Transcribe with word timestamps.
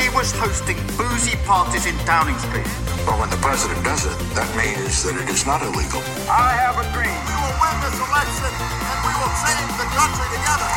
He 0.00 0.08
was 0.16 0.28
hosting 0.32 0.78
boozy 0.96 1.36
parties 1.46 1.84
in 1.86 1.96
Downing 2.06 2.38
Street. 2.38 2.70
But 3.06 3.18
when 3.20 3.30
the 3.30 3.40
president 3.46 3.80
does 3.84 4.04
it, 4.06 4.16
that 4.38 4.48
means 4.60 5.02
that 5.04 5.14
it 5.22 5.28
is 5.28 5.42
not 5.46 5.60
illegal. 5.62 6.02
I 6.30 6.48
have 6.64 6.76
a 6.78 6.86
dream. 6.94 7.18
We 7.30 7.36
will 7.42 7.56
win 7.62 7.76
this 7.84 7.98
election 8.08 8.52
and 8.90 8.98
we 9.08 9.12
will 9.20 9.34
save 9.44 9.70
the 9.80 9.88
country 9.98 10.28
together. 10.36 10.70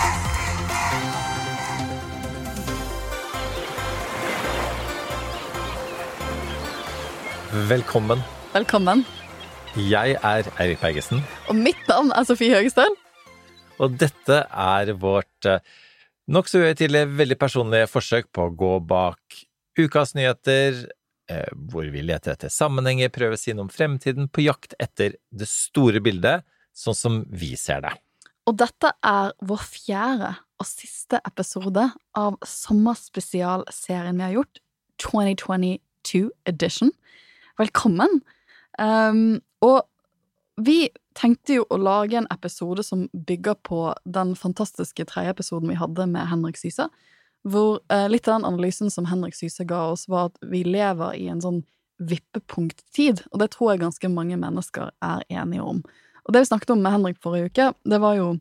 Velkommen. 7.52 8.20
Velkommen. 8.54 9.06
Jeg 9.76 10.18
er 10.24 10.44
Eirik 10.60 10.80
Bergesen, 10.82 11.24
Og 11.48 11.56
mitt 11.56 11.88
navn 11.88 12.12
er 12.12 12.24
Sofie 12.28 12.56
Høgestøl. 12.56 12.96
og 13.82 13.96
dette 13.98 14.36
er 14.54 14.92
vårt 14.94 15.46
eh, 15.50 15.60
nokså 16.30 16.62
uhøytidelige, 16.62 17.10
veldig 17.18 17.38
personlige 17.40 17.90
forsøk 17.90 18.30
på 18.34 18.48
å 18.48 18.54
gå 18.56 18.74
bak 18.90 19.42
ukas 19.80 20.14
nyheter, 20.18 20.86
eh, 21.32 21.50
hvor 21.72 21.88
vi 21.94 22.04
leter 22.06 22.36
etter 22.36 22.52
sammenhenger, 22.52 23.10
prøver 23.14 23.38
å 23.38 23.42
si 23.42 23.56
noe 23.56 23.68
om 23.68 23.74
fremtiden, 23.74 24.30
på 24.30 24.46
jakt 24.46 24.76
etter 24.80 25.18
det 25.32 25.50
store 25.50 26.02
bildet, 26.04 26.46
sånn 26.74 26.98
som 26.98 27.22
vi 27.30 27.56
ser 27.60 27.82
det. 27.86 27.96
Og 28.50 28.58
dette 28.58 28.92
er 29.06 29.34
vår 29.46 29.64
fjerde 29.70 30.34
og 30.62 30.68
siste 30.68 31.20
episode 31.26 31.88
av 32.18 32.38
sommerspesialserien 32.46 34.18
vi 34.18 34.26
har 34.26 34.36
gjort, 34.40 34.62
2022 35.02 36.30
edition. 36.50 36.92
Velkommen. 37.62 38.22
Um, 38.78 39.42
og 39.66 39.86
vi 40.62 40.90
tenkte 41.18 41.60
jo 41.60 41.66
å 41.70 41.80
lage 41.80 42.18
en 42.20 42.30
episode 42.32 42.84
som 42.86 43.08
bygger 43.14 43.58
på 43.68 43.82
den 44.06 44.36
fantastiske 44.40 45.06
tredje 45.10 45.34
episoden 45.36 45.72
vi 45.72 45.80
hadde 45.80 46.08
med 46.10 46.30
Henrik 46.32 46.60
Syse. 46.60 46.88
Hvor 47.48 47.80
eh, 47.92 48.08
litt 48.12 48.28
av 48.28 48.40
den 48.40 48.48
analysen 48.52 48.92
som 48.94 49.08
Henrik 49.10 49.36
Syse 49.36 49.66
ga 49.68 49.88
oss, 49.92 50.08
var 50.12 50.30
at 50.30 50.40
vi 50.52 50.64
lever 50.68 51.18
i 51.18 51.28
en 51.32 51.42
sånn 51.44 51.64
vippepunkttid. 52.02 53.26
Og 53.32 53.42
det 53.42 53.52
tror 53.54 53.74
jeg 53.74 53.84
ganske 53.84 54.12
mange 54.14 54.38
mennesker 54.40 54.94
er 55.06 55.26
enige 55.30 55.66
om. 55.66 55.82
Og 56.26 56.34
det 56.34 56.44
vi 56.44 56.52
snakket 56.52 56.74
om 56.76 56.82
med 56.84 56.96
Henrik 56.96 57.20
forrige 57.22 57.52
uke, 57.52 57.74
det 57.84 58.02
var 58.02 58.18
jo 58.20 58.32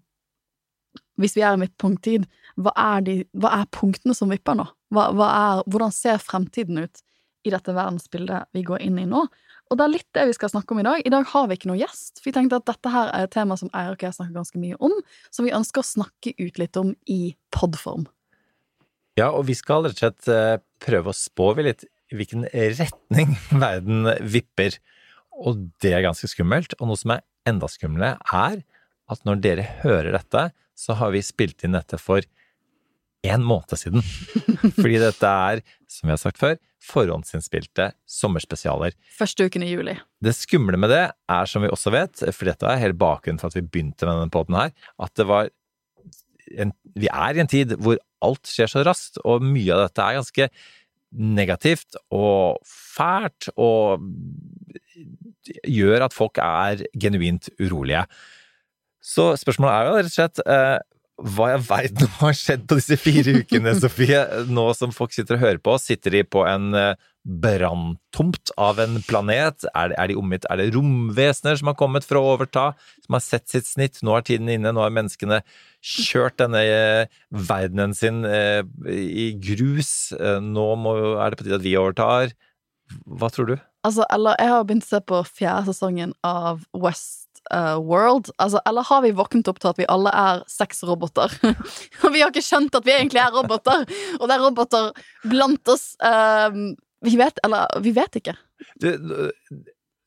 Hvis 1.20 1.34
vi 1.36 1.42
er 1.44 1.52
i 1.52 1.60
vippepunkttid, 1.60 2.22
hva 2.56 2.72
hva 2.72 3.50
er 3.52 3.66
punktene 3.76 4.14
som 4.16 4.30
vipper 4.32 4.56
nå? 4.56 4.64
Hva, 4.88 5.10
hva 5.12 5.26
er, 5.28 5.58
hvordan 5.68 5.92
ser 5.92 6.16
fremtiden 6.16 6.78
ut 6.80 7.02
i 7.44 7.52
dette 7.52 7.74
verdensbildet 7.76 8.48
vi 8.56 8.62
går 8.64 8.80
inn 8.80 8.98
i 8.98 9.04
nå? 9.04 9.26
Og 9.70 9.78
det 9.78 9.84
er 9.84 9.92
litt 9.92 10.08
det 10.16 10.24
vi 10.26 10.34
skal 10.34 10.50
snakke 10.50 10.74
om 10.74 10.80
i 10.82 10.86
dag. 10.86 11.02
I 11.06 11.12
dag 11.14 11.26
har 11.30 11.46
vi 11.46 11.56
ikke 11.56 11.68
noe 11.70 11.78
gjest. 11.78 12.18
For 12.18 12.30
vi 12.30 12.34
tenkte 12.34 12.58
at 12.58 12.66
dette 12.66 12.90
her 12.90 13.12
er 13.14 13.26
et 13.26 13.34
tema 13.34 13.54
som 13.58 13.70
Eirik 13.70 14.00
og 14.02 14.08
jeg 14.08 14.16
snakker 14.16 14.40
ganske 14.40 14.62
mye 14.62 14.78
om, 14.82 14.96
som 15.30 15.46
vi 15.46 15.54
ønsker 15.54 15.82
å 15.82 15.86
snakke 15.86 16.32
ut 16.40 16.58
litt 16.58 16.78
om 16.80 16.90
i 17.06 17.20
podform. 17.54 18.08
Ja, 19.18 19.28
og 19.30 19.44
vi 19.46 19.54
skal 19.58 19.86
rett 19.86 19.94
og 19.94 20.02
slett 20.02 20.30
eh, 20.32 20.56
prøve 20.82 21.12
å 21.12 21.16
spå 21.16 21.52
vi 21.58 21.68
litt 21.68 21.84
i 22.10 22.18
hvilken 22.18 22.48
retning 22.50 23.36
verden 23.62 24.10
vipper. 24.26 24.80
Og 25.38 25.68
det 25.82 25.94
er 25.94 26.06
ganske 26.08 26.30
skummelt. 26.30 26.74
Og 26.80 26.91
noe 26.91 26.98
som 26.98 27.14
er 27.14 27.24
enda 27.46 27.70
skumlere, 27.70 28.18
er 28.34 28.64
at 29.10 29.22
når 29.26 29.42
dere 29.44 29.68
hører 29.84 30.10
dette, 30.18 30.48
så 30.74 30.98
har 30.98 31.14
vi 31.14 31.22
spilt 31.22 31.62
inn 31.66 31.78
dette 31.78 31.98
for 32.00 32.26
en 33.22 33.47
måned 33.47 33.78
siden. 33.78 34.03
Fordi 34.80 34.98
dette 34.98 35.30
er, 35.30 35.62
som 35.91 36.09
vi 36.09 36.16
har 36.16 36.22
sagt 36.22 36.41
før, 36.42 36.59
forhåndsinnspilte 36.80 37.91
sommerspesialer. 38.08 38.94
Første 39.18 39.46
uken 39.46 39.64
i 39.66 39.70
juli. 39.72 39.96
Det 40.24 40.34
skumle 40.36 40.80
med 40.80 40.92
det 40.92 41.04
er, 41.10 41.48
som 41.50 41.64
vi 41.64 41.70
også 41.72 41.92
vet, 41.94 42.22
for 42.32 42.48
dette 42.48 42.68
er 42.68 42.80
hele 42.80 42.96
bakgrunnen 42.98 43.41
for 43.42 43.52
at 43.52 43.58
vi 43.58 43.66
begynte 43.66 44.08
med 44.08 44.16
denne 44.16 44.34
poden 44.34 44.58
her, 44.58 44.74
at 45.00 45.16
det 45.18 45.28
var 45.30 45.50
en, 46.58 46.72
Vi 46.98 47.06
er 47.06 47.36
i 47.36 47.42
en 47.44 47.50
tid 47.50 47.76
hvor 47.78 48.00
alt 48.24 48.48
skjer 48.48 48.70
så 48.70 48.82
raskt, 48.86 49.20
og 49.22 49.44
mye 49.44 49.70
av 49.76 49.84
dette 49.86 50.02
er 50.02 50.18
ganske 50.18 50.48
negativt 51.10 51.98
og 52.14 52.60
fælt 52.66 53.50
og 53.58 54.02
gjør 55.66 56.06
at 56.06 56.14
folk 56.14 56.38
er 56.42 56.84
genuint 57.00 57.48
urolige. 57.60 58.04
Så 59.00 59.32
spørsmålet 59.41 59.74
er 59.74 59.86
jo 59.86 59.94
rett 59.97 60.10
og 60.10 60.14
slett 60.14 60.42
eh, 60.44 60.78
hva 61.20 61.50
jeg 61.53 61.62
veit 61.66 62.03
har 62.20 62.36
skjedd 62.36 62.66
på 62.69 62.78
disse 62.78 62.97
fire 63.00 63.34
ukene, 63.42 63.75
Sofie? 63.82 64.20
Nå 64.48 64.70
som 64.76 64.92
folk 64.94 65.14
sitter 65.14 65.36
og 65.36 65.44
hører 65.44 65.62
på, 65.62 65.76
sitter 65.82 66.16
de 66.16 66.22
på 66.25 66.44
en 66.48 66.75
eh, 66.78 67.08
branntomt 67.25 68.53
av 68.60 68.81
en 68.82 68.98
planet? 69.08 69.66
Er, 69.75 69.94
er 70.00 70.10
de 70.10 70.19
omgitt 70.20 70.48
Er 70.48 70.62
det 70.62 70.70
romvesener 70.76 71.60
som 71.60 71.70
har 71.72 71.78
kommet 71.80 72.06
for 72.09 72.20
å 72.20 72.25
overta, 72.34 72.70
som 73.04 73.19
har 73.19 73.25
sett 73.25 73.48
sitt 73.53 73.69
snitt? 73.69 74.00
Nå 74.06 74.16
er 74.16 74.26
tiden 74.26 74.48
inne, 74.53 74.72
nå 74.72 74.84
har 74.84 74.94
menneskene 74.97 75.42
kjørt 75.84 76.41
denne 76.41 76.64
eh, 76.64 77.19
verdenen 77.30 77.97
sin 77.97 78.25
eh, 78.28 78.62
i 78.88 79.30
grus. 79.36 80.14
Nå 80.16 80.69
må, 80.80 80.97
er 81.20 81.32
det 81.32 81.41
på 81.41 81.48
tide 81.48 81.60
at 81.60 81.66
vi 81.66 81.76
overtar. 81.80 82.32
Hva 83.06 83.28
tror 83.32 83.53
du? 83.53 83.59
Altså, 83.86 84.04
eller 84.12 84.36
jeg 84.41 84.53
har 84.53 84.64
begynt 84.69 84.84
å 84.84 84.92
se 84.92 85.00
på 85.09 85.20
fjerde 85.28 85.70
sesongen 85.70 86.12
av 86.26 86.64
West 86.76 87.19
uh, 87.55 87.78
World. 87.78 88.31
Altså, 88.39 88.61
eller 88.69 88.87
har 88.89 89.03
vi 89.06 89.15
våknet 89.17 89.51
opp 89.51 89.61
til 89.62 89.73
at 89.73 89.81
vi 89.81 89.89
alle 89.91 90.12
er 90.17 90.45
sexroboter? 90.51 91.34
Og 91.47 92.09
vi 92.15 92.23
har 92.23 92.31
ikke 92.33 92.45
skjønt 92.45 92.77
at 92.78 92.87
vi 92.87 92.97
egentlig 92.97 93.23
er 93.23 93.34
roboter, 93.34 93.84
og 94.19 94.25
det 94.25 94.37
er 94.37 94.45
roboter 94.45 94.91
blant 95.27 95.73
oss. 95.73 95.93
Uh, 96.03 96.73
vi 97.06 97.17
vet, 97.21 97.41
eller 97.47 97.81
vi 97.84 97.95
vet 97.97 98.21
ikke. 98.21 98.37
Det, 98.81 98.97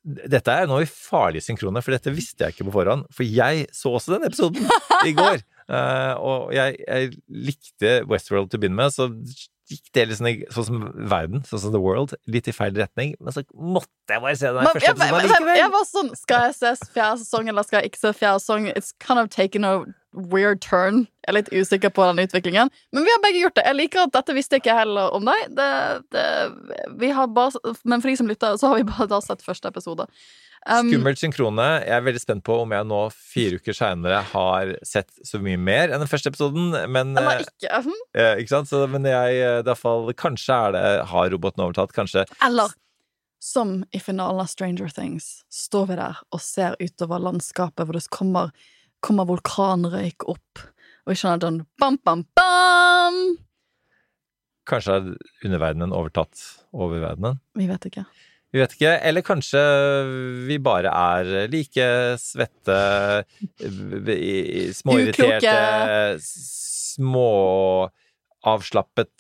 dette 0.04 0.52
er 0.52 0.68
nå 0.68 0.82
i 0.84 0.90
farlig 0.90 1.42
synkrone, 1.46 1.82
for 1.84 1.96
dette 1.96 2.14
visste 2.14 2.44
jeg 2.44 2.56
ikke 2.56 2.68
på 2.68 2.76
forhånd. 2.76 3.08
For 3.14 3.26
jeg 3.26 3.68
så 3.76 3.94
også 3.96 4.18
den 4.18 4.28
episoden 4.28 4.68
i 5.08 5.16
går. 5.18 5.42
Uh, 5.70 6.14
og 6.30 6.54
jeg, 6.56 6.78
jeg, 6.84 7.14
likte 7.32 7.96
Westworld 8.10 8.52
til 8.52 8.60
å 8.60 8.64
begynne 8.66 8.82
med, 8.82 8.94
så 8.94 9.10
gikk 9.72 9.90
det 9.96 10.04
liksom 10.10 10.28
sånn 10.54 10.68
som 10.68 10.84
verden, 11.10 11.44
sånn 11.48 11.62
som 11.64 11.74
The 11.76 11.82
World, 11.82 12.14
litt 12.28 12.50
i 12.52 12.54
feil 12.56 12.76
retning. 12.76 13.16
Men 13.24 13.36
så 13.36 13.44
måtte 13.54 14.12
jeg 14.12 14.24
bare 14.24 14.36
se 14.40 14.52
den 14.52 14.60
Men 14.68 14.76
første 14.76 14.92
episoden 14.92 15.28
likevel. 15.30 15.58
jeg 15.62 15.74
var 15.74 15.86
sånn 15.90 16.14
Skal 16.20 16.48
jeg 16.48 16.56
se 16.60 16.72
fjerde 16.94 17.20
sesong, 17.24 17.50
eller 17.52 17.68
skal 17.68 17.80
jeg 17.82 17.92
ikke 17.94 18.02
se 18.02 18.14
fjerde 18.20 18.44
sesong? 18.44 18.68
It's 18.74 18.92
kind 19.00 19.22
of 19.24 19.30
taken 19.34 19.64
a 19.68 19.74
weird 20.14 20.62
turn. 20.62 21.08
Jeg 21.24 21.32
er 21.32 21.38
litt 21.40 21.52
usikker 21.56 21.90
på 21.96 22.06
den 22.12 22.28
utviklingen. 22.28 22.70
Men 22.94 23.08
vi 23.08 23.14
har 23.16 23.22
begge 23.24 23.42
gjort 23.42 23.56
det. 23.58 23.66
Jeg 23.66 23.80
liker 23.80 24.04
at 24.04 24.14
dette 24.14 24.36
visste 24.38 24.60
jeg 24.60 24.66
ikke 24.66 24.78
heller 24.78 25.16
om 25.16 25.26
deg. 25.26 25.56
Det, 25.58 25.70
det, 26.14 26.26
vi 27.00 27.10
har 27.16 27.32
bare, 27.34 27.74
men 27.84 28.04
for 28.04 28.12
de 28.12 28.18
som 28.20 28.30
lytter, 28.30 28.58
så 28.60 28.70
har 28.74 28.82
vi 28.82 28.90
bare 28.92 29.08
da 29.10 29.22
sett 29.24 29.42
første 29.46 29.72
episode. 29.72 30.06
Um, 30.64 30.88
Skummelt 30.88 31.20
synkrone. 31.20 31.66
Jeg 31.84 31.96
er 31.98 32.06
veldig 32.06 32.22
spent 32.22 32.44
på 32.48 32.56
om 32.64 32.72
jeg 32.72 32.88
nå, 32.88 33.00
fire 33.12 33.60
uker 33.60 33.76
seinere, 33.76 34.22
har 34.32 34.72
sett 34.88 35.12
så 35.28 35.42
mye 35.44 35.60
mer 35.60 35.92
enn 35.92 36.04
den 36.04 36.10
første 36.10 36.32
episoden. 36.32 36.72
Men, 36.94 37.12
ikke. 37.20 37.82
Hm? 37.84 37.98
eh, 38.16 38.38
ikke 38.44 38.54
sant? 38.54 38.72
Så, 38.72 38.86
men 38.92 39.08
jeg, 39.10 39.42
eh, 39.42 39.60
i 39.60 39.68
hvert 39.68 39.82
fall, 39.82 40.08
kanskje 40.20 40.56
er 40.56 40.78
det, 40.78 40.86
har 41.12 41.34
roboten 41.36 41.66
overtatt. 41.66 41.96
Kanskje 41.96 42.24
Eller 42.46 42.72
som 43.44 43.82
i 43.92 44.00
finalen 44.00 44.40
av 44.40 44.48
Stranger 44.48 44.88
Things, 44.88 45.44
står 45.52 45.90
vi 45.90 46.00
der 46.00 46.20
og 46.32 46.40
ser 46.40 46.78
utover 46.80 47.20
landskapet 47.20 47.84
hvor 47.84 47.98
det 47.98 48.08
kommer, 48.08 48.54
kommer 49.04 49.28
vulkanrøyk 49.28 50.24
opp, 50.32 50.62
og 51.04 51.12
vi 51.12 51.18
skjønner 51.20 51.42
den 51.44 51.58
bam, 51.82 52.00
bam, 52.08 52.24
bam! 52.40 53.20
Kanskje 54.70 54.96
er 54.96 55.10
underverdenen 55.44 55.92
overtatt 55.92 56.40
oververdenen. 56.72 57.42
Vi 57.60 57.68
vet 57.68 57.90
ikke. 57.92 58.06
Vi 58.54 58.60
vet 58.62 58.74
ikke. 58.76 58.92
Eller 59.10 59.24
kanskje 59.26 59.62
vi 60.48 60.58
bare 60.62 60.90
er 60.94 61.48
like 61.50 61.86
svette, 62.22 62.76
småirriterte, 64.78 66.20
småavslappet 66.94 69.16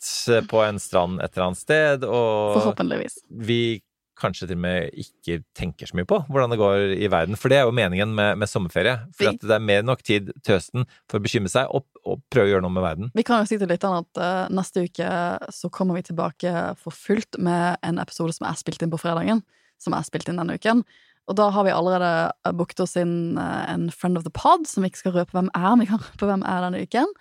på 0.51 0.57
en 0.67 0.77
strand 0.81 1.21
et 1.23 1.31
eller 1.33 1.45
annet 1.47 1.61
sted, 1.63 2.03
og 2.05 2.53
Forhåpentligvis. 2.59 3.15
vi 3.49 3.81
kanskje 4.23 4.47
til 4.49 4.57
og 4.57 4.63
med 4.65 5.03
ikke 5.03 5.41
tenker 5.57 5.89
så 5.89 5.97
mye 5.99 6.07
på 6.09 6.21
hvordan 6.31 6.53
det 6.53 6.59
går 6.61 6.95
i 6.95 7.09
verden. 7.11 7.37
For 7.39 7.51
det 7.51 7.59
er 7.59 7.67
jo 7.67 7.75
meningen 7.75 8.15
med, 8.15 8.39
med 8.41 8.49
sommerferie. 8.49 8.95
For 9.15 9.33
at 9.33 9.43
det 9.43 9.55
er 9.55 9.63
mer 9.63 9.83
enn 9.83 9.89
nok 9.91 10.03
tid 10.05 10.31
til 10.41 10.57
høsten 10.57 10.87
for 11.11 11.19
å 11.19 11.23
bekymre 11.23 11.51
seg 11.51 11.71
og, 11.75 11.85
og 12.07 12.23
prøve 12.33 12.49
å 12.49 12.53
gjøre 12.55 12.65
noe 12.65 12.75
med 12.75 12.85
verden. 12.85 13.13
Vi 13.17 13.25
kan 13.27 13.43
jo 13.43 13.51
si 13.51 13.59
til 13.61 13.71
lytterne 13.71 14.03
at 14.03 14.21
uh, 14.23 14.51
neste 14.53 14.85
uke 14.87 15.09
så 15.53 15.71
kommer 15.73 15.99
vi 15.99 16.07
tilbake 16.09 16.53
for 16.81 16.95
fullt 16.95 17.39
med 17.43 17.83
en 17.85 18.01
episode 18.03 18.35
som 18.37 18.47
er 18.49 18.59
spilt 18.59 18.83
inn 18.83 18.93
på 18.93 19.01
fredagen. 19.01 19.43
Som 19.81 19.95
er 19.97 20.05
spilt 20.07 20.29
inn 20.31 20.39
denne 20.39 20.57
uken. 20.57 20.85
Og 21.31 21.37
da 21.39 21.47
har 21.55 21.63
vi 21.63 21.71
allerede 21.71 22.55
booket 22.57 22.83
oss 22.83 22.97
inn 22.99 23.37
uh, 23.39 23.63
en 23.71 23.87
friend 23.93 24.19
of 24.19 24.25
the 24.25 24.33
pod, 24.33 24.67
som 24.67 24.83
vi 24.83 24.91
ikke 24.91 25.05
skal 25.05 25.17
røpe 25.21 25.37
hvem 25.37 25.51
er, 25.55 25.69
men 25.71 25.85
vi 25.85 25.91
kan 25.93 26.03
røpe 26.03 26.27
hvem 26.27 26.43
er 26.47 26.65
denne 26.65 26.83
uken. 26.83 27.15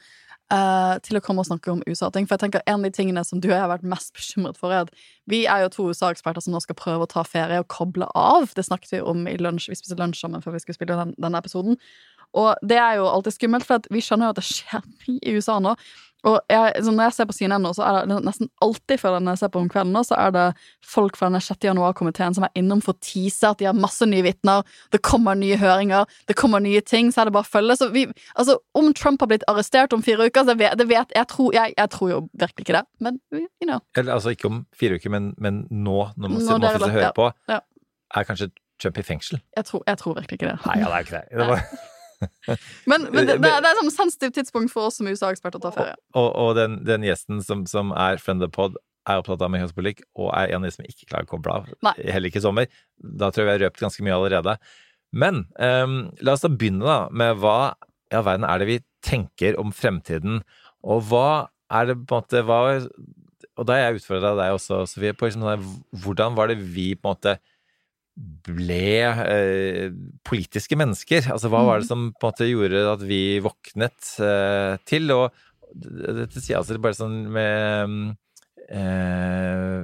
Eh, 0.52 0.94
til 1.06 1.18
å 1.18 1.22
komme 1.24 1.42
og 1.42 1.48
snakke 1.48 1.72
om 1.72 1.82
USA-ting. 1.88 2.28
For 2.28 2.36
jeg 2.36 2.44
tenker 2.44 2.64
En 2.66 2.80
av 2.80 2.86
de 2.86 2.92
tingene 2.94 3.24
som 3.24 3.40
du 3.40 3.48
og 3.50 3.56
jeg 3.56 3.64
har 3.64 3.72
vært 3.72 3.88
mest 3.88 4.12
bekymret 4.16 4.60
for, 4.60 4.72
er 4.72 4.86
at 4.86 4.94
vi 5.30 5.44
er 5.46 5.64
jo 5.64 5.72
to 5.72 5.88
USA-eksperter 5.90 6.44
som 6.44 6.54
nå 6.54 6.62
skal 6.64 6.78
prøve 6.78 7.06
å 7.06 7.10
ta 7.10 7.24
ferie 7.26 7.60
og 7.62 7.68
koble 7.72 8.08
av. 8.18 8.50
Det 8.54 8.66
snakket 8.66 8.96
vi 8.96 9.02
om 9.02 9.26
i 9.30 9.36
lunsj. 9.40 9.70
Vi 9.72 9.80
spiste 9.80 9.98
lunsj 10.00 10.22
sammen 10.24 10.44
før 10.44 10.56
vi 10.56 10.64
skulle 10.64 10.78
spille 10.78 10.98
den, 10.98 11.16
denne 11.18 11.40
episoden. 11.42 11.78
Og 12.38 12.54
det 12.64 12.78
er 12.80 12.96
jo 13.00 13.10
alltid 13.10 13.36
skummelt, 13.36 13.66
for 13.68 13.92
vi 13.92 14.00
skjønner 14.04 14.30
jo 14.30 14.34
at 14.34 14.40
det 14.40 14.48
skjer 14.48 14.86
mye 14.88 15.20
i 15.20 15.36
USA 15.36 15.58
nå. 15.60 15.74
Og 16.28 16.38
jeg, 16.50 16.82
så 16.84 16.92
når 16.94 17.08
jeg 17.08 17.14
ser 17.16 17.26
på 17.26 17.34
CNN 17.34 17.64
nå, 17.66 17.72
så 17.74 17.82
er 17.86 18.06
det 18.06 18.18
nesten 18.22 18.50
alltid 18.62 19.00
før 19.02 19.16
når 19.18 19.34
jeg 19.34 19.40
ser 19.42 19.50
på 19.54 19.62
om 19.62 19.70
kvelden 19.72 19.94
nå, 19.96 20.02
så 20.06 20.18
er 20.22 20.34
det 20.36 20.44
folk 20.86 21.18
fra 21.18 21.26
denne 21.30 21.40
6. 21.42 21.58
januar-komiteen 21.66 22.36
som 22.36 22.46
er 22.46 22.52
innom 22.58 22.82
for 22.84 22.94
å 22.94 23.02
tease 23.02 23.50
at 23.50 23.58
de 23.58 23.66
har 23.66 23.74
masse 23.78 24.06
nye 24.06 24.22
vitner, 24.26 24.62
det 24.94 25.02
kommer 25.06 25.38
nye 25.38 25.58
høringer, 25.58 26.06
det 26.30 26.36
kommer 26.38 26.62
nye 26.62 26.82
ting, 26.86 27.10
så 27.10 27.22
er 27.22 27.30
det 27.30 27.34
bare 27.36 27.48
å 27.48 27.52
følge. 27.52 27.78
Så 27.80 27.90
vi, 27.94 28.06
altså, 28.38 28.58
om 28.78 28.92
Trump 28.94 29.24
har 29.24 29.32
blitt 29.32 29.46
arrestert 29.50 29.96
om 29.96 30.04
fire 30.06 30.28
uker, 30.30 30.46
så 30.46 30.56
vet, 30.58 30.78
det 30.78 30.86
vet 30.90 31.14
jeg, 31.16 31.28
tror, 31.32 31.50
jeg, 31.58 31.74
jeg 31.78 31.94
tror 31.96 32.12
jo 32.14 32.20
virkelig 32.32 32.68
ikke 32.68 32.78
det, 32.78 32.84
men 33.02 33.20
you 33.34 33.66
know. 33.66 33.82
Eller 33.98 34.14
altså 34.16 34.34
ikke 34.36 34.50
om 34.50 34.64
fire 34.78 35.00
uker, 35.00 35.10
men, 35.14 35.32
men 35.42 35.64
nå, 35.70 35.98
når 36.16 36.36
man, 36.36 36.42
Nå 36.46 36.58
man 36.62 36.90
hører 36.90 37.14
på, 37.16 37.32
ja. 37.50 37.58
Ja. 37.58 38.20
er 38.20 38.28
kanskje 38.30 38.52
Trump 38.82 38.98
i 38.98 39.04
fengsel? 39.06 39.42
Jeg 39.56 39.66
tror, 39.68 39.82
jeg 39.86 39.98
tror 39.98 40.16
virkelig 40.18 40.38
ikke 40.40 40.52
det. 40.52 40.58
Nei, 40.66 40.78
ja, 40.80 40.86
det 40.90 40.94
er 40.94 41.06
ikke 41.06 41.18
det. 41.18 41.40
det 41.42 41.48
var, 41.50 41.66
Men, 42.90 43.08
men 43.10 43.26
det, 43.26 43.36
det, 43.42 43.50
er, 43.50 43.60
det 43.62 43.68
er 43.68 43.74
et 43.74 43.80
sånn 43.80 43.94
sensitivt 43.94 44.34
tidspunkt 44.38 44.72
for 44.72 44.88
oss 44.88 44.98
som 45.00 45.08
USA-eksperter 45.10 45.60
å 45.60 45.64
ta 45.66 45.72
ferie. 45.74 45.94
og 46.18 46.28
og 46.42 46.54
den, 46.58 46.80
den 46.86 47.04
gjesten 47.06 47.42
som, 47.44 47.66
som 47.70 47.92
er 47.94 48.20
friend 48.22 48.42
of 48.42 48.50
the 48.50 48.54
pod, 48.54 48.78
er 49.08 49.18
opptatt 49.18 49.40
av 49.40 49.48
amerikansk 49.48 50.02
og 50.14 50.28
er 50.30 50.52
en 50.52 50.62
av 50.62 50.68
de 50.68 50.74
som 50.76 50.86
ikke 50.86 51.08
klarer 51.10 51.26
å 51.26 51.30
koble 51.32 51.54
av. 51.54 51.70
Nei. 51.82 51.94
Heller 52.06 52.30
ikke 52.30 52.38
i 52.42 52.44
sommer. 52.44 52.68
Da 53.02 53.30
tror 53.30 53.44
jeg 53.44 53.48
vi 53.48 53.54
har 53.56 53.64
røpt 53.66 53.82
ganske 53.82 54.04
mye 54.06 54.14
allerede. 54.14 54.56
Men 55.12 55.44
um, 55.58 55.96
la 56.24 56.36
oss 56.36 56.44
da 56.44 56.50
begynne 56.52 56.86
da 56.86 56.98
med 57.10 57.40
hva 57.42 57.74
i 58.12 58.18
all 58.18 58.26
verden 58.28 58.46
er 58.48 58.60
det 58.60 58.68
vi 58.68 58.78
tenker 59.04 59.58
om 59.60 59.72
fremtiden, 59.74 60.42
og 60.84 61.08
hva 61.08 61.48
er 61.72 61.90
det 61.90 61.98
på 62.04 62.18
en 62.18 62.22
måte 62.22 62.42
hva, 62.46 62.58
Og 63.58 63.66
da 63.68 63.76
er 63.76 63.86
jeg 63.86 64.02
utfordra 64.02 64.34
deg 64.38 64.54
også, 64.56 64.82
Sofie, 64.90 65.16
på 65.16 65.28
liksom, 65.28 65.44
sånn 65.46 66.02
hvordan 66.04 66.36
var 66.38 66.52
det 66.52 66.58
vi 66.60 66.92
på 66.94 67.08
en 67.08 67.16
måte 67.16 67.36
ble 68.16 68.88
eh, 69.08 69.94
politiske 70.26 70.76
mennesker? 70.78 71.30
Altså 71.32 71.50
hva 71.52 71.62
var 71.66 71.80
det 71.80 71.88
som 71.88 72.10
på 72.12 72.28
en 72.28 72.32
måte 72.32 72.48
gjorde 72.50 72.82
at 72.90 73.04
vi 73.08 73.22
våknet 73.44 74.12
eh, 74.20 74.74
til? 74.88 75.14
Og 75.16 75.30
dette 75.72 76.42
sier 76.42 76.60
altså 76.60 76.76
bare 76.82 76.98
sånn 76.98 77.22
med 77.32 77.96
eh, 78.68 79.78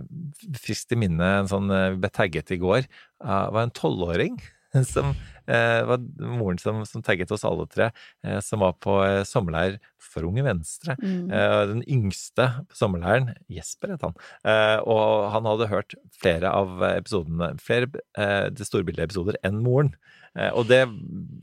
friskt 0.61 0.93
i 0.93 1.01
minne 1.01 1.33
en 1.41 1.51
sånn 1.51 1.73
vi 1.73 2.03
ble 2.03 2.13
tagget 2.13 2.53
i 2.53 2.61
går 2.61 2.85
av 3.25 3.55
var 3.57 3.67
en 3.67 3.75
tolvåring 3.75 4.37
som 4.93 5.13
eh, 5.49 5.83
var 5.89 6.03
moren 6.19 6.59
som, 6.61 6.83
som 6.87 7.05
tagget 7.05 7.33
oss 7.35 7.45
alle 7.49 7.67
tre, 7.71 7.91
eh, 8.25 8.41
som 8.45 8.63
var 8.65 8.77
på 8.83 8.99
eh, 9.05 9.23
sommerleir 9.29 9.79
for 10.01 10.27
Unge 10.29 10.45
Venstre. 10.47 10.97
Mm. 11.01 11.31
Eh, 11.33 11.63
den 11.73 11.83
yngste 11.89 12.51
sommerleiren, 12.77 13.33
Jesper 13.53 13.95
het 13.95 14.05
han, 14.07 14.19
eh, 14.45 14.77
og 14.85 15.31
han 15.35 15.49
hadde 15.49 15.71
hørt 15.73 15.97
flere 16.21 16.53
av 16.53 16.85
episodene, 16.93 17.55
flere 17.63 17.91
eh, 18.19 18.49
det 18.53 18.69
store 18.69 18.87
episoder 18.99 19.41
enn 19.47 19.63
moren. 19.65 19.95
Eh, 20.37 20.53
og 20.53 20.69
det 20.71 20.85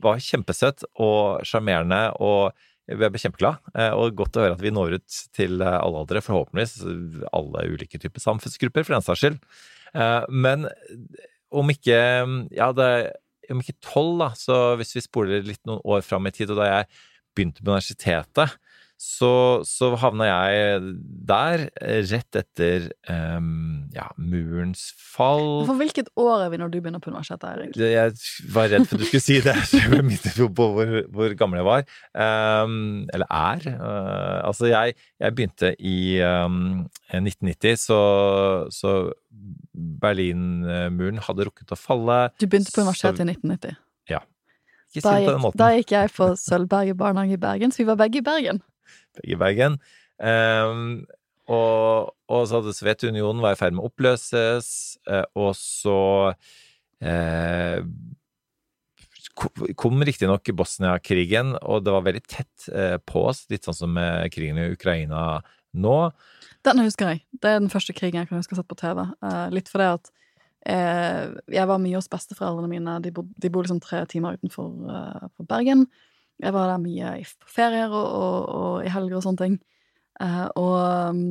var 0.02 0.22
kjempesøtt 0.22 0.86
og 0.94 1.44
sjarmerende, 1.46 2.08
og 2.22 2.54
jeg 2.86 3.00
ble 3.02 3.18
kjempeglad. 3.18 3.62
Eh, 3.74 3.92
og 3.98 4.14
godt 4.18 4.38
å 4.38 4.44
høre 4.44 4.58
at 4.58 4.62
vi 4.62 4.70
når 4.74 5.00
ut 5.00 5.22
til 5.34 5.58
alle 5.58 6.04
aldre, 6.04 6.22
forhåpentligvis 6.22 7.26
alle 7.34 7.70
ulike 7.72 7.98
typer 7.98 8.22
samfunnsgrupper, 8.22 8.86
for 8.86 8.94
den 8.94 9.06
saks 9.06 9.24
skyld. 9.24 9.40
Men 10.28 10.66
om 11.54 11.70
ikke 11.70 11.98
ja, 12.54 12.70
det, 12.76 12.90
om 13.52 13.60
ikke 13.62 13.78
tolv, 13.84 14.16
da, 14.22 14.30
så 14.38 14.56
hvis 14.80 14.96
vi 14.96 15.04
spoler 15.04 15.46
litt 15.46 15.62
noen 15.68 15.82
år 15.84 16.02
fram 16.06 16.26
i 16.28 16.34
tid, 16.34 16.50
og 16.52 16.60
da 16.62 16.70
jeg 16.70 16.88
begynte 17.36 17.62
på 17.62 17.72
universitetet, 17.72 18.56
så, 18.96 19.60
så 19.68 19.90
havna 20.00 20.24
jeg 20.24 20.80
der 21.28 21.66
rett 22.08 22.38
etter 22.40 22.86
um, 23.12 23.84
ja, 23.92 24.06
murens 24.16 24.86
fall. 24.96 25.66
For 25.68 25.76
hvilket 25.76 26.08
år 26.16 26.46
er 26.46 26.52
vi 26.54 26.60
når 26.62 26.72
du 26.72 26.78
begynner 26.80 27.02
på 27.04 27.12
universitetet, 27.12 27.50
Erik? 27.52 27.76
Jeg 27.76 28.14
var 28.54 28.70
redd 28.72 28.88
for 28.88 28.96
at 28.96 29.04
du 29.04 29.08
skulle 29.10 29.24
si 29.26 29.38
det, 29.44 29.56
så 29.68 29.82
jeg 29.82 29.92
ble 29.92 30.02
minnet 30.06 30.40
på 30.40 30.68
hvor, 30.78 30.94
hvor 31.12 31.36
gammel 31.36 31.60
jeg 31.60 31.68
var. 31.68 31.86
Um, 32.16 33.04
eller 33.12 33.28
er. 33.28 33.66
Uh, 33.76 34.38
altså, 34.48 34.70
jeg, 34.72 34.96
jeg 35.20 35.36
begynte 35.36 35.74
i 35.76 35.96
um, 36.24 36.86
1990, 37.12 37.82
så, 37.84 38.00
så 38.72 38.96
Berlinmuren 40.06 41.20
hadde 41.26 41.50
rukket 41.50 41.76
å 41.76 41.78
falle. 41.78 42.22
Du 42.40 42.48
begynte 42.48 42.72
på 42.72 42.86
Så- 42.96 43.12
i 43.12 43.28
1990. 43.28 43.76
Ikke 44.96 45.02
si 45.02 45.26
Da 45.26 45.34
gikk, 45.36 45.56
da 45.58 45.68
gikk 45.74 45.92
jeg 45.92 46.10
på 46.14 46.30
Sølvberget 46.40 46.96
barnehage 46.96 47.36
i 47.36 47.40
Bergen, 47.40 47.72
så 47.74 47.82
vi 47.82 47.88
var 47.90 47.98
begge 48.00 48.22
i 48.22 48.24
Bergen. 48.24 48.62
I 49.24 49.36
Bergen. 49.38 49.78
Um, 50.18 51.06
og, 51.46 52.14
og 52.32 52.46
så 52.48 52.58
hadde 52.58 52.74
Sovjetunionen 52.74 53.42
var 53.44 53.54
i 53.54 53.58
ferd 53.60 53.76
med 53.76 53.84
å 53.84 53.90
oppløses, 53.90 54.70
eh, 55.06 55.22
og 55.38 55.52
så 55.54 55.98
eh, 56.98 57.84
ko- 59.38 59.68
kom 59.78 60.02
riktignok 60.02 60.50
Bosnia-krigen, 60.58 61.54
og 61.62 61.84
det 61.86 61.94
var 61.94 62.06
veldig 62.08 62.24
tett 62.26 62.66
eh, 62.72 62.96
på 62.98 63.26
oss, 63.30 63.44
litt 63.52 63.68
sånn 63.68 63.78
som 63.78 63.94
med 63.94 64.26
krigen 64.34 64.58
i 64.58 64.72
Ukraina 64.74 65.38
nå. 65.76 65.96
Den 66.66 66.82
husker 66.82 67.12
jeg. 67.14 67.22
Det 67.38 67.52
er 67.52 67.60
den 67.62 67.70
første 67.70 67.94
krigen 67.94 68.22
jeg 68.24 68.30
kan 68.30 68.40
huske 68.40 68.56
å 68.56 68.58
ha 68.58 68.64
sett 68.64 68.72
på 68.72 68.80
TV. 68.80 69.04
Eh, 69.28 69.46
litt 69.54 69.70
fordi 69.70 69.86
at 69.92 70.10
eh, 70.66 71.30
jeg 71.60 71.70
var 71.70 71.78
mye 71.82 71.98
hos 72.00 72.10
besteforeldrene 72.10 72.72
mine. 72.72 72.98
De, 73.04 73.12
bod, 73.14 73.30
de 73.38 73.52
liksom 73.68 73.78
tre 73.84 74.02
timer 74.10 74.40
utenfor 74.40 74.72
eh, 74.90 75.28
Bergen. 75.46 75.86
Jeg 76.42 76.52
var 76.52 76.68
der 76.68 76.82
mye 76.82 77.14
på 77.40 77.48
ferier 77.48 77.92
og, 77.92 78.06
og, 78.06 78.38
og 78.56 78.86
i 78.86 78.92
helger 78.92 79.18
og 79.18 79.24
sånne 79.24 79.42
ting. 79.42 79.58
Uh, 80.20 80.46
og 80.56 80.74
um, 81.12 81.22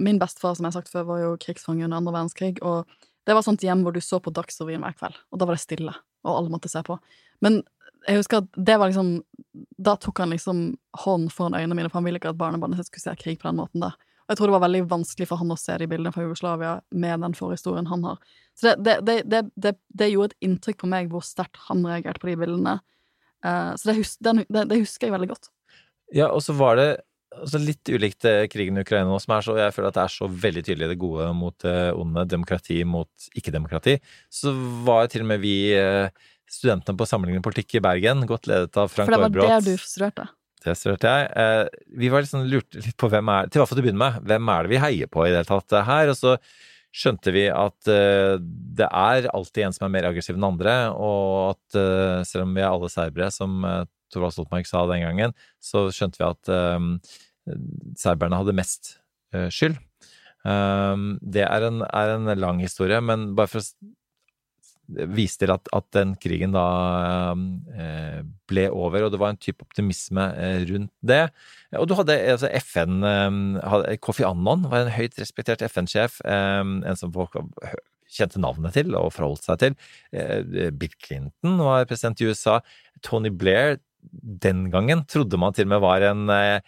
min 0.00 0.20
bestefar, 0.20 0.56
som 0.56 0.66
jeg 0.66 0.72
har 0.72 0.78
sagt 0.80 0.92
før, 0.92 1.06
var 1.08 1.20
jo 1.22 1.36
krigsfange 1.40 1.84
under 1.86 2.00
andre 2.00 2.14
verdenskrig. 2.16 2.56
Og 2.64 2.88
det 3.24 3.36
var 3.36 3.44
sånt 3.46 3.64
hjem 3.64 3.84
hvor 3.84 3.94
du 3.94 4.00
så 4.04 4.20
på 4.20 4.32
Dagsrevyen 4.34 4.84
hver 4.84 4.96
kveld, 4.98 5.20
og 5.32 5.40
da 5.40 5.48
var 5.48 5.56
det 5.56 5.64
stille. 5.64 5.94
Og 6.24 6.32
alle 6.38 6.52
måtte 6.52 6.72
se 6.72 6.80
på. 6.84 6.96
Men 7.44 7.60
jeg 8.08 8.20
husker 8.20 8.42
at 8.42 8.56
det 8.68 8.74
var 8.80 8.90
liksom 8.90 9.14
Da 9.86 9.94
tok 10.00 10.20
han 10.20 10.32
liksom 10.34 10.58
hånden 11.04 11.30
foran 11.32 11.56
øynene 11.56 11.76
mine, 11.78 11.90
for 11.92 12.00
han 12.00 12.08
ville 12.08 12.20
ikke 12.20 12.34
at 12.34 12.40
barnebarnet 12.40 12.80
sitt 12.80 12.90
skulle 12.90 13.06
se 13.06 13.22
krig 13.22 13.38
på 13.40 13.48
den 13.48 13.60
måten 13.60 13.84
der. 13.84 13.96
Og 14.24 14.32
jeg 14.32 14.38
tror 14.38 14.48
det 14.48 14.54
var 14.54 14.64
veldig 14.64 14.82
vanskelig 14.88 15.26
for 15.28 15.40
han 15.40 15.52
å 15.52 15.58
se 15.60 15.74
de 15.80 15.88
bildene 15.88 16.12
fra 16.14 16.24
Jugoslavia 16.24 16.74
med 16.96 17.20
den 17.20 17.34
forhistorien 17.36 17.88
han 17.90 18.06
har. 18.08 18.20
Så 18.56 18.72
det, 18.80 18.94
det, 19.04 19.18
det, 19.28 19.74
det 19.92 20.08
gjorde 20.08 20.32
et 20.32 20.46
inntrykk 20.48 20.78
på 20.80 20.88
meg 20.88 21.10
hvor 21.12 21.24
sterkt 21.26 21.60
han 21.66 21.84
reagerte 21.84 22.22
på 22.22 22.30
de 22.30 22.38
bildene. 22.40 22.78
Eh, 23.44 23.72
så 23.78 23.90
det, 23.90 23.96
hus, 24.00 24.14
den, 24.24 24.44
det, 24.48 24.68
det 24.70 24.80
husker 24.82 25.08
jeg 25.08 25.16
veldig 25.16 25.32
godt. 25.34 25.50
Ja, 26.14 26.30
og 26.30 26.42
så 26.44 26.54
var 26.56 26.78
det 26.80 26.88
altså 27.34 27.58
litt 27.58 27.90
ulikt 27.90 28.26
eh, 28.28 28.44
krigen 28.50 28.78
i 28.78 28.84
Ukraina 28.84 29.08
nå, 29.08 29.18
som 29.22 29.34
er 29.36 29.46
så, 29.46 29.56
jeg 29.58 29.74
føler 29.74 29.90
at 29.90 29.98
det 29.98 30.04
er 30.04 30.14
så 30.14 30.28
veldig 30.44 30.62
tydelig 30.66 30.90
det 30.92 31.00
gode 31.00 31.26
mot 31.36 31.56
det 31.64 31.78
onde, 31.98 32.26
demokrati 32.30 32.78
mot 32.88 33.28
ikke-demokrati. 33.34 33.98
Så 34.32 34.54
var 34.86 35.10
til 35.12 35.24
og 35.26 35.32
med 35.32 35.42
vi 35.42 35.56
eh, 35.76 36.08
studentene 36.50 36.98
på 36.98 37.08
Sammenlignende 37.08 37.44
politikk 37.46 37.78
i 37.78 37.84
Bergen, 37.84 38.26
godt 38.30 38.48
ledet 38.50 38.76
av 38.78 38.90
Frank 38.92 39.08
For 39.08 39.16
det 39.16 39.22
var 39.22 39.30
Aarbrot. 39.30 39.66
det 39.66 39.74
du 39.74 39.86
studerte. 39.88 40.28
Det 40.64 40.76
studerte 40.78 41.10
jeg. 41.12 41.32
Eh, 41.42 41.88
vi 42.00 42.10
var 42.12 42.24
liksom 42.24 42.46
lurt 42.48 42.78
litt 42.78 42.96
på 43.00 43.10
hvem 43.12 43.32
er 43.34 43.50
Til 43.52 43.60
hva 43.60 43.68
for 43.68 43.80
å 43.80 43.84
begynne 43.84 44.00
med, 44.00 44.22
hvem 44.30 44.54
er 44.54 44.64
det 44.64 44.72
vi 44.72 44.84
heier 44.84 45.10
på 45.12 45.26
i 45.26 45.32
det 45.32 45.42
hele 45.42 45.50
tatt 45.50 45.76
eh, 45.76 45.90
her? 45.90 46.12
Og 46.12 46.18
så 46.20 46.36
skjønte 46.94 47.32
vi 47.34 47.48
at 47.50 47.90
uh, 47.90 48.38
det 48.38 48.86
er 48.86 49.28
alltid 49.34 49.66
en 49.66 49.74
som 49.74 49.88
er 49.88 49.94
mer 49.96 50.08
aggressiv 50.10 50.38
enn 50.38 50.46
andre, 50.46 50.76
og 50.94 51.54
at 51.56 51.78
uh, 51.78 52.22
selv 52.26 52.46
om 52.46 52.54
vi 52.54 52.62
er 52.62 52.70
alle 52.70 52.90
serbere, 52.92 53.32
som 53.34 53.62
uh, 53.66 53.82
Torvald 54.14 54.36
Stoltenberg 54.36 54.68
sa 54.70 54.84
den 54.90 55.02
gangen, 55.02 55.34
så 55.58 55.88
skjønte 55.94 56.22
vi 56.22 56.28
at 56.28 56.52
uh, 56.54 57.18
serberne 57.98 58.38
hadde 58.40 58.56
mest 58.56 58.96
eh, 59.34 59.50
skyld. 59.52 59.76
Eh, 60.44 61.04
det 61.34 61.44
er 61.46 61.68
en, 61.68 61.84
er 61.84 62.14
en 62.14 62.32
lang 62.40 62.62
historie, 62.62 63.00
men 63.04 63.32
bare 63.38 63.52
for 63.52 63.62
å 63.62 63.68
vise 64.88 65.38
til 65.40 65.52
at, 65.54 65.68
at 65.72 65.86
den 65.96 66.14
krigen 66.20 66.52
da 66.54 66.64
eh, 67.72 68.20
ble 68.50 68.66
over, 68.72 69.06
og 69.06 69.14
det 69.14 69.20
var 69.22 69.32
en 69.32 69.40
type 69.40 69.64
optimisme 69.64 70.26
eh, 70.36 70.60
rundt 70.68 70.92
det. 71.00 71.22
Og 71.80 71.88
du 71.88 71.96
hadde 71.98 72.18
altså 72.34 72.50
FN 72.60 73.00
eh, 73.08 73.40
hadde, 73.64 73.96
Kofi 74.04 74.26
Annan 74.28 74.68
var 74.70 74.84
en 74.84 74.94
høyt 74.94 75.18
respektert 75.20 75.64
FN-sjef, 75.70 76.20
eh, 76.28 76.62
en 76.62 77.00
som 77.00 77.14
folk 77.14 77.38
kjente 78.14 78.40
navnet 78.42 78.76
til 78.76 78.94
og 78.98 79.12
forholdt 79.14 79.46
seg 79.46 79.60
til. 79.62 79.76
Eh, 80.14 80.70
Bill 80.70 80.94
Clinton 81.02 81.58
var 81.64 81.88
president 81.90 82.20
i 82.22 82.30
USA. 82.30 82.60
Tony 83.04 83.32
Blair 83.32 83.78
den 84.44 84.68
gangen 84.72 85.06
trodde 85.08 85.40
man 85.40 85.54
til 85.56 85.66
og 85.68 85.72
med 85.72 85.82
var 85.84 86.04
en, 86.10 86.28
eh, 86.30 86.60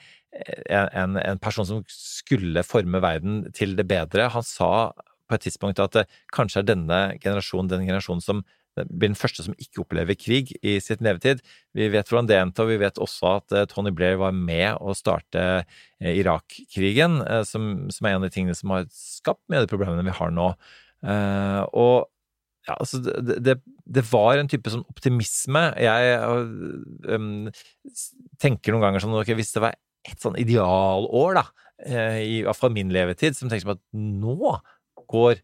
en, 0.73 1.19
en 1.21 1.43
person 1.43 1.69
som 1.69 1.85
skulle 1.91 2.65
forme 2.67 3.01
verden 3.05 3.45
til 3.57 3.77
det 3.77 3.87
bedre. 3.89 4.31
Han 4.33 4.47
sa 4.47 4.93
på 5.27 5.37
et 5.37 5.47
tidspunkt 5.47 5.83
at 5.83 5.97
det 5.97 6.07
kanskje 6.35 6.63
er 6.63 6.71
denne 6.73 7.01
generasjonen 7.23 7.73
den 7.73 7.87
generasjonen 7.89 8.25
som 8.25 8.45
blir 8.77 9.09
den 9.09 9.17
første 9.17 9.45
som 9.47 9.55
ikke 9.57 9.81
opplever 9.85 10.17
krig 10.21 10.51
i 10.61 10.77
sitt 10.85 11.01
levetid. 11.05 11.41
Vi 11.77 11.89
vet 11.93 12.11
hvordan 12.11 12.29
det 12.29 12.37
endte, 12.37 12.65
og 12.65 12.75
vi 12.75 12.81
vet 12.83 13.01
også 13.01 13.31
at 13.39 13.55
eh, 13.57 13.69
Tony 13.71 13.93
Blair 13.97 14.19
var 14.21 14.35
med 14.37 14.77
å 14.85 14.93
starte 14.97 15.45
eh, 15.63 16.13
Irak-krigen, 16.13 17.23
eh, 17.25 17.41
som, 17.49 17.87
som 17.95 18.05
er 18.05 18.13
en 18.13 18.21
av 18.21 18.27
de 18.29 18.35
tingene 18.35 18.57
som 18.59 18.75
har 18.75 18.85
skapt 18.93 19.41
mye 19.49 19.63
av 19.63 19.65
de 19.65 19.73
problemene 19.73 20.05
vi 20.05 20.17
har 20.19 20.35
nå. 20.35 20.51
Eh, 21.09 21.63
og 21.73 22.11
ja, 22.67 22.75
altså 22.77 23.01
det, 23.01 23.39
det, 23.47 23.57
det 23.87 24.05
var 24.11 24.37
en 24.37 24.51
type 24.51 24.71
sånn 24.73 24.87
optimisme. 24.91 25.63
Jeg 25.79 26.17
um, 27.07 27.47
tenker 28.43 28.75
noen 28.75 28.89
ganger 28.89 29.05
sånn 29.05 29.15
ok, 29.21 29.31
hvis 29.39 29.55
det 29.55 29.63
var 29.63 29.77
et 30.07 30.23
sånn 30.23 30.39
idealår, 30.39 31.39
da, 31.39 31.45
eh, 31.87 32.19
i 32.23 32.57
fall 32.59 32.75
min 32.75 32.91
levetid, 32.95 33.39
som 33.39 33.51
tenker 33.51 33.67
som 33.67 33.77
at 33.77 33.85
nå 33.95 34.57
går 35.11 35.37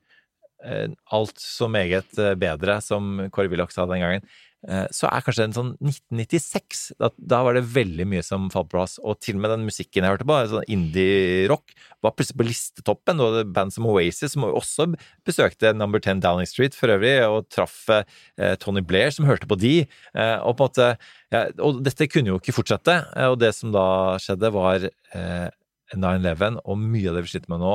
eh, 0.65 0.89
alt 1.15 1.43
så 1.43 1.69
meget 1.73 2.19
eh, 2.19 2.35
bedre, 2.39 2.81
som 2.85 3.29
Kåre 3.35 3.53
Willoch 3.53 3.75
sa 3.75 3.87
den 3.91 4.05
gangen. 4.05 4.33
Eh, 4.63 4.85
så 4.95 5.09
er 5.11 5.25
kanskje 5.27 5.45
en 5.49 5.55
sånn 5.57 5.71
1996 5.83 6.83
da, 7.03 7.09
da 7.19 7.41
var 7.43 7.57
det 7.57 7.65
veldig 7.75 8.05
mye 8.07 8.23
som 8.23 8.45
falt 8.53 8.69
på 8.71 8.77
plass. 8.77 8.95
Og 9.03 9.19
til 9.19 9.35
og 9.35 9.43
med 9.43 9.51
den 9.57 9.65
musikken 9.67 10.07
jeg 10.07 10.15
hørte 10.15 10.27
på, 10.29 10.37
sånn 10.53 10.69
indie-rock, 10.71 11.75
var 12.05 12.15
plutselig 12.15 12.39
på 12.39 12.47
listetoppen. 12.47 13.23
Og 13.25 13.41
band 13.55 13.75
som 13.75 13.89
Oasis, 13.91 14.37
som 14.37 14.47
også 14.47 14.93
besøkte 15.27 15.75
Number 15.75 16.03
10 16.03 16.23
Downing 16.23 16.51
Street 16.51 16.79
for 16.79 16.95
øvrig, 16.95 17.17
og 17.27 17.49
traff 17.51 17.81
eh, 17.91 18.55
Tony 18.63 18.85
Blair, 18.87 19.11
som 19.15 19.27
hørte 19.27 19.51
på 19.51 19.59
de. 19.59 19.75
Eh, 20.15 20.37
og 20.39 20.55
på 20.59 20.69
en 20.69 20.71
måte 20.71 20.91
ja, 21.33 21.47
Og 21.65 21.83
dette 21.83 22.11
kunne 22.13 22.35
jo 22.35 22.39
ikke 22.39 22.55
fortsette. 22.55 23.01
Og 23.33 23.41
det 23.43 23.55
som 23.59 23.75
da 23.75 23.87
skjedde, 24.23 24.55
var 24.55 24.87
eh, 24.87 25.49
9-11, 25.93 26.63
og 26.63 26.79
mye 26.79 27.11
av 27.11 27.19
det 27.19 27.27
vi 27.27 27.35
sliter 27.35 27.51
med 27.53 27.61
nå, 27.61 27.73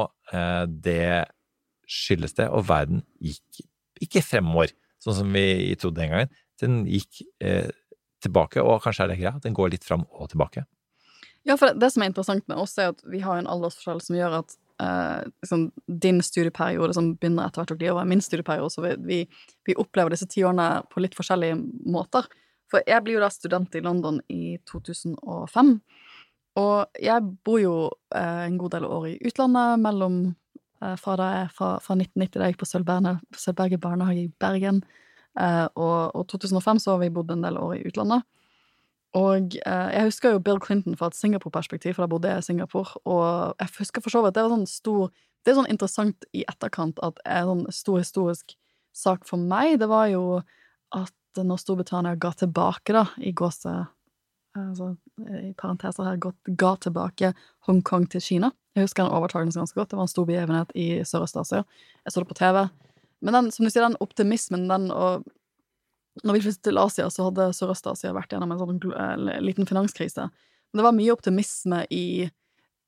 det 0.84 1.28
skyldes 1.88 2.36
det, 2.38 2.50
og 2.52 2.68
verden 2.70 3.06
gikk 3.24 3.64
ikke 4.04 4.22
fremover, 4.22 4.76
sånn 5.02 5.16
som 5.24 5.32
vi 5.34 5.74
trodde 5.80 6.04
den 6.04 6.12
gangen 6.14 6.36
den 6.62 6.86
gikk 6.90 7.22
eh, 7.44 7.70
tilbake, 8.24 8.62
og 8.64 8.82
kanskje 8.84 9.06
er 9.06 9.12
det 9.12 9.20
greia, 9.20 9.36
den 9.44 9.56
går 9.58 9.74
litt 9.76 9.86
fram 9.86 10.06
og 10.10 10.32
tilbake. 10.32 10.66
Ja, 11.48 11.56
for 11.56 11.70
det, 11.70 11.80
det, 11.82 11.92
som 11.94 12.04
er 12.04 12.12
interessant 12.12 12.48
med 12.50 12.60
oss, 12.60 12.76
er 12.82 12.92
at 12.92 13.04
vi 13.08 13.22
har 13.24 13.40
en 13.40 13.50
aldersforskjell 13.50 14.02
som 14.04 14.18
gjør 14.18 14.40
at 14.42 14.58
eh, 14.84 15.30
liksom, 15.44 15.68
din 15.88 16.20
studieperiode 16.26 16.98
som 16.98 17.14
begynner 17.16 17.48
etter 17.48 17.62
hvert 17.62 17.76
å 17.76 17.80
gli 17.80 17.92
over 17.94 18.10
min 18.10 18.24
studieperiode, 18.24 18.74
så 18.74 18.84
vi, 18.84 18.96
vi, 19.08 19.22
vi, 19.70 19.78
opplever 19.80 20.16
disse 20.16 20.28
ti 20.32 20.44
årene 20.44 20.84
på 20.92 21.04
litt 21.04 21.16
forskjellige 21.18 21.60
måter. 21.88 22.28
For 22.68 22.84
jeg 22.84 23.06
blir 23.06 23.16
jo 23.16 23.24
da 23.24 23.32
student 23.32 23.78
i 23.80 23.84
London 23.86 24.20
i 24.34 24.58
2005, 24.68 25.78
og 26.58 27.00
jeg 27.00 27.24
bor 27.46 27.62
jo 27.62 27.78
eh, 28.18 28.44
en 28.50 28.58
god 28.60 28.76
del 28.76 28.90
år 28.90 29.12
i 29.14 29.18
utlandet, 29.30 29.80
mellom 29.86 30.20
fra, 30.78 31.16
da 31.20 31.28
jeg, 31.34 31.52
fra, 31.58 31.74
fra 31.84 31.96
1990, 31.98 32.38
da 32.38 32.48
jeg 32.48 32.56
gikk 32.56 32.64
på 32.64 32.70
Sølvberget 32.70 33.82
barnehage 33.82 34.28
i 34.28 34.32
Bergen, 34.40 34.84
Uh, 35.38 35.68
og, 35.78 36.16
og 36.18 36.28
2005 36.28 36.80
så 36.82 36.96
har 36.96 37.04
vi 37.04 37.14
bodd 37.14 37.32
en 37.32 37.44
del 37.46 37.60
år 37.62 37.76
i 37.78 37.84
utlandet. 37.86 38.26
Og 39.18 39.58
uh, 39.70 39.90
jeg 39.94 40.08
husker 40.10 40.34
jo 40.34 40.42
Bill 40.44 40.60
Clinton 40.64 40.98
fra 40.98 41.12
et 41.12 41.18
Singapore-perspektiv, 41.18 41.94
for 41.94 42.04
da 42.04 42.10
bodde 42.12 42.32
jeg 42.32 42.42
i 42.42 42.48
Singapore. 42.48 43.02
Og 43.06 43.54
jeg 43.62 43.76
husker 43.78 44.04
for 44.04 44.14
så 44.14 44.24
vidt 44.26 44.38
det 44.38 44.46
var 44.46 44.56
sånn 44.56 44.70
stor 44.70 45.12
Det 45.46 45.54
er 45.54 45.60
sånn 45.62 45.70
interessant 45.72 46.26
i 46.36 46.42
etterkant 46.50 46.98
at 47.06 47.22
en 47.24 47.52
sånn 47.52 47.68
stor 47.72 48.02
historisk 48.02 48.58
sak 48.98 49.28
for 49.30 49.40
meg, 49.40 49.78
det 49.80 49.88
var 49.88 50.10
jo 50.10 50.42
at 50.98 51.14
når 51.38 51.62
Storbritannia 51.62 52.18
ga 52.20 52.34
tilbake, 52.36 52.96
da, 52.96 53.06
i 53.22 53.32
gåse 53.32 53.72
altså, 54.58 54.90
I 55.22 55.54
parenteser 55.56 56.10
her, 56.10 56.18
ga 56.20 56.72
tilbake 56.82 57.32
Hongkong 57.70 58.10
til 58.12 58.26
Kina. 58.26 58.50
Jeg 58.78 58.86
husker 58.86 59.08
den 59.08 59.16
overtakelsen 59.18 59.64
ganske 59.64 59.80
godt. 59.80 59.90
Det 59.90 59.98
var 59.98 60.06
en 60.06 60.12
stor 60.12 60.26
begivenhet 60.30 60.74
i 60.78 60.88
Sørøst-Asia. 61.02 61.64
Jeg 62.06 62.14
så 62.14 62.22
det 62.22 62.30
på 62.30 62.38
TV. 62.38 62.60
Men 63.26 63.34
den, 63.34 63.48
som 63.52 63.66
du 63.66 63.72
sier, 63.72 63.88
den 63.88 63.98
optimismen, 64.04 64.68
den 64.70 64.92
og 64.94 65.26
Når 66.26 66.34
vi 66.34 66.42
flyttet 66.42 66.64
til 66.66 66.80
Asia, 66.82 67.06
så 67.14 67.28
hadde 67.28 67.52
Sørøst-Asia 67.54 68.10
vært 68.10 68.32
gjennom 68.34 68.50
en 68.50 68.58
sånn 68.58 68.80
uh, 68.90 69.38
liten 69.38 69.68
finanskrise. 69.70 70.24
Men 70.26 70.80
det 70.80 70.86
var 70.88 70.96
mye 70.98 71.14
optimisme 71.14 71.84
i, 71.94 72.26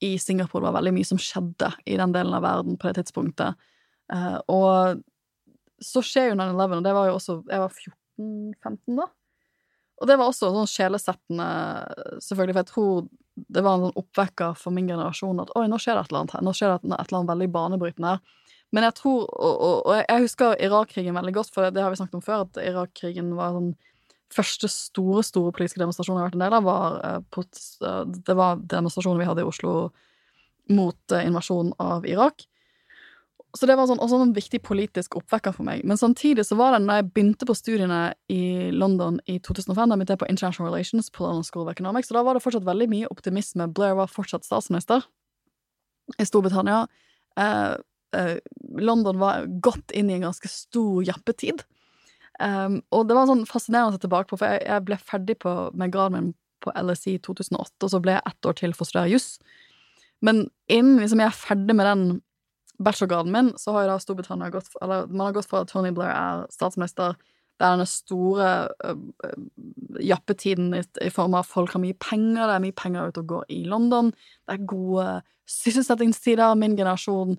i, 0.01 0.10
Singapore. 0.17 0.63
Det 0.63 0.65
var 0.65 0.77
veldig 0.79 0.93
mye 0.96 1.05
som 1.05 1.19
skjedde 1.22 1.69
i 1.86 1.98
den 2.00 2.15
delen 2.15 2.34
av 2.34 2.41
verden 2.41 2.79
på 2.81 2.89
det 2.89 3.03
tidspunktet. 3.03 3.69
Uh, 4.10 4.39
og 4.50 5.03
så 5.77 6.01
skjer 6.01 6.31
jo 6.31 6.39
9-11, 6.39 6.79
og 6.79 6.88
det 6.88 6.96
var 6.98 7.12
jo 7.12 7.19
også 7.19 7.38
Jeg 7.51 7.62
var 7.62 7.77
14-15 8.17 8.98
da. 8.98 9.08
Og 10.00 10.10
det 10.10 10.17
var 10.17 10.31
også 10.31 10.50
sånn 10.55 10.74
sjelesettende, 10.74 11.50
selvfølgelig, 12.25 12.55
for 12.55 12.63
jeg 12.63 12.72
tror 12.74 13.08
det 13.48 13.63
var 13.63 13.77
en 13.77 13.88
sånn 13.88 14.01
oppvekker 14.01 14.58
for 14.60 14.75
min 14.75 14.89
generasjon 14.89 15.41
at 15.43 15.51
oi, 15.58 15.67
nå 15.72 15.79
skjer 15.81 15.96
det 15.98 16.03
et 16.03 16.12
eller 16.12 16.24
annet 16.24 16.36
her. 16.36 16.46
Nå 16.46 16.53
skjer 16.58 16.72
det 16.74 16.79
et, 16.79 16.88
eller 16.89 17.19
annet 17.19 17.34
veldig 17.34 17.50
banebrytende 17.55 18.13
her. 18.15 18.48
Men 18.75 18.86
jeg 18.86 18.96
tror, 19.00 19.22
og, 19.34 19.53
og, 19.65 19.77
og 19.89 19.96
jeg 19.98 20.25
husker 20.25 20.60
Irak-krigen 20.62 21.17
veldig 21.17 21.34
godt, 21.39 21.53
for 21.55 21.72
det 21.74 21.81
har 21.81 21.93
vi 21.93 21.98
snakket 21.98 22.19
om 22.19 22.25
før, 22.25 22.43
at 22.46 22.60
Irak-krigen 22.62 23.31
var 23.38 23.55
sånn 23.55 23.72
første 24.34 24.69
store 24.69 25.24
store 25.25 25.53
politiske 25.55 25.81
demonstrasjonen 25.81 26.19
jeg 26.19 26.25
har 26.25 26.29
vært 26.29 26.38
en 26.38 26.46
del 26.46 26.58
av, 26.60 26.67
var, 26.67 27.00
eh, 27.05 27.19
på, 27.34 27.43
eh, 27.89 28.03
det 28.27 28.36
var 28.38 28.62
demonstrasjonen 28.75 29.22
vi 29.22 29.29
hadde 29.29 29.46
i 29.46 29.50
Oslo 29.50 29.74
mot 30.69 31.15
eh, 31.15 31.25
invasjonen 31.25 31.74
av 31.81 32.05
Irak. 32.05 32.46
Så 33.58 33.65
det 33.65 33.75
var 33.79 33.88
sånn, 33.89 34.01
også 34.03 34.20
en 34.22 34.36
viktig 34.36 34.60
politisk 34.62 35.15
oppvekker 35.18 35.56
for 35.56 35.65
meg. 35.65 35.82
Men 35.88 35.98
samtidig 35.98 36.46
så 36.46 36.58
var 36.60 36.75
det, 36.75 36.84
når 36.86 37.00
jeg 37.00 37.08
begynte 37.15 37.48
på 37.50 37.56
studiene 37.58 38.01
i 38.29 38.70
London 38.75 39.18
i 39.25 39.39
2005, 39.41 39.89
da 39.89 39.98
begynte 39.98 40.13
jeg 40.13 40.22
på 40.22 40.29
International 40.29 40.70
Relations 40.70 41.10
på 41.15 41.25
London 41.25 41.48
School 41.48 41.65
of 41.65 41.72
Economics, 41.74 42.12
så 42.12 42.20
da 42.20 42.24
var 42.27 42.38
det 42.38 42.44
fortsatt 42.46 42.68
veldig 42.68 42.89
mye 42.91 43.10
optimisme. 43.10 43.65
Blair 43.74 43.98
var 43.98 44.12
fortsatt 44.12 44.46
statsminister 44.46 45.08
i 46.22 46.27
Storbritannia. 46.29 46.84
Eh, 47.41 47.74
eh, 48.20 48.38
London 48.77 49.18
var 49.18 49.50
gått 49.65 49.98
inn 49.98 50.13
i 50.13 50.20
en 50.20 50.27
ganske 50.29 50.51
stor 50.51 51.01
jappetid. 51.10 51.65
Um, 52.39 52.79
og 52.96 53.10
det 53.10 53.18
var 53.18 53.27
sånn 53.27 53.44
fascinerende 53.50 53.98
å 53.98 53.98
se 53.98 54.06
tilbake 54.06 54.29
på, 54.29 54.38
for 54.39 54.48
jeg, 54.48 54.63
jeg 54.63 54.86
ble 54.88 54.98
ferdig 55.01 55.36
på, 55.44 55.56
med 55.75 55.91
graden 55.91 56.15
min 56.15 56.29
på 56.63 56.72
LSI 56.75 57.18
i 57.18 57.22
2008, 57.24 57.74
og 57.84 57.91
så 57.91 58.00
ble 58.03 58.15
jeg 58.15 58.27
ett 58.29 58.48
år 58.48 58.56
til 58.62 58.75
for 58.75 58.86
å 58.86 58.89
studere 58.89 59.12
juss. 59.12 59.27
Men 60.24 60.46
innen 60.72 61.00
liksom, 61.01 61.22
jeg 61.24 61.32
er 61.32 61.39
ferdig 61.41 61.75
med 61.75 61.88
den 61.88 62.03
bachelorgraden 62.79 63.33
min, 63.33 63.51
så 63.59 63.74
har 63.75 63.86
jo 63.86 63.91
da 63.91 64.00
Storbritannia 64.00 64.51
gått 64.53 64.71
Eller 64.81 65.07
man 65.07 65.27
har 65.27 65.36
gått 65.36 65.50
fra 65.50 65.63
at 65.63 65.71
Tony 65.71 65.91
Blair 65.95 66.13
er 66.13 66.45
statsminister, 66.53 67.17
det 67.59 67.67
er 67.67 67.74
denne 67.75 67.89
store 67.91 68.50
uh, 68.88 69.39
jappetiden 70.00 70.71
i, 70.77 70.83
i, 71.03 71.09
form 71.12 71.36
av 71.36 71.48
folk 71.48 71.74
har 71.75 71.83
mye 71.83 71.98
penger, 72.00 72.45
det 72.45 72.55
er 72.55 72.63
mye 72.63 72.77
penger 72.79 73.12
ute 73.12 73.24
og 73.24 73.33
går 73.33 73.50
i 73.51 73.63
London, 73.67 74.13
det 74.48 74.55
er 74.55 74.69
gode 74.69 75.07
sysselsettingstider, 75.50 76.55
min 76.55 76.77
generasjon 76.79 77.36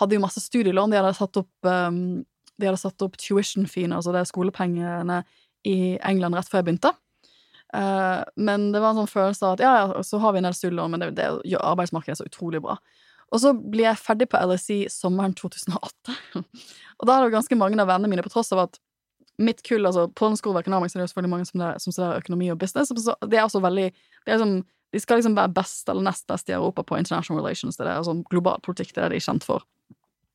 hadde 0.00 0.16
jo 0.16 0.22
masse 0.24 0.40
studielån. 0.40 0.92
De 0.92 0.98
hadde 0.98 1.14
satt 1.16 1.38
opp, 1.40 1.52
um, 1.68 2.20
de 2.60 2.68
hadde 2.68 2.80
satt 2.80 3.04
opp 3.04 3.16
tuition 3.20 3.68
fee, 3.68 3.88
altså 3.88 4.12
det 4.12 4.22
er 4.22 4.28
skolepengene, 4.28 5.22
i 5.68 5.94
England 6.02 6.34
rett 6.34 6.48
før 6.50 6.58
jeg 6.58 6.66
begynte. 6.66 6.90
Uh, 7.72 8.20
men 8.36 8.72
det 8.74 8.80
var 8.82 8.92
en 8.92 9.02
sånn 9.02 9.12
følelse 9.12 9.46
av 9.46 9.54
at 9.54 9.62
ja, 9.64 9.72
ja, 9.78 10.02
så 10.04 10.18
har 10.20 10.34
vi 10.34 10.42
en 10.42 10.48
del 10.48 10.56
studielån, 10.58 10.92
men 10.92 11.04
det, 11.04 11.12
det 11.16 11.28
gjør 11.48 11.68
arbeidsmarkedet 11.70 12.18
så 12.18 12.26
utrolig 12.28 12.60
bra. 12.64 12.76
Og 13.32 13.40
så 13.40 13.52
blir 13.56 13.86
jeg 13.88 14.00
ferdig 14.00 14.28
på 14.30 14.40
LSI 14.44 14.78
sommeren 14.92 15.34
2008. 15.38 16.16
og 16.98 17.08
da 17.08 17.16
er 17.16 17.24
det 17.24 17.36
ganske 17.36 17.58
mange 17.58 17.80
av 17.80 17.88
vennene 17.88 18.12
mine, 18.12 18.24
på 18.24 18.32
tross 18.32 18.52
av 18.52 18.66
at 18.66 18.80
mitt 19.40 19.62
kull, 19.64 19.86
altså 19.88 20.06
på 20.12 20.28
den 20.28 20.36
skolen 20.36 20.60
økonomisk 20.60 20.94
er 20.94 21.00
det 21.00 21.06
jo 21.06 21.12
selvfølgelig 21.14 21.32
mange 21.32 21.48
som, 21.48 21.62
der, 21.62 21.80
som 21.80 21.94
studerer 21.94 22.20
økonomi 22.20 22.50
og 22.52 22.60
business, 22.60 22.92
så 22.92 23.16
det 23.24 23.38
er 23.38 23.46
også 23.46 23.62
veldig 23.64 23.88
det 23.90 24.28
er 24.28 24.36
liksom, 24.36 24.62
De 24.92 25.00
skal 25.00 25.16
liksom 25.16 25.36
være 25.38 25.54
best 25.56 25.88
eller 25.88 26.04
nest 26.04 26.26
best 26.28 26.50
i 26.50 26.52
Europa 26.52 26.82
på 26.84 26.98
international 27.00 27.40
relations, 27.40 27.78
det 27.80 27.86
er 27.86 27.96
altså 27.96 28.18
global 28.30 28.60
politikk, 28.60 28.92
det 28.92 29.00
er 29.00 29.08
det 29.08 29.16
de 29.16 29.22
er 29.22 29.24
kjent 29.24 29.46
for. 29.46 29.64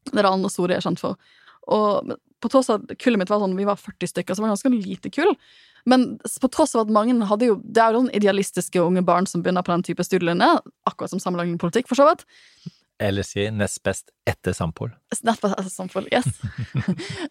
Det 0.10 0.18
er 0.18 0.26
det 0.26 0.32
andre 0.32 0.50
store 0.50 0.72
de 0.72 0.78
er 0.80 0.86
kjent 0.88 1.04
for. 1.04 1.20
Og 1.68 2.16
på 2.42 2.50
tross 2.50 2.70
av 2.74 2.82
at 2.82 2.98
kullet 3.02 3.22
mitt 3.22 3.30
var 3.30 3.42
sånn, 3.44 3.54
vi 3.58 3.68
var 3.68 3.78
40 3.78 4.10
stykker, 4.10 4.34
så 4.34 4.42
det 4.42 4.48
var 4.48 4.56
ganske 4.56 4.74
lite 4.74 5.12
kull. 5.14 5.36
Men 5.90 6.08
på 6.18 6.50
tross 6.54 6.74
av 6.76 6.86
at 6.86 6.92
mange 6.92 7.16
hadde 7.30 7.48
jo 7.48 7.54
Det 7.64 7.80
er 7.80 7.94
jo 7.94 8.02
noen 8.02 8.16
idealistiske 8.18 8.82
unge 8.82 9.04
barn 9.08 9.30
som 9.30 9.44
begynner 9.44 9.64
på 9.64 9.72
den 9.72 9.86
type 9.88 10.04
studielinje, 10.04 10.50
akkurat 10.90 11.14
som 11.14 11.22
sammenlagt 11.22 11.62
politikk, 11.62 11.88
for 11.88 12.00
så 12.00 12.08
vidt. 12.10 12.26
Eller 13.00 13.26
si 13.26 13.44
nest 13.54 13.84
best 13.86 14.10
etter 14.26 14.56
Sampol. 14.58 14.90
Nest 15.14 15.42
best 15.44 15.46
etter 15.46 15.70
Sampol, 15.70 16.08
yes. 16.10 16.28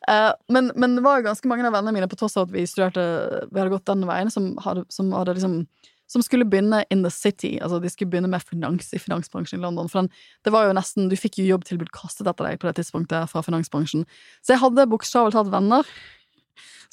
uh, 0.07 0.33
men, 0.55 0.71
men, 0.77 0.95
det 0.99 1.03
var 1.03 1.19
jo 1.19 1.27
ganske 1.27 1.51
mange 1.51 1.67
av 1.67 1.75
vennene 1.75 1.97
mine, 1.97 2.09
på 2.11 2.19
tross 2.21 2.39
av 2.39 2.47
at 2.47 2.55
vi 2.55 2.67
studerte 2.71 3.03
Vi 3.51 3.59
hadde 3.59 3.75
gått 3.75 3.89
den 3.91 4.07
veien, 4.07 4.31
som 4.31 4.53
hadde, 4.63 4.87
som 4.95 5.11
hadde 5.17 5.37
liksom 5.39 5.61
som 6.07 6.23
skulle 6.23 6.47
begynne 6.47 6.85
in 6.91 7.03
the 7.03 7.11
city. 7.11 7.57
Altså, 7.63 7.81
de 7.83 7.91
skulle 7.91 8.11
begynne 8.11 8.31
med 8.31 8.45
finans 8.47 8.93
i 8.95 9.01
finansbransjen 9.03 9.59
i 9.59 9.63
London. 9.63 9.89
For 9.91 10.05
den, 10.05 10.11
det 10.47 10.53
var 10.55 10.69
jo 10.69 10.77
nesten, 10.77 11.09
Du 11.11 11.17
fikk 11.19 11.41
jo 11.41 11.49
jobbtilbud 11.49 11.91
kastet 11.95 12.29
etter 12.31 12.47
deg 12.47 12.61
på 12.63 12.69
det 12.69 12.77
tidspunktet 12.79 13.31
fra 13.33 13.43
finansbransjen. 13.43 14.07
Så 14.39 14.55
jeg 14.55 14.63
hadde 14.63 14.87
bokstavelig 14.91 15.35
talt 15.35 15.51
venner 15.51 15.89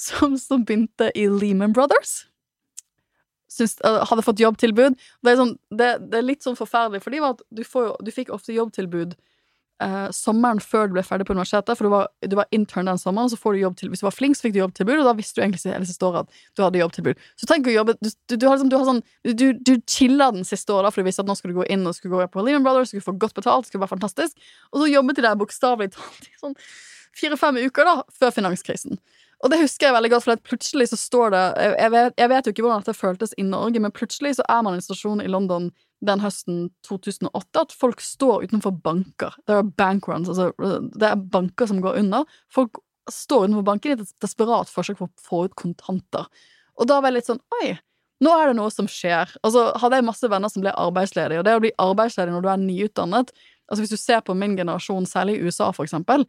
som, 0.01 0.37
som, 0.41 0.65
begynte 0.65 1.11
i 1.15 1.27
Lehman 1.29 1.73
Brothers. 1.73 2.23
Syns, 3.53 3.75
uh, 3.85 4.01
hadde 4.09 4.25
fått 4.25 4.41
jobbtilbud. 4.41 4.97
Det 4.97 5.33
er, 5.33 5.37
sånn, 5.37 5.53
det, 5.69 5.91
det 6.09 6.19
er, 6.19 6.25
litt 6.25 6.45
sånn 6.45 6.57
forferdelig, 6.57 7.03
for 7.03 7.13
du, 7.13 7.61
du 7.61 8.11
fikk 8.15 8.33
ofte 8.33 8.55
jobbtilbud 8.55 9.13
eh, 9.83 10.09
sommeren 10.15 10.61
før 10.63 10.89
du 10.89 10.95
ble 10.97 11.03
ferdig 11.05 11.27
på 11.27 11.35
universitetet, 11.35 11.77
for 11.77 11.87
du 11.87 11.93
var, 11.93 12.09
du 12.21 12.35
var 12.37 12.49
intern 12.55 12.89
den 12.89 12.99
sommeren, 13.01 13.31
så 13.31 13.39
får 13.39 13.55
du 13.55 13.61
jobb 13.63 13.77
til, 13.79 13.91
hvis 13.91 14.03
du 14.03 14.07
var 14.07 14.15
flink, 14.15 14.37
så 14.37 14.47
fikk 14.47 14.55
du 14.55 14.61
jobbtilbud, 14.61 15.01
og 15.01 15.09
da 15.09 15.15
visste 15.17 15.39
du 15.39 15.43
egentlig 15.43 15.73
hele 15.73 15.89
siste 15.89 16.07
året 16.07 16.27
at 16.27 16.55
du 16.57 16.63
hadde 16.65 16.81
jobbtilbud. 16.81 17.25
Så 17.39 17.49
tenk 17.49 17.69
å 17.69 17.75
jobbe 17.75 17.97
Du, 17.99 18.09
du, 18.09 18.35
du 18.37 18.47
har, 18.47 18.57
liksom, 18.57 18.71
har 18.73 18.87
sånn 18.89 19.03
Du, 19.23 19.73
chiller 19.89 20.35
den 20.35 20.47
siste 20.47 20.75
året, 20.75 20.93
for 20.93 21.01
du 21.03 21.09
visste 21.09 21.25
at 21.25 21.29
nå 21.29 21.35
skulle 21.39 21.55
du 21.55 21.61
gå 21.61 21.67
inn 21.73 21.85
og 21.89 21.97
skulle 21.97 22.15
gå 22.15 22.29
på 22.33 22.45
Lehman 22.45 22.65
Brothers, 22.65 22.93
skulle 22.93 23.05
få 23.05 23.15
godt 23.21 23.37
betalt, 23.37 23.69
skulle 23.69 23.83
være 23.83 23.95
fantastisk, 23.95 24.37
og 24.71 24.83
så 24.83 24.91
jobbet 24.91 25.19
de 25.19 25.27
der 25.27 25.39
bokstavelig 25.39 25.93
talt 25.97 26.29
i 26.29 26.37
sånn 26.41 26.57
fire-fem 27.13 27.59
uker 27.67 27.85
da, 27.85 27.99
før 28.17 28.33
finanskrisen. 28.33 28.97
Og 29.43 29.51
det 29.51 29.59
husker 29.59 29.89
jeg 29.89 29.95
veldig 29.97 30.11
godt, 30.13 30.23
for 30.23 30.43
plutselig 30.47 30.87
så 30.93 30.97
står 30.99 31.33
det 31.33 31.41
jeg 31.75 31.91
vet, 31.91 32.13
jeg 32.21 32.31
vet, 32.31 32.45
jo 32.45 32.53
ikke 32.53 32.63
hvordan 32.63 32.83
dette 32.85 32.95
føltes 32.95 33.33
i 33.35 33.43
Norge, 33.47 33.81
men 33.83 33.91
plutselig 33.91 34.37
så 34.37 34.45
er 34.47 34.61
man 34.63 34.77
i 34.77 34.79
en 34.79 34.85
stasjon 34.85 35.23
i 35.23 35.31
London 35.31 35.67
den 36.03 36.23
høsten 36.23 36.65
2008 36.87 37.63
at 37.65 37.75
folk 37.75 38.01
står 38.03 38.47
utenfor 38.47 38.75
banker. 38.83 39.35
Det 39.47 39.55
er 39.59 39.69
bankruns, 39.79 40.31
altså 40.31 40.51
det 40.95 41.09
er 41.09 41.27
banker 41.35 41.67
som 41.67 41.79
går 41.83 41.99
under. 42.01 42.27
Folk 42.51 42.79
står 43.11 43.47
utenfor 43.47 43.67
banken 43.67 43.93
i 43.93 43.97
et 43.99 44.13
desperat 44.23 44.71
forsøk 44.71 44.99
på 44.99 45.09
å 45.09 45.27
få 45.27 45.45
ut 45.47 45.57
kontanter. 45.59 46.27
Og 46.79 46.87
da 46.89 46.99
var 46.99 47.11
jeg 47.11 47.19
litt 47.19 47.31
sånn 47.31 47.43
Oi, 47.59 47.75
Nå 48.23 48.31
er 48.39 48.49
det 48.49 48.55
noe 48.55 48.71
som 48.71 48.87
skjer. 48.87 49.31
Altså, 49.43 49.65
hadde 49.81 49.99
jeg 49.99 50.07
masse 50.07 50.27
venner 50.31 50.51
som 50.51 50.63
ble 50.63 50.71
arbeidsledige, 50.79 51.41
og 51.41 51.47
det 51.47 51.55
å 51.57 51.63
bli 51.63 51.73
arbeidsledig 51.81 52.31
når 52.31 52.45
du 52.45 52.51
er 52.53 52.61
nyutdannet 52.61 53.33
altså 53.67 53.81
Hvis 53.81 53.93
du 53.95 53.99
ser 53.99 54.21
på 54.23 54.35
min 54.37 54.57
generasjon, 54.57 55.07
særlig 55.07 55.37
i 55.37 55.47
USA, 55.47 55.71
for 55.75 55.87
eksempel 55.87 56.25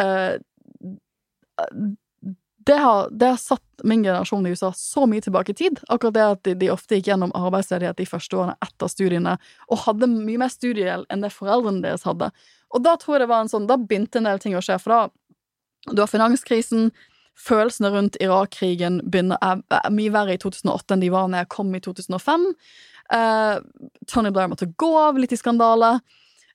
eh, 0.00 0.38
det, 2.66 2.76
har, 2.80 3.08
det 3.10 3.26
har 3.26 3.40
satt 3.40 3.84
min 3.84 4.02
generasjon 4.04 4.46
i 4.46 4.50
USA 4.54 4.72
så 4.76 5.06
mye 5.10 5.20
tilbake 5.24 5.52
i 5.52 5.54
tid. 5.58 5.80
Akkurat 5.88 6.14
det 6.14 6.24
at 6.24 6.42
de, 6.46 6.54
de 6.60 6.70
ofte 6.72 6.98
gikk 6.98 7.10
gjennom 7.10 7.32
arbeidsledighet 7.36 7.98
de 7.98 8.06
første 8.08 8.38
årene 8.38 8.56
etter 8.64 8.90
studiene, 8.92 9.36
og 9.68 9.82
hadde 9.84 10.08
mye 10.10 10.40
mer 10.40 10.52
studiegjeld 10.52 11.08
enn 11.12 11.24
det 11.24 11.32
foreldrene 11.34 11.84
deres 11.84 12.06
hadde. 12.08 12.30
Og 12.74 12.84
da 12.84 12.96
tror 13.00 13.16
jeg 13.16 13.24
det 13.24 13.32
var 13.32 13.44
en 13.44 13.52
sånn, 13.52 13.68
da 13.70 13.78
begynte 13.80 14.20
en 14.20 14.30
del 14.30 14.40
ting 14.42 14.56
å 14.56 14.64
skje, 14.64 14.80
for 14.82 14.96
da 14.96 15.02
Du 15.92 16.00
har 16.00 16.08
finanskrisen, 16.08 16.94
følelsene 17.36 17.90
rundt 17.92 18.14
Irak-krigen 18.24 19.02
er, 19.12 19.58
er 19.68 19.90
mye 19.92 20.12
verre 20.14 20.32
i 20.32 20.40
2008 20.40 20.94
enn 20.94 21.02
de 21.02 21.10
var 21.12 21.26
når 21.28 21.42
jeg 21.42 21.50
kom 21.52 21.74
i 21.76 21.80
2005. 21.84 22.46
Eh, 23.12 23.56
Tony 24.08 24.30
Blair 24.32 24.48
måtte 24.48 24.70
gå 24.80 24.88
av, 24.96 25.18
litt 25.20 25.34
i 25.36 25.36
skandale. 25.36 25.98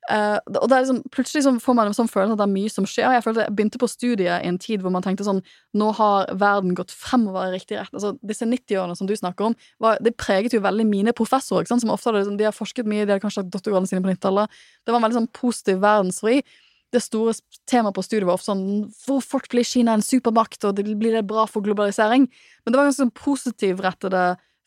Eh, 0.10 0.38
og 0.58 0.72
liksom, 0.72 1.04
plutselig 1.14 1.44
så 1.46 1.52
får 1.62 1.76
man 1.78 1.90
en 1.90 1.94
sånn 1.94 2.10
følelse 2.10 2.34
at 2.34 2.40
det 2.42 2.46
er 2.48 2.54
mye 2.54 2.72
som 2.74 2.86
skjer. 2.90 3.12
Jeg 3.14 3.24
følte 3.26 3.44
jeg 3.46 3.56
begynte 3.58 3.82
på 3.82 3.90
studiet 3.92 4.46
i 4.46 4.50
en 4.50 4.58
tid 4.62 4.82
hvor 4.82 4.94
man 4.94 5.06
tenkte 5.06 5.28
sånn 5.28 5.44
Nå 5.78 5.92
har 6.00 6.32
verden 6.42 6.74
gått 6.78 6.94
fremover 6.96 7.50
i 7.50 7.60
riktig 7.60 7.78
rett. 7.78 7.94
Altså, 7.94 8.16
disse 8.26 8.48
90-årene 8.50 8.98
som 8.98 9.10
du 9.10 9.14
snakker 9.18 9.52
om, 9.52 9.58
var, 9.84 10.00
det 10.02 10.16
preget 10.18 10.56
jo 10.56 10.64
veldig 10.66 10.88
mine 10.90 11.14
professorer. 11.18 11.66
Ikke 11.66 11.76
sant? 11.76 11.86
Som 11.86 11.94
ofte 11.94 12.10
hadde, 12.10 12.24
liksom, 12.24 12.40
de 12.40 12.48
har 12.48 12.56
forsket 12.56 12.90
mye, 12.90 13.04
de 13.04 13.14
hadde 13.14 13.24
kanskje 13.26 13.44
hatt 13.44 13.52
doktorgradene 13.54 13.92
sine 13.92 14.02
på 14.02 14.10
90-tallet. 14.10 14.58
Det 14.82 14.94
var 14.94 15.02
en 15.02 15.06
veldig 15.06 15.20
sånn 15.20 15.32
positiv 15.38 15.84
verdensfri. 15.86 16.42
det 16.90 17.04
store 17.06 17.36
temaet 17.70 17.94
på 17.94 18.02
studiet 18.02 18.26
var 18.26 18.40
ofte 18.40 18.50
sånn 18.50 18.64
Hvor 19.04 19.20
fort 19.22 19.46
blir 19.52 19.68
Kina 19.68 19.94
en 19.94 20.02
supermakt, 20.02 20.64
og 20.66 20.74
det 20.74 20.88
blir 20.90 21.14
det 21.14 21.28
bra 21.30 21.46
for 21.46 21.62
globalisering? 21.62 22.26
Men 22.66 22.74
det 22.74 22.80
var 22.80 22.90
ganske 22.90 23.04
sånn 23.04 23.14
positivrettede 23.14 24.24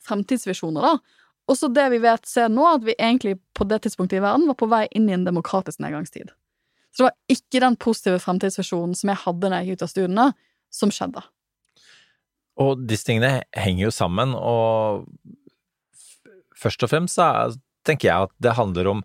fremtidsvisjoner, 0.07 0.87
da. 0.87 1.19
Også 1.51 1.69
det 1.75 1.89
vi 1.93 1.99
vet 2.03 2.29
ser 2.29 2.53
nå, 2.53 2.65
at 2.77 2.85
vi 2.87 2.95
egentlig 2.95 3.37
på 3.57 3.67
det 3.69 3.83
tidspunktet 3.85 4.21
i 4.21 4.23
verden 4.23 4.47
var 4.51 4.59
på 4.61 4.71
vei 4.71 4.85
inn 4.95 5.09
i 5.11 5.17
en 5.17 5.27
demokratisk 5.27 5.83
nedgangstid. 5.83 6.31
Så 6.93 7.03
det 7.03 7.09
var 7.09 7.37
ikke 7.37 7.63
den 7.65 7.79
positive 7.81 8.21
fremtidsvisjonen 8.23 8.95
som 8.99 9.11
jeg 9.13 9.23
hadde 9.25 9.49
når 9.49 9.59
jeg 9.59 9.71
gikk 9.71 9.79
ut 9.79 9.87
av 9.87 9.93
studiene, 9.93 10.27
som 10.73 10.93
skjedde. 10.93 11.23
Og 12.63 12.85
disse 12.89 13.09
tingene 13.09 13.43
henger 13.57 13.87
jo 13.87 13.95
sammen, 13.97 14.37
og 14.37 15.09
først 16.59 16.85
og 16.85 16.93
fremst 16.93 17.19
så 17.19 17.27
tenker 17.87 18.11
jeg 18.11 18.29
at 18.29 18.35
det 18.45 18.57
handler 18.59 18.91
om 18.93 19.03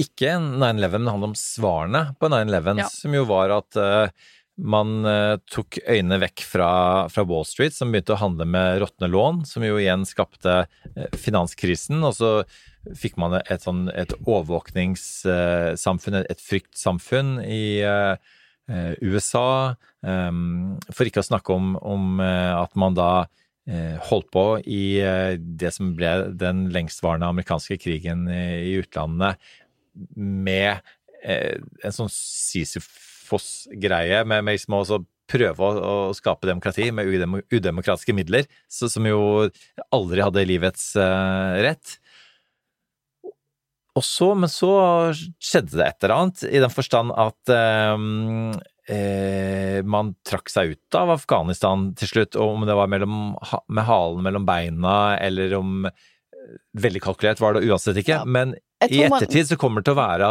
ikke 0.00 0.36
9-11, 0.38 0.60
men 0.60 1.08
det 1.08 1.14
handler 1.14 1.32
om 1.32 1.38
svarene 1.38 2.02
på 2.20 2.30
9-11, 2.30 2.82
ja. 2.84 2.88
som 2.92 3.16
jo 3.16 3.24
var 3.28 3.56
at 3.56 3.80
uh, 3.80 4.28
man 4.60 5.04
uh, 5.06 5.36
tok 5.50 5.78
øynene 5.88 6.18
vekk 6.22 6.42
fra, 6.46 6.70
fra, 7.12 7.24
Wall 7.28 7.44
Street, 7.48 7.74
som 7.76 7.90
begynte 7.92 8.12
å 8.16 8.22
handle 8.22 8.46
med 8.48 8.80
råtne 8.82 9.08
lån, 9.10 9.44
som 9.48 9.64
jo 9.64 9.78
igjen 9.80 10.04
skapte 10.08 10.64
uh, 10.66 11.06
finanskrisen. 11.18 12.04
Og 12.06 12.14
så 12.18 12.30
fikk 12.96 13.16
man 13.20 13.34
et, 13.40 13.62
sånn, 13.64 13.88
et 13.92 14.12
overvåkningssamfunn, 14.22 16.14
et 16.22 16.40
fryktsamfunn 16.40 17.40
i 17.44 17.84
USA. 19.04 19.76
For 20.00 21.04
ikke 21.04 21.20
å 21.20 21.26
snakke 21.26 21.52
om, 21.52 21.74
om 21.76 22.22
at 22.24 22.72
man 22.80 22.96
da 22.96 23.28
holdt 24.08 24.30
på 24.32 24.44
i 24.64 25.04
det 25.60 25.72
som 25.76 25.92
ble 25.98 26.32
den 26.40 26.72
lengstvarende 26.72 27.28
amerikanske 27.28 27.76
krigen 27.84 28.24
i 28.32 28.80
utlandet, 28.80 29.36
med 30.16 30.80
eh, 31.24 31.58
en 31.84 31.94
sånn 31.94 32.10
Sisyfos-greie, 33.30 34.24
med, 34.24 34.44
med 34.44 34.56
liksom 34.56 34.78
å 34.80 35.00
prøve 35.30 35.62
å, 35.62 35.70
å, 36.10 36.14
skape 36.16 36.48
demokrati 36.48 36.90
med 36.90 37.06
udemokratiske 37.52 38.14
midler, 38.16 38.48
så, 38.68 38.90
som 38.90 39.06
jo 39.06 39.48
aldri 39.94 40.24
hadde 40.24 40.46
livets 40.48 40.92
uh, 40.98 41.54
rett. 41.62 41.98
Og 43.98 44.04
så, 44.06 44.32
men 44.38 44.50
så 44.50 44.72
skjedde 45.42 45.76
det 45.76 45.86
et 45.86 46.04
eller 46.04 46.16
annet, 46.16 46.44
i 46.46 46.62
den 46.62 46.72
forstand 46.72 47.12
at 47.18 47.50
um, 47.50 48.52
eh, 48.86 49.80
man 49.82 50.14
trakk 50.26 50.48
seg 50.48 50.76
ut 50.76 50.98
av 50.98 51.10
Afghanistan 51.16 51.90
til 51.98 52.12
slutt, 52.12 52.38
og 52.38 52.54
om 52.54 52.68
det 52.68 52.78
var 52.78 52.90
mellom, 52.90 53.34
med 53.66 53.86
halen 53.88 54.22
mellom 54.24 54.46
beina 54.48 55.18
eller 55.18 55.58
om 55.58 55.84
Veldig 56.80 57.02
kalkulert 57.04 57.38
var 57.38 57.54
det 57.54 57.68
uansett 57.68 57.98
ikke, 58.00 58.22
men 58.26 58.56
i 58.88 59.02
ettertid 59.04 59.46
så 59.46 59.58
kommer, 59.60 59.84
det 59.84 59.90
til 59.90 59.94
å 59.94 60.00
være, 60.00 60.30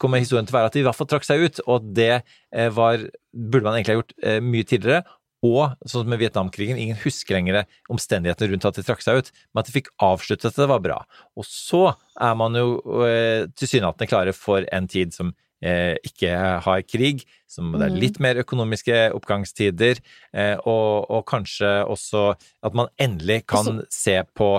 kommer, 0.00 0.22
historien 0.22 0.48
til 0.48 0.54
å 0.54 0.58
være 0.58 0.70
at 0.70 0.76
de 0.76 0.82
i 0.82 0.86
hvert 0.86 0.98
fall 0.98 1.08
trakk 1.10 1.26
seg 1.26 1.46
ut, 1.46 1.62
og 1.66 1.88
det 1.96 2.12
eh, 2.18 2.70
var, 2.74 3.02
burde 3.32 3.66
man 3.66 3.78
egentlig 3.78 3.96
ha 3.96 4.00
gjort 4.00 4.14
eh, 4.22 4.38
mye 4.44 4.68
tidligere. 4.68 5.02
Og 5.40 5.72
sånn 5.88 6.02
som 6.02 6.10
med 6.12 6.20
Vietnamkrigen, 6.20 6.76
ingen 6.76 6.98
husker 7.00 7.38
lenger 7.38 7.62
omstendighetene 7.92 8.52
rundt 8.52 8.66
at 8.68 8.76
de 8.76 8.84
trakk 8.84 9.04
seg 9.04 9.22
ut, 9.22 9.30
men 9.50 9.62
at 9.62 9.70
de 9.70 9.76
fikk 9.78 9.88
avsluttet 10.04 10.58
det, 10.58 10.66
var 10.68 10.82
bra. 10.84 10.98
Og 11.32 11.46
så 11.48 11.86
er 12.20 12.34
man 12.36 12.58
jo 12.58 12.74
eh, 13.06 13.46
tilsynelatende 13.56 14.10
klare 14.10 14.34
for 14.36 14.68
en 14.68 14.88
tid 14.90 15.16
som 15.16 15.32
eh, 15.64 15.96
ikke 16.04 16.34
har 16.66 16.84
krig, 16.84 17.24
som 17.48 17.72
det 17.72 17.86
er 17.86 17.94
mm. 17.94 18.00
litt 18.02 18.20
mer 18.22 18.40
økonomiske 18.42 18.98
oppgangstider, 19.16 20.02
eh, 20.36 20.56
og, 20.60 21.08
og, 21.08 21.24
kanskje 21.30 21.72
også 21.88 22.26
at 22.36 22.76
man 22.76 22.92
endelig 23.00 23.42
kan 23.50 23.80
se 23.88 24.18
på 24.36 24.58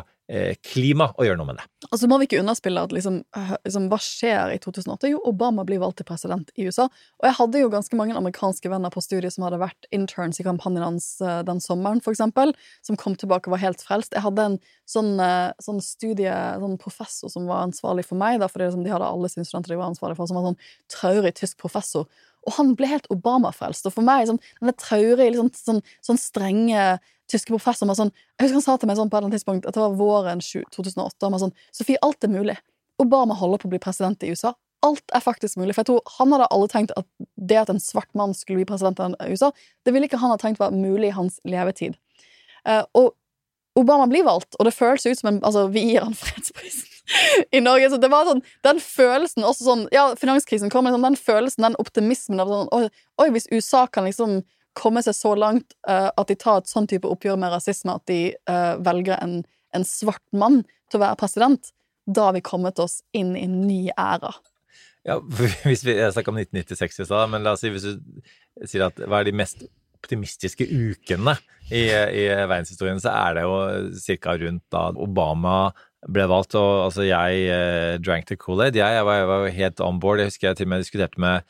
klima 0.64 1.10
og 1.18 1.26
gjøre 1.26 1.40
noe 1.40 1.50
med 1.50 1.58
det. 1.60 1.66
Og 1.90 2.00
så 2.00 2.08
må 2.08 2.16
vi 2.22 2.28
ikke 2.28 2.40
underspille 2.40 2.84
at 2.86 2.94
liksom, 2.96 3.18
liksom, 3.66 3.88
hva 3.92 3.98
skjer 4.00 4.54
i 4.54 4.60
2008? 4.64 5.10
Jo, 5.12 5.20
Obama 5.28 5.66
blir 5.68 5.82
valgt 5.82 6.00
til 6.00 6.08
president 6.08 6.54
i 6.56 6.68
USA. 6.70 6.86
Og 7.20 7.28
jeg 7.28 7.38
hadde 7.40 7.64
jo 7.64 7.72
ganske 7.74 7.98
mange 8.00 8.16
amerikanske 8.16 8.72
venner 8.72 8.94
på 8.94 9.04
studiet 9.04 9.36
som 9.36 9.44
hadde 9.48 9.60
vært 9.62 9.90
interns 9.92 10.40
i 10.40 10.46
kampanjen 10.48 10.86
hans 10.86 11.10
eh, 11.26 11.42
den 11.48 11.60
sommeren, 11.64 12.00
for 12.06 12.16
eksempel, 12.16 12.56
som 12.86 13.00
kom 13.00 13.18
tilbake 13.20 13.50
og 13.50 13.58
var 13.58 13.64
helt 13.66 13.84
frelst. 13.84 14.16
Jeg 14.16 14.24
hadde 14.24 14.48
en 14.54 14.58
sånn, 14.90 15.14
eh, 15.24 15.52
sånn 15.64 15.82
studie, 15.84 16.34
sånn 16.64 16.80
professor 16.82 17.32
som 17.34 17.50
var 17.50 17.66
ansvarlig 17.68 18.08
for 18.08 18.20
meg, 18.22 18.40
da, 18.42 18.50
fordi 18.52 18.70
liksom, 18.70 18.86
de 18.88 18.96
hadde 18.96 19.12
alle 19.12 19.32
sine 19.32 19.48
studenter 19.48 19.76
de 19.76 19.82
var 19.82 19.92
ansvarlig 19.92 20.20
for, 20.20 20.30
som 20.30 20.40
var 20.40 20.52
sånn 20.52 20.62
traurig 20.96 21.36
tysk 21.42 21.60
professor. 21.62 22.08
Og 22.48 22.56
han 22.58 22.74
ble 22.78 22.90
helt 22.90 23.10
Obama-frelst. 23.14 23.86
Og 23.90 23.98
for 23.98 24.06
meg, 24.06 24.28
sånn, 24.30 24.42
denne 24.62 24.78
traurige, 24.80 25.34
liksom, 25.34 25.52
sånn, 25.58 25.82
sånn 26.06 26.22
strenge 26.22 26.86
tyske 27.32 27.54
professoren 27.54 27.92
var 27.92 28.00
sånn 28.00 28.12
Jeg 28.14 28.46
husker 28.46 28.60
han 28.60 28.66
sa 28.66 28.76
til 28.82 28.92
meg 28.92 29.00
sånn 29.00 29.12
på 29.12 29.16
et 29.16 29.22
eller 29.22 29.30
annet 29.30 29.40
tidspunkt 29.40 29.70
at 29.70 29.78
det 29.78 29.84
var 29.84 29.96
våren 30.00 30.44
2008. 30.44 31.16
Han 31.26 31.36
var 31.36 31.44
sånn 31.46 31.56
Sofie, 31.76 32.02
alt 32.06 32.28
er 32.28 32.34
mulig. 32.34 32.58
Obama 33.02 33.38
holder 33.38 33.62
på 33.62 33.70
å 33.70 33.74
bli 33.74 33.82
president 33.82 34.24
i 34.24 34.32
USA. 34.34 34.54
Alt 34.86 35.14
er 35.14 35.24
faktisk 35.24 35.60
mulig. 35.62 35.76
For 35.76 35.84
jeg 35.84 35.92
tror 35.92 36.14
han 36.18 36.36
hadde 36.36 36.50
aldri 36.54 36.74
tenkt 36.74 36.94
at 36.98 37.08
det 37.38 37.58
at 37.62 37.72
en 37.74 37.82
svart 37.82 38.10
mann 38.18 38.36
skulle 38.38 38.62
bli 38.62 38.70
president 38.70 39.02
i 39.02 39.32
USA, 39.34 39.52
det 39.86 39.94
ville 39.94 40.10
ikke 40.10 40.22
han 40.22 40.34
ha 40.34 40.40
tenkt 40.42 40.62
var 40.62 40.74
mulig 40.76 41.12
i 41.12 41.18
hans 41.18 41.40
levetid. 41.48 41.98
Uh, 42.68 42.84
og 42.98 43.12
Obama 43.80 44.08
blir 44.12 44.26
valgt, 44.28 44.58
og 44.60 44.68
det 44.68 44.76
føles 44.76 45.06
ut 45.06 45.20
som 45.20 45.30
en 45.32 45.44
Altså, 45.48 45.68
vi 45.72 45.86
gir 45.94 46.04
han 46.04 46.18
fredsprisen 46.18 46.90
i 47.58 47.62
Norge. 47.64 47.90
Så 47.90 48.00
det 48.02 48.12
var 48.12 48.28
sånn 48.28 48.44
Den 48.66 48.82
følelsen 48.84 49.48
også 49.48 49.68
sånn 49.68 49.86
Ja, 49.96 50.12
finanskrisen 50.20 50.72
kom, 50.74 50.86
men 50.86 50.96
sånn, 50.96 51.08
den 51.08 51.20
følelsen, 51.20 51.66
den 51.66 51.80
optimismen 51.82 52.44
av 52.44 52.52
sånn 52.52 52.72
Oi, 52.76 52.90
oi 53.22 53.30
hvis 53.36 53.50
USA 53.52 53.86
kan 53.88 54.10
liksom 54.10 54.42
komme 54.78 55.04
seg 55.04 55.16
så 55.18 55.34
langt 55.36 55.76
uh, 55.90 56.10
at 56.10 56.30
de 56.30 56.38
tar 56.40 56.62
et 56.62 56.72
sånn 56.72 56.88
type 56.90 57.10
oppgjør 57.10 57.40
med 57.42 57.54
rasisme 57.54 57.96
at 57.98 58.06
de 58.10 58.22
uh, 58.50 58.78
velger 58.84 59.18
en, 59.20 59.42
en, 59.76 59.88
svart 59.88 60.24
mann 60.32 60.62
til 60.92 61.00
å 61.00 61.04
være 61.06 61.20
president, 61.20 61.74
da 62.06 62.30
har 62.30 62.38
vi 62.38 62.46
kommet 62.46 62.80
oss 62.82 63.02
inn 63.16 63.36
i 63.36 63.46
en 63.48 63.60
ny 63.66 63.82
æra. 63.96 64.34
Ja, 65.08 65.18
hvis 65.68 65.86
vi, 65.88 65.98
Jeg 65.98 66.16
snakka 66.16 66.34
om 66.34 66.42
1996 66.42 67.04
i 67.04 67.10
stad, 67.10 67.30
men 67.34 67.46
la 67.46 67.56
oss 67.56 67.64
si 67.66 67.74
hvis 67.74 67.88
du 67.88 68.66
sier 68.68 68.88
at 68.88 69.00
hva 69.02 69.22
er 69.22 69.32
de 69.32 69.38
mest 69.38 69.64
optimistiske 70.02 70.66
ukene 70.66 71.36
i, 71.70 71.86
i 71.86 72.26
verdenshistorien, 72.50 73.00
så 73.02 73.14
er 73.14 73.38
det 73.38 73.46
jo 73.46 74.18
ca. 74.24 74.36
rundt 74.42 74.64
da 74.74 74.88
Obama 74.98 75.58
ble 76.10 76.26
valgt. 76.30 76.56
Og 76.58 76.88
altså, 76.88 77.06
jeg 77.06 77.44
eh, 77.54 77.98
drank 78.02 78.28
the 78.30 78.38
Kool-Aid. 78.40 78.78
Jeg, 78.80 78.98
jeg, 78.98 79.06
var, 79.06 79.20
jeg 79.20 79.30
var 79.30 79.52
helt 79.58 79.84
on 79.86 80.00
board. 80.02 80.24
Jeg 80.24 80.32
husker 80.32 80.50
jeg 80.50 80.60
til 80.60 80.70
og 80.70 80.74
med 80.74 80.84
diskuterte 80.86 81.22
med 81.22 81.46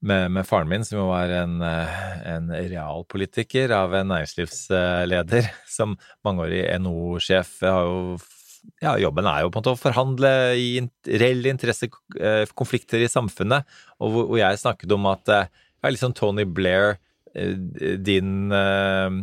med, 0.00 0.30
med, 0.30 0.46
faren 0.46 0.68
min, 0.70 0.84
som 0.86 1.00
jo 1.00 1.06
var 1.10 1.32
en, 1.34 1.60
eh, 1.64 2.00
en 2.30 2.50
realpolitiker 2.54 3.72
av 3.74 3.94
en 3.98 4.12
næringslivsleder, 4.12 5.48
som 5.78 5.96
mangeårig 6.26 6.66
NHO-sjef. 6.82 7.58
Jo, 7.62 8.18
Ja, 8.82 8.98
jobben 8.98 9.24
er 9.26 9.42
jo 9.42 9.50
på 9.50 9.58
en 9.58 9.62
måte 9.62 9.72
å 9.72 9.80
forhandle 9.80 10.30
i 10.58 10.80
reelle 11.06 11.48
interessekonflikter 11.54 13.00
i 13.00 13.08
samfunnet, 13.08 13.64
og 13.98 14.12
hvor, 14.12 14.26
hvor, 14.28 14.38
jeg 14.38 14.60
snakket 14.60 14.92
om 14.92 15.06
at 15.08 15.22
det 15.30 15.38
ja, 15.46 15.90
liksom 15.94 16.12
Tony 16.12 16.44
Blair, 16.44 16.98
eh, 17.34 17.54
din 18.02 18.52
uh, 18.52 19.22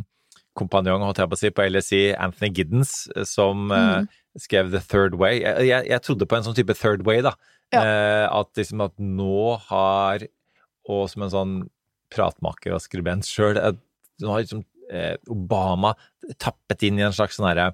kompanjong 0.55 1.03
holdt 1.03 1.19
jeg 1.19 1.29
på 1.29 1.37
å 1.37 1.41
si, 1.43 1.51
på 1.51 1.67
LSI, 1.67 2.03
Anthony 2.15 2.49
Giddens, 2.55 2.93
som 3.27 3.67
mm. 3.69 4.07
skrev 4.39 4.71
The 4.71 4.81
Third 4.81 5.19
Way. 5.19 5.43
Jeg, 5.43 5.67
jeg, 5.67 5.89
jeg, 5.91 6.03
trodde 6.07 6.27
på 6.31 6.39
en 6.39 6.47
sånn 6.47 6.57
type 6.57 6.75
Third 6.79 7.03
Way, 7.05 7.21
da. 7.27 7.35
Ja. 7.75 7.83
At, 8.31 8.53
liksom, 8.55 8.85
at 8.85 8.95
nå 9.01 9.57
har 9.67 10.23
og 10.91 11.07
som 11.11 11.25
en 11.25 11.33
sånn 11.33 11.57
pratmaker 12.13 12.75
og 12.75 12.83
skribent 12.83 13.27
sjøl. 13.27 13.57
Nå 14.21 14.31
har 14.31 14.43
liksom 14.43 14.63
eh, 14.91 15.15
Obama 15.31 15.95
tappet 16.41 16.85
inn 16.87 17.01
i 17.01 17.05
en 17.05 17.15
slags 17.15 17.39
sånn 17.39 17.49
herre 17.49 17.71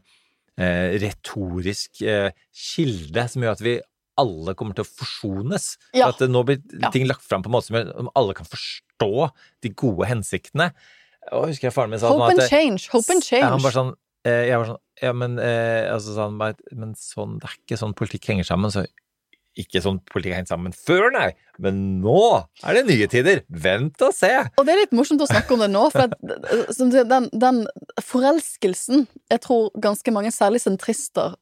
eh, 0.60 0.98
retorisk 1.02 2.04
eh, 2.06 2.32
kilde 2.52 3.28
som 3.32 3.44
gjør 3.44 3.58
at 3.58 3.66
vi 3.66 3.78
alle 4.22 4.56
kommer 4.58 4.78
til 4.78 4.86
å 4.86 4.90
forsones. 4.90 5.76
Ja. 5.96 6.10
For 6.10 6.28
at 6.28 6.32
nå 6.32 6.44
blir 6.48 6.62
ting 6.94 7.08
lagt 7.10 7.26
fram 7.26 7.44
på 7.44 7.52
en 7.52 7.56
måte 7.56 7.72
som 7.72 8.12
alle 8.18 8.36
kan 8.38 8.48
forstå 8.50 9.30
de 9.66 9.74
gode 9.78 10.10
hensiktene. 10.10 10.72
Og 11.32 11.52
husker 11.52 11.70
jeg 11.70 11.76
faren 11.76 11.94
min 11.94 12.02
sa 12.02 12.12
Hope 12.12 12.32
and 12.34 12.48
change, 12.50 12.90
hope 12.92 13.12
and 13.14 13.24
change. 13.24 13.46
han 13.46 13.62
bare 13.62 13.76
sånn 13.76 13.92
eh, 14.26 14.48
jeg 14.50 14.58
var 14.58 14.72
sånn 14.74 14.82
Ja, 15.02 15.12
men, 15.18 15.38
eh, 15.42 15.88
altså, 15.90 16.14
sånn, 16.14 16.36
men 16.78 16.96
sånn, 16.98 17.40
det 17.42 17.48
er 17.50 17.56
ikke 17.58 17.78
sånn 17.82 17.96
politikk 17.98 18.28
henger 18.30 18.46
sammen. 18.46 18.74
Så 18.74 18.84
ikke 19.60 19.82
sånn 19.84 20.00
politikk 20.08 20.38
hengt 20.38 20.52
sammen 20.52 20.74
før, 20.76 21.10
nei. 21.14 21.32
Men 21.62 21.80
nå 22.04 22.22
er 22.64 22.78
det 22.78 22.86
nye 22.88 23.08
tider. 23.12 23.44
Vent 23.52 24.02
og 24.06 24.16
se! 24.16 24.32
Og 24.56 24.68
det 24.68 24.74
er 24.74 24.82
litt 24.84 24.96
morsomt 24.96 25.24
å 25.24 25.30
snakke 25.30 25.56
om 25.56 25.64
det 25.64 25.70
nå, 25.74 25.84
for 25.94 26.08
at, 26.08 26.16
sier, 26.78 27.04
den, 27.10 27.28
den 27.36 27.64
forelskelsen 28.06 29.06
jeg 29.32 29.44
tror 29.44 29.70
ganske 29.84 30.16
mange, 30.16 30.32
særlig 30.36 30.64
sentrister, 30.64 31.36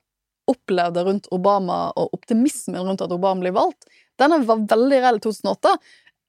opplevde 0.49 1.05
rundt 1.05 1.29
Obama, 1.35 1.89
og 1.99 2.15
optimismen 2.17 2.81
rundt 2.81 3.03
at 3.05 3.13
Obama 3.13 3.45
blir 3.45 3.53
valgt, 3.53 3.85
den 4.19 4.33
var 4.49 4.65
veldig 4.71 5.03
reell 5.03 5.19
i 5.19 5.23
2008. 5.23 5.75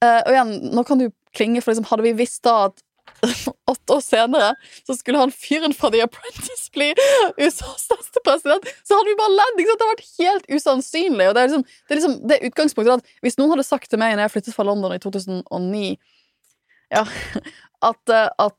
Eh, 0.05 0.21
og 0.21 0.35
igjen, 0.35 0.53
nå 0.77 0.85
kan 0.87 1.01
du 1.01 1.09
klinge, 1.37 1.63
for 1.65 1.73
liksom, 1.73 1.89
hadde 1.89 2.07
vi 2.07 2.17
visst 2.21 2.43
da 2.45 2.67
at 2.69 2.85
åtte 3.73 3.97
år 3.97 4.03
senere 4.05 4.53
så 4.87 4.97
skulle 4.97 5.21
han 5.21 5.33
fyren 5.35 5.75
fra 5.77 5.91
The 5.93 6.03
Apprentice 6.05 6.71
bli 6.75 6.91
USAs 7.39 7.89
neste 7.93 8.23
president, 8.27 8.71
så 8.87 8.99
hadde 8.99 9.13
vi 9.13 9.19
bare 9.21 9.35
ledd! 9.37 9.59
Det 9.59 9.67
hadde 9.71 9.91
vært 9.91 10.07
helt 10.21 10.49
usannsynlig. 10.51 11.29
Og 11.29 11.37
det 11.37 11.43
er 11.43 11.51
liksom 11.51 11.67
det, 11.67 11.91
er 11.91 12.01
liksom, 12.01 12.17
det 12.31 12.41
utgangspunktet 12.51 13.01
at 13.01 13.19
hvis 13.25 13.39
noen 13.41 13.55
hadde 13.55 13.67
sagt 13.69 13.91
til 13.91 14.01
meg 14.03 14.15
når 14.15 14.27
jeg 14.27 14.37
flyttet 14.37 14.57
fra 14.57 14.67
London 14.69 14.97
i 14.97 15.03
2009 15.03 15.85
ja, 16.91 17.05
at, 17.91 18.15
eh, 18.15 18.31
at 18.43 18.57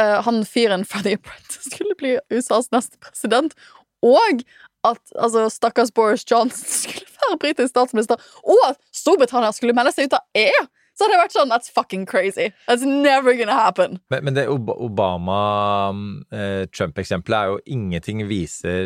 uh, 0.00 0.20
han 0.26 0.44
fyren 0.48 0.86
fra 0.88 1.02
The 1.04 1.16
Apprentice 1.18 1.70
skulle 1.70 1.96
bli 1.98 2.16
USAs 2.32 2.70
neste 2.74 3.00
president, 3.02 3.56
og 4.04 4.42
at 4.86 5.02
altså, 5.18 5.48
stakkars 5.50 5.92
Boris 5.92 6.24
Johnson 6.30 6.68
skulle 6.82 7.06
være 7.26 7.38
britisk 7.42 7.74
statsminister, 7.74 8.20
og 8.44 8.68
at 8.68 8.80
Storbritannia 8.94 9.52
skulle 9.54 9.76
melde 9.76 9.94
seg 9.94 10.08
ut 10.08 10.18
av 10.18 10.42
EU, 10.46 10.66
så 10.96 11.04
hadde 11.04 11.16
jeg 11.16 11.24
vært 11.26 11.36
sånn 11.36 11.50
That's 11.52 11.72
fucking 11.72 12.04
crazy. 12.08 12.46
That's 12.66 12.84
never 12.88 13.34
gonna 13.36 13.58
happen. 13.58 13.98
Men, 14.12 14.20
men 14.24 14.34
det 14.38 14.44
Obama-Trump-eksempelet 14.48 17.38
er 17.38 17.46
jo 17.52 17.58
ingenting 17.76 18.18
viser 18.30 18.82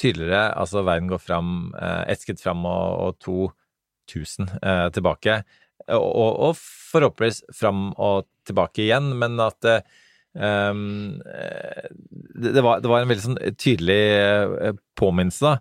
tydeligere. 0.00 0.46
Altså, 0.60 0.78
verden 0.84 1.08
går 1.08 1.20
fram, 1.22 1.48
eh, 1.80 2.02
ett 2.12 2.20
skritt 2.20 2.40
fram 2.42 2.60
og, 2.68 2.88
og 3.00 3.10
to 3.24 3.38
tusen 4.10 4.46
eh, 4.60 4.88
tilbake. 4.92 5.34
Og, 5.88 6.04
og, 6.04 6.32
og 6.50 6.56
forhåpentligvis 6.60 7.42
fram 7.56 7.80
og 7.96 8.26
tilbake 8.46 8.82
igjen, 8.86 9.06
men 9.20 9.40
at 9.40 9.64
Um, 10.30 11.18
det, 12.38 12.54
det, 12.54 12.62
var, 12.62 12.78
det, 12.78 12.86
var, 12.86 13.02
en 13.02 13.10
veldig 13.10 13.24
sånn 13.24 13.42
tydelig 13.58 13.98
påminnelse, 14.94 15.42
da. 15.42 15.58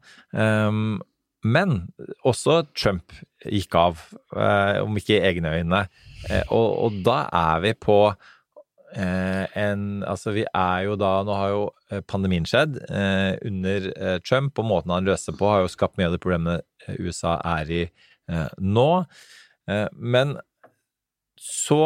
Um, 0.70 1.02
men 1.44 1.88
også 2.28 2.64
Trump 2.76 3.14
gikk 3.46 3.76
av, 3.80 4.02
uh, 4.36 4.82
om 4.84 4.98
ikke 5.00 5.18
i 5.18 5.24
egne 5.32 5.54
øyne. 5.60 5.86
Uh, 6.28 6.44
og, 6.52 6.68
og, 6.68 7.00
da 7.06 7.22
er 7.36 7.64
vi 7.64 7.74
på 7.80 8.00
uh, 8.10 9.46
en 9.56 10.04
Altså, 10.04 10.34
vi 10.36 10.44
er 10.44 10.84
jo 10.90 10.98
da 11.00 11.14
Nå 11.24 11.38
har 11.38 11.54
jo 11.54 11.64
pandemien 12.10 12.46
skjedd 12.46 12.76
under 13.48 14.20
Trump, 14.26 14.60
og 14.60 14.68
måten 14.68 14.94
han 14.94 15.08
løser 15.08 15.38
på, 15.38 15.48
har 15.50 15.64
jo 15.64 15.72
skapt 15.72 15.98
mye 15.98 16.10
av 16.10 16.18
de 16.18 16.22
problemene 16.22 16.98
USA 17.00 17.40
er 17.58 17.72
i 17.74 17.82
nå. 18.62 18.90
men 19.98 20.36
så 21.42 21.80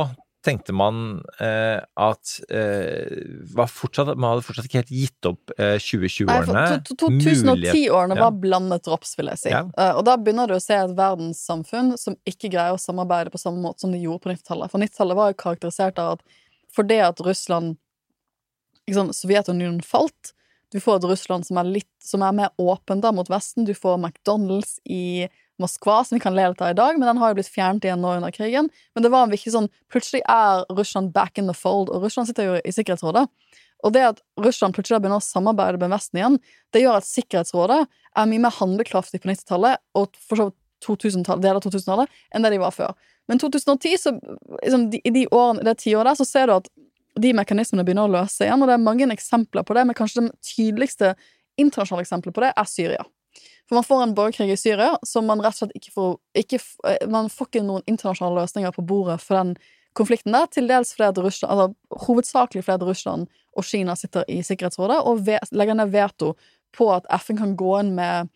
tenkte 0.43 0.75
man 0.75 1.21
eh, 1.41 1.79
at 1.79 2.33
eh, 2.53 3.65
fortsatt, 3.71 4.13
man 4.17 4.33
hadde 4.33 4.45
fortsatt 4.45 4.67
ikke 4.67 4.81
helt 4.81 4.93
gitt 4.93 5.29
opp 5.29 5.53
eh, 5.57 5.77
2020-årene. 5.81 6.65
2010-årene 6.89 8.17
var 8.19 8.35
blandet 8.43 8.85
drops, 8.87 9.15
vil 9.19 9.31
jeg 9.31 9.41
si. 9.45 9.53
Ja. 9.53 9.63
Uh, 9.77 9.99
og 9.99 10.03
da 10.09 10.17
begynner 10.19 10.51
du 10.51 10.57
å 10.57 10.63
se 10.63 10.75
et 10.77 10.95
verdenssamfunn 10.97 11.95
som 11.99 12.17
ikke 12.29 12.51
greier 12.53 12.75
å 12.75 12.81
samarbeide 12.81 13.33
på 13.33 13.41
samme 13.41 13.63
måte 13.63 13.85
som 13.85 13.95
de 13.95 14.01
gjorde 14.03 14.25
på 14.25 14.33
90-tallet. 14.33 14.73
For 14.73 14.83
90-tallet 14.83 15.19
var 15.19 15.31
jo 15.31 15.39
karakterisert 15.45 16.03
av 16.03 16.17
at 16.17 16.39
fordi 16.73 16.97
at 17.05 17.19
Russland 17.21 17.77
liksom, 18.89 19.13
Sovjetunionen 19.13 19.83
falt, 19.85 20.33
du 20.73 20.79
får 20.81 20.99
et 20.99 21.09
Russland 21.11 21.45
som 21.45 21.59
er, 21.61 21.69
litt, 21.69 21.91
som 22.01 22.23
er 22.25 22.33
mer 22.35 22.53
åpen 22.61 23.03
da 23.03 23.13
mot 23.13 23.29
Vesten, 23.29 23.67
du 23.67 23.75
får 23.77 23.99
McDonald's 23.99 24.79
i 24.89 25.29
Moskva, 25.61 25.99
som 26.03 26.15
vi 26.17 26.21
kan 26.23 26.35
le 26.35 26.47
av 26.49 26.69
i 26.69 26.73
dag, 26.77 26.97
men 26.97 27.07
den 27.07 27.19
har 27.21 27.31
jo 27.31 27.37
blitt 27.37 27.51
fjernet 27.51 27.85
igjen 27.85 28.01
nå 28.01 28.15
under 28.17 28.33
krigen. 28.33 28.69
Men 28.95 29.05
det 29.05 29.11
var 29.13 29.27
en 29.27 29.33
viktig 29.33 29.53
sånn 29.53 29.69
Plutselig 29.93 30.23
er 30.29 30.63
Russland 30.73 31.11
back 31.13 31.37
in 31.37 31.49
the 31.49 31.53
fold, 31.53 31.91
og 31.93 32.05
Russland 32.05 32.29
sitter 32.29 32.49
jo 32.49 32.57
i 32.57 32.73
Sikkerhetsrådet. 32.73 33.27
Og 33.83 33.93
det 33.93 34.03
at 34.07 34.21
Russland 34.39 34.75
plutselig 34.75 35.01
begynner 35.03 35.21
å 35.21 35.25
samarbeide 35.25 35.81
med 35.81 35.91
Vesten 35.93 36.19
igjen, 36.19 36.37
det 36.73 36.83
gjør 36.85 37.01
at 37.01 37.07
Sikkerhetsrådet 37.07 37.81
er 37.83 38.29
mye 38.31 38.43
mer 38.45 38.55
handlekraftig 38.55 39.21
på 39.21 39.29
90-tallet 39.29 39.81
og 39.99 40.17
for 40.17 40.39
så 40.39 40.49
vidt 40.49 40.59
deler 40.83 41.59
av 41.59 41.63
2000-tallet 41.63 42.23
enn 42.35 42.43
det 42.43 42.49
de 42.55 42.59
var 42.59 42.73
før. 42.75 42.95
Men 43.31 43.39
2010, 43.39 43.93
så, 44.01 44.11
liksom, 44.63 44.89
i 44.99 45.11
de 45.15 45.27
årene, 45.31 45.63
det 45.63 45.77
tiåret 45.79 46.09
der, 46.11 46.17
så 46.19 46.27
ser 46.27 46.49
du 46.49 46.57
at 46.57 46.67
de 47.23 47.31
mekanismene 47.37 47.85
begynner 47.85 48.09
å 48.09 48.13
løse 48.17 48.43
igjen, 48.43 48.59
og 48.59 48.67
det 48.67 48.75
er 48.75 48.83
mange 48.83 49.07
eksempler 49.13 49.63
på 49.63 49.77
det, 49.77 49.85
men 49.87 49.95
kanskje 49.95 50.25
det 50.25 50.33
tydeligste 50.43 51.13
internasjonale 51.61 52.03
eksempelet 52.03 52.35
på 52.35 52.43
det 52.43 52.51
er 52.57 52.67
Syria. 52.69 53.05
For 53.73 53.81
man 53.81 53.83
får 53.83 54.03
en 54.03 54.13
borgerkrig 54.13 54.51
i 54.53 54.57
Syria 54.57 54.97
som 55.01 55.25
man 55.25 55.41
rett 55.41 55.55
og 55.55 55.63
slett 55.63 55.77
ikke 55.79 55.93
får 55.95 56.11
ikke, 56.37 56.59
eh, 56.85 57.07
Man 57.09 57.29
får 57.29 57.47
ikke 57.49 57.63
noen 57.65 57.85
internasjonale 57.89 58.43
løsninger 58.43 58.75
på 58.75 58.85
bordet 58.85 59.21
for 59.21 59.39
den 59.39 59.55
konflikten 59.97 60.33
der, 60.33 60.45
til 60.45 60.67
dels 60.69 60.93
fordi 60.93 61.09
at 61.09 61.17
Russland, 61.17 61.51
altså 61.51 62.05
hovedsakelig 62.05 62.63
fordi 62.65 62.75
at 62.75 62.85
Russland 62.87 63.27
og 63.57 63.65
Kina 63.65 63.95
sitter 63.95 64.25
i 64.29 64.41
Sikkerhetsrådet 64.45 64.99
og 65.01 65.25
legger 65.51 65.77
ned 65.77 65.89
veto 65.93 66.35
på 66.73 66.89
at 66.93 67.09
FN 67.21 67.37
kan 67.37 67.55
gå 67.57 67.73
inn 67.79 67.93
med 67.97 68.29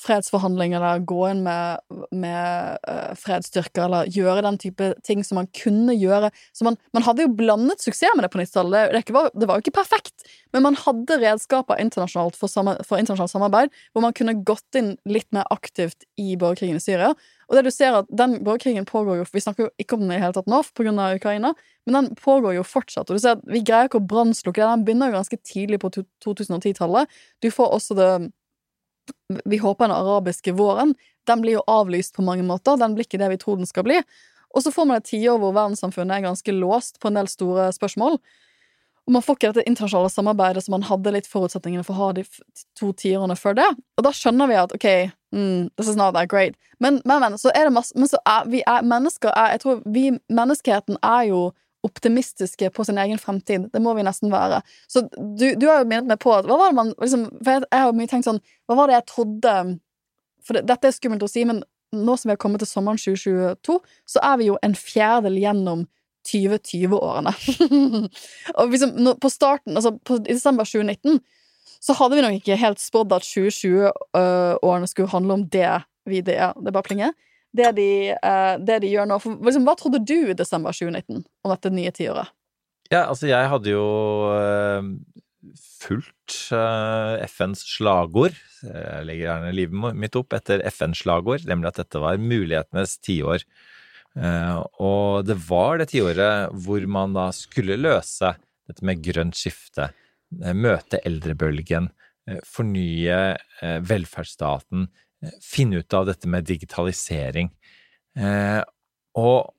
fredsforhandlinger 0.00 0.80
eller 0.80 1.04
gå 1.06 1.18
inn 1.30 1.42
med, 1.44 1.82
med 2.10 2.78
uh, 2.88 3.12
fredsstyrker 3.18 3.84
eller 3.84 4.10
gjøre 4.10 4.44
den 4.46 4.58
type 4.60 4.88
ting 5.06 5.22
som 5.26 5.38
man 5.40 5.50
kunne 5.56 5.94
gjøre. 5.94 6.32
Så 6.56 6.66
man, 6.66 6.78
man 6.96 7.04
hadde 7.06 7.26
jo 7.26 7.34
blandet 7.36 7.84
suksess 7.84 8.16
med 8.16 8.26
det 8.26 8.32
på 8.32 8.40
90-tallet. 8.40 8.94
Det, 8.94 9.04
det, 9.12 9.24
det, 9.36 9.48
var 9.50 9.58
jo 9.58 9.66
ikke 9.66 9.76
perfekt, 9.82 10.26
men 10.54 10.66
man 10.66 10.78
hadde 10.80 11.20
redskaper 11.22 11.80
internasjonalt 11.82 12.38
for, 12.38 12.50
samme, 12.50 12.78
for, 12.88 12.98
internasjonalt 12.98 13.34
samarbeid 13.34 13.78
hvor 13.92 14.04
man 14.04 14.16
kunne 14.16 14.38
gått 14.46 14.80
inn 14.80 14.96
litt 15.08 15.28
mer 15.34 15.46
aktivt 15.54 16.08
i 16.20 16.34
borgerkrigen 16.40 16.80
i 16.80 16.84
Syria. 16.84 17.12
Og 17.50 17.58
det 17.58 17.66
du 17.68 17.72
ser 17.74 17.98
at 18.00 18.08
den 18.08 18.38
borgerkrigen 18.40 18.86
pågår 18.88 19.18
jo 19.20 19.24
Vi 19.28 19.42
snakker 19.44 19.66
jo 19.66 19.70
ikke 19.82 19.98
om 19.98 20.06
den 20.06 20.14
i 20.16 20.20
hele 20.22 20.32
tatt 20.32 20.48
nå 20.48 20.62
pga. 20.72 20.92
Ukraina, 21.12 21.52
men 21.86 21.96
den 21.98 22.14
pågår 22.16 22.56
jo 22.56 22.62
fortsatt. 22.64 23.10
Og 23.10 23.16
du 23.16 23.22
ser 23.22 23.36
at 23.36 23.42
vi 23.48 23.60
greier 23.60 23.90
ikke 23.90 24.00
å 24.00 24.06
brannslukke 24.08 24.62
den. 24.62 24.80
Den 24.80 24.86
begynner 24.86 25.10
jo 25.10 25.18
ganske 25.18 25.38
tidlig 25.44 25.82
på 25.82 25.90
2010-tallet. 26.24 27.10
Du 27.44 27.50
får 27.52 27.74
også 27.76 27.96
det 27.98 28.10
vi 29.44 29.60
håper 29.62 29.88
den 29.88 29.96
arabiske 29.96 30.54
våren, 30.58 30.94
den 31.26 31.42
blir 31.44 31.58
jo 31.58 31.64
avlyst 31.70 32.16
på 32.16 32.24
mange 32.26 32.44
måter. 32.46 32.78
Den 32.80 32.96
blir 32.96 33.06
ikke 33.06 33.20
det 33.20 33.30
vi 33.34 33.40
tror 33.40 33.60
den 33.60 33.68
skal 33.68 33.86
bli. 33.86 34.00
Og 34.52 34.64
så 34.64 34.72
får 34.74 34.88
man 34.88 35.00
et 35.00 35.08
tiår 35.08 35.38
hvor 35.40 35.54
verdenssamfunnet 35.56 36.18
er 36.18 36.26
ganske 36.26 36.54
låst 36.54 37.00
på 37.00 37.08
en 37.08 37.20
del 37.20 37.30
store 37.30 37.70
spørsmål. 37.72 38.18
Og 39.02 39.14
man 39.16 39.24
får 39.24 39.36
ikke 39.36 39.50
dette 39.50 39.64
internasjonale 39.66 40.12
samarbeidet 40.14 40.62
som 40.62 40.76
man 40.76 40.84
hadde 40.86 41.14
litt 41.14 41.26
forutsetningene 41.30 41.82
for 41.86 41.96
å 41.96 42.06
ha 42.06 42.12
de 42.18 42.22
to 42.78 42.92
tiårene 42.98 43.34
før 43.38 43.56
det. 43.58 43.66
Og 43.98 44.06
da 44.06 44.12
skjønner 44.14 44.50
vi 44.50 44.58
at 44.60 44.74
ok, 44.76 44.86
mm, 45.34 45.72
this 45.74 45.90
is 45.90 45.98
not 45.98 46.14
that 46.14 46.30
great. 46.30 46.54
Men, 46.78 47.00
men, 47.04 47.24
men 47.24 47.38
så 47.40 47.50
er 47.50 47.66
det 47.66 47.74
masse 47.74 47.98
Men 47.98 48.10
så 48.10 48.20
er 48.28 48.46
vi 48.52 48.62
er 48.62 48.86
mennesker 48.86 49.34
er, 49.34 49.56
Jeg 49.56 49.62
tror 49.62 49.82
vi 49.86 50.04
Menneskeheten 50.30 50.98
er 51.02 51.26
jo 51.30 51.42
optimistiske 51.82 52.70
på 52.70 52.84
sin 52.84 52.98
egen 52.98 53.18
fremtid. 53.18 53.68
Det 53.72 53.82
må 53.82 53.94
vi 53.94 54.04
nesten 54.06 54.30
være. 54.32 54.60
Så 54.86 55.04
du, 55.10 55.52
du 55.58 55.66
har 55.68 55.82
jo 55.82 55.88
minnet 55.90 56.10
meg 56.10 56.20
på 56.22 56.34
at 56.34 56.46
hva 56.46 56.58
var 56.60 56.70
det 56.70 56.78
man 56.78 56.92
liksom, 56.94 57.26
for 57.40 57.56
jeg, 57.56 57.64
jeg 57.66 57.86
har 57.86 57.96
mye 57.98 58.10
tenkt 58.10 58.28
sånn 58.28 58.42
Hva 58.70 58.78
var 58.78 58.90
det 58.90 58.98
jeg 59.00 59.08
trodde 59.10 59.54
For 60.46 60.58
det, 60.58 60.62
dette 60.70 60.88
er 60.88 60.94
skummelt 60.94 61.26
å 61.26 61.30
si, 61.30 61.44
men 61.48 61.62
nå 61.92 62.14
som 62.16 62.30
vi 62.30 62.36
har 62.36 62.40
kommet 62.40 62.62
til 62.62 62.70
sommeren 62.70 63.00
2022, 63.00 63.74
så 64.08 64.22
er 64.24 64.38
vi 64.40 64.46
jo 64.48 64.54
en 64.64 64.74
fjerdedel 64.78 65.36
gjennom 65.42 65.82
2020-årene. 66.24 67.34
og 68.56 68.72
liksom, 68.72 68.94
på 69.20 69.30
starten, 69.30 69.76
altså 69.76 69.92
på, 70.00 70.16
i 70.22 70.32
desember 70.32 70.64
2019, 70.64 71.20
så 71.82 71.96
hadde 71.98 72.16
vi 72.16 72.24
nok 72.24 72.38
ikke 72.38 72.56
helt 72.62 72.80
spådd 72.80 73.12
at 73.12 73.26
2020-årene 73.28 74.88
skulle 74.88 75.12
handle 75.12 75.36
om 75.36 75.44
det 75.52 75.68
vi 76.08 76.22
det. 76.24 76.38
Det 76.64 76.72
bare 76.72 76.86
plinger 76.86 77.12
det 77.56 77.72
de, 77.76 77.88
uh, 78.16 78.54
det 78.60 78.80
de 78.84 78.92
gjør 78.92 79.08
nå. 79.08 79.18
For, 79.22 79.40
liksom, 79.44 79.66
hva 79.68 79.76
trodde 79.78 80.02
du 80.04 80.16
i 80.32 80.36
desember 80.36 80.74
2019 80.76 81.20
om 81.20 81.52
dette 81.52 81.72
nye 81.74 81.92
tiåret? 81.94 82.32
Ja, 82.92 83.06
altså, 83.06 83.28
jeg 83.30 83.48
hadde 83.48 83.72
jo 83.72 83.84
uh, 84.32 84.88
fulgt 85.82 86.38
uh, 86.54 87.20
FNs 87.28 87.64
slagord. 87.74 88.38
Jeg 88.62 89.06
legger 89.08 89.28
gjerne 89.28 89.54
livet 89.56 90.00
mitt 90.00 90.16
opp 90.18 90.36
etter 90.36 90.64
FNs 90.70 91.04
slagord, 91.04 91.44
nemlig 91.48 91.72
at 91.72 91.82
dette 91.82 92.02
var 92.02 92.20
mulighetenes 92.20 92.98
tiår. 93.02 93.46
og 94.12 95.24
det 95.24 95.34
var 95.48 95.78
det 95.80 95.88
tiåret 95.88 96.52
hvor 96.52 96.84
man 96.86 97.14
da 97.16 97.30
skulle 97.32 97.78
løse 97.80 98.34
dette 98.68 98.84
med 98.84 99.00
grønt 99.02 99.34
skifte, 99.34 99.88
møte 100.54 101.00
eldrebølgen, 101.08 101.88
fornye 102.46 103.18
velferdsstaten, 103.88 104.86
finne 105.42 105.82
ut 105.82 105.94
av 105.94 106.06
dette 106.08 106.28
med 106.30 106.46
digitalisering. 106.48 107.50
Eh, 108.18 108.60
og 109.18 109.52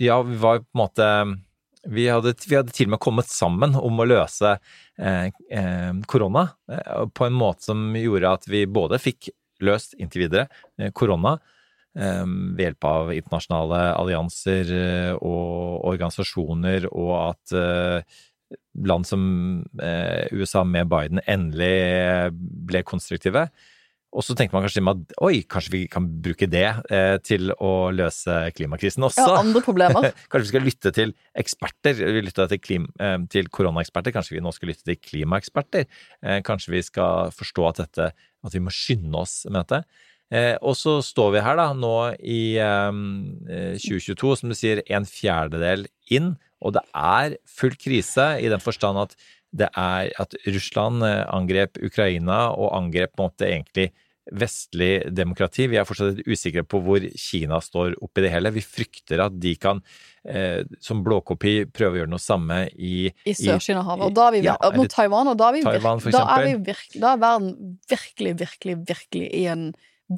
ja, 0.00 0.18
vi 0.26 0.38
var 0.40 0.62
på 0.62 0.70
en 0.74 0.80
måte 0.80 1.08
vi 1.84 2.06
hadde, 2.08 2.32
vi 2.48 2.56
hadde, 2.56 2.72
til 2.72 2.88
og 2.88 2.94
med 2.94 3.02
kommet 3.04 3.28
sammen 3.28 3.74
om 3.76 3.98
å 4.00 4.06
løse 4.08 4.54
eh, 4.96 5.26
eh, 5.52 5.90
korona 6.08 6.46
på 7.12 7.26
en 7.26 7.36
måte 7.36 7.68
som 7.68 7.90
gjorde 7.98 8.30
at 8.38 8.48
vi 8.48 8.64
både 8.64 9.00
fikk 9.02 9.28
løst 9.64 9.92
inntil 10.00 10.24
videre 10.24 10.92
korona 10.96 11.36
ved 11.94 12.58
hjelp 12.58 12.86
av 12.90 13.10
internasjonale 13.14 13.80
allianser 13.94 14.72
og 15.14 15.84
organisasjoner, 15.92 16.88
og 16.90 17.12
at 17.20 17.54
land 18.82 19.06
som 19.06 19.22
USA 20.34 20.64
med 20.66 20.90
Biden 20.90 21.22
endelig 21.22 22.32
ble 22.66 22.82
konstruktive. 22.82 23.44
Og 24.14 24.22
så 24.22 24.36
tenker 24.38 24.54
man 24.54 24.62
kanskje 24.62 24.82
at 24.92 25.14
oi, 25.26 25.42
kanskje 25.50 25.72
vi 25.72 25.80
kan 25.90 26.06
bruke 26.22 26.46
det 26.50 26.66
eh, 26.94 27.16
til 27.26 27.50
å 27.58 27.90
løse 27.94 28.36
klimakrisen 28.54 29.02
også. 29.08 29.26
Ja, 29.26 29.40
andre 29.42 29.62
problemer. 29.64 30.12
kanskje 30.30 30.46
vi 30.46 30.52
skal 30.52 30.66
lytte 30.68 30.92
til 30.94 31.14
eksperter. 31.34 31.98
Vi 31.98 32.22
lytta 32.22 32.46
til, 32.50 32.62
klim, 32.62 32.86
eh, 33.02 33.18
til 33.32 33.50
koronaeksperter, 33.50 34.14
kanskje 34.14 34.38
vi 34.38 34.44
nå 34.44 34.54
skal 34.54 34.70
lytte 34.70 34.86
til 34.86 35.00
klimaeksperter. 35.02 35.88
Eh, 36.22 36.40
kanskje 36.46 36.76
vi 36.76 36.84
skal 36.86 37.34
forstå 37.34 37.68
at, 37.72 37.82
dette, 37.82 38.10
at 38.14 38.54
vi 38.54 38.62
må 38.62 38.74
skynde 38.74 39.18
oss 39.18 39.40
med 39.50 39.64
dette. 39.64 39.84
Og 40.64 40.72
så 40.74 40.96
står 41.04 41.34
vi 41.34 41.42
her 41.44 41.58
da, 41.60 41.68
nå 41.76 41.96
i 42.18 42.56
2022, 42.56 44.30
eh, 44.32 44.38
som 44.40 44.50
du 44.50 44.56
sier, 44.58 44.80
en 44.90 45.06
fjerdedel 45.06 45.84
inn, 46.10 46.32
og 46.64 46.74
det 46.74 46.82
er 46.96 47.36
full 47.46 47.76
krise 47.78 48.32
i 48.42 48.48
den 48.50 48.62
forstand 48.62 48.98
at 49.02 49.14
det 49.54 49.68
er 49.78 50.10
at 50.18 50.34
Russland 50.48 51.04
angrep 51.04 51.78
Ukraina 51.78 52.48
og 52.56 52.72
angrep 52.74 53.12
på 53.14 53.22
en 53.22 53.28
måte 53.28 53.46
egentlig 53.46 53.92
vestlig 54.32 55.04
demokrati. 55.12 55.66
Vi 55.68 55.78
er 55.80 55.86
fortsatt 55.88 56.22
usikre 56.24 56.64
på 56.66 56.80
hvor 56.84 57.04
Kina 57.20 57.60
står 57.62 57.98
oppi 58.04 58.24
det 58.24 58.32
hele. 58.32 58.52
Vi 58.54 58.64
frykter 58.64 59.20
at 59.26 59.36
de 59.40 59.54
kan, 59.60 59.82
eh, 60.24 60.62
som 60.80 61.02
blåkopi, 61.04 61.66
prøve 61.72 61.98
å 61.98 62.02
gjøre 62.02 62.12
noe 62.14 62.22
samme 62.22 62.62
i 62.72 63.10
I 63.10 63.36
Sør-Kina-havet. 63.36 64.06
Og 64.08 64.16
da 64.16 64.28
er 64.28 64.36
vi 64.36 64.44
ja, 64.46 64.56
mot 64.76 64.90
Taiwan, 64.90 65.32
og 65.34 65.36
da 65.40 65.50
er, 65.50 65.58
vi 65.58 65.66
Taiwan, 65.66 66.00
virke, 66.00 66.16
da, 66.16 66.24
er 66.38 66.48
vi 66.48 66.54
virkelig, 66.70 67.02
da 67.02 67.12
er 67.12 67.20
verden 67.26 67.76
virkelig, 67.92 68.34
virkelig, 68.40 68.78
virkelig 68.94 69.28
i 69.28 69.44
en 69.52 69.68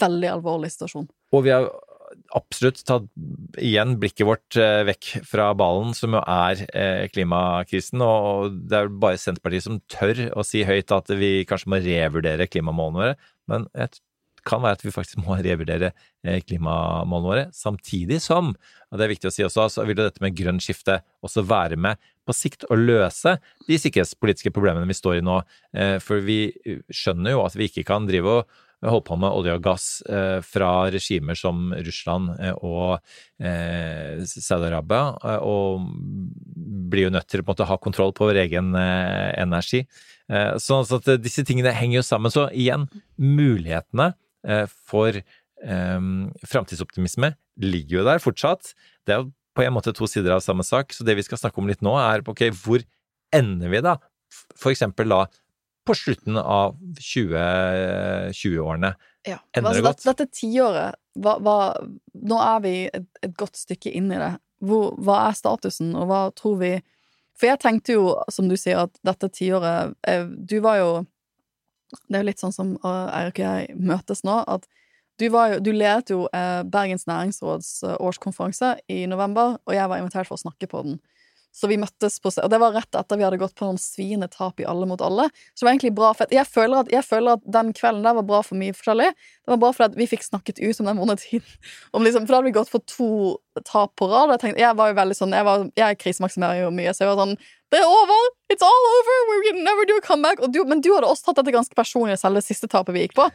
veldig 0.07 0.33
alvorlig 0.37 0.73
situasjon. 0.77 1.11
Og 1.35 1.47
vi 1.47 1.55
har 1.55 1.69
absolutt 2.37 2.81
tatt 2.87 3.07
igjen 3.63 3.97
blikket 4.01 4.27
vårt 4.29 4.59
eh, 4.61 4.83
vekk 4.89 5.11
fra 5.27 5.51
ballen, 5.59 5.95
som 5.97 6.15
jo 6.17 6.23
er 6.23 6.63
eh, 6.71 7.07
klimakrisen. 7.13 8.03
Og 8.03 8.61
det 8.71 8.79
er 8.79 8.93
bare 8.93 9.21
Senterpartiet 9.21 9.67
som 9.67 9.81
tør 9.91 10.29
å 10.37 10.45
si 10.47 10.65
høyt 10.67 10.95
at 10.95 11.11
vi 11.19 11.41
kanskje 11.49 11.73
må 11.73 11.81
revurdere 11.83 12.49
klimamålene 12.51 13.03
våre. 13.03 13.17
Men 13.51 13.67
det 13.75 14.01
kan 14.47 14.63
være 14.63 14.79
at 14.79 14.85
vi 14.85 14.95
faktisk 14.95 15.19
må 15.25 15.39
revurdere 15.43 15.91
eh, 16.23 16.39
klimamålene 16.47 17.27
våre. 17.27 17.47
Samtidig 17.55 18.21
som, 18.23 18.53
og 18.91 18.99
det 18.99 19.07
er 19.07 19.13
viktig 19.15 19.31
å 19.31 19.35
si 19.35 19.47
også, 19.47 19.67
så 19.75 19.87
vil 19.89 19.99
dette 19.99 20.23
med 20.23 20.37
grønn 20.39 20.63
skifte 20.63 21.01
også 21.27 21.43
være 21.47 21.79
med 21.81 21.99
på 22.27 22.35
sikt 22.35 22.67
å 22.71 22.79
løse 22.79 23.37
de 23.67 23.79
sikkerhetspolitiske 23.79 24.53
problemene 24.55 24.87
vi 24.91 24.99
står 24.99 25.21
i 25.21 25.25
nå. 25.27 25.41
For 26.03 26.23
vi 26.27 26.51
skjønner 26.91 27.37
jo 27.37 27.45
at 27.45 27.55
vi 27.59 27.69
ikke 27.71 27.87
kan 27.87 28.09
drive 28.09 28.41
og 28.41 28.57
holdt 28.85 29.07
på 29.09 29.17
med 29.19 29.33
olje 29.33 29.55
og 29.57 29.63
gass 29.65 29.87
eh, 30.05 30.39
fra 30.45 30.89
regimer 30.93 31.39
som 31.39 31.71
Russland 31.87 32.35
eh, 32.37 32.53
og 32.61 32.99
eh, 33.41 34.21
Saudi-Arabia, 34.27 35.39
og 35.47 35.87
blir 36.91 37.09
jo 37.09 37.15
nødt 37.15 37.29
til 37.31 37.43
å 37.43 37.49
måte, 37.49 37.69
ha 37.69 37.79
kontroll 37.81 38.13
på 38.17 38.29
vår 38.29 38.43
egen 38.45 38.75
energi. 38.77 39.85
Så, 40.27 40.81
så 40.87 40.99
at 40.99 41.09
disse 41.23 41.45
tingene 41.47 41.73
henger 41.75 42.01
jo 42.01 42.05
sammen. 42.07 42.33
Så 42.35 42.49
igjen, 42.51 42.87
mulighetene 43.19 44.09
for 44.91 45.15
um, 45.63 46.29
framtidsoptimisme 46.47 47.33
ligger 47.63 48.01
jo 48.01 48.07
der 48.09 48.23
fortsatt. 48.23 48.73
Det 49.07 49.15
er 49.15 49.23
jo 49.23 49.31
på 49.57 49.65
en 49.65 49.75
måte 49.75 49.95
to 49.97 50.09
sider 50.11 50.35
av 50.35 50.43
samme 50.45 50.67
sak. 50.67 50.95
Så 50.95 51.07
det 51.07 51.17
vi 51.19 51.25
skal 51.27 51.41
snakke 51.41 51.63
om 51.63 51.71
litt 51.71 51.83
nå, 51.87 51.95
er 51.99 52.27
ok, 52.27 52.49
hvor 52.59 52.83
ender 53.35 53.73
vi 53.73 53.83
da? 53.87 53.97
For 54.59 54.75
eksempel 54.75 55.11
da 55.15 55.25
på 55.87 55.95
slutten 55.97 56.39
av 56.41 56.77
20-årene. 57.01 58.93
Ja. 59.27 59.39
Ender 59.53 59.71
altså, 59.71 59.83
det 59.83 59.87
godt? 59.89 60.05
Dette 60.07 60.27
tiåret 60.31 60.99
Nå 61.17 62.37
er 62.39 62.61
vi 62.63 62.75
et, 62.87 63.07
et, 63.25 63.33
godt 63.35 63.57
stykke 63.59 63.91
inn 63.91 64.13
i 64.15 64.21
det. 64.21 64.37
Hvor, 64.63 64.95
hva 65.03 65.25
er 65.27 65.37
statusen, 65.37 65.95
og 65.99 66.07
hva 66.11 66.21
tror 66.37 66.61
vi 66.61 66.71
For 67.37 67.51
jeg 67.51 67.61
tenkte 67.61 67.97
jo, 67.97 68.13
som 68.33 68.49
du 68.49 68.57
sier, 68.61 68.87
at 68.87 69.01
dette 69.05 69.29
tiåret 69.35 69.97
eh, 70.09 70.25
Du 70.25 70.59
var 70.65 70.79
jo 70.81 70.91
Det 72.07 72.19
er 72.19 72.25
jo 72.25 72.29
litt 72.31 72.45
sånn 72.45 72.55
som 72.55 72.77
Eirik 72.85 73.41
og 73.41 73.45
jeg 73.45 73.77
møtes 73.77 74.25
nå, 74.27 74.39
at 74.47 74.69
du, 75.17 75.27
jo, 75.31 75.59
du 75.65 75.73
ledet 75.73 76.13
jo 76.13 76.27
eh, 76.29 76.63
Bergens 76.69 77.07
næringsråds 77.09 77.71
eh, 77.89 77.99
årskonferanse 78.05 78.75
i 78.93 79.07
november, 79.09 79.57
og 79.65 79.73
jeg 79.73 79.89
var 79.89 80.03
invitert 80.03 80.29
for 80.29 80.37
å 80.37 80.43
snakke 80.43 80.69
på 80.69 80.83
den. 80.85 80.99
Så 81.57 81.71
vi 81.71 81.79
møttes 81.81 82.19
på 82.21 82.29
Og 82.29 82.51
det 82.53 82.59
var 82.61 82.75
rett 82.77 82.99
etter 82.99 83.17
vi 83.17 83.25
hadde 83.25 83.39
gått 83.41 83.55
på 83.57 83.65
noen 83.65 83.79
sviende 83.81 84.29
tap 84.29 84.61
i 84.61 84.67
Alle 84.69 84.85
mot 84.89 85.01
alle. 85.01 85.29
Så 85.55 85.63
det 85.63 85.69
var 85.69 85.73
egentlig 85.73 85.95
bra 85.97 86.13
for 86.17 86.35
jeg 86.37 86.45
føler, 86.51 86.85
at, 86.85 86.93
jeg 86.93 87.07
føler 87.07 87.39
at 87.39 87.47
den 87.57 87.73
kvelden 87.77 88.05
der 88.05 88.19
var 88.19 88.27
bra 88.29 88.43
for 88.45 88.61
mye 88.61 88.77
forskjellig. 88.77 89.09
Det 89.17 89.55
var 89.55 89.63
bra 89.63 89.73
fordi 89.77 90.03
vi 90.03 90.09
fikk 90.11 90.27
snakket 90.27 90.61
ut 90.61 90.83
om 90.83 90.91
den 90.91 91.01
vonde 91.01 91.17
tiden. 91.23 91.49
Liksom, 92.07 92.27
for 92.27 92.35
da 92.35 92.41
hadde 92.41 92.51
vi 92.51 92.57
gått 92.59 92.73
for 92.73 92.85
to 92.85 93.11
tap 93.65 93.95
på 93.97 94.11
rad. 94.11 94.35
Jeg, 94.35 94.43
tenkte, 94.45 94.63
jeg 94.63 94.77
var 94.77 94.93
jo 94.93 94.99
veldig 94.99 95.17
sånn 95.17 95.33
Jeg, 95.33 95.47
var, 95.49 95.69
jeg 95.81 96.01
krisemaksimerer 96.03 96.67
jo 96.67 96.73
mye, 96.77 96.93
så 96.93 97.07
jeg 97.07 97.15
var 97.15 97.23
sånn 97.25 97.37
Det 97.73 97.81
er 97.81 97.89
over! 97.89 98.33
It's 98.53 98.65
all 98.67 98.91
over! 98.93 99.23
We 99.33 99.39
can 99.49 99.63
never 99.65 99.89
do 99.89 99.97
a 99.97 100.05
comeback! 100.05 100.45
Du, 100.53 100.61
men 100.69 100.85
du 100.85 100.93
hadde 100.93 101.09
også 101.09 101.31
tatt 101.31 101.41
dette 101.41 101.57
ganske 101.57 101.79
personlig, 101.79 102.19
selv 102.21 102.37
det 102.39 102.45
siste 102.47 102.69
tapet 102.71 102.95
vi 102.95 103.07
gikk 103.07 103.17
på. 103.17 103.31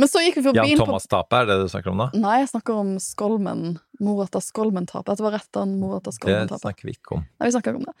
Men 0.00 0.10
så 0.10 0.22
gikk 0.24 0.40
vi 0.40 0.42
forbi 0.48 0.64
Jan 0.72 0.80
Thomas-tapet, 0.80 1.36
er 1.44 1.50
det 1.50 1.56
du 1.62 1.70
snakker 1.70 1.92
om 1.92 2.02
da? 2.02 2.08
Nei, 2.18 2.40
jeg 2.42 2.50
snakker 2.50 2.80
om 2.82 2.96
Skolmen. 3.02 3.76
Morata 4.02 4.40
Skolmen-tapet. 4.42 5.12
Dette 5.12 5.26
var 5.26 5.36
rett 5.36 5.60
an 5.60 5.76
Morata 5.78 6.10
Skolmen-tapet. 6.14 6.56
Det 6.56 6.66
snakker 6.66 6.88
vi 6.88 6.96
ikke 6.96 7.18
om. 7.18 7.24
Nei, 7.38 7.48
vi 7.48 7.54
snakker 7.54 7.74
ikke 7.74 7.82
om 7.84 7.88
det. 7.90 7.96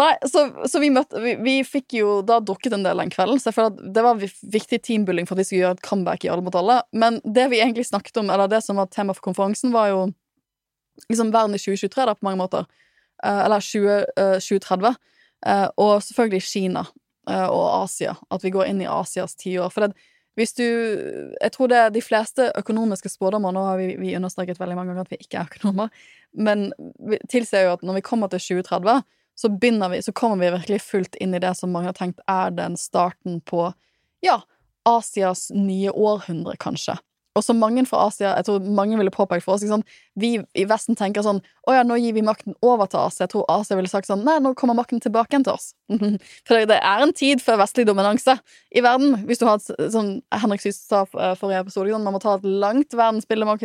Nei, 0.00 0.10
så, 0.26 0.48
så 0.66 0.80
vi, 0.82 0.88
møtte, 0.90 1.20
vi, 1.22 1.36
vi, 1.44 1.58
fikk 1.62 1.94
jo 2.00 2.16
da 2.26 2.40
drukket 2.42 2.74
en 2.74 2.82
del 2.82 2.98
den 2.98 3.12
kvelden, 3.14 3.38
så 3.38 3.52
jeg 3.52 3.58
føler 3.60 3.76
at 3.76 3.92
det 3.94 4.02
var 4.02 4.24
viktig 4.56 4.80
teambuilding 4.82 5.28
for 5.28 5.36
at 5.36 5.44
vi 5.44 5.46
skulle 5.46 5.60
gjøre 5.60 5.78
et 5.78 5.84
comeback 5.86 6.26
i 6.26 6.32
Alle 6.32 6.42
mot 6.42 6.56
alle. 6.58 6.80
Men 6.96 7.20
det 7.22 7.46
vi 7.52 7.60
egentlig 7.62 7.86
snakket 7.86 8.18
om, 8.24 8.32
eller 8.34 8.50
det 8.50 8.64
som 8.64 8.80
var 8.80 8.90
tema 8.90 9.14
for 9.14 9.28
konferansen, 9.28 9.70
var 9.74 9.92
jo 9.92 10.00
liksom 11.10 11.30
verden 11.34 11.54
i 11.54 11.62
2023, 11.62 12.08
da, 12.08 12.16
på 12.18 12.26
mange 12.26 12.42
måter. 12.42 12.66
Uh, 13.22 13.44
eller 13.44 13.62
20, 13.62 14.00
uh, 14.18 14.36
2030. 14.42 14.98
Uh, 15.44 15.68
og 15.76 15.94
selvfølgelig 16.02 16.42
Kina 16.48 16.86
eh, 17.28 17.46
og 17.46 17.84
Asia. 17.84 18.14
At 18.32 18.44
vi 18.44 18.52
går 18.54 18.70
inn 18.70 18.80
i 18.82 18.88
Asias 18.90 19.36
tiår. 19.36 19.70
For 19.72 19.84
det, 19.84 20.06
hvis 20.34 20.54
du 20.58 20.64
Jeg 20.64 21.52
tror 21.54 21.68
det 21.70 21.78
er 21.78 21.90
de 21.94 22.02
fleste 22.02 22.50
økonomiske 22.58 23.08
spådommer 23.12 23.54
Nå 23.54 23.64
har 23.68 23.78
vi, 23.78 23.94
vi, 24.00 24.16
understreket 24.16 24.58
veldig 24.60 24.76
mange 24.76 24.92
ganger 24.92 25.06
at 25.06 25.12
vi 25.14 25.20
ikke 25.22 25.40
er 25.40 25.50
økonomer, 25.52 25.92
men 26.32 26.70
tilsier 27.30 27.68
jo 27.68 27.76
at 27.76 27.84
når 27.86 28.00
vi 28.00 28.06
kommer 28.06 28.32
til 28.32 28.42
2030, 28.42 29.04
så, 29.34 29.50
vi, 29.60 30.02
så 30.02 30.12
kommer 30.12 30.42
vi 30.42 30.50
virkelig 30.56 30.80
fullt 30.82 31.16
inn 31.22 31.34
i 31.34 31.42
det 31.42 31.54
som 31.58 31.72
mange 31.74 31.90
har 31.90 31.98
tenkt 31.98 32.22
er 32.30 32.54
den 32.54 32.76
starten 32.80 33.40
på 33.46 33.68
ja, 34.24 34.40
Asias 34.88 35.48
nye 35.54 35.90
århundre, 35.90 36.56
kanskje. 36.60 36.96
Og 37.34 37.42
som 37.42 37.58
mange 37.58 37.82
fra 37.88 38.04
Asia, 38.06 38.30
jeg 38.38 38.46
tror 38.46 38.66
mange 38.78 38.96
ville 38.98 39.12
påpekt 39.14 39.42
for 39.44 39.56
oss 39.56 39.64
liksom, 39.64 39.82
Vi 40.20 40.36
i 40.38 40.64
Vesten 40.70 40.94
tenker 40.98 41.24
sånn 41.26 41.40
Å 41.66 41.74
ja, 41.74 41.82
nå 41.86 41.96
gir 41.98 42.14
vi 42.14 42.22
makten 42.22 42.54
over 42.62 42.86
til 42.90 43.00
Asia. 43.00 43.24
Jeg 43.24 43.32
tror 43.34 43.46
Asia 43.50 43.78
ville 43.78 43.90
sagt 43.90 44.08
sånn 44.10 44.22
Nei, 44.26 44.36
nå 44.42 44.54
kommer 44.58 44.78
makten 44.78 45.02
tilbake 45.02 45.34
igjen 45.34 45.46
til 45.48 45.56
oss. 45.56 45.72
For 46.46 46.62
det 46.70 46.78
er 46.78 47.04
en 47.04 47.14
tid 47.16 47.42
for 47.42 47.58
vestlig 47.60 47.86
dominanse 47.88 48.36
i 48.70 48.82
verden. 48.84 49.16
Hvis 49.26 49.42
du 49.42 49.46
har 49.48 49.58
et 49.58 49.92
sånn 49.92 50.16
Henrik 50.34 50.62
Syse 50.62 50.84
sa 50.86 51.02
eh, 51.04 51.34
forrige 51.38 51.64
episode, 51.64 51.90
sånn, 51.92 52.06
man 52.06 52.16
må 52.16 52.22
ta 52.22 52.36
et 52.38 52.46
langt 52.46 52.94
verdensbilde. 52.94 53.56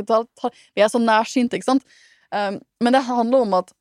Vi 0.75 0.83
er 0.83 0.91
så 0.91 1.01
nærsynte, 1.01 1.59
ikke 1.59 1.69
sant? 1.69 1.85
Um, 2.33 2.59
men 2.83 2.95
det 2.95 3.05
handler 3.07 3.45
om 3.45 3.55
at 3.57 3.73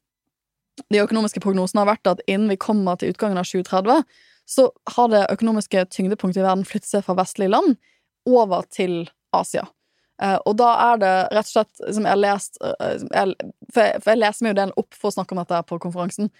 de 0.93 1.03
økonomiske 1.03 1.43
prognosene 1.45 1.83
har 1.83 1.91
vært 1.91 2.11
at 2.13 2.23
innen 2.27 2.51
vi 2.53 2.59
kommer 2.61 2.99
til 2.99 3.13
utgangen 3.13 3.41
av 3.41 3.49
2030, 3.49 4.05
så 4.49 4.69
har 4.95 5.11
det 5.13 5.27
økonomiske 5.35 5.85
tyngdepunktet 5.93 6.41
i 6.41 6.47
verden 6.47 6.67
flyttet 6.69 6.91
seg 6.93 7.05
fra 7.05 7.19
vestlige 7.19 7.53
land 7.53 7.77
over 8.29 8.65
til 8.73 9.03
Asia. 9.37 9.67
Uh, 10.19 10.39
og 10.51 10.57
da 10.59 10.69
er 10.91 11.03
det 11.03 11.15
rett 11.37 11.47
og 11.47 11.55
slett 11.55 11.83
som 11.95 12.07
jeg 12.07 12.11
har 12.11 12.19
lest 12.21 12.57
uh, 12.59 12.75
jeg, 12.75 13.35
for, 13.71 13.83
jeg, 13.85 14.01
for, 14.03 14.13
jeg, 14.13 14.19
leser 14.19 14.45
meg 14.45 14.55
jo 14.55 14.61
den 14.65 14.79
opp 14.83 14.97
for 14.99 15.13
å 15.13 15.15
snakke 15.15 15.37
om 15.37 15.43
dette 15.45 15.61
på 15.69 15.79
konferansen. 15.83 16.33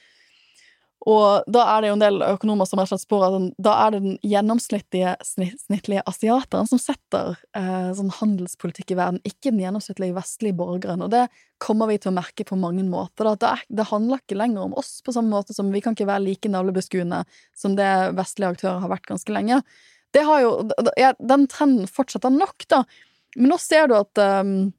Og 1.07 1.47
da 1.47 1.63
er 1.73 1.83
det 1.83 1.91
jo 1.93 1.95
en 1.95 2.03
del 2.03 2.23
økonomer 2.27 2.67
som 2.67 2.81
rett 2.81 2.91
og 2.91 2.99
slett 2.99 3.05
spår 3.07 3.25
at 3.29 3.35
den, 3.37 3.45
da 3.63 3.75
er 3.85 3.93
det 3.95 4.01
den 4.03 4.17
gjennomsnittlige 4.27 5.13
snittlige 5.25 6.03
asiateren 6.11 6.67
som 6.69 6.81
setter 6.83 7.37
uh, 7.57 7.91
sånn 7.95 8.11
handelspolitikk 8.19 8.93
i 8.93 8.99
verden, 8.99 9.21
ikke 9.23 9.53
den 9.53 9.63
gjennomsnittlige 9.63 10.17
vestlige 10.17 10.59
borgeren. 10.59 11.05
Og 11.07 11.13
det 11.15 11.29
kommer 11.63 11.91
vi 11.91 12.01
til 12.03 12.11
å 12.11 12.17
merke 12.19 12.45
på 12.49 12.59
mange 12.59 12.83
måter. 12.87 13.31
Det, 13.39 13.55
det 13.71 13.87
handler 13.93 14.25
ikke 14.25 14.41
lenger 14.41 14.67
om 14.67 14.75
oss 14.83 14.99
på 15.07 15.15
samme 15.15 15.31
måte 15.33 15.55
som 15.55 15.71
vi 15.73 15.85
kan 15.85 15.95
ikke 15.95 16.11
være 16.11 16.27
like 16.27 16.51
navlebeskuende 16.51 17.23
som 17.57 17.79
det 17.79 17.93
vestlige 18.19 18.57
aktører 18.57 18.83
har 18.83 18.93
vært 18.93 19.09
ganske 19.09 19.39
lenge. 19.39 19.63
Det 20.17 20.25
har 20.25 20.41
jo, 20.41 20.53
Den 21.19 21.47
trenden 21.53 21.89
fortsetter 21.91 22.33
nok, 22.33 22.65
da. 22.73 22.83
Men 23.37 23.53
nå 23.53 23.59
ser 23.61 23.91
du 23.91 23.97
at 23.99 24.21
um, 24.23 24.71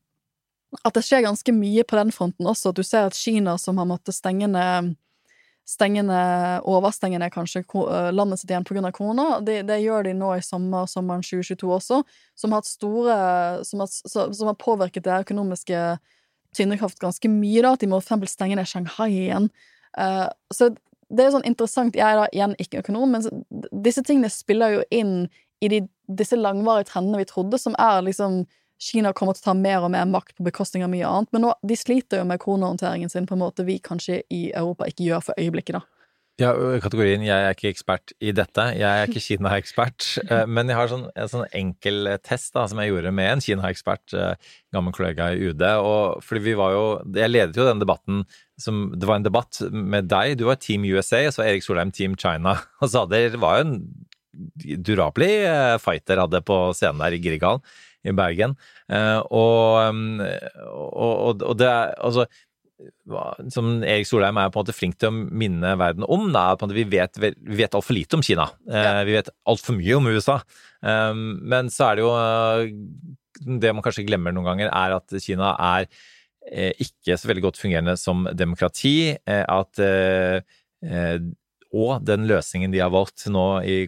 at 0.85 0.93
det 0.93 1.03
skjer 1.05 1.25
ganske 1.25 1.53
mye 1.53 1.83
på 1.87 1.97
den 1.97 2.11
fronten 2.13 2.47
også. 2.49 2.71
Du 2.75 2.83
ser 2.85 3.09
at 3.09 3.17
Kina, 3.17 3.57
som 3.57 3.79
har 3.81 3.87
måttet 3.89 4.17
stenge 4.17 4.49
ned 4.49 4.95
stengende, 5.69 6.17
overstengende 6.65 7.29
kanskje 7.29 7.61
landet 8.11 8.41
sitt 8.41 8.49
igjen 8.49 8.65
pga. 8.65 8.91
korona. 8.91 9.39
Det, 9.45 9.61
det, 9.67 9.81
gjør 9.83 10.07
de 10.07 10.15
nå 10.17 10.31
i 10.35 10.41
sommer, 10.41 10.87
sommeren 10.89 11.21
2022 11.21 11.69
også, 11.75 11.99
som 12.35 12.55
har, 12.55 12.63
store, 12.65 13.17
som 13.63 13.83
har, 13.83 13.91
som 14.33 14.49
har 14.49 14.57
påvirket 14.57 15.05
det 15.05 15.19
økonomiske 15.27 15.99
tyngdekraft 16.57 16.99
ganske 16.99 17.29
mye. 17.29 17.61
da, 17.61 17.73
At 17.73 17.85
de 17.85 17.91
må 17.91 18.01
for 18.01 18.25
stenge 18.25 18.57
ned 18.57 18.65
Shanghai 18.65 19.11
igjen. 19.11 19.49
Uh, 19.93 20.29
så 20.53 20.71
det 21.09 21.25
er 21.25 21.31
sånn 21.33 21.47
interessant 21.49 21.95
Jeg 21.97 22.05
er 22.05 22.19
da 22.19 22.25
igjen 22.29 22.51
ikke 22.61 22.83
økonom, 22.83 23.13
men 23.15 23.45
disse 23.85 24.03
tingene 24.05 24.29
spiller 24.29 24.75
jo 24.77 24.83
inn 24.93 25.15
i 25.61 25.69
de, 25.69 25.79
disse 26.09 26.37
langvarige 26.39 26.89
trendene 26.89 27.21
vi 27.21 27.29
trodde, 27.29 27.59
som 27.61 27.77
er 27.79 28.01
liksom 28.05 28.43
Kina 28.79 29.11
kommer 29.11 29.35
til 29.35 29.43
å 29.43 29.49
ta 29.49 29.53
mer 29.59 29.83
og 29.83 29.91
mer 29.91 30.05
makt 30.07 30.37
på 30.37 30.45
bekostning 30.47 30.85
av 30.85 30.91
mye 30.93 31.07
annet. 31.07 31.33
Men 31.35 31.43
nå, 31.43 31.53
de 31.67 31.75
sliter 31.75 32.21
jo 32.21 32.27
med 32.29 32.39
koronahåndteringen 32.39 33.11
sin 33.11 33.27
på 33.27 33.35
en 33.35 33.41
måte 33.41 33.65
vi 33.67 33.75
kanskje 33.83 34.21
i 34.31 34.53
Europa 34.55 34.87
ikke 34.87 35.03
gjør 35.03 35.25
for 35.25 35.41
øyeblikket, 35.41 35.81
da. 35.81 35.83
Ja, 36.39 36.53
kategorien 36.79 37.19
'jeg 37.19 37.35
er 37.35 37.51
ikke 37.51 37.67
ekspert 37.67 38.13
i 38.21 38.31
dette', 38.31 38.77
jeg 38.79 38.87
er 38.87 39.07
ikke 39.07 39.19
Kina-ekspert. 39.27 40.31
eh, 40.31 40.45
Men 40.45 40.69
jeg 40.69 40.77
har 40.77 40.87
sånn, 40.87 41.09
en 41.13 41.27
sånn 41.27 41.47
enkel 41.51 42.07
eh, 42.07 42.17
test 42.23 42.53
da, 42.53 42.65
som 42.65 42.79
jeg 42.79 42.93
gjorde 42.93 43.11
med 43.11 43.27
en 43.27 43.43
Kina-ekspert, 43.43 44.13
eh, 44.13 44.35
gammel 44.71 44.93
kollega 44.95 45.33
i 45.33 45.49
UD. 45.51 45.61
Og 45.83 46.23
fordi 46.23 46.39
vi 46.39 46.53
var 46.55 46.71
jo 46.71 46.85
Jeg 47.13 47.29
ledet 47.29 47.57
jo 47.57 47.67
den 47.67 47.79
debatten 47.83 48.23
som 48.57 48.91
Det 48.95 49.07
var 49.07 49.15
en 49.15 49.23
debatt 49.27 49.59
med 49.71 50.07
deg, 50.07 50.37
du 50.37 50.45
var 50.45 50.55
Team 50.55 50.83
USA, 50.83 51.25
og 51.27 51.33
så 51.33 51.43
var 51.43 51.51
Erik 51.51 51.63
Solheim 51.63 51.91
Team 51.91 52.15
China. 52.15 52.55
Og 52.81 52.89
så 52.89 53.05
hadde, 53.05 53.31
det 53.31 53.39
var 53.39 53.59
jo 53.59 53.67
en 53.67 54.05
durabelig 54.33 55.31
eh, 55.49 55.77
fighter, 55.81 56.21
hadde 56.25 56.41
på 56.45 56.59
scenen 56.77 57.01
der 57.03 57.17
i 57.17 57.21
Grieghallen 57.23 57.63
i 58.07 58.13
Bergen. 58.15 58.55
Eh, 58.91 59.17
Og, 59.29 59.89
um, 59.89 60.21
og, 60.21 61.15
og, 61.33 61.43
og 61.49 61.57
det 61.59 61.67
er 61.67 61.95
altså 61.97 62.27
som 63.51 63.81
Erik 63.83 64.07
Solheim 64.07 64.37
er 64.39 64.51
på 64.53 64.59
en 64.59 64.63
måte 64.63 64.75
flink 64.75 64.95
til 64.95 65.09
å 65.09 65.15
minne 65.35 65.73
verden 65.75 66.05
om, 66.07 66.29
da, 66.31 66.53
måte 66.55 66.75
vi 66.77 66.85
vet, 66.87 67.17
vi 67.19 67.57
vet 67.59 67.75
altfor 67.75 67.97
lite 67.97 68.15
om 68.15 68.23
Kina. 68.23 68.45
Ja. 68.71 69.01
Vi 69.03 69.17
vet 69.17 69.31
altfor 69.51 69.75
mye 69.75 69.97
om 69.97 70.07
USA. 70.07 70.37
Men 70.79 71.67
så 71.75 71.89
er 71.89 71.99
det 71.99 72.05
jo 72.05 72.13
eh, 72.15 72.69
Det 73.59 73.73
man 73.75 73.83
kanskje 73.83 74.05
glemmer 74.07 74.31
noen 74.31 74.47
ganger, 74.47 74.71
er 74.71 74.95
at 74.95 75.17
Kina 75.19 75.51
er 75.59 75.89
eh, 76.47 76.71
ikke 76.79 77.19
så 77.19 77.27
veldig 77.27 77.43
godt 77.49 77.59
fungerende 77.59 77.97
som 77.99 78.23
demokrati. 78.31 78.95
eh, 79.27 79.43
At 79.43 79.79
eh, 79.83 80.39
eh, 80.87 81.19
Og 81.75 81.99
den 82.07 82.29
løsningen 82.31 82.71
de 82.71 82.79
har 82.79 82.95
valgt 82.95 83.27
nå 83.27 83.47
i 83.67 83.81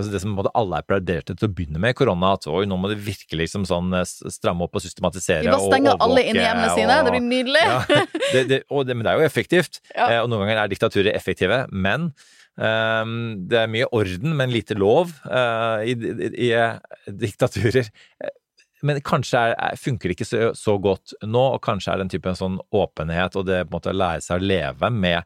altså 0.00 0.12
det 0.14 0.20
som 0.24 0.34
alle 0.40 0.80
applauderte 0.82 1.36
til 1.36 1.48
å 1.48 1.52
begynne 1.54 1.80
med 1.82 1.94
korona, 1.98 2.32
at 2.38 2.48
oi, 2.50 2.64
nå 2.68 2.76
må 2.80 2.90
det 2.90 2.98
virkelig 3.04 3.46
liksom 3.46 3.64
sånn 3.68 3.92
eh, 4.00 4.04
stramme 4.32 4.66
opp 4.66 4.80
og 4.80 4.84
systematisere 4.84 5.44
Vi 5.46 5.52
bare 5.52 5.68
stenger 5.70 5.94
og 5.94 6.04
alle 6.08 6.26
inn 6.26 6.40
i 6.40 6.44
hjemmene 6.44 6.74
sine. 6.74 6.98
og- 6.98 7.06
Det 7.10 7.14
blir 7.16 7.28
nydelig. 7.28 7.64
ja, 7.68 8.04
det, 8.32 8.42
det, 8.50 8.60
og 8.70 8.86
det, 8.88 8.96
men 8.98 9.06
det 9.06 9.12
er 9.14 9.22
jo 9.22 9.28
effektivt, 9.30 9.80
Ja. 9.94 10.08
eh, 10.10 10.20
og 10.24 10.28
noen 10.32 10.44
ganger 10.46 10.64
er 10.64 10.72
diktaturer 10.74 11.14
effektive, 11.14 11.62
men 11.70 12.10
um, 12.60 13.14
det 13.48 13.58
er 13.62 13.70
mye 13.72 13.86
orden, 13.96 14.34
men 14.36 14.50
lite 14.52 14.74
lov 14.76 15.14
uh, 15.30 15.80
i, 15.86 15.94
i, 15.94 16.50
i 16.50 17.12
diktaturer. 17.24 17.88
Men 18.82 19.00
kanskje 19.04 19.36
er, 19.50 19.54
er, 19.60 19.76
funker 19.76 20.08
det 20.08 20.16
ikke 20.16 20.28
så, 20.28 20.50
så 20.56 20.78
godt 20.80 21.12
nå, 21.28 21.40
og 21.56 21.60
kanskje 21.64 21.92
er 21.92 22.00
den 22.00 22.08
typen 22.12 22.36
sånn 22.38 22.56
åpenhet 22.72 23.36
og 23.36 23.44
det 23.48 23.58
på 23.66 23.74
en 23.74 23.76
måte 23.76 23.92
å 23.92 23.96
lære 23.96 24.24
seg 24.24 24.40
å 24.40 24.46
leve 24.48 24.88
med 24.94 25.18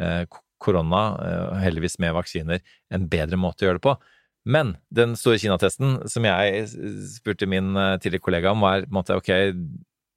eh, 0.00 0.22
korona, 0.62 1.02
eh, 1.20 1.58
heldigvis 1.66 1.98
med 2.00 2.14
vaksiner, 2.16 2.62
en 2.94 3.04
bedre 3.12 3.36
måte 3.40 3.66
å 3.66 3.68
gjøre 3.68 3.80
det 3.80 3.84
på. 3.84 3.96
Men 4.44 4.76
den 4.90 5.14
store 5.18 5.38
Kina-testen 5.38 6.00
som 6.10 6.26
jeg 6.26 6.66
spurte 7.14 7.46
min 7.50 7.76
eh, 7.78 7.96
tidligere 8.02 8.24
kollega 8.24 8.54
om, 8.54 8.64
var 8.64 8.86
på 8.86 8.90
en 8.90 8.98
måte 8.98 9.18
ok, 9.18 9.30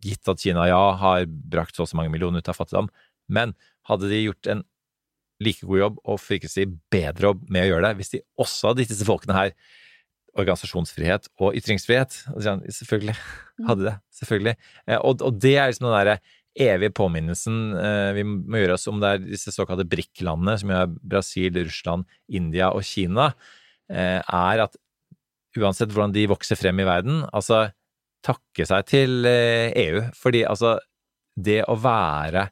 gitt 0.05 0.31
at 0.31 0.41
Kina 0.41 0.67
ja 0.69 0.81
har 1.01 1.25
brakt 1.27 1.77
så 1.77 1.85
og 1.85 1.91
så 1.91 1.99
mange 1.99 2.13
millioner 2.13 2.41
ut 2.41 2.49
av 2.49 2.57
fattigdom, 2.57 2.89
men 3.29 3.53
hadde 3.89 4.09
de 4.09 4.23
gjort 4.25 4.49
en 4.49 4.63
like 5.43 5.65
god 5.67 5.81
jobb, 5.81 5.97
og 6.05 6.15
å 6.15 6.49
si 6.49 6.65
bedre 6.93 7.29
jobb 7.29 7.41
med 7.51 7.65
å 7.65 7.69
gjøre 7.73 7.89
det, 7.89 7.97
hvis 7.99 8.13
de 8.13 8.21
også 8.39 8.69
hadde 8.69 8.85
gitt 8.85 8.93
disse 8.93 9.07
folkene 9.07 9.35
her 9.35 9.51
organisasjonsfrihet 10.39 11.29
og 11.39 11.55
ytringsfrihet? 11.59 12.15
Selvfølgelig 12.35 13.15
hadde 13.67 13.87
det. 13.87 13.95
Selvfølgelig. 14.19 14.55
Eh, 14.87 14.99
Og, 14.99 15.21
og 15.23 15.37
det 15.39 15.55
er 15.55 15.71
liksom 15.71 15.87
den 15.89 15.95
derre 15.95 16.17
evige 16.55 16.95
påminnelsen 16.95 17.59
eh, 17.75 18.09
vi 18.15 18.23
må 18.27 18.61
gjøre 18.61 18.77
oss 18.77 18.87
om 18.87 19.01
det 19.03 19.11
er 19.11 19.23
disse 19.25 19.51
såkalte 19.51 19.87
BRIC-landene, 19.91 20.57
som 20.61 20.71
er 20.71 20.91
Brasil, 21.03 21.59
Russland, 21.59 22.07
India 22.31 22.71
og 22.71 22.83
Kina, 22.87 23.33
er 23.89 24.61
at 24.63 24.77
uansett 25.55 25.91
hvordan 25.93 26.13
de 26.15 26.25
vokser 26.27 26.57
frem 26.59 26.79
i 26.81 26.87
verden, 26.87 27.21
altså 27.35 27.67
takke 28.25 28.65
seg 28.67 28.89
til 28.89 29.27
eh, 29.29 29.71
EU. 29.85 30.03
Fordi 30.17 30.43
altså, 30.47 30.75
det 31.35 31.61
å 31.69 31.77
være 31.79 32.49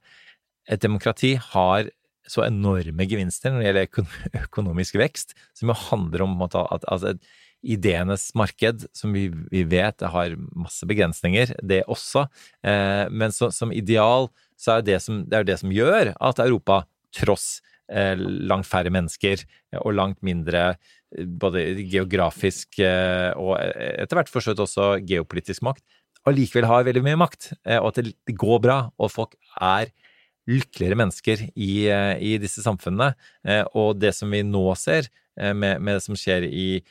et 0.71 0.83
demokrati 0.83 1.35
har 1.51 1.89
så 2.29 2.45
enorme 2.45 3.05
gevinster 3.09 3.51
når 3.51 3.63
det 3.63 3.67
gjelder 3.67 4.43
økonomisk 4.45 4.99
vekst, 5.01 5.35
som 5.57 5.71
jo 5.71 5.79
handler 5.89 6.25
om 6.27 6.37
at 6.45 6.55
altså, 6.61 7.15
ideenes 7.63 8.29
marked, 8.35 8.87
som 8.95 9.13
vi, 9.15 9.29
vi 9.51 9.63
vet 9.67 10.03
har 10.13 10.37
masse 10.51 10.87
begrensninger, 10.87 11.55
det 11.63 11.83
også. 11.91 12.27
Eh, 12.63 13.05
men 13.11 13.35
så, 13.35 13.51
som 13.55 13.71
ideal 13.75 14.29
så 14.59 14.77
er 14.77 14.87
det, 14.87 14.99
som, 15.03 15.23
det 15.27 15.39
er 15.39 15.47
det 15.47 15.59
som 15.63 15.71
gjør 15.73 16.13
at 16.15 16.43
Europa, 16.43 16.83
tross 17.13 17.59
eh, 17.59 17.72
langt 17.91 18.67
færre 18.69 18.91
mennesker 18.93 19.43
eh, 19.43 19.79
og 19.81 19.93
langt 19.97 20.21
mindre 20.23 20.75
eh, 20.75 21.25
både 21.25 21.65
geografisk 21.91 22.79
eh, 22.79 23.31
og 23.35 23.57
etter 23.59 24.19
hvert 24.19 24.31
forstått 24.31 24.63
også 24.63 24.95
geopolitisk 25.07 25.65
makt, 25.65 25.83
allikevel 26.29 26.69
har 26.69 26.87
veldig 26.87 27.03
mye 27.03 27.19
makt, 27.19 27.51
eh, 27.67 27.79
og 27.79 27.91
at 27.91 28.03
det, 28.05 28.37
går 28.39 28.63
bra, 28.63 28.79
og 28.97 29.11
folk 29.11 29.35
er 29.59 29.91
lykkeligere 30.49 30.99
mennesker 30.99 31.45
i, 31.55 31.87
eh, 31.91 32.15
i 32.19 32.37
disse 32.41 32.63
samfunnene. 32.63 33.13
Eh, 33.47 33.63
Og 33.73 33.99
det 33.99 34.13
som 34.15 34.31
vi 34.31 34.43
nå 34.43 34.65
ser, 34.75 35.07
eh, 35.39 35.53
med, 35.53 35.81
med 35.81 35.99
det 35.99 36.03
som 36.03 36.15
skjer 36.19 36.47
i 36.47 36.83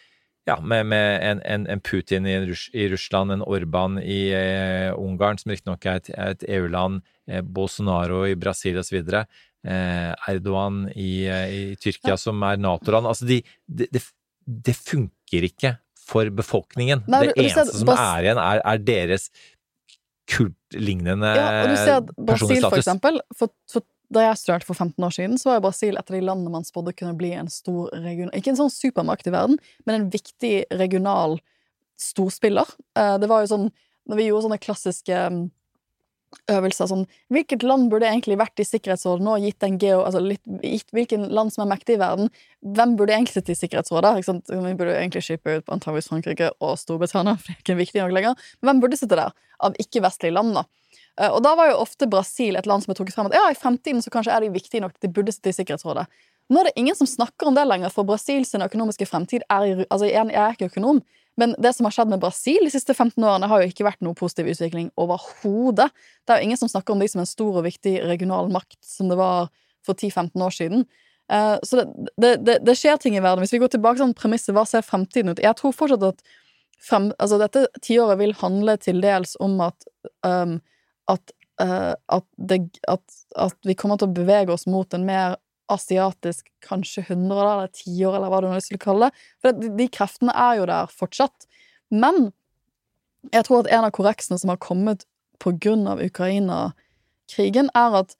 ja, 0.46 0.56
med, 0.60 0.86
med 0.90 1.20
en, 1.22 1.40
en, 1.46 1.66
en 1.70 1.80
Putin 1.80 2.26
i, 2.26 2.34
Russ, 2.48 2.68
i 2.74 2.88
Russland, 2.90 3.30
en 3.30 3.44
Orban 3.46 4.00
i 4.02 4.32
eh, 4.34 4.90
Ungarn, 4.98 5.38
som 5.38 5.52
riktignok 5.52 5.86
er 5.86 6.00
et, 6.00 6.10
et 6.18 6.46
EU-land, 6.56 7.02
eh, 7.30 7.44
Bolsonaro 7.46 8.24
i 8.26 8.34
Brasil 8.34 8.80
osv., 8.80 8.98
eh, 9.06 9.28
Erdogan 9.64 10.84
i, 10.94 11.26
eh, 11.30 11.54
i 11.54 11.62
Tyrkia, 11.78 12.16
som 12.18 12.42
er 12.42 12.58
Nato-land. 12.58 13.06
Altså, 13.06 13.28
de, 13.28 13.40
det, 13.66 13.88
de, 13.94 14.02
det 14.46 14.74
funker 14.78 15.46
ikke 15.48 15.76
for 16.02 16.28
befolkningen. 16.34 17.04
Nei, 17.06 17.26
det 17.28 17.36
du 17.36 17.42
ser 17.44 17.62
eneste 17.62 17.78
som 17.78 17.92
er 17.94 18.26
igjen, 18.26 18.40
er, 18.42 18.62
er 18.66 18.82
deres 18.82 19.28
kultlignende 20.32 21.30
Ja, 21.36 21.46
og 21.62 21.72
du 21.72 21.76
ser 21.78 21.96
at 21.98 22.10
personlig 22.10 22.26
Brasil, 22.26 22.60
for 22.62 22.68
status. 22.68 22.82
eksempel 22.84 23.20
for, 23.36 23.52
for, 23.70 23.86
Da 24.12 24.26
jeg 24.26 24.38
studerte 24.42 24.68
for 24.68 24.76
15 24.76 25.06
år 25.06 25.14
siden, 25.16 25.38
så 25.40 25.50
var 25.50 25.62
Brasil 25.64 25.96
et 25.96 26.10
av 26.10 26.16
de 26.16 26.20
landene 26.24 26.52
man 26.52 26.66
spådde 26.68 26.92
kunne 26.98 27.16
bli 27.18 27.32
en 27.32 27.48
stor 27.50 27.88
region... 28.04 28.30
Ikke 28.36 28.52
en 28.52 28.58
sånn 28.60 28.72
supermakt 28.72 29.26
i 29.26 29.32
verden, 29.32 29.56
men 29.86 29.98
en 29.98 30.10
viktig 30.12 30.52
regional 30.82 31.38
storspiller. 31.98 32.68
Eh, 32.98 33.16
Det 33.22 33.30
var 33.30 33.44
jo 33.44 33.52
sånn 33.54 33.66
Når 34.10 34.18
vi 34.18 34.26
gjorde 34.26 34.44
sånne 34.48 34.58
klassiske 34.62 35.18
mm, 35.30 35.42
øvelser 36.52 36.88
sånn 36.90 37.04
Hvilket 37.32 37.64
land 37.66 37.90
burde 37.92 38.08
egentlig 38.08 38.38
vært 38.40 38.60
i 38.62 38.66
Sikkerhetsrådet 38.66 39.24
nå, 39.26 39.36
gitt 39.44 39.58
den 39.64 39.78
geo... 39.82 40.02
Altså 40.06 40.22
litt, 40.24 40.42
gitt 40.64 40.90
hvilken 40.94 41.28
land 41.34 41.54
som 41.54 41.64
er 41.64 41.72
mektig 41.74 41.96
i 41.96 42.02
verden? 42.02 42.30
Hvem 42.76 42.96
burde 42.98 43.16
egentlig 43.16 43.36
sitte 43.36 43.54
i 43.54 43.58
Sikkerhetsrådet? 43.58 44.18
Ikke 44.20 44.30
sant? 44.30 44.52
Vi 44.52 44.74
burde 44.78 44.98
egentlig 44.98 45.24
skipe 45.26 45.58
ut 45.58 45.72
antageligvis 45.72 46.10
Frankrike 46.12 46.52
og 46.60 46.76
Storbritannia, 46.80 47.36
for 47.40 47.52
det 47.52 47.58
er 47.58 47.64
ikke 47.64 47.80
viktig 47.80 48.02
nok 48.02 48.16
lenger. 48.18 48.46
Men 48.60 48.72
hvem 48.72 48.84
burde 48.86 49.00
sitte 49.00 49.18
der, 49.18 49.34
av 49.62 49.78
ikke-vestlige 49.82 50.36
land, 50.36 50.56
da? 50.58 50.66
Eh, 51.20 51.30
Og 51.30 51.40
da 51.44 51.54
var 51.58 51.72
jo 51.72 51.80
ofte 51.84 52.08
Brasil 52.10 52.58
et 52.58 52.68
land 52.68 52.84
som 52.84 52.92
er 52.92 52.98
trukket 52.98 53.16
frem 53.16 53.30
at 53.30 53.38
ja, 53.38 53.46
i 53.52 53.58
fremtiden 53.58 54.02
så 54.04 54.12
kanskje 54.12 54.34
er 54.34 54.44
de 54.44 54.52
viktige 54.54 54.84
nok 54.84 54.96
at 54.96 55.04
de 55.04 55.12
burde 55.12 55.34
sitte 55.34 55.52
i 55.52 55.56
Sikkerhetsrådet. 55.56 56.06
Nå 56.52 56.60
er 56.60 56.68
det 56.68 56.78
ingen 56.80 56.96
som 56.98 57.08
snakker 57.08 57.48
om 57.48 57.56
det 57.56 57.64
lenger, 57.68 57.92
for 57.94 58.08
Brasils 58.08 58.54
økonomiske 58.56 59.06
fremtid 59.08 59.44
er 59.48 59.66
i 59.68 59.74
Altså, 59.86 60.08
jeg 60.08 60.32
er 60.32 60.56
ikke 60.56 60.72
økonom, 60.72 61.02
men 61.40 61.54
det 61.62 61.72
som 61.76 61.86
har 61.88 61.94
skjedd 61.96 62.10
med 62.12 62.20
Brasil 62.20 62.60
de 62.66 62.72
siste 62.72 62.94
15 62.94 63.16
årene, 63.24 63.48
har 63.48 63.62
jo 63.62 63.70
ikke 63.72 63.86
vært 63.86 64.02
noe 64.04 64.16
positiv 64.18 64.50
utvikling 64.52 64.90
overhodet. 65.00 65.88
Det 66.26 66.34
er 66.34 66.42
jo 66.42 66.48
ingen 66.50 66.60
som 66.60 66.68
snakker 66.68 66.92
om 66.92 67.00
de 67.00 67.08
som 67.08 67.22
en 67.22 67.28
stor 67.28 67.56
og 67.60 67.64
viktig 67.64 67.94
regional 68.04 68.52
makt, 68.52 68.78
som 68.84 69.08
det 69.08 69.16
var 69.20 69.48
for 69.86 69.96
10-15 69.96 70.44
år 70.44 70.54
siden. 70.54 70.84
Eh, 71.32 71.56
Så 71.62 71.84
det, 72.16 72.36
det, 72.44 72.58
det, 72.66 72.76
skjer 72.76 73.00
ting 73.00 73.16
i 73.16 73.24
verden. 73.24 73.42
Hvis 73.44 73.54
vi 73.54 73.62
går 73.62 73.72
tilbake 73.72 73.96
til 73.96 74.06
sånn 74.06 74.18
premisset, 74.18 74.52
hva 74.56 74.66
ser 74.68 74.84
fremtiden 74.84 75.32
ut? 75.32 75.42
Jeg 75.42 75.56
tror 75.58 75.72
fortsatt 75.76 76.04
at 76.10 76.20
frem, 76.82 77.12
altså 77.18 77.38
dette 77.40 77.66
tiåret 77.80 78.20
vil 78.20 78.36
handle 78.42 78.76
til 78.82 79.00
dels 79.02 79.36
om 79.40 79.60
at 79.64 79.88
um, 80.26 80.58
at, 81.10 81.32
uh, 81.62 81.94
at, 82.12 82.26
at, 82.88 83.16
at 83.36 83.56
vi 83.66 83.76
kommer 83.78 83.98
til 83.98 84.10
å 84.10 84.16
bevege 84.16 84.54
oss 84.54 84.68
mot 84.70 84.94
en 84.94 85.06
mer 85.06 85.38
asiatisk 85.74 86.46
kanskje 86.64 87.06
hundre 87.08 87.40
eller 87.40 87.72
tiår, 87.74 88.16
eller 88.16 88.32
hva 88.32 88.42
du 88.42 88.48
nå 88.50 88.60
vil 88.68 88.80
kalle 88.82 89.08
det. 89.08 89.24
For 89.42 89.64
de, 89.64 89.88
kreftene 89.92 90.34
er 90.36 90.60
jo 90.60 90.68
der 90.70 90.92
fortsatt. 90.92 91.48
Men 91.92 92.30
jeg 93.30 93.46
tror 93.46 93.62
at 93.62 93.72
en 93.72 93.86
av 93.86 93.94
korreksene 93.94 94.38
som 94.40 94.52
har 94.52 94.60
kommet 94.62 95.06
av 95.42 95.98
Ukraina-krigen, 95.98 97.70
er 97.74 97.96
at 97.98 98.14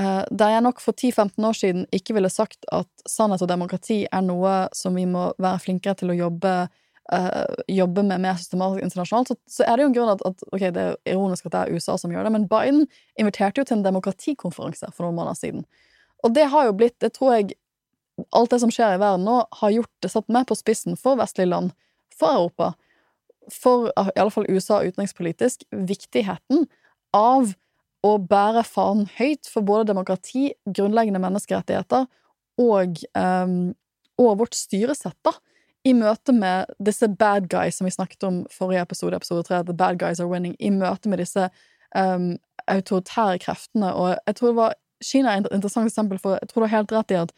eh, 0.00 0.24
der 0.30 0.54
jeg 0.54 0.62
nok 0.64 0.80
for 0.80 0.96
10-15 0.96 1.44
år 1.44 1.52
siden 1.52 1.86
ikke 1.92 2.14
ville 2.16 2.30
sagt 2.32 2.64
at 2.72 2.88
sannhet 3.08 3.42
og 3.44 3.50
demokrati 3.50 4.06
er 4.08 4.24
noe 4.24 4.68
som 4.72 4.96
vi 4.96 5.04
må 5.04 5.32
være 5.36 5.60
flinkere 5.66 5.98
til 6.00 6.14
å 6.14 6.16
jobbe 6.16 6.54
eh, 7.12 7.44
jobbe 7.68 8.06
med 8.08 8.24
mer 8.24 8.40
systematisk 8.40 8.84
internasjonalt, 8.84 9.28
så, 9.28 9.36
så 9.58 9.66
er 9.66 9.76
det 9.76 9.84
jo 9.84 9.90
en 9.90 9.98
grunn 9.98 10.14
at, 10.14 10.24
at 10.24 10.46
Ok, 10.48 10.64
det 10.64 10.86
er 10.86 10.96
ironisk 11.12 11.46
at 11.46 11.52
det 11.52 11.60
er 11.60 11.76
USA 11.76 11.98
som 12.00 12.14
gjør 12.14 12.24
det, 12.24 12.32
men 12.38 12.48
Biden 12.48 12.86
inviterte 13.20 13.60
jo 13.60 13.68
til 13.68 13.78
en 13.78 13.86
demokratikonferanse 13.86 14.92
for 14.94 15.04
noen 15.04 15.20
måneder 15.20 15.36
siden. 15.36 15.68
Og 16.24 16.34
det 16.34 16.48
har 16.52 16.68
jo 16.68 16.76
blitt, 16.76 16.98
det 17.00 17.14
tror 17.18 17.38
jeg 17.38 17.56
Alt 18.32 18.48
det 18.48 18.62
som 18.62 18.70
skjer 18.72 18.94
i 18.94 19.00
verden 19.02 19.26
nå, 19.28 19.42
har 19.58 19.72
gjort 19.74 19.90
det 20.00 20.08
satt 20.08 20.30
meg 20.32 20.46
på 20.48 20.56
spissen 20.56 20.94
for 20.96 21.18
vestlige 21.20 21.50
land, 21.50 21.74
for 22.16 22.32
Europa, 22.32 22.70
for 23.52 23.90
i 23.92 24.14
alle 24.22 24.32
fall 24.32 24.48
USA 24.48 24.78
utenrikspolitisk, 24.86 25.66
viktigheten 25.68 26.62
av 27.12 27.52
å 28.00 28.14
bære 28.16 28.62
fanen 28.64 29.04
høyt 29.18 29.50
for 29.52 29.68
både 29.68 29.90
demokrati, 29.90 30.46
grunnleggende 30.64 31.20
menneskerettigheter 31.20 32.08
og, 32.64 33.04
um, 33.20 33.76
og 34.16 34.40
vårt 34.40 34.56
styresett, 34.56 35.18
da 35.20 35.36
i 35.86 35.94
møte 35.94 36.34
med 36.34 36.72
disse 36.82 37.06
bad 37.08 37.46
guys 37.52 37.78
som 37.78 37.86
vi 37.86 37.94
snakket 37.94 38.26
om 38.26 38.40
forrige 38.50 38.82
episode, 38.82 39.18
episode 39.18 39.46
3, 39.46 39.62
The 39.68 39.76
Bad 39.76 40.00
Guys 40.00 40.20
Are 40.20 40.30
Winning, 40.30 40.56
i 40.58 40.72
møte 40.74 41.10
med 41.10 41.20
disse 41.22 41.46
um, 41.94 42.32
autoritære 42.66 43.38
kreftene. 43.44 43.92
Og 43.94 44.16
jeg 44.16 44.38
tror 44.38 44.50
det 44.50 44.58
var 44.58 44.74
Kina 45.04 45.34
er 45.34 45.44
et 45.44 45.54
interessant 45.56 45.88
eksempel, 45.88 46.20
for 46.22 46.38
jeg 46.40 46.48
tror 46.50 46.64
du 46.64 46.66
har 46.68 46.78
helt 46.80 46.94
rett 46.96 47.14
i 47.14 47.20
at 47.20 47.34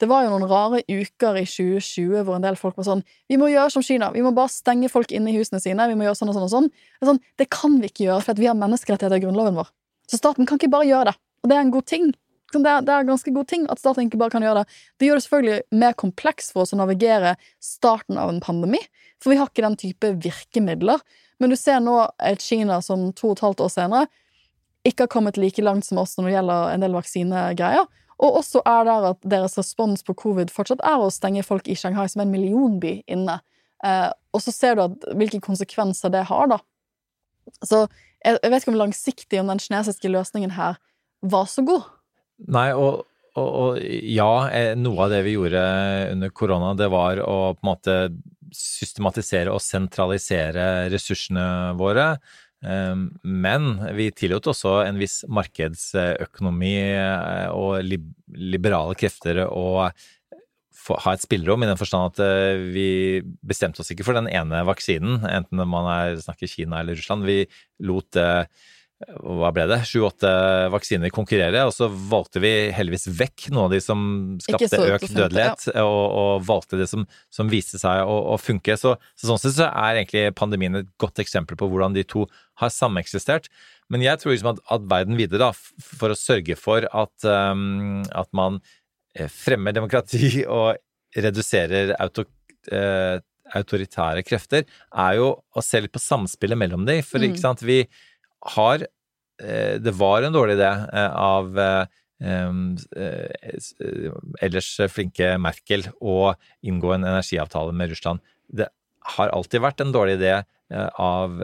det 0.00 0.08
var 0.10 0.26
jo 0.26 0.32
noen 0.34 0.44
rare 0.48 0.82
uker 0.84 1.38
i 1.40 1.46
2020 1.48 2.24
hvor 2.26 2.36
en 2.36 2.44
del 2.44 2.58
folk 2.60 2.76
var 2.76 2.84
sånn 2.84 3.02
Vi 3.30 3.38
må 3.40 3.48
gjøre 3.48 3.72
som 3.72 3.84
Kina. 3.84 4.10
Vi 4.12 4.24
må 4.24 4.32
bare 4.36 4.52
stenge 4.52 4.90
folk 4.92 5.12
inne 5.16 5.32
i 5.32 5.38
husene 5.38 5.60
sine. 5.62 5.88
Vi 5.88 5.96
må 5.96 6.04
gjøre 6.04 6.18
sånn 6.18 6.32
og 6.32 6.36
sånn 6.36 6.44
og 6.44 6.52
sånn. 6.52 6.68
Det, 6.68 7.08
sånn, 7.08 7.20
det 7.40 7.48
kan 7.52 7.78
vi 7.80 7.88
ikke 7.88 8.04
gjøre, 8.04 8.24
for 8.26 8.42
vi 8.42 8.50
har 8.50 8.58
menneskerettigheter 8.60 9.16
i 9.16 9.24
grunnloven 9.24 9.56
vår. 9.56 9.70
Så 10.10 10.20
staten 10.20 10.48
kan 10.48 10.60
ikke 10.60 10.72
bare 10.74 10.88
gjøre 10.90 11.10
det. 11.10 11.16
Og 11.42 11.48
det 11.50 11.56
er 11.56 11.64
en 11.64 11.72
god 11.72 11.88
ting. 11.88 12.12
Det 12.52 12.60
er, 12.60 12.84
det 12.84 12.92
er 12.92 13.02
en 13.02 13.10
ganske 13.10 13.32
god 13.34 13.48
ting 13.50 13.64
at 13.72 13.80
staten 13.80 14.06
ikke 14.06 14.20
bare 14.20 14.34
kan 14.36 14.44
gjøre 14.44 14.62
det. 14.62 14.76
Det 15.00 15.08
gjør 15.08 15.18
det 15.18 15.24
selvfølgelig 15.24 15.80
mer 15.80 15.96
kompleks 16.04 16.52
for 16.52 16.66
oss 16.66 16.76
å 16.76 16.80
navigere 16.80 17.32
starten 17.62 18.20
av 18.20 18.30
en 18.30 18.42
pandemi, 18.44 18.82
for 19.22 19.32
vi 19.32 19.40
har 19.40 19.48
ikke 19.48 19.64
den 19.64 19.80
type 19.80 20.12
virkemidler. 20.28 21.02
Men 21.40 21.52
du 21.52 21.56
ser 21.58 21.80
nå 21.84 21.98
et 22.22 22.44
Kina 22.44 22.78
som 22.84 23.08
to 23.16 23.32
og 23.32 23.38
et 23.38 23.44
halvt 23.48 23.64
år 23.64 23.72
senere 23.72 24.12
ikke 24.86 25.06
har 25.06 25.12
kommet 25.12 25.38
like 25.40 25.62
langt 25.64 25.86
som 25.86 26.00
oss 26.02 26.16
når 26.16 26.28
det 26.28 26.34
gjelder 26.36 26.72
en 26.72 26.84
del 26.84 26.96
vaksinegreier. 26.96 27.88
Og 28.16 28.38
også 28.40 28.62
er 28.64 28.86
der 28.88 29.10
at 29.10 29.26
deres 29.28 29.58
respons 29.58 30.04
på 30.06 30.14
covid 30.16 30.52
fortsatt 30.54 30.80
er 30.86 31.02
å 31.02 31.12
stenge 31.12 31.44
folk 31.44 31.68
i 31.68 31.76
Shanghai, 31.76 32.06
som 32.08 32.22
er 32.22 32.28
en 32.28 32.32
millionby, 32.32 32.94
inne. 33.12 33.40
Eh, 33.84 34.08
og 34.32 34.40
så 34.44 34.54
ser 34.54 34.78
du 34.78 34.86
at, 34.86 35.10
hvilke 35.18 35.42
konsekvenser 35.44 36.12
det 36.14 36.24
har, 36.30 36.48
da. 36.54 36.60
Så 37.60 37.84
jeg, 37.84 38.38
jeg 38.40 38.52
vet 38.52 38.64
ikke 38.64 38.72
om 38.72 38.80
langsiktig 38.80 39.42
om 39.42 39.52
den 39.52 39.60
kinesiske 39.62 40.10
løsningen 40.10 40.56
her 40.56 40.80
var 41.20 41.44
så 41.50 41.64
god. 41.66 41.84
Nei, 42.52 42.70
og, 42.72 43.04
og, 43.36 43.46
og 43.46 43.84
ja, 43.84 44.30
eh, 44.48 44.72
noe 44.80 45.04
av 45.04 45.12
det 45.12 45.20
vi 45.26 45.36
gjorde 45.36 45.66
under 46.14 46.32
korona, 46.32 46.72
det 46.78 46.88
var 46.92 47.20
å 47.20 47.36
på 47.52 47.66
en 47.66 47.72
måte 47.74 47.98
systematisere 48.56 49.52
og 49.52 49.60
sentralisere 49.60 50.86
ressursene 50.92 51.76
våre. 51.76 52.14
Ehm, 52.66 53.08
men 53.22 53.78
vi 53.96 54.10
tillot 54.14 54.50
også 54.50 54.80
en 54.86 54.98
viss 55.00 55.20
markedsøkonomi 55.30 56.74
eh, 56.82 57.48
og 57.54 57.78
liberale 57.86 58.96
krefter 58.98 59.44
å 59.46 59.66
ha 60.86 61.12
et 61.12 61.24
spillerom, 61.24 61.64
i 61.64 61.68
den 61.70 61.78
forstand 61.78 62.12
at 62.12 62.22
eh, 62.22 62.62
vi 62.74 62.88
bestemte 63.46 63.82
oss 63.82 63.90
ikke 63.94 64.06
for 64.06 64.18
den 64.18 64.30
ene 64.30 64.64
vaksinen, 64.66 65.24
enten 65.26 65.62
man 65.66 65.90
er, 65.90 66.22
snakker 66.22 66.50
Kina 66.50 66.82
eller 66.82 66.98
Russland. 66.98 67.26
Vi 67.26 67.44
lot 67.86 68.18
eh, 68.20 68.46
hva 68.96 69.50
ble 69.52 69.66
det, 69.68 69.82
sju-åtte 69.84 70.30
vaksiner 70.72 71.12
konkurrere, 71.12 71.66
og 71.68 71.74
så 71.74 71.88
valgte 71.90 72.40
vi 72.40 72.52
heldigvis 72.72 73.10
vekk 73.18 73.50
noen 73.50 73.66
av 73.66 73.74
de 73.74 73.80
som 73.84 74.00
skapte 74.40 74.80
økt 74.86 75.12
dødelighet, 75.12 75.66
ja. 75.68 75.84
og, 75.84 76.04
og, 76.16 76.46
valgte 76.48 76.80
det 76.80 76.88
som, 76.88 77.04
som 77.32 77.50
viste 77.52 77.80
seg 77.82 78.08
å, 78.08 78.16
å 78.32 78.38
funke. 78.40 78.78
Så, 78.80 78.94
så, 79.12 79.28
sånn 79.28 79.42
sett 79.42 79.58
så 79.58 79.68
er 79.68 80.00
egentlig 80.00 80.24
pandemien 80.38 80.80
et 80.80 80.88
godt 81.02 81.20
eksempel 81.20 81.60
på 81.60 81.68
hvordan 81.68 81.96
de 81.96 82.06
to 82.08 82.24
har 82.60 82.72
sameksistert. 82.72 83.50
Men 83.92 84.02
jeg 84.04 84.20
tror 84.20 84.34
liksom 84.34 84.54
at, 84.54 84.62
at 84.72 84.88
verden 84.90 85.18
videre, 85.18 85.48
da, 85.48 85.52
for 86.00 86.12
å 86.12 86.18
sørge 86.18 86.56
for 86.58 86.88
at, 86.90 87.14
um, 87.28 88.02
at 88.10 88.30
man 88.36 88.58
eh, 89.14 89.30
fremmer 89.30 89.76
demokrati 89.76 90.42
og 90.58 90.76
reduserer 91.16 91.94
auto, 92.02 92.26
uh, 92.72 93.18
autoritære 93.56 94.24
krefter, 94.26 94.66
er 94.90 95.20
jo 95.20 95.30
å 95.38 95.62
se 95.64 95.80
litt 95.80 95.94
på 95.94 96.02
samspillet 96.02 96.58
mellom 96.58 96.86
dem. 96.88 97.04
For 97.06 97.22
mm. 97.22 97.28
ikke 97.28 97.44
sant, 97.44 97.62
vi 97.66 97.84
har 98.56 98.82
uh, 98.82 99.76
Det 99.82 99.94
var 99.96 100.26
en 100.26 100.34
dårlig 100.34 100.58
idé 100.58 100.72
uh, 100.72 101.12
av 101.20 101.62
eh, 101.62 101.84
ellers 104.40 104.68
flinke 104.88 105.34
Merkel 105.36 105.82
å 106.00 106.32
inngå 106.64 106.94
en 106.94 107.04
energiavtale 107.04 107.74
med 107.76 107.90
Russland. 107.92 108.22
Det 108.48 108.70
har 109.16 109.32
alltid 109.36 109.60
vært 109.60 109.82
en 109.84 109.92
dårlig 109.92 110.14
idé 110.16 110.38
av, 110.72 111.36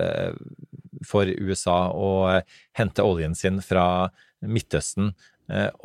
for 1.07 1.29
USA 1.29 1.93
å 1.95 2.41
hente 2.79 3.05
oljen 3.07 3.37
sin 3.39 3.61
fra 3.65 4.11
Midtøsten. 4.43 5.13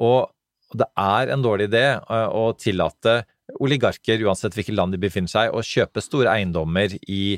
Og 0.01 0.31
det 0.77 0.87
er 0.99 1.31
en 1.31 1.43
dårlig 1.45 1.69
idé 1.69 1.85
å 2.11 2.49
tillate 2.59 3.21
oligarker, 3.63 4.23
uansett 4.27 4.57
hvilket 4.57 4.75
land 4.75 4.95
de 4.95 5.01
befinner 5.01 5.31
seg, 5.31 5.53
å 5.53 5.63
kjøpe 5.63 6.03
store 6.03 6.33
eiendommer 6.33 6.97
i 7.07 7.37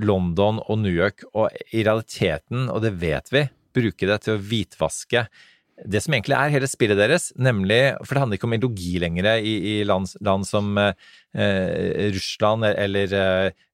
London 0.00 0.62
og 0.64 0.80
New 0.80 0.94
York, 0.94 1.26
og 1.36 1.52
i 1.70 1.84
realiteten, 1.84 2.70
og 2.72 2.80
det 2.86 2.94
vet 3.02 3.28
vi, 3.34 3.44
bruke 3.74 4.08
det 4.08 4.22
til 4.24 4.36
å 4.36 4.40
hvitvaske 4.40 5.26
det 5.74 6.00
som 6.04 6.14
egentlig 6.14 6.36
er 6.38 6.52
hele 6.54 6.68
spillet 6.70 6.98
deres, 6.98 7.30
nemlig 7.34 7.80
For 8.04 8.14
det 8.14 8.22
handler 8.22 8.38
ikke 8.38 8.46
om 8.48 8.56
ideologi 8.56 8.92
lenger 9.02 9.28
i, 9.42 9.54
i 9.72 9.74
land, 9.86 10.12
land, 10.24 10.46
som 10.46 10.70
eh, 10.78 12.10
Russland 12.14 12.66
eller 12.68 13.16
eh, 13.18 13.64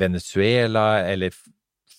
Venezuela 0.00 1.04
eller 1.04 1.36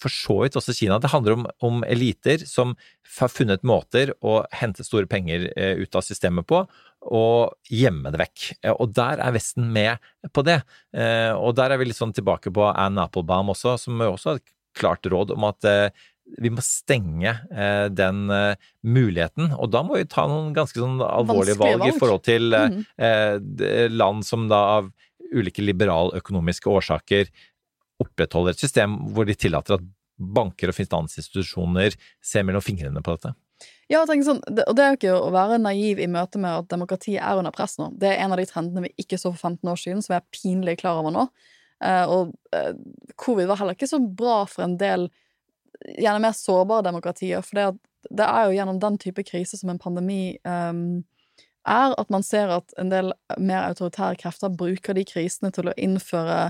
for 0.06 0.14
så 0.14 0.38
vidt 0.44 0.58
også 0.60 0.76
Kina. 0.78 1.00
Det 1.02 1.12
handler 1.14 1.40
om, 1.40 1.46
om, 1.66 1.84
eliter 1.88 2.46
som 2.48 2.76
har 3.18 3.32
funnet 3.32 3.66
måter 3.66 4.14
å 4.26 4.42
hente 4.56 4.86
store 4.86 5.10
penger 5.10 5.50
eh, 5.56 5.82
ut 5.82 5.98
av 5.98 6.06
systemet 6.06 6.48
på, 6.50 6.64
og 7.06 7.54
gjemme 7.70 8.12
det 8.14 8.22
vekk. 8.24 8.48
Og 8.80 8.90
der 8.98 9.22
er 9.24 9.36
Vesten 9.36 9.70
med 9.74 10.02
på 10.34 10.44
det. 10.46 10.60
Eh, 10.96 11.32
og 11.34 11.56
der 11.60 11.74
er 11.74 11.82
vi 11.82 11.90
litt 11.90 12.00
sånn 12.00 12.16
tilbake 12.16 12.54
på 12.54 12.68
Anne 12.72 13.06
Applebaum 13.06 13.54
også, 13.54 13.78
som 13.82 14.04
også 14.08 14.34
har 14.34 14.42
et 14.42 14.54
klart 14.76 15.08
råd 15.12 15.34
om 15.36 15.48
at 15.48 15.70
eh, 15.70 16.06
vi 16.42 16.50
må 16.50 16.64
stenge 16.66 17.36
eh, 17.54 17.86
den 17.94 18.24
muligheten, 18.82 19.52
og 19.54 19.70
da 19.76 19.84
må 19.86 20.00
vi 20.00 20.08
ta 20.10 20.26
noen 20.30 20.56
ganske 20.56 20.82
sånn 20.82 20.98
alvorlige 21.06 21.60
valg, 21.62 21.84
valg, 21.84 21.92
i 21.94 22.00
forhold 22.02 22.24
til 22.26 22.50
mm. 22.50 23.92
land 23.94 24.26
som 24.26 24.48
da 24.50 24.62
av 24.80 24.90
ulike 25.36 25.62
liberaløkonomiske 25.62 26.70
årsaker 26.70 27.30
opprettholder 28.02 28.56
et 28.56 28.64
system 28.64 28.98
hvor 29.14 29.28
de 29.28 29.36
tillater 29.38 29.78
at 29.78 29.86
banker 30.16 30.72
og 30.72 30.78
finansinstitusjoner 30.78 31.98
ser 32.24 32.46
mellom 32.48 32.64
fingrene 32.64 33.04
på 33.04 33.16
dette. 33.16 33.34
Ja, 33.92 34.02
sånn, 34.10 34.42
og 34.42 34.74
det 34.76 34.82
er 34.84 34.94
jo 34.94 34.98
ikke 34.98 35.18
å 35.20 35.34
være 35.34 35.60
naiv 35.62 36.00
i 36.02 36.08
møte 36.10 36.40
med 36.42 36.64
at 36.64 36.70
demokratiet 36.72 37.22
er 37.22 37.38
under 37.38 37.54
press 37.54 37.78
nå. 37.78 37.92
Det 38.02 38.10
er 38.10 38.24
en 38.24 38.34
av 38.34 38.42
de 38.42 38.48
trendene 38.50 38.88
vi 38.88 39.06
ikke 39.06 39.20
så 39.22 39.30
for 39.30 39.52
15 39.52 39.70
år 39.72 39.82
siden, 39.82 40.02
som 40.02 40.16
vi 40.16 40.18
er 40.18 40.32
pinlig 40.34 40.80
klar 40.82 41.02
over 41.02 41.14
nå. 41.14 41.28
Eh, 41.86 42.06
og 42.10 42.34
eh, 42.56 42.74
covid 43.22 43.50
var 43.52 43.62
heller 43.62 43.78
ikke 43.78 43.92
så 43.92 44.00
bra 44.02 44.40
for 44.50 44.66
en 44.66 44.78
del 44.82 45.10
gjerne 45.86 46.24
mer 46.24 46.34
sårbare 46.38 46.88
demokratier. 46.88 47.46
For 47.46 47.60
det, 47.60 47.68
det 48.10 48.26
er 48.26 48.48
jo 48.48 48.58
gjennom 48.58 48.82
den 48.82 48.98
type 49.02 49.26
krise 49.28 49.60
som 49.60 49.70
en 49.70 49.82
pandemi 49.82 50.38
um, 50.48 51.04
er, 51.66 51.94
at 51.98 52.12
man 52.14 52.26
ser 52.26 52.54
at 52.54 52.74
en 52.82 52.92
del 52.94 53.14
mer 53.38 53.68
autoritære 53.70 54.20
krefter 54.22 54.54
bruker 54.54 54.98
de 54.98 55.06
krisene 55.08 55.52
til 55.54 55.70
å 55.70 55.78
innføre 55.78 56.50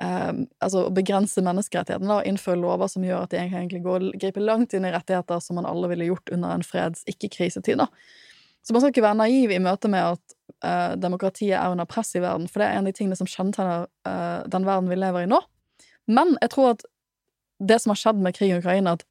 Um, 0.00 0.46
altså 0.64 0.86
å 0.86 0.92
begrense 0.96 1.42
menneskerettighetene 1.44 2.20
og 2.20 2.28
innføre 2.28 2.56
lover 2.62 2.88
som 2.88 3.04
gjør 3.04 3.26
at 3.26 3.34
de 3.34 3.40
egentlig 3.42 3.82
går, 3.84 4.06
griper 4.22 4.44
langt 4.46 4.72
inn 4.72 4.86
i 4.88 4.92
rettigheter 4.94 5.42
som 5.44 5.58
man 5.58 5.68
alle 5.68 5.90
ville 5.90 6.06
gjort 6.08 6.32
under 6.32 6.54
en 6.54 6.64
freds 6.64 7.02
ikke-krisetid. 7.10 7.82
Så 8.64 8.72
man 8.72 8.80
skal 8.80 8.94
ikke 8.94 9.04
være 9.04 9.18
naiv 9.20 9.52
i 9.52 9.60
møte 9.60 9.90
med 9.92 10.14
at 10.14 10.36
uh, 10.64 10.96
demokratiet 11.00 11.58
er 11.58 11.74
under 11.74 11.88
press 11.90 12.14
i 12.16 12.22
verden, 12.24 12.48
for 12.48 12.62
det 12.62 12.70
er 12.70 12.78
en 12.78 12.86
av 12.86 12.92
de 12.92 12.96
tingene 12.96 13.18
som 13.18 13.28
kjennetegner 13.28 13.88
uh, 14.08 14.40
den 14.48 14.68
verden 14.68 14.88
vi 14.88 15.00
lever 15.00 15.26
i 15.26 15.30
nå. 15.30 15.42
Men 16.08 16.36
jeg 16.40 16.54
tror 16.54 16.72
at 16.74 16.86
det 17.60 17.80
som 17.82 17.92
har 17.92 18.00
skjedd 18.00 18.22
med 18.24 18.36
krigen 18.36 18.56
i 18.56 18.64
Ukraina, 18.64 18.96
at 18.96 19.04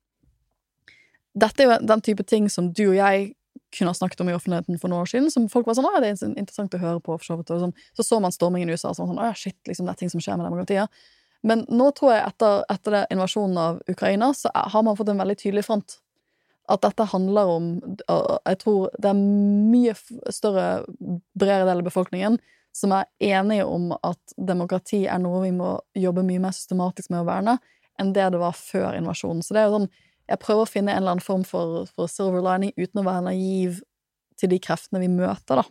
dette 1.40 1.64
er 1.64 1.70
jo 1.70 1.78
den 1.86 2.02
type 2.06 2.26
ting 2.26 2.50
som 2.50 2.72
du 2.74 2.88
og 2.90 2.98
jeg 2.98 3.34
kunne 3.78 3.92
ha 3.92 3.98
snakket 3.98 4.22
om 4.22 4.30
i 4.30 4.34
offentligheten 4.34 4.80
for 4.82 4.92
noen 4.92 5.04
år 5.04 5.12
siden, 5.12 5.30
som 5.32 5.48
folk 5.52 5.68
var 5.68 5.78
sånn 5.78 5.86
'Å, 5.86 6.02
det 6.02 6.10
er 6.10 6.34
interessant 6.40 6.74
å 6.74 6.82
høre 6.82 7.00
på', 7.00 7.18
for 7.20 7.26
så. 7.26 7.38
Sånn. 7.46 7.74
Så 7.94 8.04
så 8.04 8.20
man 8.22 8.32
stormingen 8.32 8.70
i 8.70 8.74
USA, 8.74 8.90
var 8.90 9.08
sånn 9.08 9.22
ja, 9.22 9.34
shit, 9.34 9.58
liksom, 9.68 9.86
det 9.86 9.92
er 9.94 10.02
ting 10.02 10.10
som 10.10 10.22
skjer 10.22 10.38
med 10.38 10.50
demokratiet'. 10.50 10.90
Men 11.44 11.66
nå 11.70 11.92
tror 11.96 12.14
jeg, 12.14 12.28
etter, 12.28 12.64
etter 12.70 12.92
det 12.92 13.08
invasjonen 13.12 13.58
av 13.58 13.82
Ukraina, 13.88 14.34
så 14.34 14.52
har 14.54 14.84
man 14.84 14.98
fått 14.98 15.10
en 15.10 15.22
veldig 15.22 15.38
tydelig 15.38 15.66
front. 15.66 16.00
At 16.70 16.82
dette 16.82 17.06
handler 17.10 17.50
om 17.50 17.82
Jeg 18.46 18.60
tror 18.60 18.90
det 19.00 19.10
er 19.10 19.14
mye 19.18 19.96
større, 20.30 20.86
bredere 21.36 21.66
del 21.66 21.80
av 21.80 21.88
befolkningen 21.88 22.38
som 22.76 22.92
er 22.94 23.08
enige 23.20 23.66
om 23.66 23.92
at 24.04 24.36
demokrati 24.38 25.08
er 25.10 25.20
noe 25.20 25.42
vi 25.44 25.52
må 25.56 25.80
jobbe 25.98 26.24
mye 26.24 26.40
mer 26.44 26.54
systematisk 26.56 27.10
med 27.10 27.24
å 27.24 27.28
verne, 27.28 27.58
enn 28.00 28.14
det 28.14 28.30
det 28.32 28.40
var 28.40 28.54
før 28.54 28.94
invasjonen. 29.00 29.42
Så 29.44 29.56
det 29.56 29.64
er 29.64 29.70
jo 29.70 29.80
sånn 29.80 29.90
jeg 30.30 30.42
prøver 30.44 30.66
å 30.66 30.70
finne 30.70 30.94
en 30.94 31.02
eller 31.02 31.18
annen 31.18 31.26
form 31.26 31.44
for, 31.48 31.88
for 31.96 32.12
silver 32.12 32.44
lining 32.46 32.74
uten 32.78 33.02
å 33.02 33.06
være 33.08 33.26
naiv 33.32 33.82
til 34.40 34.52
de 34.54 34.60
kreftene 34.64 35.02
vi 35.04 35.10
møter, 35.12 35.62
da. 35.62 35.66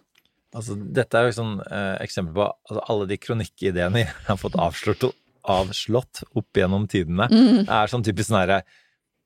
Altså, 0.57 0.79
dette 0.79 1.19
er 1.19 1.29
jo 1.29 1.37
sånn 1.37 1.57
eh, 1.61 1.95
eksempel 2.05 2.33
på 2.39 2.45
altså, 2.49 2.83
alle 2.89 3.07
de 3.11 3.19
kronikkideene 3.21 4.05
jeg 4.07 4.13
har 4.31 4.39
fått 4.41 4.57
avslått, 4.57 5.11
avslått 5.49 6.23
opp 6.41 6.61
gjennom 6.61 6.87
tidene. 6.89 7.29
Mm. 7.29 7.65
er 7.65 7.93
sånn 7.93 8.05
typisk 8.07 8.31
sånn 8.31 8.41
herre 8.43 8.63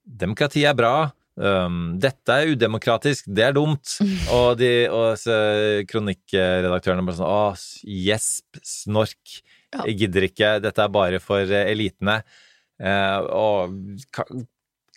Demokrati 0.02 0.64
er 0.66 0.74
bra. 0.74 1.12
Um, 1.38 1.94
dette 2.02 2.34
er 2.34 2.50
udemokratisk, 2.56 3.28
det 3.30 3.44
er 3.46 3.54
dumt. 3.54 3.94
Mm. 4.02 4.16
Og, 4.36 4.48
de, 4.58 4.70
og 4.90 5.86
kronikkredaktørene 5.92 7.06
bare 7.06 7.20
sånn 7.20 7.30
Å, 7.30 7.52
gjesp, 7.86 8.58
snork. 8.66 9.36
Ja. 9.70 9.86
Jeg 9.86 10.00
gidder 10.02 10.26
ikke. 10.26 10.50
Dette 10.64 10.82
er 10.82 10.90
bare 10.92 11.22
for 11.22 11.54
elitene. 11.62 12.18
Uh, 12.82 13.22
og 13.30 13.78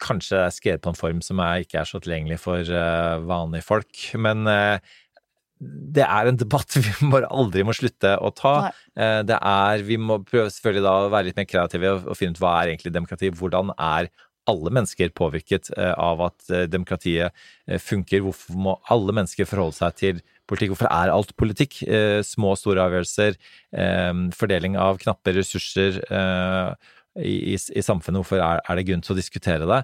kanskje 0.05 0.43
er 0.43 0.53
skrevet 0.53 0.83
på 0.83 0.91
en 0.91 0.99
form 0.99 1.23
som 1.25 1.41
er, 1.43 1.63
ikke 1.63 1.79
er 1.81 1.89
så 1.89 2.01
tilgjengelig 2.01 2.39
for 2.43 2.61
uh, 2.69 3.23
vanlige 3.25 3.65
folk. 3.65 4.03
Men 4.21 4.45
uh, 4.49 4.77
det 5.59 6.05
er 6.05 6.29
en 6.29 6.39
debatt 6.39 6.77
vi 6.83 6.93
bare 7.13 7.31
aldri 7.31 7.65
må 7.67 7.75
slutte 7.75 8.15
å 8.19 8.31
ta. 8.35 8.55
Uh, 8.97 9.21
det 9.27 9.39
er, 9.39 9.87
Vi 9.87 9.99
må 10.01 10.21
prøve 10.27 10.51
selvfølgelig 10.53 10.85
da 10.85 10.93
å 10.99 11.09
være 11.13 11.29
litt 11.31 11.41
mer 11.41 11.49
kreative 11.49 11.97
og, 11.97 12.07
og 12.11 12.19
finne 12.19 12.37
ut 12.37 12.43
hva 12.43 12.59
er 12.59 12.73
egentlig 12.73 12.93
demokrati. 12.95 13.33
Hvordan 13.33 13.73
er 13.75 14.11
alle 14.45 14.69
mennesker 14.69 15.09
påvirket 15.17 15.71
av 15.73 16.19
at 16.21 16.51
demokratiet 16.69 17.33
funker? 17.81 18.21
Hvorfor 18.21 18.59
må 18.61 18.75
alle 18.93 19.15
mennesker 19.17 19.47
forholde 19.49 19.73
seg 19.73 19.95
til 19.97 20.19
politikk? 20.45 20.75
Hvorfor 20.75 20.89
er 20.93 21.09
alt 21.09 21.33
politikk? 21.33 21.79
Små 22.21 22.51
og 22.53 22.59
store 22.61 22.83
avgjørelser, 22.83 23.39
fordeling 24.37 24.77
av 24.77 25.01
knappe 25.01 25.33
ressurser 25.39 25.97
i, 27.21 27.53
i, 27.53 27.55
i, 27.55 27.83
samfunnet. 27.85 28.21
Hvorfor 28.21 28.41
er, 28.41 28.63
er, 28.63 28.79
det 28.79 28.87
grunn 28.89 29.05
til 29.05 29.15
å 29.15 29.19
diskutere 29.19 29.69
det? 29.69 29.81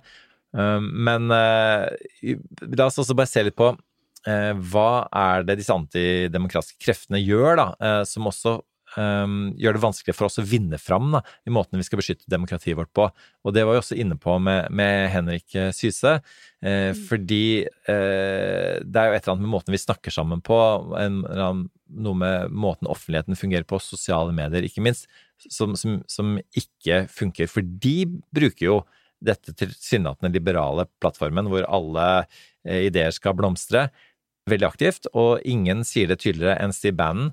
Eh, 0.57 0.81
men 0.81 1.31
eh, 1.35 2.35
la 2.71 2.89
oss 2.89 2.99
også 3.01 3.17
bare 3.17 3.31
se 3.31 3.45
litt 3.47 3.57
på 3.59 3.71
eh, 4.27 4.51
hva 4.71 5.05
er 5.23 5.47
det 5.47 5.59
disse 5.61 5.75
antidemokratiske 5.75 6.81
kreftene 6.83 7.21
gjør, 7.23 7.55
da, 7.61 7.95
som 8.07 8.29
også 8.31 8.59
um, 8.97 9.51
gjør 9.59 9.75
det 9.75 9.83
vanskelig 9.83 10.15
for 10.15 10.27
oss 10.27 10.39
å 10.41 10.45
vinne 10.47 10.79
fram 10.81 11.11
da, 11.15 11.21
i 11.47 11.53
måten 11.53 11.79
vi 11.79 11.85
skal 11.87 12.01
beskytte 12.01 12.29
demokratiet 12.31 12.77
vårt 12.79 12.91
på. 12.95 13.07
Og 13.45 13.55
det 13.55 13.65
var 13.65 13.77
vi 13.77 13.83
også 13.83 13.97
inne 14.01 14.17
på 14.19 14.37
med, 14.43 14.71
med 14.75 15.09
Henrik 15.13 15.55
eh, 15.55 15.71
Syse. 15.75 16.17
Eh, 16.61 16.91
mm. 16.91 17.03
Fordi 17.09 17.43
eh, 17.63 18.79
det 18.83 19.03
er 19.03 19.11
jo 19.11 19.17
et 19.17 19.23
eller 19.23 19.35
annet 19.35 19.45
med 19.47 19.55
måten 19.55 19.75
vi 19.75 19.81
snakker 19.81 20.13
sammen 20.13 20.43
på, 20.45 20.59
en, 20.99 21.21
en, 21.31 21.65
noe 21.91 22.17
med 22.17 22.55
måten 22.55 22.89
offentligheten 22.91 23.39
fungerer 23.39 23.67
på, 23.67 23.81
sosiale 23.83 24.35
medier 24.35 24.67
ikke 24.67 24.83
minst, 24.85 25.09
som, 25.49 25.75
som, 25.79 26.01
som 26.11 26.35
ikke 26.57 27.05
funker. 27.11 27.49
For 27.49 27.65
de 27.65 28.05
bruker 28.33 28.65
jo 28.65 28.79
dette 29.21 29.53
tilsynelatende 29.57 30.33
liberale 30.33 30.87
plattformen 31.01 31.49
hvor 31.51 31.67
alle 31.69 32.07
eh, 32.65 32.87
ideer 32.87 33.13
skal 33.13 33.37
blomstre, 33.37 33.89
veldig 34.49 34.65
aktivt, 34.65 35.05
og 35.13 35.43
ingen 35.45 35.85
sier 35.85 36.09
det 36.09 36.23
tydeligere 36.23 36.57
enn 36.63 36.73
Steve 36.73 36.97
Bannon, 36.97 37.31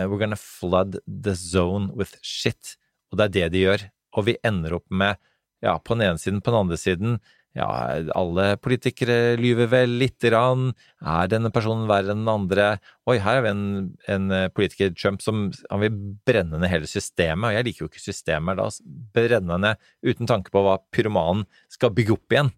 Uh, 0.00 0.08
we're 0.08 0.18
gonna 0.18 0.36
flood 0.36 0.98
the 1.06 1.34
zone 1.36 1.92
with 1.94 2.16
shit. 2.22 2.76
Og 3.10 3.18
det 3.18 3.24
er 3.24 3.32
det 3.32 3.48
de 3.52 3.64
gjør. 3.66 3.82
Og 4.16 4.26
vi 4.28 4.38
ender 4.44 4.78
opp 4.78 4.86
med, 4.88 5.20
ja, 5.64 5.76
på 5.78 5.96
den 5.96 6.06
ene 6.06 6.20
siden, 6.20 6.40
på 6.40 6.52
den 6.52 6.64
andre 6.64 6.78
siden, 6.80 7.18
ja, 7.58 7.68
alle 8.16 8.46
politikere 8.64 9.34
lyver 9.40 9.68
vel 9.72 9.96
lite 10.00 10.30
grann. 10.30 10.70
Er 11.04 11.28
denne 11.28 11.50
personen 11.52 11.88
verre 11.90 12.14
enn 12.14 12.22
den 12.24 12.32
andre? 12.32 12.68
Oi, 13.04 13.18
her 13.18 13.38
har 13.38 13.44
vi 13.44 13.52
en, 13.52 13.64
en, 14.08 14.30
eh, 14.32 14.48
politiker, 14.54 14.94
Trump, 14.96 15.20
som 15.24 15.50
han 15.68 15.82
vil 15.84 15.98
brenne 16.26 16.60
ned 16.62 16.72
hele 16.72 16.88
systemet. 16.88 17.50
Og 17.50 17.58
jeg 17.58 17.68
liker 17.68 17.84
jo 17.84 17.90
ikke 17.90 18.04
systemet. 18.06 18.60
da 18.60 18.70
brenne 19.12 19.58
ned 19.60 19.88
uten 20.06 20.30
tanke 20.30 20.54
på 20.54 20.64
hva 20.64 20.78
pyromanen 20.94 21.44
skal 21.72 21.92
bygge 21.92 22.16
opp 22.16 22.36
igjen. 22.36 22.52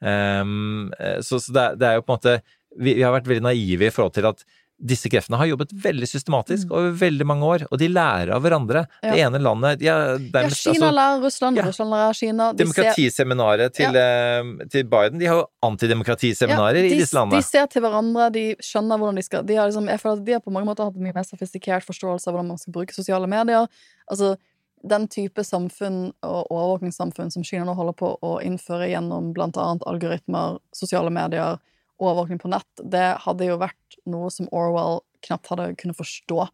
Um, 0.00 0.88
så, 1.20 1.36
så 1.36 1.52
det, 1.52 1.64
det, 1.82 1.86
er 1.86 1.98
jo 1.98 2.04
på 2.06 2.14
en 2.14 2.16
måte 2.16 2.38
vi, 2.72 2.94
vi 2.96 3.02
har 3.04 3.12
vært 3.12 3.26
veldig 3.28 3.44
naive 3.44 3.90
i 3.90 3.92
forhold 3.92 4.14
til 4.16 4.30
at 4.30 4.44
disse 4.80 5.10
kreftene 5.12 5.36
har 5.36 5.48
jobbet 5.50 5.72
veldig 5.76 6.08
systematisk 6.08 6.70
mm. 6.70 6.72
over 6.76 6.94
veldig 7.02 7.26
mange 7.28 7.48
år, 7.52 7.64
og 7.68 7.80
de 7.80 7.88
lærer 7.92 8.32
av 8.32 8.42
hverandre. 8.44 8.84
Ja. 9.04 9.12
Det 9.12 9.24
ene 9.26 9.40
landet 9.42 9.84
ja, 9.84 9.96
dermed, 10.16 10.54
ja, 10.54 10.56
Kina 10.56 10.88
altså, 10.88 10.90
lærer 10.96 11.24
Russland, 11.26 11.60
ja. 11.60 11.66
Russland 11.68 11.94
lærer 11.94 12.18
Kina. 12.20 12.48
De 12.52 12.64
demokratiseminaret 12.64 13.76
til, 13.76 13.96
ja. 14.00 14.40
uh, 14.40 14.66
til, 14.72 14.86
Biden, 14.90 15.20
de 15.20 15.28
har 15.28 15.42
jo 15.42 15.46
antidemokratiseminarer 15.68 16.88
i 16.88 16.94
disse 16.96 17.16
landene. 17.16 17.42
De 17.42 17.48
ser 17.50 17.68
til 17.72 17.84
hverandre, 17.84 18.30
de 18.34 18.46
skjønner 18.64 19.00
hvordan 19.00 19.20
de 19.20 19.26
skal 19.26 19.44
de 19.46 19.58
har 19.60 19.68
liksom, 19.68 19.88
Jeg 19.92 20.00
føler 20.00 20.20
at 20.20 20.28
de 20.28 20.36
har 20.38 20.44
på 20.44 20.54
mange 20.54 20.70
måter 20.70 20.88
hatt 20.88 20.96
en 20.96 21.04
mye 21.04 21.16
mer 21.16 21.28
sofistikert 21.28 21.84
forståelse 21.86 22.30
av 22.30 22.36
hvordan 22.36 22.54
man 22.54 22.62
skal 22.62 22.76
bruke 22.76 22.96
sosiale 22.96 23.28
medier. 23.30 23.68
Altså, 24.10 24.34
den 24.80 25.08
type 25.12 25.44
samfunn 25.44 26.06
og 26.24 26.46
overvåkningssamfunn 26.48 27.32
som 27.34 27.44
Kina 27.44 27.66
nå 27.68 27.74
holder 27.76 27.96
på 28.00 28.14
å 28.24 28.38
innføre 28.44 28.88
gjennom 28.88 29.34
blant 29.36 29.60
annet 29.60 29.84
algoritmer, 29.88 30.56
sosiale 30.72 31.12
medier, 31.12 31.60
overvåkning 32.00 32.40
på 32.40 32.50
nett, 32.52 32.68
det 32.80 33.06
hadde 33.24 33.46
jo 33.48 33.58
vært 33.60 34.00
noe 34.08 34.30
som 34.32 34.48
Orwell 34.56 35.02
knapt 35.26 35.50
hadde 35.52 35.70
kunnet 35.80 35.98
forstå 35.98 36.46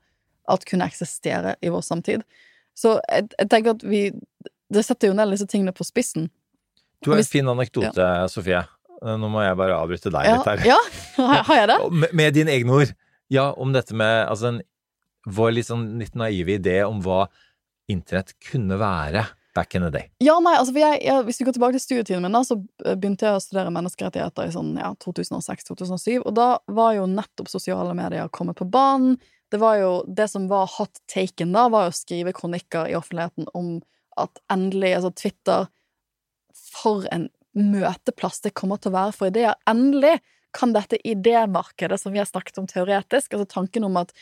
at 0.53 0.66
kunne 0.68 0.86
eksistere 0.86 1.57
i 1.62 1.70
vår 1.72 1.84
samtid. 1.86 2.24
Så 2.76 2.99
jeg, 3.09 3.30
jeg 3.38 3.51
tenker 3.51 3.72
at 3.72 3.84
vi 3.88 4.11
Det 4.68 4.82
setter 4.84 5.09
jo 5.09 5.14
ned 5.16 5.30
disse 5.30 5.47
tingene 5.49 5.72
på 5.72 5.86
spissen. 5.86 6.26
Du 7.01 7.12
har 7.12 7.20
en 7.22 7.28
fin 7.28 7.47
anekdote, 7.49 8.03
ja. 8.03 8.26
Sofie. 8.30 8.64
Nå 8.99 9.28
må 9.30 9.44
jeg 9.44 9.59
bare 9.59 9.76
avbryte 9.78 10.11
deg 10.11 10.26
ja, 10.26 10.36
litt 10.36 10.49
her. 10.49 10.64
Ja, 10.66 10.78
har 11.47 11.61
jeg 11.61 11.68
det? 11.70 11.76
med, 12.03 12.14
med 12.18 12.34
dine 12.34 12.55
egne 12.55 12.80
ord. 12.80 12.94
Ja, 13.30 13.51
om 13.55 13.74
dette 13.74 13.94
med 13.94 14.24
altså 14.26 14.51
en, 14.51 14.61
vår 15.26 15.55
litt 15.55 15.68
sånn 15.68 15.86
litt 16.01 16.18
naive 16.18 16.57
idé 16.59 16.80
om 16.86 16.99
hva 17.05 17.26
internett 17.90 18.34
kunne 18.42 18.78
være 18.80 19.22
back 19.57 19.74
in 19.74 19.84
the 19.86 19.90
day? 19.92 20.11
Ja, 20.22 20.36
nei, 20.44 20.54
altså 20.61 20.74
jeg, 20.76 21.00
jeg, 21.04 21.24
Hvis 21.26 21.40
vi 21.40 21.46
går 21.48 21.57
tilbake 21.57 21.78
til 21.78 21.84
studietiden 21.84 22.26
min, 22.26 22.36
da, 22.36 22.42
så 22.46 22.59
begynte 22.84 23.28
jeg 23.28 23.38
å 23.38 23.42
studere 23.42 23.72
menneskerettigheter 23.74 24.50
i 24.50 24.54
sånn, 24.54 24.74
ja, 24.80 24.92
2006-2007. 25.02 26.20
Og 26.20 26.34
da 26.36 26.50
var 26.78 26.94
jo 26.98 27.09
nettopp 27.11 27.50
sosiale 27.52 27.96
medier 27.96 28.30
kommet 28.36 28.61
på 28.61 28.68
banen. 28.68 29.16
Det 29.52 29.61
var 29.62 29.78
jo, 29.80 29.90
det 30.09 30.28
som 30.32 30.48
var 30.50 30.68
hot 30.76 31.00
taken 31.11 31.54
da, 31.57 31.68
var 31.72 31.86
jo 31.86 31.94
å 31.94 31.98
skrive 32.00 32.34
kronikker 32.36 32.90
i 32.90 32.96
offentligheten 32.98 33.50
om 33.57 33.78
at 34.20 34.40
endelig 34.52 34.94
Altså 34.96 35.12
Twitter 35.12 35.66
For 36.57 37.04
en 37.12 37.28
møteplass 37.57 38.42
det 38.44 38.54
kommer 38.57 38.80
til 38.80 38.92
å 38.92 38.96
være 38.96 39.14
for 39.16 39.30
ideer. 39.30 39.57
Endelig 39.68 40.18
kan 40.57 40.72
dette 40.72 40.98
idémarkedet 41.09 41.98
som 42.00 42.12
vi 42.14 42.20
har 42.20 42.28
snakket 42.28 42.59
om 42.61 42.68
teoretisk, 42.68 43.32
altså 43.32 43.48
tanken 43.48 43.84
om 43.88 43.96
at 44.00 44.12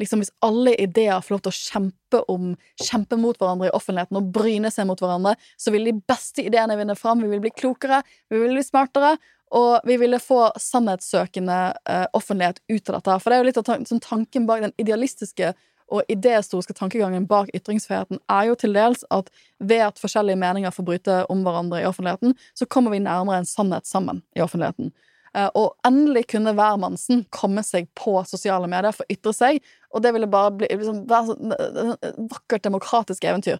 liksom 0.00 0.22
Hvis 0.22 0.32
alle 0.44 0.74
ideer 0.80 1.20
får 1.20 1.34
lov 1.34 1.42
til 1.44 1.52
å 1.52 1.58
kjempe 1.58 2.22
om, 2.32 2.54
kjempe 2.80 3.18
mot 3.20 3.36
hverandre 3.38 3.68
i 3.68 3.74
offentligheten 3.76 4.18
og 4.18 4.30
bryne 4.34 4.70
seg 4.72 4.88
mot 4.88 5.00
hverandre, 5.00 5.36
så 5.60 5.72
vil 5.74 5.86
de 5.88 5.96
beste 6.08 6.44
ideene 6.46 6.78
vinne 6.80 6.96
fram. 6.98 7.22
Vi 7.22 7.30
vil 7.30 7.42
bli 7.44 7.52
klokere, 7.52 8.00
vi 8.32 8.40
vil 8.40 8.56
bli 8.56 8.64
smartere, 8.64 9.14
og 9.56 9.86
vi 9.86 9.96
ville 9.98 10.20
få 10.22 10.44
sannhetssøkende 10.62 11.58
uh, 11.90 12.06
offentlighet 12.14 12.62
ut 12.70 12.90
av 12.90 13.00
dette. 13.00 13.18
For 13.18 13.30
det 13.30 13.36
er 13.36 13.42
jo 13.42 13.48
litt 13.48 13.60
av 13.60 13.66
tan 13.66 13.88
sånn 13.88 14.02
tanken 14.04 14.46
bak 14.48 14.62
den 14.62 14.76
idealistiske 14.78 15.52
og 15.90 16.06
idéhistoriske 16.12 16.74
tankegangen 16.78 17.26
bak 17.26 17.50
ytringsfriheten 17.56 18.20
er 18.30 18.46
jo 18.46 18.56
til 18.58 18.76
dels 18.76 19.02
at 19.10 19.30
ved 19.58 19.82
at 19.88 19.98
forskjellige 19.98 20.38
meninger 20.38 20.74
får 20.74 20.86
bryte 20.86 21.16
om 21.32 21.42
hverandre 21.42 21.82
i 21.82 21.88
offentligheten, 21.88 22.36
så 22.54 22.68
kommer 22.70 22.94
vi 22.94 23.02
nærmere 23.02 23.42
en 23.42 23.48
sannhet 23.48 23.90
sammen 23.90 24.22
i 24.38 24.44
offentligheten. 24.44 24.92
Eh, 25.36 25.50
og 25.54 25.76
endelig 25.86 26.24
kunne 26.32 26.54
hvermannsen 26.58 27.22
komme 27.34 27.62
seg 27.66 27.88
på 27.98 28.12
sosiale 28.26 28.66
medier 28.70 28.92
for 28.94 29.04
å 29.06 29.12
ytre 29.14 29.32
seg. 29.36 29.52
Og 29.94 29.98
det 30.02 30.10
ville 30.16 30.28
bare 30.30 30.50
bli, 30.58 30.66
liksom, 30.70 30.96
være 31.10 31.26
sånn 31.28 31.52
et 31.54 32.18
vakkert 32.32 32.64
demokratisk 32.66 33.20
eventyr. 33.30 33.58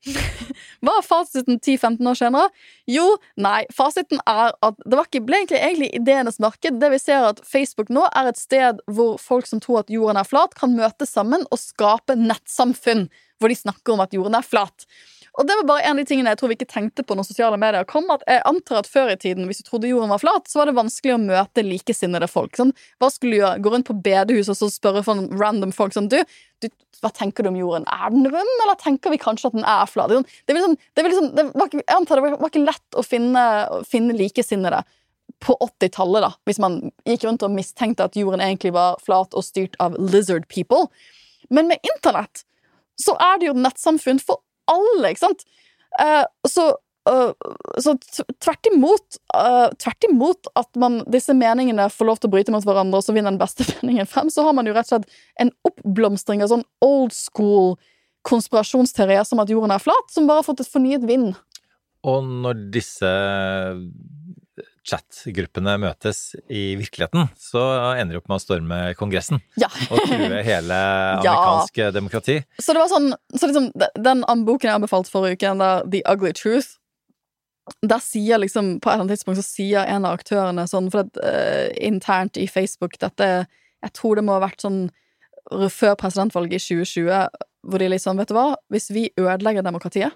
Hva 0.84 0.94
er 0.94 1.04
fasiten 1.06 1.58
10-15 1.58 2.10
år 2.10 2.18
senere? 2.18 2.50
Jo, 2.90 3.04
nei, 3.40 3.64
fasiten 3.74 4.20
er 4.30 4.54
at 4.64 4.78
det 4.84 5.00
ikke, 5.02 5.24
ble 5.26 5.42
egentlig, 5.42 5.58
egentlig 5.58 5.90
ideenes 5.98 6.38
marked. 6.42 6.78
Det 6.80 6.92
vi 6.94 7.00
ser 7.02 7.26
at 7.32 7.42
Facebook 7.46 7.90
nå 7.92 8.06
er 8.16 8.30
et 8.30 8.40
sted 8.40 8.82
hvor 8.86 9.18
folk 9.22 9.48
som 9.50 9.62
tror 9.64 9.82
at 9.82 9.92
jorden 9.92 10.20
er 10.20 10.28
flat, 10.28 10.54
kan 10.58 10.76
møtes 10.78 11.14
sammen 11.14 11.46
og 11.50 11.60
skape 11.62 12.18
nettsamfunn 12.18 13.08
hvor 13.38 13.50
de 13.52 13.58
snakker 13.58 13.94
om 13.94 14.02
at 14.02 14.14
jorden 14.14 14.38
er 14.38 14.46
flat. 14.46 14.86
Og 15.38 15.46
det 15.46 15.54
var 15.60 15.66
bare 15.68 15.82
en 15.86 15.94
av 15.94 16.02
de 16.02 16.08
tingene 16.08 16.32
jeg 16.32 16.40
tror 16.40 16.50
vi 16.50 16.56
ikke 16.58 16.66
tenkte 16.72 17.04
på 17.06 17.14
når 17.14 17.28
sosiale 17.28 17.58
medier 17.62 17.86
kom. 17.86 18.08
at 18.10 18.24
Jeg 18.26 18.42
antar 18.48 18.80
at 18.80 18.90
før 18.90 19.12
i 19.12 19.18
tiden, 19.20 19.46
hvis 19.46 19.60
du 19.62 19.68
trodde 19.68 19.90
jorden 19.90 20.10
var 20.10 20.18
flat, 20.18 20.50
så 20.50 20.60
var 20.60 20.66
det 20.66 20.74
vanskelig 20.74 21.14
å 21.14 21.20
møte 21.22 21.62
likesinnede 21.62 22.26
folk. 22.30 22.56
Sånn, 22.58 22.72
hva 22.98 23.10
skulle 23.14 23.36
du 23.36 23.42
gjøre? 23.44 23.62
Gå 23.62 23.72
rundt 23.72 23.86
på 23.86 23.96
bedehuset 24.02 24.56
og 24.56 24.58
så 24.58 24.70
spørre 24.74 25.04
sånn 25.06 25.28
random 25.38 25.74
folk 25.76 25.94
sånn 25.94 26.10
du, 26.10 26.18
du, 26.58 26.66
hva 26.98 27.12
tenker 27.14 27.46
du 27.46 27.52
om 27.52 27.60
jorden? 27.60 27.86
Er 27.86 28.10
den 28.14 28.26
rund, 28.26 28.54
eller 28.64 28.80
tenker 28.82 29.14
vi 29.14 29.20
kanskje 29.22 29.52
at 29.52 29.58
den 29.60 29.68
er 29.76 29.86
flat? 29.86 30.16
Sånn, 30.16 30.26
det, 30.26 30.58
liksom, 30.58 30.74
det, 30.98 31.06
liksom, 31.06 31.30
det 31.38 31.46
var 31.52 31.70
ikke, 31.70 31.84
jeg 31.84 32.00
antar 32.00 32.18
det 32.18 32.32
var 32.34 32.50
ikke 32.50 32.64
lett 32.64 32.98
å 32.98 33.06
finne, 33.06 33.44
finne 33.86 34.18
likesinnede 34.18 34.82
på 35.44 35.54
80-tallet, 35.62 36.24
da, 36.24 36.32
hvis 36.48 36.58
man 36.58 36.80
gikk 37.06 37.28
rundt 37.28 37.46
og 37.46 37.54
mistenkte 37.54 38.08
at 38.08 38.18
jorden 38.18 38.42
egentlig 38.42 38.74
var 38.74 38.98
flat 39.06 39.38
og 39.38 39.46
styrt 39.46 39.78
av 39.78 39.94
lizard 40.02 40.48
people. 40.50 40.88
Men 41.54 41.70
med 41.70 41.78
internett 41.94 42.42
så 42.98 43.14
er 43.22 43.38
det 43.38 43.52
jo 43.52 43.54
nettsamfunn 43.54 44.18
for 44.18 44.42
alle, 44.70 45.12
ikke 45.12 45.26
sant? 45.26 45.44
Uh, 45.98 46.24
så, 46.46 46.68
uh, 47.10 47.32
så 47.82 47.94
tvert 48.38 48.70
imot, 48.70 49.20
uh, 49.34 49.68
tvert 49.80 50.08
imot 50.10 50.50
at 50.58 50.70
man, 50.80 51.00
disse 51.10 51.34
meningene 51.36 51.88
får 51.92 52.10
lov 52.10 52.20
til 52.20 52.30
å 52.30 52.34
bryte 52.36 52.54
mot 52.54 52.66
hverandre, 52.66 53.00
og 53.00 53.06
så 53.06 53.16
vinner 53.16 53.32
den 53.32 53.40
beste 53.42 53.66
meningen 53.80 54.08
frem, 54.10 54.32
så 54.32 54.46
har 54.46 54.56
man 54.56 54.68
jo 54.68 54.76
rett 54.76 54.90
og 54.90 54.98
slett 54.98 55.22
en 55.42 55.54
oppblomstring 55.68 56.44
av 56.44 56.52
sånn 56.52 56.66
old 56.84 57.16
school 57.16 57.76
konspirasjonsteorier 58.28 59.24
som 59.24 59.40
at 59.42 59.50
jorden 59.52 59.72
er 59.72 59.82
flat, 59.82 60.10
som 60.12 60.28
bare 60.28 60.42
har 60.42 60.48
fått 60.48 60.62
et 60.64 60.70
fornyet 60.70 61.06
vind. 61.08 61.32
Og 62.06 62.26
når 62.44 62.60
disse 62.74 63.10
chat-gruppene 64.88 65.76
møtes 65.82 66.32
i 66.48 66.72
virkeligheten, 66.80 67.28
så 67.36 67.62
ender 67.98 68.16
de 68.16 68.22
opp 68.22 68.28
med 68.30 68.38
å 68.38 68.42
storme 68.42 68.80
Kongressen 68.98 69.42
ja. 69.60 69.68
og 69.88 70.00
true 70.08 70.42
hele 70.46 70.80
amerikansk 71.20 71.80
ja. 71.82 71.92
demokrati. 71.94 72.40
Så 72.58 72.74
det 72.74 72.82
var 72.82 72.92
sånn, 72.92 73.12
så 73.34 73.50
liksom, 73.50 73.70
Den 73.76 74.24
boken 74.48 74.70
jeg 74.70 74.80
anbefalte 74.80 75.12
forrige 75.12 75.38
uke, 75.38 75.56
der 75.60 75.88
The 75.92 76.04
Ugly 76.08 76.34
Truth 76.38 76.78
der 77.82 78.00
sier 78.00 78.38
liksom, 78.40 78.78
På 78.80 78.88
et 78.88 78.94
eller 78.94 79.04
annet 79.04 79.18
tidspunkt 79.18 79.40
så 79.40 79.46
sier 79.46 79.88
en 79.88 80.06
av 80.08 80.18
aktørene 80.18 80.64
sånn 80.70 80.90
For 80.92 81.04
det, 81.04 81.20
uh, 81.20 81.68
internt 81.84 82.38
i 82.40 82.46
Facebook 82.48 82.98
dette 83.00 83.28
Jeg 83.28 83.94
tror 83.96 84.18
det 84.18 84.24
må 84.24 84.38
ha 84.38 84.44
vært 84.46 84.64
sånn 84.64 84.86
før 85.48 85.94
presidentvalget 85.96 86.60
i 86.60 86.76
2020, 86.84 87.44
hvor 87.64 87.80
de 87.80 87.86
liksom 87.88 88.18
Vet 88.20 88.28
du 88.28 88.34
hva? 88.36 88.50
Hvis 88.68 88.90
vi 88.92 89.06
ødelegger 89.16 89.64
demokratiet, 89.64 90.12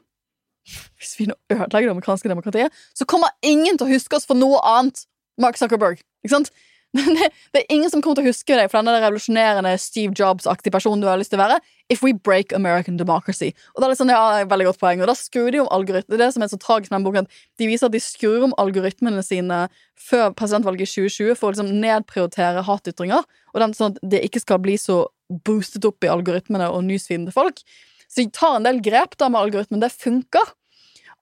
hvis 0.98 1.14
vi 1.18 1.28
nå 1.30 1.36
ødelegger 1.50 1.88
det 1.88 1.94
amerikanske 1.96 2.30
demokratiet, 2.30 2.82
så 2.94 3.06
kommer 3.08 3.32
ingen 3.42 3.78
til 3.78 3.88
å 3.88 3.94
huske 3.94 4.18
oss 4.18 4.28
for 4.28 4.38
noe 4.38 4.60
annet. 4.76 5.06
Mark 5.40 5.56
Zuckerberg. 5.56 6.02
Ikke 6.22 6.36
sant? 6.36 6.52
Det, 7.52 7.56
er 7.56 7.70
ingen 7.72 7.88
som 7.88 8.02
kommer 8.04 8.18
til 8.18 8.26
å 8.26 8.32
huske 8.32 8.56
deg 8.56 8.68
for 8.68 8.82
denne 8.82 8.98
revolusjonerende 9.00 9.70
Steve 9.80 10.12
Jobs-aktige 10.18 10.74
personen 10.74 11.00
du 11.00 11.06
har 11.08 11.16
lyst 11.16 11.32
til 11.32 11.40
å 11.40 11.46
være. 11.46 11.56
If 11.92 12.02
we 12.04 12.12
break 12.12 12.52
American 12.52 12.98
democracy. 13.00 13.52
Og 13.72 13.80
da 13.80 13.88
er 13.88 13.94
det 13.94 13.98
sånn, 14.00 14.12
ja, 14.12 14.42
veldig 14.48 14.66
godt 14.68 14.80
poeng. 14.82 15.00
Og 15.00 15.08
da 15.08 15.14
skrur 15.16 15.48
de 15.54 15.62
om 15.62 15.70
algoritmer. 15.72 16.20
Det 16.20 16.28
som 16.34 16.44
er 16.44 16.50
så 16.52 16.58
tragisk 16.60 16.92
med 16.92 17.00
den 17.00 17.06
boken. 17.06 17.28
at 17.28 17.62
De 17.62 17.68
viser 17.70 17.88
at 17.88 17.96
de 17.96 18.02
skrur 18.04 18.44
om 18.44 18.52
algoritmene 18.60 19.24
sine 19.24 19.62
før 19.96 20.36
presidentvalget 20.36 20.84
i 20.84 20.92
2020 21.08 21.38
for 21.40 21.48
å 21.48 21.54
liksom 21.54 21.72
nedprioritere 21.80 22.66
hatytringer. 22.68 23.24
Og 23.54 23.64
den, 23.64 23.76
sånn 23.76 23.96
at 23.96 24.04
det 24.12 24.20
ikke 24.28 24.44
skal 24.44 24.60
bli 24.64 24.76
så 24.80 25.06
boostet 25.48 25.88
opp 25.88 26.04
i 26.04 26.12
algoritmene 26.12 26.68
og 26.68 26.84
newsfeeden 26.84 27.24
til 27.28 27.36
folk. 27.36 27.64
Så 28.12 28.20
de 28.20 28.30
tar 28.34 28.58
en 28.58 28.66
del 28.66 28.82
grep 28.84 29.16
da 29.16 29.30
med 29.32 29.40
algoritmen. 29.40 29.80
Det 29.80 29.92
funker. 29.94 30.52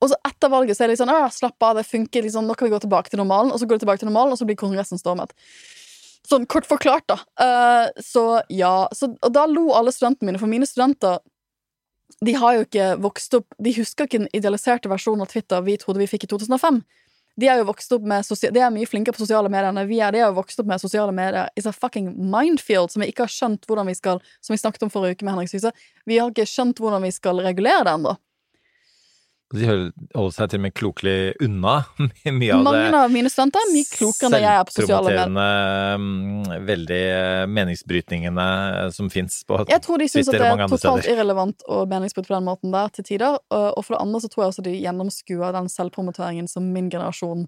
Og 0.00 0.10
så 0.10 0.16
etter 0.26 0.50
valget 0.50 0.76
så 0.76 0.84
er 0.84 0.88
det 0.88 0.96
litt 0.96 1.02
sånn, 1.02 1.12
«Åh, 1.12 1.28
slapp 1.32 1.62
av, 1.62 1.76
det 1.78 1.86
funker, 1.86 2.24
liksom, 2.24 2.46
nå 2.48 2.56
kan 2.56 2.66
vi 2.66 2.72
gå 2.72 2.80
tilbake 2.82 3.12
til 3.12 3.20
normalen. 3.20 3.52
Og 3.52 3.60
så 3.60 3.68
går 3.68 3.78
de 3.78 3.84
tilbake 3.84 4.02
til 4.02 4.10
normalen, 4.10 4.32
og 4.34 4.40
så 4.40 4.48
blir 4.48 4.58
Kongressen 4.58 4.98
stormet. 4.98 5.34
Sånn 6.26 6.46
kort 6.50 6.66
forklart, 6.68 7.06
da. 7.10 7.18
Uh, 7.40 8.02
så 8.02 8.24
ja. 8.52 8.88
Så, 8.96 9.12
og 9.20 9.34
da 9.34 9.44
lo 9.50 9.70
alle 9.76 9.92
studentene 9.94 10.30
mine, 10.30 10.40
for 10.42 10.50
mine 10.50 10.68
studenter 10.68 11.20
de 12.26 12.34
har 12.36 12.56
jo 12.56 12.64
ikke 12.66 12.86
vokst 13.00 13.36
opp 13.38 13.54
De 13.62 13.72
husker 13.72 14.04
ikke 14.04 14.18
den 14.18 14.32
idealiserte 14.36 14.90
versjonen 14.90 15.22
av 15.24 15.30
Twitter 15.30 15.62
vi 15.64 15.76
trodde 15.80 16.02
vi 16.02 16.08
fikk 16.10 16.26
i 16.26 16.30
2005. 16.32 16.82
De 17.40 17.48
er 17.48 17.60
jo 17.60 17.68
vokst 17.70 17.92
opp 17.96 18.06
med 18.06 18.26
De 18.52 18.60
er 18.60 18.72
mye 18.74 18.88
flinkere 18.88 19.16
på 19.16 19.22
sosiale 19.22 19.50
medier 19.52 19.70
enn 19.70 19.80
vi 19.88 20.00
er. 20.00 20.12
De 20.12 20.22
har 20.22 20.32
jo 20.32 20.38
vokst 20.40 20.60
opp 20.60 20.68
med 20.68 20.82
sosiale 20.82 21.14
medier 21.16 21.48
It's 21.56 21.68
a 21.68 21.72
fucking 21.72 22.12
minefield 22.18 22.92
som 22.92 23.04
vi 23.04 23.10
ikke 23.12 23.24
har 23.26 23.32
skjønt 23.32 23.68
hvordan 23.68 23.88
vi 23.88 23.96
skal 23.98 24.20
Som 24.44 24.54
vi 24.54 24.60
snakket 24.60 24.84
om 24.86 24.92
forrige 24.92 25.18
uke 25.18 25.28
med 25.28 25.36
Henrik 25.36 25.52
Syse. 25.52 25.72
Vi 26.06 26.18
har 26.20 26.32
ikke 26.32 26.48
skjønt 26.48 26.82
hvordan 26.82 27.06
vi 27.06 27.14
skal 27.14 27.40
regulere 27.44 27.86
det 27.86 27.96
ennå. 27.96 28.16
De 29.50 29.66
holder 29.66 30.34
seg 30.36 30.50
til 30.52 30.60
og 30.60 30.62
med 30.62 30.74
klokelig 30.78 31.14
unna 31.42 31.72
mye 32.38 32.54
av 32.54 32.60
Mange 32.62 32.84
det. 32.84 32.98
av 33.00 33.10
mine 33.10 33.30
studenter 33.32 33.64
er 33.64 33.72
mye 33.74 33.88
klokere 33.90 34.28
enn 34.30 34.44
jeg 34.44 34.58
er 34.60 34.68
på 34.68 34.74
sosiale 34.76 35.10
medier. 35.10 35.32
Mm, 35.98 36.52
veldig 36.68 37.00
eh, 37.16 37.46
meningsbrytningene 37.58 38.46
eh, 38.76 38.90
som 38.94 39.10
fins 39.10 39.40
på 39.48 39.58
Jeg 39.72 39.82
tror 39.82 39.98
de 39.98 40.06
syns 40.12 40.30
at 40.30 40.38
det 40.38 40.46
er 40.46 40.62
totalt 40.70 41.02
steder. 41.02 41.16
irrelevant 41.16 41.66
og 41.66 41.90
meningsbryte 41.90 42.30
på 42.30 42.36
den 42.36 42.46
måten 42.46 42.76
der 42.76 42.94
til 42.94 43.08
tider. 43.10 43.40
Og 43.50 43.66
og 43.80 43.84
for 43.86 43.96
det 43.96 44.02
andre 44.04 44.20
så 44.22 44.30
tror 44.30 44.44
jeg 44.44 44.52
også 44.54 44.66
de 44.68 44.76
gjennomskuer 44.84 45.52
den 45.58 45.68
selvpromoteringen 45.72 46.46
som 46.50 46.70
min 46.70 46.90
generasjon 46.92 47.46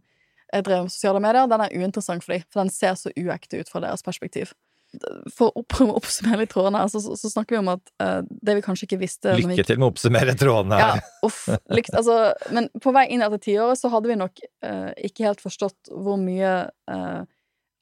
eh, 0.53 0.62
drev 0.62 0.88
med 0.88 0.92
sosiale 0.96 1.22
medier. 1.22 1.46
Den 1.46 1.61
er 1.68 1.78
uinteressant 1.78 2.24
for 2.26 2.34
dem, 2.34 2.42
for 2.50 2.64
den 2.64 2.70
ser 2.74 2.98
så 2.98 3.14
uekte 3.14 3.62
ut 3.62 3.70
fra 3.70 3.80
deres 3.86 4.03
perspektiv. 4.03 4.53
For 5.32 5.53
å 5.57 5.62
prøve 5.72 5.95
å 5.95 6.01
oppsummere 6.01 6.43
litt 6.43 6.53
trådene 6.53 6.82
her, 6.82 6.90
så, 6.93 7.01
så, 7.01 7.30
snakker 7.32 7.57
vi 7.57 7.61
om 7.62 7.70
at 7.72 7.93
uh, 8.03 8.20
det 8.28 8.59
vi 8.59 8.64
kanskje 8.64 8.88
ikke 8.88 9.01
visste 9.01 9.36
Lykke 9.38 9.57
vi 9.57 9.66
til 9.66 9.80
med 9.80 9.88
å 9.88 9.93
oppsummere 9.93 10.34
trådene 10.38 10.80
ja, 10.80 10.88
her. 10.97 11.07
uff, 11.26 11.45
lykt, 11.72 11.95
altså, 11.99 12.18
men 12.55 12.68
på 12.82 12.93
vei 12.95 13.07
inn 13.14 13.24
etter 13.24 13.40
tiåret 13.43 13.80
så 13.80 13.93
hadde 13.93 14.12
vi 14.12 14.18
nok 14.20 14.43
uh, 14.66 14.90
ikke 15.01 15.26
helt 15.30 15.45
forstått 15.45 15.93
hvor 15.93 16.20
mye 16.20 16.53
uh, 16.93 17.22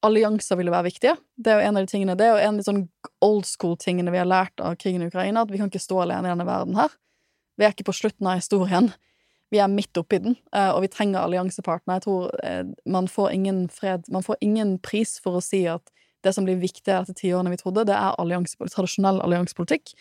allianser 0.06 0.56
ville 0.56 0.72
være 0.72 0.88
viktige. 0.88 1.16
Det 1.36 1.52
er 1.52 1.60
jo 1.60 1.68
en 1.68 1.80
av 1.80 1.84
de 1.84 1.92
tingene, 1.92 2.16
det 2.16 2.28
er 2.28 2.32
jo 2.32 2.40
en 2.46 2.54
av 2.54 2.62
de 2.62 2.68
sånn 2.70 2.82
old 3.26 3.46
school-tingene 3.48 4.14
vi 4.14 4.22
har 4.22 4.30
lært 4.30 4.62
av 4.64 4.78
krigen 4.80 5.04
i 5.04 5.10
Ukraina, 5.10 5.44
at 5.44 5.52
vi 5.52 5.60
kan 5.60 5.68
ikke 5.72 5.82
stå 5.82 6.04
alene 6.06 6.30
i 6.30 6.32
denne 6.32 6.48
verden 6.48 6.78
her. 6.78 6.94
Vi 7.60 7.66
er 7.66 7.74
ikke 7.74 7.90
på 7.90 7.98
slutten 7.98 8.30
av 8.30 8.38
historien. 8.40 8.88
Vi 9.52 9.58
er 9.60 9.68
midt 9.68 9.98
oppi 9.98 10.20
den, 10.22 10.38
og 10.54 10.78
vi 10.86 10.88
trenger 10.88 11.26
alliansepartnere. 11.26 11.98
Jeg 11.98 12.04
tror 12.06 12.70
man 12.94 13.08
får 13.10 13.32
ingen 13.34 13.64
fred 13.74 14.06
Man 14.14 14.22
får 14.24 14.38
ingen 14.46 14.76
pris 14.78 15.16
for 15.20 15.36
å 15.36 15.42
si 15.44 15.64
at 15.68 15.90
det 16.24 16.34
som 16.36 16.46
blir 16.46 16.60
viktigere 16.60 17.04
etter 17.04 17.16
tiårene 17.16 17.52
vi 17.52 17.60
trodde, 17.60 17.86
det 17.88 17.96
er 17.96 18.16
tradisjonell 18.68 19.22
alliansepolitikk. 19.24 19.94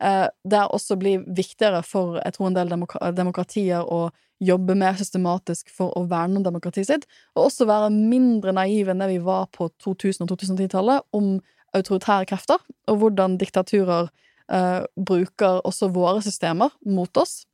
Eh, 0.00 0.28
Det 0.44 0.58
er 0.58 0.68
også 0.68 0.98
blir 0.98 1.24
viktigere 1.26 1.82
for 1.82 2.20
jeg 2.20 2.34
tror 2.34 2.46
en 2.46 2.54
del 2.54 2.68
demok 2.68 2.96
demokratier 3.14 3.82
å 3.82 4.10
jobbe 4.42 4.74
mer 4.74 4.94
systematisk 4.98 5.70
for 5.70 5.94
å 5.96 6.04
verne 6.10 6.36
om 6.36 6.44
demokratiet 6.44 6.86
sitt, 6.86 7.06
og 7.36 7.46
også 7.46 7.66
være 7.66 7.90
mindre 7.94 8.52
naive 8.52 8.90
enn 8.90 8.98
det 8.98 9.08
vi 9.08 9.18
var 9.18 9.46
på 9.46 9.70
2000- 9.82 10.26
og 10.26 10.34
2010-tallet 10.34 11.02
om 11.12 11.40
autoritære 11.74 12.26
krefter, 12.26 12.58
og 12.88 12.98
hvordan 12.98 13.38
diktaturer 13.38 14.10
eh, 14.50 14.82
bruker 14.96 15.62
også 15.64 15.90
våre 15.94 16.22
systemer 16.22 16.74
mot 16.84 17.16
oss. 17.16 17.44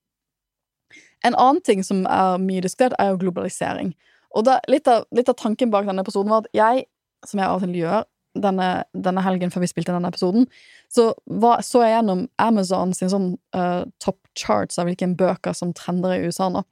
En 1.24 1.36
annen 1.36 1.60
ting 1.62 1.84
som 1.84 2.06
er 2.08 2.40
mye 2.40 2.64
diskutert, 2.64 2.96
er 2.98 3.12
jo 3.12 3.20
globalisering. 3.20 3.92
Og 4.36 4.46
da, 4.46 4.58
litt, 4.70 4.88
av, 4.88 5.04
litt 5.12 5.28
av 5.28 5.36
tanken 5.36 5.70
bak 5.72 5.86
denne 5.88 6.04
episoden 6.04 6.32
var 6.32 6.44
at 6.44 6.52
jeg, 6.56 6.86
som 7.26 7.40
jeg 7.40 7.48
av 7.48 7.60
og 7.60 7.66
til 7.66 7.78
gjør 7.82 8.08
denne, 8.38 8.66
denne 8.94 9.22
helgen 9.24 9.50
før 9.50 9.64
vi 9.64 9.70
spilte 9.70 9.94
denne 9.94 10.10
episoden, 10.10 10.46
så 10.92 11.10
var, 11.26 11.64
så 11.66 11.82
jeg 11.84 11.96
gjennom 11.96 12.26
Amazon 12.42 12.94
sin 12.94 13.10
sånn 13.12 13.30
uh, 13.56 13.82
top 14.02 14.18
charts 14.38 14.78
av 14.78 14.86
hvilke 14.86 15.08
bøker 15.18 15.56
som 15.56 15.74
trender 15.76 16.14
i 16.14 16.28
USA 16.28 16.50
nå. 16.52 16.62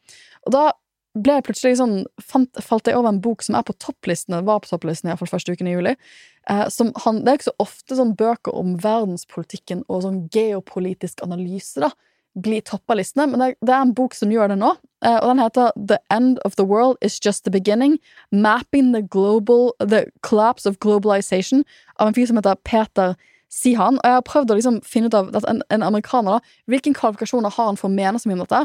Og 0.46 0.55
da 0.55 0.68
ble 1.18 1.38
jeg 1.38 1.46
plutselig 1.49 1.78
sånn 1.80 1.96
fant, 2.22 2.61
falt 2.62 2.86
jeg 2.86 2.99
over 2.99 3.11
en 3.11 3.22
bok 3.24 3.42
som 3.42 3.57
er 3.59 3.64
på 3.66 3.74
topplistene, 3.82 4.44
var 4.46 4.61
på 4.62 4.70
topplistene 4.70 5.11
iallfall 5.11 5.32
første 5.32 5.55
uken 5.57 5.70
i 5.70 5.74
juli. 5.74 5.94
Eh, 6.51 6.66
som 6.70 6.92
han, 7.05 7.24
det 7.24 7.32
er 7.32 7.40
ikke 7.40 7.49
så 7.49 7.57
ofte 7.64 7.99
sånn 7.99 8.14
bøker 8.18 8.55
om 8.55 8.76
verdenspolitikken 8.84 9.82
og 9.88 10.05
sånn 10.05 10.20
geopolitisk 10.34 11.24
analyse, 11.26 11.82
da 11.82 11.90
bli 12.43 12.61
toppa 12.64 12.97
listene, 12.99 13.26
men 13.30 13.43
det, 13.43 13.72
er 13.72 13.80
en 13.80 13.95
bok 13.97 14.14
som 14.16 14.32
gjør 14.32 14.53
det 14.53 14.59
nå, 14.61 14.74
eh, 15.05 15.16
og 15.18 15.30
den 15.30 15.43
heter 15.43 15.72
The 15.76 15.99
End 16.14 16.39
of 16.47 16.57
the 16.59 16.66
World 16.66 16.99
is 17.05 17.18
Just 17.24 17.45
the 17.45 17.53
Beginning. 17.55 17.99
Mapping 18.30 18.93
the 18.95 19.03
global 19.03 19.72
The 19.80 20.07
Collapse 20.22 20.68
of 20.68 20.78
Globalization 20.84 21.64
av 21.99 22.09
en 22.09 22.16
fyr 22.16 22.30
som 22.30 22.41
heter 22.41 22.61
Peter 22.64 23.16
Sihan. 23.49 23.99
Og 23.99 24.07
jeg 24.07 24.18
har 24.18 24.24
prøvd 24.28 24.53
å 24.53 24.59
liksom 24.59 24.80
finne 24.86 25.11
ut 25.11 25.16
av 25.18 25.34
en, 25.49 25.62
en 25.72 25.86
amerikaner, 25.86 26.39
da, 26.39 26.57
hvilken 26.70 26.97
kvalifikasjoner 26.97 27.55
har 27.55 27.70
han 27.72 27.80
for 27.80 27.91
å 27.91 27.97
mene 27.97 28.20
så 28.20 28.30
mye 28.30 28.39
om 28.39 28.47
dette. 28.47 28.64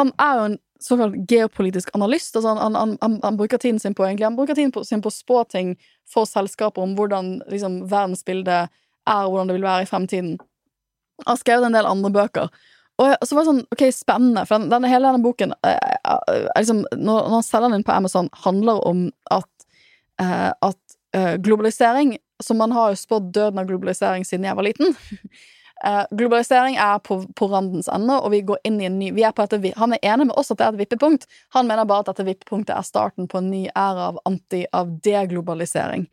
Han 0.00 0.12
er 0.20 0.38
jo 0.38 0.46
en 0.50 0.58
såkalt 0.82 1.16
geopolitisk 1.30 1.94
analyst. 1.96 2.36
Altså 2.36 2.54
han, 2.54 2.74
han, 2.74 2.96
han, 3.00 3.20
han 3.22 3.38
bruker 3.38 3.60
tiden 3.62 3.80
sin 3.80 3.94
på 3.94 4.04
egentlig, 4.04 4.26
han 4.26 4.36
bruker 4.36 4.58
tiden 4.58 4.84
sin 4.84 5.02
på 5.04 5.12
å 5.12 5.14
spå 5.14 5.44
ting 5.48 5.74
for 6.08 6.28
selskaper 6.28 6.84
om 6.84 6.96
hvordan 6.98 7.38
liksom, 7.48 7.84
verdensbildet 7.90 8.68
er, 9.06 9.22
og 9.24 9.32
hvordan 9.32 9.50
det 9.50 9.58
vil 9.58 9.68
være 9.68 9.86
i 9.86 9.90
fremtiden. 9.90 10.36
Han 11.24 11.32
har 11.32 11.40
skrevet 11.40 11.70
en 11.70 11.78
del 11.78 11.88
andre 11.88 12.12
bøker. 12.12 12.50
Og 12.96 13.26
så 13.28 13.36
var 13.36 13.44
det 13.44 13.50
sånn, 13.50 13.64
ok, 13.74 13.82
spennende, 13.92 14.44
for 14.48 14.56
den, 14.56 14.70
denne, 14.72 14.88
hele 14.88 15.10
denne 15.10 15.24
boken 15.24 15.52
eh, 15.68 15.96
eh, 16.00 16.46
er 16.48 16.62
liksom, 16.62 16.86
når, 16.96 17.26
han 17.34 17.44
selger 17.44 17.68
den 17.68 17.80
inn 17.80 17.84
på 17.86 17.92
Amazon, 17.92 18.30
handler 18.44 18.80
om 18.88 19.02
at, 19.34 19.66
eh, 20.22 20.48
at 20.48 20.96
eh, 21.16 21.34
globalisering 21.36 22.16
Som 22.42 22.58
man 22.60 22.72
har 22.72 22.90
jo 22.92 22.98
spådd 23.00 23.30
døden 23.32 23.60
av 23.60 23.68
globalisering 23.68 24.24
siden 24.28 24.44
jeg 24.48 24.56
var 24.56 24.66
liten. 24.66 24.96
Eh, 25.84 26.06
globalisering 26.16 26.78
er 26.80 27.02
på, 27.04 27.18
på 27.36 27.46
randens 27.52 27.88
ende, 27.92 28.14
og 28.16 28.30
vi 28.32 28.38
går 28.48 28.62
inn 28.64 28.78
i 28.80 28.86
en 28.88 28.94
ny 28.96 29.10
er 29.20 29.34
dette, 29.36 29.58
Han 29.76 29.92
er 29.92 30.06
enig 30.08 30.30
med 30.30 30.38
oss 30.40 30.48
at 30.50 30.56
det 30.56 30.64
er 30.64 30.72
et 30.72 30.78
vippepunkt. 30.78 31.26
Han 31.52 31.68
mener 31.68 31.84
bare 31.84 32.00
at 32.00 32.08
dette 32.08 32.24
vippepunktet 32.24 32.72
er 32.72 32.86
starten 32.86 33.28
på 33.28 33.42
en 33.42 33.50
ny 33.52 33.66
æra 33.76 34.06
av 34.08 34.20
anti, 34.24 34.64
av 34.72 34.94
deglobalisering. 35.04 36.06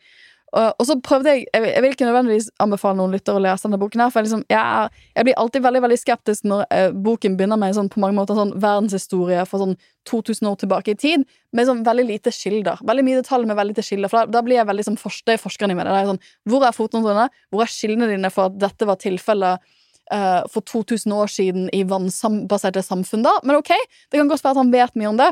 Og, 0.53 0.75
og 0.77 0.85
så 0.85 0.95
prøvde 1.01 1.31
jeg 1.33 1.45
Jeg, 1.53 1.63
jeg 1.65 1.81
vil 1.81 1.95
ikke 1.95 2.05
nødvendigvis 2.05 2.49
anbefale 2.61 2.97
noen 2.99 3.13
lyttere 3.15 3.39
å 3.39 3.43
lese 3.43 3.65
denne 3.65 3.79
boken. 3.81 4.03
her 4.03 4.13
For 4.13 4.21
jeg, 4.21 4.29
liksom, 4.29 4.43
jeg, 4.51 4.59
er, 4.61 5.03
jeg 5.17 5.27
blir 5.27 5.39
alltid 5.41 5.65
veldig 5.65 5.81
veldig 5.85 5.99
skeptisk 5.99 6.47
når 6.49 6.65
eh, 6.69 6.89
boken 7.07 7.37
begynner 7.39 7.59
med 7.59 7.75
sånn, 7.77 7.89
på 7.93 8.01
mange 8.03 8.17
måter 8.19 8.37
sånn 8.37 8.53
verdenshistorie 8.61 9.45
for 9.49 9.63
sånn 9.63 9.77
2000 10.09 10.49
år 10.49 10.57
tilbake 10.59 10.93
i 10.93 10.99
tid, 10.99 11.23
med 11.55 11.69
sånn 11.69 11.83
veldig 11.85 12.05
lite 12.09 12.33
kilder. 12.35 12.81
Veldig 12.85 13.05
mye 13.07 13.21
detaljer 13.21 13.49
med 13.49 13.59
veldig 13.59 13.75
lite 13.75 13.87
kilder. 13.87 14.11
For 14.11 14.21
da, 14.21 14.37
da 14.37 14.43
blir 14.45 14.59
jeg 14.59 14.69
veldig 14.69 14.87
sånn 14.89 14.99
forsker, 14.99 15.35
er 15.35 15.41
forskeren 15.41 15.73
i 15.73 15.77
meg. 15.79 15.87
Det 15.87 16.01
er 16.01 16.11
sånn, 16.11 16.25
hvor 16.51 16.67
er 16.67 16.75
fotnotene? 16.75 17.29
Hvor 17.53 17.63
er 17.63 17.71
kildene 17.71 18.11
dine 18.11 18.33
for 18.33 18.51
at 18.51 18.59
dette 18.61 18.89
var 18.89 18.99
tilfellet 19.01 19.73
eh, 20.13 20.41
for 20.53 20.67
2000 20.73 21.17
år 21.17 21.31
siden 21.31 21.71
i 21.73 21.85
vannbaserte 21.87 22.83
samfunn 22.85 23.25
da? 23.25 23.37
Men 23.47 23.61
ok, 23.61 23.73
det 24.11 24.19
kan 24.19 24.29
godt 24.29 24.45
være 24.45 24.57
at 24.57 24.61
han 24.61 24.75
vet 24.75 24.99
mye 24.99 25.13
om 25.13 25.23
det. 25.23 25.31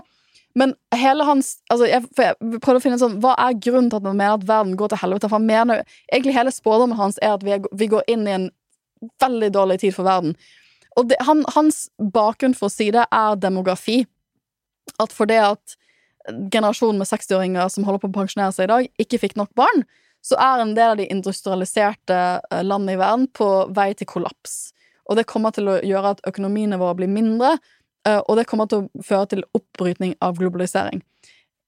Men 0.57 0.73
hele 0.95 1.23
hans 1.23 1.53
altså 1.71 1.87
jeg, 1.87 2.03
jeg 2.19 2.35
prøvde 2.59 2.79
å 2.79 2.83
finne 2.83 2.99
sånn, 2.99 3.19
Hva 3.23 3.37
er 3.39 3.59
grunnen 3.63 3.87
til 3.91 4.01
at 4.01 4.07
man 4.07 4.17
mener 4.19 4.35
at 4.35 4.47
verden 4.49 4.73
går 4.79 4.91
til 4.91 4.99
helvete? 5.03 5.29
For 5.29 5.39
han 5.39 5.47
mener 5.47 5.83
Egentlig 6.11 6.35
hele 6.35 6.51
spådommen 6.51 6.99
hans 6.99 7.19
er 7.23 7.37
at 7.37 7.45
vi, 7.47 7.53
er, 7.55 7.69
vi 7.71 7.87
går 7.91 8.03
inn 8.11 8.25
i 8.27 8.35
en 8.35 8.49
veldig 9.23 9.49
dårlig 9.55 9.79
tid 9.81 9.95
for 9.95 10.05
verden. 10.05 10.35
Og 10.99 11.07
det, 11.09 11.17
han, 11.25 11.45
hans 11.55 11.87
bakgrunn 11.97 12.53
for 12.57 12.67
å 12.67 12.73
si 12.73 12.91
det 12.93 13.07
er 13.07 13.39
demografi. 13.41 14.03
At 15.01 15.15
fordi 15.15 15.39
at 15.41 15.77
generasjonen 16.53 16.99
med 17.01 17.09
60-åringer 17.09 17.71
som 17.73 17.87
holder 17.87 18.03
på 18.03 18.11
å 18.11 18.17
pensjonere 18.19 18.53
seg 18.53 18.67
i 18.67 18.71
dag, 18.71 18.89
ikke 19.01 19.21
fikk 19.23 19.37
nok 19.39 19.49
barn, 19.57 19.85
så 20.21 20.37
er 20.37 20.61
en 20.61 20.75
del 20.77 20.93
av 20.93 20.99
de 20.99 21.07
industrialiserte 21.09 22.17
eh, 22.37 22.61
landene 22.61 22.93
i 22.93 23.01
verden 23.01 23.25
på 23.33 23.49
vei 23.73 23.89
til 23.97 24.09
kollaps. 24.09 24.75
Og 25.09 25.17
det 25.17 25.25
kommer 25.29 25.53
til 25.55 25.71
å 25.71 25.79
gjøre 25.81 26.15
at 26.15 26.21
økonomiene 26.29 26.77
våre 26.81 26.99
blir 27.01 27.09
mindre, 27.09 27.55
og 28.09 28.37
det 28.39 28.47
kommer 28.49 28.69
til 28.69 28.83
å 28.83 29.03
føre 29.05 29.27
til 29.29 29.43
oppbrytning 29.57 30.15
av 30.25 30.39
globalisering. 30.39 31.03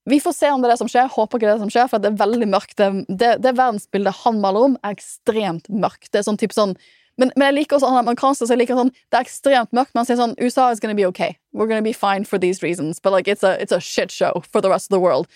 Vi 0.09 0.19
får 0.19 0.33
se 0.35 0.49
om 0.51 0.61
det 0.61 0.67
er 0.67 0.73
det 0.73 0.81
som 0.81 0.89
skjer. 0.91 1.11
Håper 1.13 1.39
ikke 1.39 1.47
det 1.47 1.53
er 1.53 1.59
det 1.61 1.65
som 1.67 1.71
skjer, 1.71 1.87
for 1.91 2.03
det 2.03 2.09
er 2.11 2.19
veldig 2.19 2.49
mørkt. 2.51 2.75
Det, 2.79 2.89
det, 3.07 3.29
det 3.43 3.53
verdensbildet 3.55 4.19
han 4.23 4.41
maler 4.43 4.67
om, 4.67 4.75
er 4.83 4.97
ekstremt 4.97 5.69
mørkt. 5.71 6.09
Det 6.11 6.19
er 6.19 6.27
sånn 6.27 6.39
type 6.41 6.55
sånn 6.57 6.75
men, 7.21 7.29
men 7.37 7.51
jeg 7.51 7.55
liker 7.59 7.77
også 7.77 7.91
han 7.91 8.01
amerikanske, 8.01 8.47
så 8.47 8.55
jeg 8.55 8.63
liker 8.63 8.79
sånn 8.79 8.89
Det 9.13 9.19
er 9.19 9.25
ekstremt 9.25 9.75
mørkt, 9.77 9.91
men 9.93 10.01
han 10.01 10.07
sier 10.09 10.17
sånn 10.17 10.33
USA 10.41 10.71
is 10.73 10.81
gonna 10.81 10.97
be 10.97 11.05
okay. 11.05 11.37
We're 11.53 11.69
gonna 11.69 11.85
be 11.85 11.93
fine 11.93 12.25
for 12.25 12.41
these 12.41 12.65
reasons, 12.65 12.99
but 12.99 13.13
like 13.13 13.29
it's 13.29 13.45
a, 13.45 13.53
it's 13.61 13.75
a 13.75 13.79
shit 13.79 14.11
show 14.11 14.41
for 14.49 14.65
the 14.65 14.71
rest 14.71 14.89
of 14.89 14.97
the 14.97 15.01
world. 15.03 15.29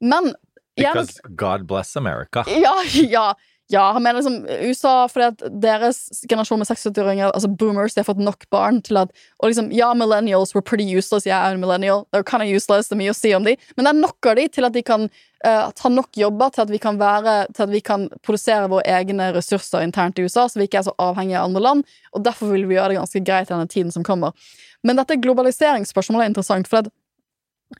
Men 0.00 0.34
jeg 0.76 0.92
Because 0.92 1.20
God 1.34 1.66
bless 1.66 1.96
America. 1.96 2.44
ja, 2.46 2.74
ja, 3.16 3.32
Ja, 3.72 3.92
han 3.92 4.02
mener 4.02 4.20
liksom 4.20 4.46
USA 4.68 5.06
fordi 5.08 5.30
at 5.30 5.60
deres 5.62 5.98
generasjon 6.28 6.60
med 6.60 6.68
76-åringer, 6.68 7.30
altså 7.30 7.48
boomers, 7.48 7.94
de 7.94 8.02
har 8.02 8.08
fått 8.10 8.20
nok 8.20 8.44
barn 8.52 8.82
til 8.84 8.98
at 9.00 9.12
Og 9.40 9.48
liksom, 9.48 9.70
ja, 9.72 9.94
millennials 9.96 10.52
were 10.54 10.62
pretty 10.62 10.84
useless. 10.84 11.24
Jeg 11.24 11.36
er 11.36 11.54
en 11.54 11.60
millennial. 11.60 12.04
They're 12.12 12.26
kind 12.28 12.42
of 12.42 12.52
useless. 12.52 12.88
Det 12.88 12.98
er 12.98 13.00
mye 13.00 13.14
å 13.14 13.16
si 13.16 13.32
om 13.34 13.44
de. 13.44 13.56
Men 13.76 13.86
det 13.86 13.92
er 13.94 14.00
nok 14.02 14.28
av 14.28 14.36
de 14.36 14.44
til 14.52 14.68
at 14.68 14.76
de 14.76 14.82
kan 14.84 15.08
uh, 15.08 15.70
ta 15.72 15.88
nok 15.88 16.12
jobber 16.16 16.52
til 16.52 16.64
at 16.66 16.72
vi 16.72 16.80
kan 16.82 17.00
være 17.00 17.36
Til 17.56 17.64
at 17.66 17.72
vi 17.72 17.80
kan 17.80 18.08
produsere 18.22 18.68
våre 18.68 18.84
egne 18.84 19.30
ressurser 19.32 19.84
internt 19.84 20.20
i 20.20 20.26
USA, 20.28 20.44
så 20.48 20.60
vi 20.60 20.68
ikke 20.68 20.82
er 20.82 20.88
så 20.90 20.96
avhengige 21.00 21.40
av 21.40 21.48
andre 21.48 21.64
land. 21.64 21.96
Og 22.12 22.24
derfor 22.24 22.52
vil 22.52 22.68
vi 22.68 22.76
gjøre 22.76 22.92
det 22.92 23.00
ganske 23.00 23.24
greit 23.24 23.48
i 23.48 23.54
denne 23.54 23.68
tiden 23.68 23.92
som 23.92 24.04
kommer. 24.04 24.36
Men 24.84 25.00
dette 25.00 25.16
globaliseringsspørsmålet 25.16 26.26
er 26.26 26.34
interessant, 26.34 26.68
for 26.68 26.84
at 26.84 26.92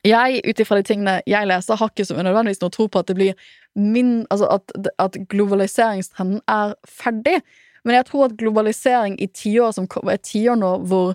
jeg, 0.05 0.40
ut 0.45 0.61
ifra 0.61 0.78
de 0.80 0.86
tingene 0.88 1.18
jeg 1.30 1.49
leser, 1.49 1.78
har 1.78 1.92
ikke 1.92 2.07
så 2.09 2.16
nødvendigvis 2.16 2.62
noe 2.62 2.74
tro 2.74 2.88
på 2.88 3.03
at 3.03 3.11
det 3.11 3.16
blir 3.18 3.47
min, 3.78 4.26
altså 4.30 4.49
at, 4.59 4.74
at 5.03 5.18
globaliseringstrenden 5.30 6.42
er 6.51 6.74
ferdig. 6.88 7.38
Men 7.84 7.99
jeg 7.99 8.09
tror 8.09 8.28
at 8.28 8.36
globalisering 8.40 9.16
i 9.20 9.28
tiår 9.28 9.74
som 9.76 9.88
er 10.09 10.20
tiår 10.24 10.57
nå 10.57 10.70
hvor, 10.88 11.14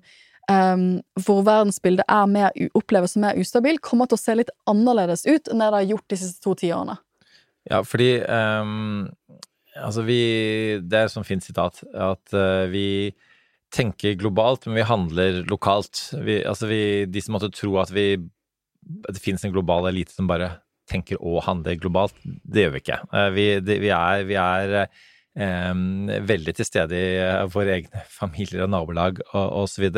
um, 0.52 0.88
hvor 1.26 1.42
verdensbildet 1.48 2.06
er 2.06 2.30
mer, 2.30 2.56
oppleves 2.78 3.16
som 3.16 3.26
mer 3.26 3.40
ustabil, 3.42 3.80
kommer 3.82 4.10
til 4.10 4.20
å 4.20 4.22
se 4.22 4.38
litt 4.38 4.54
annerledes 4.70 5.26
ut 5.26 5.50
enn 5.50 5.64
det 5.64 5.72
det 5.72 5.80
har 5.80 5.94
gjort 5.96 6.14
de 6.14 6.20
siste 6.22 6.44
to 6.46 6.56
tiårene. 6.60 7.00
Ja, 7.70 7.84
fordi 7.86 8.14
um, 8.24 9.10
Altså, 9.80 10.02
vi 10.04 10.80
Det 10.82 10.98
er 10.98 11.08
et 11.08 11.14
sånt 11.14 11.28
fint 11.28 11.44
sitat 11.46 11.84
at 11.94 12.34
uh, 12.34 12.66
vi 12.72 13.14
tenker 13.72 14.18
globalt, 14.18 14.66
men 14.66 14.80
vi 14.80 14.88
handler 14.88 15.44
lokalt. 15.48 16.10
Vi, 16.26 16.40
altså, 16.42 16.68
vi 16.68 17.06
De 17.06 17.22
som 17.22 17.36
måtte 17.38 17.52
tro 17.54 17.78
at 17.80 17.94
vi 17.94 18.18
det 18.82 19.22
finnes 19.22 19.44
en 19.46 19.54
global 19.54 19.90
elite 19.90 20.14
som 20.14 20.30
bare 20.30 20.58
tenker 20.90 21.22
å 21.22 21.40
handle 21.46 21.78
globalt, 21.80 22.18
det 22.24 22.66
gjør 22.66 22.76
vi 22.76 22.84
ikke. 22.84 23.00
Eh, 23.14 23.30
Vi, 23.36 23.48
det, 23.62 23.80
vi 23.84 23.92
er, 23.94 24.24
vi 24.26 24.38
er 24.42 24.76
um, 25.38 26.10
veldig 26.30 26.56
til 26.58 26.68
stede 26.68 26.98
i 26.98 27.10
eh, 27.22 27.44
våre 27.54 27.78
egne 27.78 28.04
familier 28.20 28.66
og 28.66 28.72
nabolag 28.74 29.22
og 29.30 29.66
osv. 29.66 29.90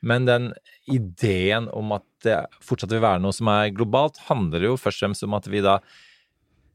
Men 0.00 0.28
den 0.28 0.52
ideen 0.90 1.68
om 1.76 1.92
at 1.98 2.06
det 2.24 2.38
fortsatt 2.64 2.92
vil 2.92 3.04
være 3.04 3.22
noe 3.22 3.36
som 3.36 3.50
er 3.52 3.74
globalt, 3.76 4.20
handler 4.28 4.70
jo 4.70 4.78
først 4.80 5.00
og 5.00 5.08
fremst 5.08 5.28
om 5.28 5.36
at 5.38 5.50
vi 5.50 5.64
da 5.64 5.80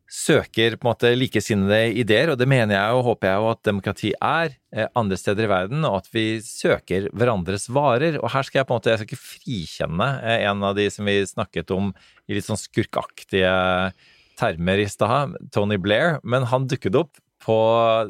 søker 0.06 0.76
på 0.78 0.86
en 0.86 0.92
måte 0.92 1.10
likesinnede 1.18 1.96
ideer, 1.98 2.30
og 2.32 2.38
det 2.38 2.48
mener 2.50 2.76
jeg 2.78 2.98
og 2.98 3.08
håper 3.08 3.30
jeg 3.30 3.42
jo 3.42 3.48
at 3.50 3.62
demokrati 3.66 4.12
er 4.14 4.54
eh, 4.76 4.88
andre 4.98 5.18
steder 5.18 5.48
i 5.48 5.52
verden, 5.52 5.86
og 5.88 5.98
at 6.04 6.10
vi 6.14 6.26
søker 6.46 7.08
hverandres 7.10 7.66
varer. 7.74 8.20
Og 8.22 8.30
her 8.36 8.46
skal 8.46 8.62
jeg 8.62 8.70
på 8.70 8.76
en 8.76 8.82
måte, 8.82 8.94
jeg 8.94 9.02
skal 9.02 9.10
ikke 9.10 9.24
frikjenne 9.24 10.10
eh, 10.22 10.46
en 10.46 10.66
av 10.70 10.78
de 10.78 10.86
som 10.94 11.10
vi 11.10 11.18
snakket 11.26 11.74
om 11.74 11.90
i 12.30 12.38
litt 12.38 12.46
sånn 12.46 12.62
skurkaktige 12.62 13.56
termer 14.38 14.84
i 14.84 14.88
stad, 14.92 15.38
Tony 15.56 15.80
Blair, 15.82 16.20
men 16.24 16.46
han 16.52 16.68
dukket 16.70 17.00
opp 17.00 17.18
på, 17.46 17.58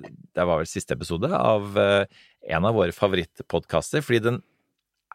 det 0.03 0.47
var 0.47 0.61
vel 0.61 0.69
siste 0.69 0.95
episode, 0.97 1.31
av 1.31 1.79
eh, 1.79 2.25
en 2.55 2.67
av 2.67 2.75
våre 2.75 2.95
favorittpodkaster, 2.95 4.03
fordi 4.05 4.21
den 4.27 4.43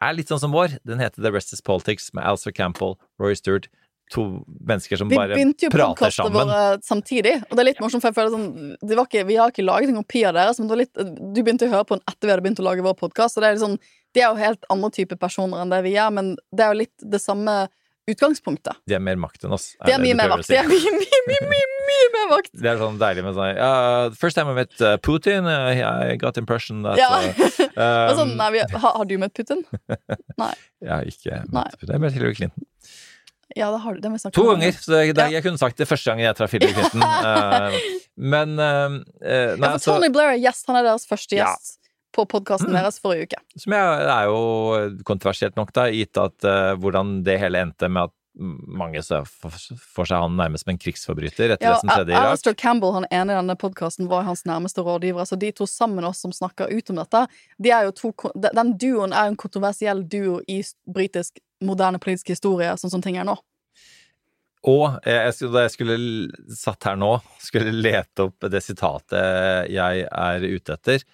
er 0.01 0.17
litt 0.17 0.33
sånn 0.33 0.41
som 0.41 0.55
vår. 0.55 0.79
Den 0.89 1.03
heter 1.03 1.21
The 1.21 1.33
Rest 1.35 1.53
is 1.53 1.65
Politics 1.65 2.09
med 2.17 2.25
Alistair 2.25 2.57
Campbell, 2.57 2.97
Roy 3.21 3.37
Stewart, 3.37 3.69
to 4.11 4.27
mennesker 4.45 5.01
som 5.01 5.11
bare 5.11 5.17
prater 5.17 5.31
sammen. 5.31 5.33
Vi 5.33 5.39
begynte 5.39 5.67
jo 5.67 5.73
prater 5.75 5.89
podkastene 5.95 6.35
våre 6.35 6.61
samtidig, 6.87 7.35
og 7.47 7.55
det 7.55 7.65
er 7.65 7.69
litt 7.71 7.83
morsomt, 7.83 8.05
for 8.05 8.11
jeg 8.11 8.19
føler 8.19 8.35
sånn 8.35 8.77
det 8.83 8.99
var 8.99 9.09
ikke, 9.11 9.27
Vi 9.31 9.41
har 9.41 9.55
ikke 9.55 9.67
laget 9.67 9.93
en 9.93 10.01
kopi 10.03 10.25
av 10.29 10.37
deres, 10.39 10.61
men 10.61 10.71
det 10.71 10.81
litt, 10.83 10.95
du 11.01 11.43
begynte 11.43 11.69
å 11.69 11.75
høre 11.75 11.89
på 11.89 11.99
den 11.99 12.07
etter 12.11 12.29
vi 12.29 12.35
hadde 12.35 12.47
begynt 12.47 12.63
å 12.63 12.67
lage 12.67 12.87
vår 12.87 12.97
podkast, 13.01 13.39
og 13.39 13.47
det 13.47 13.53
er 13.53 13.61
sånn 13.63 13.79
De 14.17 14.25
er 14.25 14.33
jo 14.33 14.41
helt 14.41 14.65
andre 14.75 14.91
typer 14.95 15.21
personer 15.21 15.63
enn 15.63 15.71
det 15.71 15.85
vi 15.87 15.95
er, 15.95 16.11
men 16.15 16.35
det 16.51 16.67
er 16.67 16.75
jo 16.75 16.83
litt 16.83 17.11
det 17.15 17.23
samme 17.23 17.61
utgangspunktet. 18.11 18.81
De 18.87 18.97
har 18.97 19.03
mer 19.05 19.19
makt 19.21 19.45
enn 19.47 19.55
oss. 19.55 19.73
De 19.85 19.93
det 19.93 19.99
mye 20.03 20.17
mer 20.19 20.33
makt. 20.33 20.49
Si. 20.49 20.55
De 20.55 20.59
er 20.61 20.69
mye, 20.69 20.93
mye, 20.97 21.21
mye, 21.29 21.43
mye, 21.53 21.69
mye 21.89 22.09
mer 22.15 22.31
makt. 22.33 22.53
Det 22.57 22.71
er 22.73 22.81
sånn 22.81 22.99
deilig 23.01 23.25
med 23.27 23.37
sånn 23.37 23.61
uh, 23.61 24.17
First 24.19 24.39
time 24.39 24.55
I 24.55 24.57
met 24.63 24.75
uh, 24.83 24.97
Putin, 25.03 25.49
uh, 25.49 25.71
I 25.71 26.17
got 26.21 26.41
impression 26.41 26.83
that 26.87 27.01
Ja. 27.01 27.11
uh, 27.21 27.31
um... 27.31 28.17
sånn, 28.19 28.33
um, 28.33 28.37
nei, 28.41 28.51
vi, 28.57 28.65
har, 28.65 28.97
har 28.97 29.07
du 29.07 29.17
møtt 29.21 29.37
Putin? 29.37 29.63
Nei. 30.43 30.53
Jeg 30.83 30.93
har 30.93 31.13
ikke 31.15 31.43
møtt 31.53 31.79
Putin. 31.79 31.95
Jeg 31.95 32.05
møtte 32.05 32.19
Hillary 32.19 32.41
Clinton. 32.41 32.69
Ja, 33.57 33.71
det 33.75 33.81
har 33.83 33.95
du. 33.95 34.01
Det 34.01 34.11
har 34.11 34.17
vi 34.17 34.31
To 34.37 34.47
ganger! 34.47 34.73
Så 34.73 34.93
det, 34.93 35.17
det, 35.19 35.27
jeg 35.35 35.43
kunne 35.47 35.59
sagt 35.59 35.81
det 35.81 35.89
første 35.91 36.13
gangen 36.13 36.27
jeg 36.27 36.39
traff 36.39 36.55
Hillary 36.55 36.77
Clinton. 36.77 37.03
Uh, 37.03 37.77
men 38.35 38.55
uh, 38.61 38.97
Nei, 39.01 39.59
Ja, 39.59 39.73
altså 39.75 39.97
Tony 39.97 40.11
Blair 40.15 40.37
er 40.37 40.43
gjest. 40.43 40.69
Han 40.71 40.79
er 40.79 40.87
deres 40.87 41.09
første 41.11 41.39
Ja. 41.39 41.51
gjest 41.51 41.79
på 42.15 42.25
podkasten 42.27 42.75
deres 42.75 42.99
forrige 43.03 43.29
uke. 43.31 43.39
Som 43.59 43.75
det 43.75 44.15
er 44.15 44.31
jo 44.31 44.39
kontroversielt 45.07 45.59
nok, 45.59 45.71
da, 45.77 45.87
gitt 45.95 46.19
at 46.19 46.47
uh, 46.47 46.73
hvordan 46.81 47.21
det 47.27 47.39
hele 47.43 47.63
endte 47.67 47.91
med 47.91 48.11
at 48.11 48.15
mange 48.41 49.03
ser 49.05 49.27
for, 49.29 49.53
seg 50.09 50.17
han 50.17 50.39
nærmest 50.39 50.65
som 50.65 50.73
en 50.73 50.81
krigsforbryter 50.81 51.55
etter 51.55 51.67
Ja, 51.67 51.75
det 51.75 51.83
som 51.83 51.93
skjedde 51.93 52.13
i 52.13 52.17
Irak. 52.17 52.31
Alistair 52.33 52.57
Campbell, 52.59 52.95
han 52.97 53.07
ene 53.13 53.35
i 53.35 53.39
denne 53.39 53.57
podkasten, 53.61 54.09
var 54.11 54.25
hans 54.29 54.47
nærmeste 54.49 54.85
rådgiver. 54.87 55.29
Så 55.29 55.37
de 55.41 55.53
to 55.57 55.69
sammen 55.69 56.07
oss 56.09 56.23
som 56.25 56.33
snakker 56.33 56.73
ut 56.73 56.91
om 56.93 57.01
dette, 57.03 57.27
de 57.61 57.75
to, 57.99 58.13
den 58.49 58.75
duoen 58.81 59.13
er 59.13 59.29
jo 59.29 59.35
en 59.35 59.41
kontroversiell 59.45 60.03
duo 60.09 60.41
i 60.49 60.63
britisk 60.89 61.41
moderne 61.65 62.01
politisk 62.01 62.33
historie, 62.33 62.73
sånn 62.81 62.93
som 62.97 63.05
ting 63.05 63.21
er 63.21 63.29
nå. 63.29 63.37
Og 64.71 65.01
eh, 65.09 65.23
jeg 65.27 65.37
skulle, 65.37 65.55
da 65.57 65.65
jeg 65.67 65.75
skulle 65.77 66.57
satt 66.57 66.89
her 66.89 67.01
nå, 67.01 67.15
skulle 67.41 67.73
lete 67.77 68.29
opp 68.29 68.49
det 68.53 68.61
sitatet 68.65 69.69
jeg 69.73 70.05
er 70.05 70.45
ute 70.45 70.77
etter 70.77 71.05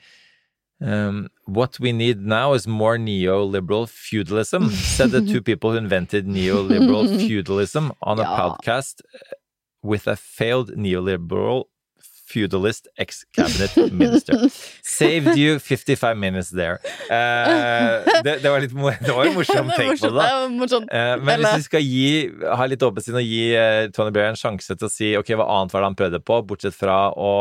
Um, 0.81 1.29
what 1.47 1.79
we 1.81 1.93
need 1.93 2.18
now 2.27 2.53
is 2.53 2.66
more 2.66 2.99
neoliberal 2.99 3.87
feudalism, 3.87 4.68
said 4.70 5.12
the 5.12 5.20
two 5.22 5.41
people 5.41 5.70
who 5.70 5.77
invented 5.79 6.27
neoliberal 6.27 7.07
feudalism 7.29 7.93
on 8.03 8.18
a 8.18 8.22
Ja. 8.22 8.37
podcast 8.37 9.01
with 9.85 10.09
a 10.09 10.16
failed 10.16 10.70
neoliberal 10.77 11.68
feudalist 12.27 12.89
ex-cabinet 12.99 13.93
minister. 13.93 14.49
Saved 14.83 15.37
you 15.37 15.59
55 15.59 16.20
minutes 16.20 16.51
there. 16.51 16.79
Uh, 17.11 18.05
det, 18.25 18.39
det 18.43 18.51
var 18.51 18.61
litt 18.64 18.75
det 18.75 19.14
var 19.14 19.29
en 19.29 19.37
morsom 19.37 19.70
take 19.77 19.97
på 20.01 20.11
det. 20.11 20.27
da. 20.72 20.81
Eh, 20.89 21.14
men 21.20 21.45
hvis 21.45 21.64
vi 21.64 21.68
skal 21.68 21.85
gi, 21.85 22.11
ha 22.61 22.68
litt 22.70 22.85
åpent 22.85 23.07
sinn 23.07 23.20
og 23.20 23.27
gi 23.27 23.47
uh, 23.57 23.87
Tony 23.95 24.14
Blair 24.14 24.33
en 24.33 24.41
sjanse 24.41 24.77
til 24.77 24.89
å 24.89 24.93
si 24.93 25.14
ok, 25.18 25.35
hva 25.39 25.49
annet 25.59 25.75
var 25.75 25.85
det 25.85 25.91
han 25.93 25.99
prøvde 26.03 26.22
på, 26.25 26.43
bortsett 26.49 26.77
fra 26.77 26.99
å 27.12 27.35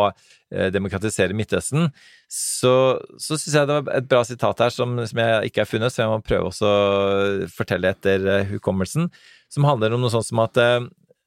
demokratisere 0.53 1.33
Midtøsten, 1.33 1.87
så, 2.29 2.73
så 3.17 3.37
syns 3.41 3.55
jeg 3.57 3.65
det 3.65 3.77
var 3.79 3.87
et 3.97 4.05
bra 4.05 4.19
sitat 4.21 4.59
her 4.61 4.69
som, 4.69 4.91
som 5.09 5.21
jeg 5.23 5.49
ikke 5.49 5.63
har 5.63 5.69
funnet, 5.71 5.89
så 5.89 6.03
jeg 6.03 6.11
må 6.11 6.19
prøve 6.21 6.51
å 6.51 6.73
fortelle 7.49 7.89
etter 7.89 8.27
hukommelsen, 8.51 9.07
som 9.49 9.65
handler 9.65 9.95
om 9.95 10.03
noe 10.03 10.13
sånt 10.13 10.27
som 10.29 10.43
at 10.45 10.59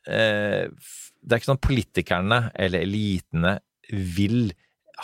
det 0.07 1.33
er 1.35 1.41
ikke 1.41 1.51
sånn 1.53 1.63
politikerne 1.67 2.51
eller 2.55 2.85
elitene 2.87 3.57
vil 3.91 4.53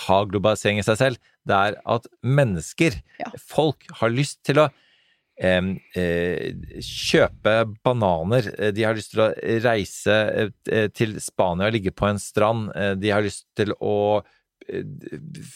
ha 0.06 0.22
globalisering 0.24 0.78
i 0.80 0.86
seg 0.86 0.96
selv. 1.00 1.18
Det 1.46 1.54
er 1.58 1.74
at 1.90 2.06
mennesker, 2.22 3.00
Ja. 3.20 3.30
folk, 3.38 3.84
har 4.00 4.10
lyst 4.14 4.38
til 4.46 4.62
å 4.62 4.68
eh, 5.42 5.60
kjøpe 6.80 7.54
bananer. 7.84 8.48
Eh, 8.58 8.70
De 8.72 8.84
har 8.86 8.94
lyst 8.94 9.12
til 9.14 9.24
å 9.24 9.30
reise 9.64 10.52
eh, 10.70 10.86
til 10.94 11.16
Spania 11.20 11.66
og 11.68 11.74
ligge 11.76 11.90
på 11.94 12.08
en 12.08 12.18
strand. 12.22 12.70
Eh, 12.76 12.94
De 12.94 13.10
har 13.10 13.22
lyst 13.24 13.46
til 13.58 13.72
å 13.80 14.22
eh, 14.68 14.84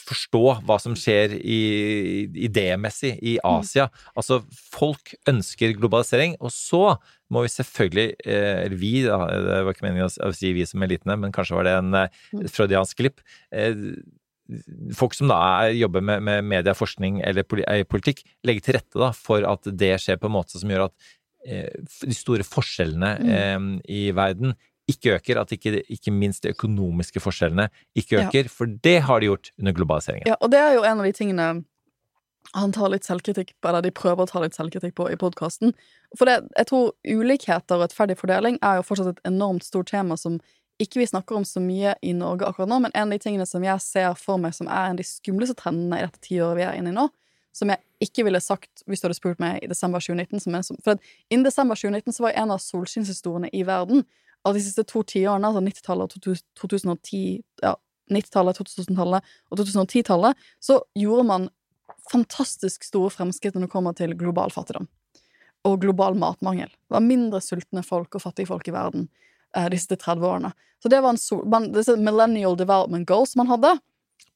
forstå 0.09 0.43
hva 0.67 0.79
som 0.83 0.97
skjer 0.99 1.37
i, 1.39 2.27
idémessig 2.49 3.15
i 3.23 3.37
Asia. 3.47 3.89
Altså, 4.17 4.43
folk 4.75 5.15
ønsker 5.31 5.77
globalisering, 5.79 6.35
og 6.41 6.51
så 6.51 6.97
må 7.33 7.43
vi 7.43 7.51
selvfølgelig, 7.51 8.15
eh, 8.27 8.61
eller 8.67 8.77
vi, 8.79 8.93
da, 9.07 9.17
det 9.27 9.59
var 9.67 9.75
ikke 9.75 9.87
meningen 9.89 10.07
å 10.27 10.31
si 10.37 10.53
vi 10.55 10.67
som 10.69 10.85
elitene, 10.87 11.17
men 11.19 11.35
kanskje 11.35 11.57
var 11.59 11.67
det 11.67 11.75
en 11.81 11.95
eh, 11.99 12.47
freudiansk 12.53 13.01
glipp. 13.03 13.21
eh, 13.51 13.75
folk 14.95 15.15
som 15.19 15.27
da 15.27 15.41
er, 15.67 15.73
jobber 15.75 16.05
med, 16.07 16.23
med 16.23 16.45
medieforskning 16.47 17.19
eller 17.27 17.43
politikk, 17.91 18.23
legger 18.47 18.63
til 18.63 18.77
rette 18.79 19.01
da, 19.03 19.09
for 19.11 19.43
at 19.49 19.67
det 19.75 19.97
skjer 20.05 20.21
på 20.23 20.29
en 20.31 20.37
måte 20.37 20.61
som 20.61 20.71
gjør 20.71 20.85
at 20.87 20.95
eh, 21.49 21.73
de 22.07 22.15
store 22.15 22.47
forskjellene 22.47 23.11
eh, 23.27 23.59
i 23.91 24.05
verden 24.15 24.55
ikke 24.87 25.17
øker, 25.17 25.41
at 25.43 25.51
ikke, 25.51 25.81
ikke 25.91 26.13
minst 26.15 26.45
de 26.47 26.53
økonomiske 26.55 27.19
forskjellene 27.19 27.65
ikke 27.99 28.21
Ja. 28.21 28.29
øker, 28.29 28.47
for 28.55 28.71
det 28.71 29.01
har 29.09 29.19
de 29.19 29.33
gjort 29.33 29.51
under 29.59 29.75
globaliseringen. 29.75 30.29
Ja, 30.31 30.37
og 30.39 30.53
det 30.55 30.61
er 30.63 30.77
jo 30.79 30.85
en 30.87 31.01
av 31.03 31.09
de 31.09 31.17
tingene 31.17 31.49
han 32.55 32.73
tar 32.73 32.91
litt 32.93 33.05
selvkritikk 33.07 33.55
på, 33.61 33.69
eller 33.69 33.83
de 33.83 33.91
prøver 33.95 34.25
å 34.25 34.31
ta 34.31 34.41
litt 34.43 34.55
selvkritikk 34.57 34.95
på 34.99 35.09
i 35.13 35.19
podkasten. 35.21 35.75
For 36.19 36.29
det, 36.29 36.39
jeg 36.57 36.69
tror 36.71 36.93
ulikheter 37.07 37.77
og 37.77 37.87
rettferdig 37.87 38.19
fordeling 38.21 38.59
er 38.63 38.79
jo 38.79 38.87
fortsatt 38.87 39.15
et 39.15 39.25
enormt 39.29 39.67
stort 39.67 39.91
tema 39.91 40.17
som 40.21 40.39
ikke 40.83 41.01
vi 41.01 41.07
snakker 41.09 41.39
om 41.39 41.45
så 41.49 41.61
mye 41.65 41.95
i 42.05 42.13
Norge 42.13 42.45
akkurat 42.45 42.69
nå, 42.69 42.79
men 42.85 42.93
en 42.95 43.09
av 43.09 43.15
de 43.17 43.23
tingene 43.23 43.47
som 43.49 43.65
jeg 43.65 43.81
ser 43.81 44.13
for 44.21 44.37
meg 44.43 44.53
som 44.57 44.69
er 44.69 44.91
en 44.91 44.97
av 44.97 45.01
de 45.01 45.07
skumleste 45.09 45.57
trendene 45.57 46.03
i 46.03 46.05
dette 46.05 46.21
tiåret 46.21 46.59
vi 46.59 46.67
er 46.67 46.77
inne 46.77 46.93
i 46.93 46.97
nå, 46.97 47.07
som 47.57 47.73
jeg 47.73 47.81
ikke 48.05 48.27
ville 48.27 48.43
sagt 48.45 48.83
hvis 48.85 49.01
du 49.01 49.07
hadde 49.09 49.17
spurt 49.17 49.41
meg 49.41 49.63
i 49.65 49.71
desember 49.71 50.03
2019 50.05 50.41
som 50.45 50.63
som- 50.63 50.77
For 50.85 50.99
innen 51.31 51.45
desember 51.45 51.75
2019 51.75 52.13
så 52.13 52.27
var 52.27 52.37
en 52.37 52.51
av 52.51 52.61
solskinnshistoriene 52.61 53.49
i 53.55 53.63
verden 53.63 54.05
av 54.45 54.53
de 54.55 54.61
siste 54.61 54.85
to 54.85 55.03
tiårene, 55.03 55.49
altså 55.49 55.65
90-tallet 55.65 56.03
og 56.03 56.11
2000 56.11 56.45
2010 56.55 57.43
Ja, 57.63 57.75
90-tallet, 58.13 58.57
2000-tallet 58.59 59.23
og 59.51 59.59
2010-tallet, 59.59 60.37
så 60.61 60.81
gjorde 60.95 61.25
man 61.27 61.49
fantastisk 62.13 62.87
store 62.87 63.11
fremskritt 63.15 63.57
når 63.57 63.67
det 63.67 63.73
kommer 63.73 63.97
til 63.97 64.15
global 64.19 64.53
fattigdom. 64.55 64.89
Og 65.67 65.81
global 65.83 66.15
matmangel. 66.19 66.71
Det 66.71 66.95
var 66.95 67.05
mindre 67.05 67.43
sultne 67.43 67.83
folk 67.87 68.15
og 68.15 68.23
fattige 68.23 68.51
folk 68.51 68.69
i 68.71 68.75
verden 68.75 69.09
eh, 69.57 69.67
de 69.73 69.81
siste 69.81 69.99
30 69.99 70.29
årene. 70.29 70.53
Så 70.83 70.93
det 70.93 71.03
var 71.03 71.15
en 71.15 71.21
sol, 71.21 71.43
man, 71.51 71.71
disse 71.75 71.97
millennial 71.99 72.57
development 72.59 73.09
goals 73.09 73.35
man 73.39 73.51
hadde. 73.51 73.75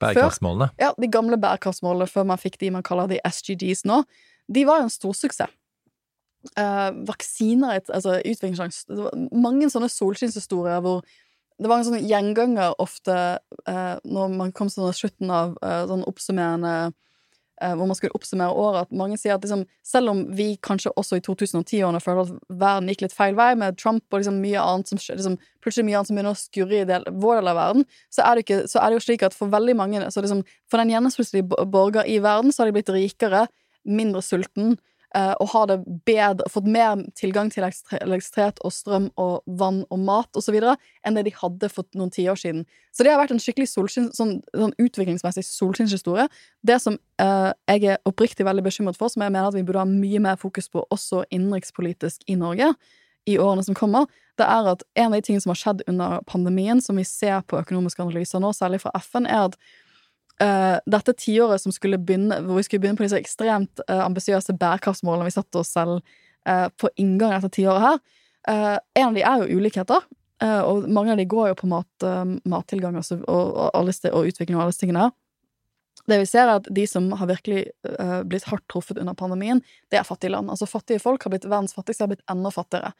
Bærekraftsmålene. 0.01 0.73
Ja, 0.81 0.93
De 0.99 1.09
gamle 1.13 1.39
bærekraftsmålene 1.41 2.09
før 2.11 2.27
man 2.33 2.41
fikk 2.41 2.59
de 2.61 2.73
man 2.75 2.87
kaller 2.87 3.11
de 3.11 3.21
SGDs 3.29 3.85
nå, 3.89 4.03
de 4.51 4.67
var 4.67 4.81
jo 4.81 4.89
en 4.89 4.93
storsuksess. 4.93 5.53
Eh, 6.57 6.91
vaksiner 7.05 7.83
altså 7.93 8.15
utviklingssjanse 8.17 9.11
mange 9.37 9.67
sånne 9.69 9.91
solskinnshistorier 9.93 10.81
hvor 10.81 11.03
det 11.61 11.69
var 11.69 11.83
en 11.83 11.85
sånn 11.85 12.07
gjenganger 12.09 12.79
ofte 12.81 13.17
eh, 13.69 13.97
når 14.09 14.33
man 14.39 14.55
kom 14.57 14.71
til 14.73 14.89
slutten 14.97 15.29
av 15.37 15.59
eh, 15.61 15.83
sånn 15.91 16.07
oppsummerende 16.09 16.73
Hvor 17.61 17.89
man 17.89 17.97
skulle 17.99 18.17
oppsummere 18.17 18.57
året, 18.57 18.87
at 18.87 18.97
mange 18.97 19.19
sier 19.21 19.35
at 19.37 19.43
liksom, 19.45 19.67
selv 19.85 20.13
om 20.13 20.23
vi 20.37 20.55
kanskje 20.65 20.93
også 20.97 21.19
i 21.19 21.25
2010-årene 21.27 22.01
føler 22.01 22.23
at 22.25 22.55
verden 22.63 22.89
gikk 22.89 23.05
litt 23.05 23.17
feil 23.17 23.37
vei, 23.37 23.51
med 23.61 23.77
Trump 23.81 24.05
og 24.09 24.23
liksom 24.23 24.39
mye 24.41 24.63
annet 24.63 24.89
som 24.89 25.01
liksom, 25.01 25.37
plutselig 25.61 25.85
mye 25.89 25.99
annet 25.99 26.11
som 26.11 26.17
begynner 26.17 26.37
å 26.37 26.41
skurre 26.41 26.79
i 26.81 26.87
del, 26.89 27.05
vår 27.21 27.41
del 27.41 27.53
av 27.53 27.59
verden, 27.61 27.89
så 28.09 28.25
er, 28.25 28.41
ikke, 28.41 28.63
så 28.71 28.81
er 28.81 28.89
det 28.89 29.01
jo 29.01 29.05
slik 29.05 29.27
at 29.29 29.37
for 29.37 29.53
veldig 29.53 29.77
mange 29.77 30.01
liksom, 30.07 30.45
For 30.71 30.81
den 30.81 30.95
gjennomsnittlige 30.95 31.67
borger 31.69 32.09
i 32.09 32.17
verden, 32.25 32.55
så 32.55 32.63
har 32.63 32.71
de 32.71 32.79
blitt 32.79 32.95
rikere, 32.95 33.47
mindre 33.85 34.23
sulten, 34.25 34.75
eh, 34.77 34.91
og 35.11 35.49
har 35.51 35.67
det 35.67 35.77
bedre, 36.07 36.47
fått 36.47 36.69
mer 36.71 37.01
tilgang 37.19 37.49
til 37.51 37.65
elektri- 37.65 37.99
elektrisitet 37.99 38.61
og 38.63 38.71
strøm 38.71 39.09
og 39.19 39.43
vann 39.59 39.81
og 39.91 39.99
mat 40.07 40.39
videre, 40.51 40.77
enn 41.03 41.19
det 41.19 41.25
de 41.27 41.33
hadde 41.35 41.71
for 41.73 41.89
noen 41.99 42.13
tiår 42.15 42.39
siden. 42.39 42.63
Så 42.95 43.03
det 43.03 43.11
har 43.11 43.19
vært 43.19 43.35
en 43.35 43.43
skikkelig 43.43 43.69
solskin, 43.71 44.09
sånn, 44.15 44.37
sånn 44.55 44.75
utviklingsmessig 44.79 45.45
solskinnshistorie. 45.47 46.29
Det 46.63 46.79
som 46.83 46.99
eh, 47.23 47.51
jeg 47.73 47.91
er 47.91 48.01
oppriktig 48.07 48.47
veldig 48.47 48.65
bekymret 48.67 48.99
for, 48.99 49.11
som 49.11 49.25
jeg 49.25 49.35
mener 49.35 49.51
at 49.51 49.59
vi 49.59 49.67
burde 49.67 49.83
ha 49.83 49.91
mye 49.91 50.23
mer 50.23 50.39
fokus 50.41 50.71
på 50.71 50.87
også 50.91 51.25
innenrikspolitisk 51.31 52.27
i 52.31 52.39
Norge 52.39 52.73
i 53.29 53.37
årene 53.39 53.67
som 53.67 53.77
kommer, 53.77 54.07
det 54.41 54.47
er 54.49 54.71
at 54.73 54.83
en 54.97 55.11
av 55.11 55.19
de 55.19 55.27
tingene 55.27 55.45
som 55.45 55.53
har 55.53 55.61
skjedd 55.61 55.85
under 55.91 56.23
pandemien, 56.31 56.81
som 56.81 56.99
vi 56.99 57.05
ser 57.05 57.43
på 57.47 57.61
økonomiske 57.61 58.03
analyser 58.03 58.43
nå, 58.43 58.55
særlig 58.57 58.81
fra 58.85 58.95
FN, 59.03 59.29
er 59.29 59.51
at 59.51 59.59
eh, 60.43 60.77
dette 60.87 61.15
tiåret 61.19 61.63
som 61.63 61.75
skulle 61.75 61.99
begynne, 62.01 62.41
hvor 62.47 62.59
vi 62.61 62.65
skulle 62.67 62.85
begynne 62.85 62.99
på 62.99 63.07
disse 63.07 63.21
ekstremt 63.21 63.83
uh, 63.87 64.03
ambisiøse 64.07 64.55
bærekraftsmålene 64.59 65.29
vi 65.29 65.35
satte 65.35 65.61
oss 65.61 65.73
selv 65.77 66.01
uh, 66.49 66.69
på 66.81 66.91
inngangen 67.01 67.39
etter 67.39 67.53
tiåret 67.55 67.85
her, 67.85 68.01
uh, 68.51 68.77
en 68.99 69.11
av 69.11 69.19
de 69.19 69.25
er 69.27 69.45
jo 69.45 69.61
ulikheter. 69.61 70.09
og 70.41 70.87
mange 70.89 71.13
av 71.13 71.19
de 71.19 71.27
går 71.29 71.51
jo 71.51 71.55
på 71.55 71.69
mat, 71.69 72.05
mattilgang 72.49 72.95
og, 72.97 73.05
og, 73.29 73.49
og, 73.77 73.89
og 74.09 74.29
utvikling 74.31 74.57
og 74.57 74.63
alle 74.63 74.73
disse 74.73 74.81
tingene. 74.81 75.11
Det 76.09 76.17
vi 76.17 76.29
ser, 76.31 76.49
er 76.49 76.63
at 76.63 76.71
de 76.73 76.87
som 76.89 77.11
har 77.13 77.29
virkelig 77.29 77.67
blitt 78.25 78.47
hardt 78.49 78.65
truffet 78.73 78.97
under 78.97 79.13
pandemien, 79.13 79.61
det 79.93 79.99
er 80.01 80.07
fattige 80.09 80.33
land. 80.33 80.49
Altså 80.49 80.65
Fattige 80.65 81.03
folk 81.03 81.27
har 81.27 81.35
blitt 81.35 81.45
verdens 81.45 81.77
fattigste, 81.77 82.07
har 82.07 82.15
blitt 82.15 82.25
enda 82.33 82.49
fattigere. 82.55 82.95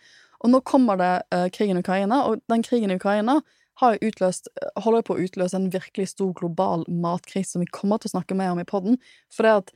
Og 0.45 0.53
nå 0.53 0.61
kommer 0.69 1.01
det 1.01 1.15
krigen 1.57 1.81
i 1.81 1.85
Ukraina, 1.87 2.21
og 2.29 2.45
den 2.53 2.61
krigen 2.67 2.93
i 2.93 3.01
Ukraina 3.01 3.39
har 3.81 3.99
utløst, 4.05 4.51
holder 4.85 5.05
på 5.07 5.17
å 5.17 5.27
utløse 5.27 5.57
en 5.57 5.71
virkelig 5.73 6.11
stor 6.13 6.33
global 6.37 6.85
matkrise 6.89 7.55
som 7.55 7.65
vi 7.65 7.71
kommer 7.73 8.01
til 8.01 8.11
å 8.11 8.17
snakke 8.17 8.37
mer 8.39 8.55
om 8.55 8.61
i 8.63 8.69
podden. 8.69 8.99
For 9.33 9.47
det 9.47 9.55
at 9.63 9.73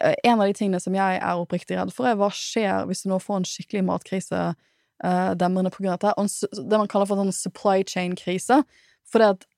eh, 0.00 0.14
en 0.30 0.40
av 0.40 0.48
de 0.48 0.56
tingene 0.56 0.82
som 0.82 0.96
jeg 0.96 1.18
er 1.20 1.40
oppriktig 1.40 1.78
redd 1.78 1.92
for, 1.94 2.08
er 2.08 2.18
hva 2.20 2.30
skjer 2.34 2.86
hvis 2.88 3.04
du 3.04 3.10
nå 3.12 3.20
får 3.22 3.42
en 3.42 3.48
skikkelig 3.48 3.84
matkrise 3.90 4.44
uh, 4.54 5.32
demrende 5.38 5.72
på 5.74 5.82
grunn 5.82 5.96
av 5.96 6.02
dette, 6.04 6.62
det 6.62 6.80
man 6.80 6.90
kaller 6.90 7.10
for 7.10 7.18
en 7.18 7.28
sånn 7.28 7.42
supply 7.42 7.82
chain-krise. 7.88 8.62
For 9.10 9.22
det 9.22 9.34
at 9.34 9.50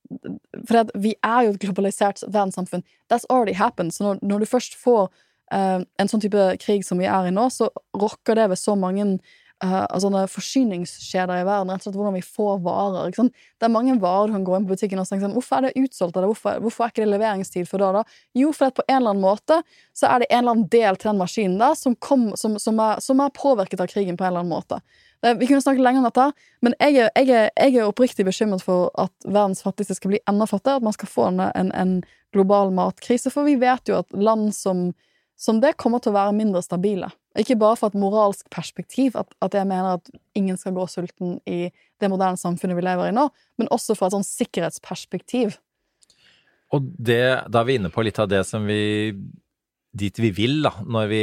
for 0.66 0.80
at 0.80 0.90
vi 0.94 1.14
er 1.24 1.46
jo 1.46 1.54
et 1.54 1.62
globalisert 1.62 2.22
verdenssamfunn. 2.26 2.84
That's 3.10 3.26
already 3.28 3.56
happened. 3.58 3.94
Så 3.94 4.04
når, 4.04 4.20
når 4.22 4.44
du 4.44 4.46
først 4.46 4.76
får 4.78 5.08
uh, 5.54 5.82
en 5.82 6.10
sånn 6.10 6.22
type 6.22 6.44
krig 6.62 6.86
som 6.86 7.00
vi 7.02 7.08
er 7.10 7.28
i 7.28 7.34
nå, 7.34 7.48
så 7.50 7.70
rokker 7.96 8.38
det 8.38 8.50
ved 8.52 8.60
så 8.60 8.76
mange 8.78 9.18
eh, 9.64 9.98
sånne 10.02 10.24
forsyningskjeder 10.30 11.42
i 11.42 11.46
verden. 11.46 11.70
Rett 11.72 11.84
og 11.84 11.88
slett 11.88 11.98
hvordan 11.98 12.16
vi 12.16 12.24
får 12.24 12.60
varer. 12.64 13.14
Det 13.16 13.68
er 13.68 13.72
mange 13.72 13.96
varer 14.02 14.30
du 14.30 14.36
kan 14.36 14.46
gå 14.46 14.58
inn 14.58 14.68
på 14.68 14.76
butikken 14.76 15.02
og 15.02 15.08
tenke 15.08 15.24
sånn 15.24 15.36
Hvorfor 15.36 15.58
er 15.58 15.68
det 15.68 15.86
utsolgt? 15.86 16.16
Eller 16.16 16.32
hvorfor, 16.32 16.60
hvorfor 16.64 16.86
er 16.86 16.94
ikke 16.94 17.04
det 17.04 17.12
leveringstid 17.14 17.70
for 17.70 17.82
da? 17.82 17.90
da? 17.98 18.20
Jo, 18.36 18.52
for 18.56 18.74
på 18.76 18.84
en 18.86 19.00
eller 19.00 19.14
annen 19.14 19.24
måte 19.24 19.60
så 19.96 20.10
er 20.10 20.22
det 20.22 20.30
en 20.30 20.42
eller 20.42 20.56
annen 20.56 20.70
del 20.72 21.00
til 21.00 21.12
den 21.12 21.20
maskinen 21.22 21.58
der 21.62 21.76
som, 21.78 21.96
kom, 21.96 22.28
som, 22.36 22.58
som, 22.62 22.80
er, 22.82 23.02
som 23.04 23.22
er 23.24 23.34
påvirket 23.36 23.82
av 23.82 23.90
krigen 23.92 24.18
på 24.18 24.26
en 24.26 24.32
eller 24.32 24.44
annen 24.44 24.56
måte. 24.56 24.80
Det, 25.24 25.32
vi 25.40 25.48
kunne 25.48 25.64
snakket 25.64 25.84
lenge 25.84 26.02
om 26.02 26.06
dette, 26.10 26.28
men 26.64 26.76
jeg 26.80 26.98
jeg, 26.98 27.26
jeg 27.26 27.72
er 27.72 27.88
oppriktig 27.88 28.26
bekymret 28.28 28.64
for 28.64 28.90
at 29.00 29.12
verdens 29.24 29.64
fattigste 29.64 29.96
skal 29.96 30.12
bli 30.12 30.20
enda 30.28 30.46
fattigere, 30.48 30.82
at 30.82 30.86
man 30.86 30.96
skal 30.96 31.08
få 31.08 31.30
en, 31.32 31.72
en 31.72 31.98
global 32.36 32.72
matkrise, 32.74 33.32
for 33.32 33.48
vi 33.48 33.56
vet 33.60 33.88
jo 33.88 34.02
at 34.02 34.12
land 34.12 34.52
som, 34.54 34.90
som 35.36 35.60
det 35.60 35.74
kommer 35.80 36.00
til 36.00 36.14
å 36.14 36.16
være 36.16 36.34
mindre 36.36 36.62
stabile. 36.64 37.10
Ikke 37.36 37.58
bare 37.60 37.76
fra 37.76 37.90
et 37.90 37.98
moralsk 38.00 38.48
perspektiv, 38.52 39.18
at, 39.20 39.28
at 39.44 39.56
jeg 39.56 39.68
mener 39.68 39.98
at 39.98 40.10
ingen 40.38 40.56
skal 40.60 40.74
gå 40.76 40.86
sulten 40.88 41.36
i 41.44 41.66
det 42.00 42.10
moderne 42.12 42.40
samfunnet 42.40 42.78
vi 42.78 42.84
lever 42.86 43.10
i 43.10 43.16
nå, 43.16 43.28
men 43.60 43.70
også 43.74 43.96
fra 43.98 44.08
et 44.08 44.16
sånn 44.16 44.26
sikkerhetsperspektiv. 44.26 45.58
Og 46.74 46.88
det, 46.96 47.20
da 47.52 47.60
er 47.60 47.68
vi 47.68 47.76
inne 47.78 47.92
på 47.92 48.04
litt 48.06 48.18
av 48.22 48.30
det 48.32 48.42
som 48.48 48.66
vi 48.68 49.12
Dit 49.96 50.18
vi 50.20 50.28
vil, 50.34 50.58
da, 50.60 50.74
når 50.84 51.06
vi 51.08 51.20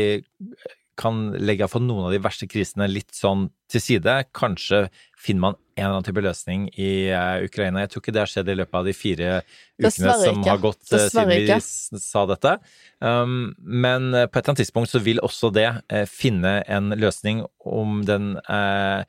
kan 1.00 1.32
legge 1.42 1.68
for 1.72 1.84
noen 1.84 2.08
av 2.08 2.14
de 2.14 2.22
verste 2.22 2.48
krisene 2.50 2.86
litt 2.90 3.14
sånn 3.16 3.48
til 3.72 3.82
side. 3.82 4.16
Kanskje 4.36 4.86
finner 5.18 5.42
man 5.48 5.58
en 5.74 5.84
eller 5.84 5.96
annen 5.96 6.06
type 6.06 6.22
løsning 6.22 6.68
i 6.78 7.10
eh, 7.10 7.46
Ukraina. 7.48 7.82
Jeg 7.84 7.94
tror 7.94 8.04
ikke 8.04 8.14
det 8.14 8.22
har 8.22 8.32
skjedd 8.32 8.52
i 8.54 8.58
løpet 8.60 8.78
av 8.78 8.88
de 8.88 8.94
fire 8.94 9.30
ukene 9.82 10.16
som 10.22 10.44
har 10.46 10.62
gått 10.62 10.94
eh, 10.94 11.08
siden 11.10 11.32
vi 11.34 12.00
sa 12.04 12.26
dette. 12.30 12.56
Um, 13.02 13.54
men 13.58 14.12
eh, 14.14 14.28
på 14.28 14.38
et 14.38 14.44
eller 14.44 14.54
annet 14.54 14.64
tidspunkt 14.64 14.94
så 14.94 15.02
vil 15.04 15.24
også 15.26 15.50
det 15.56 15.68
finne 16.12 16.60
en 16.70 16.94
løsning 17.00 17.42
om 17.66 18.04
den 18.06 18.36
er 18.46 19.06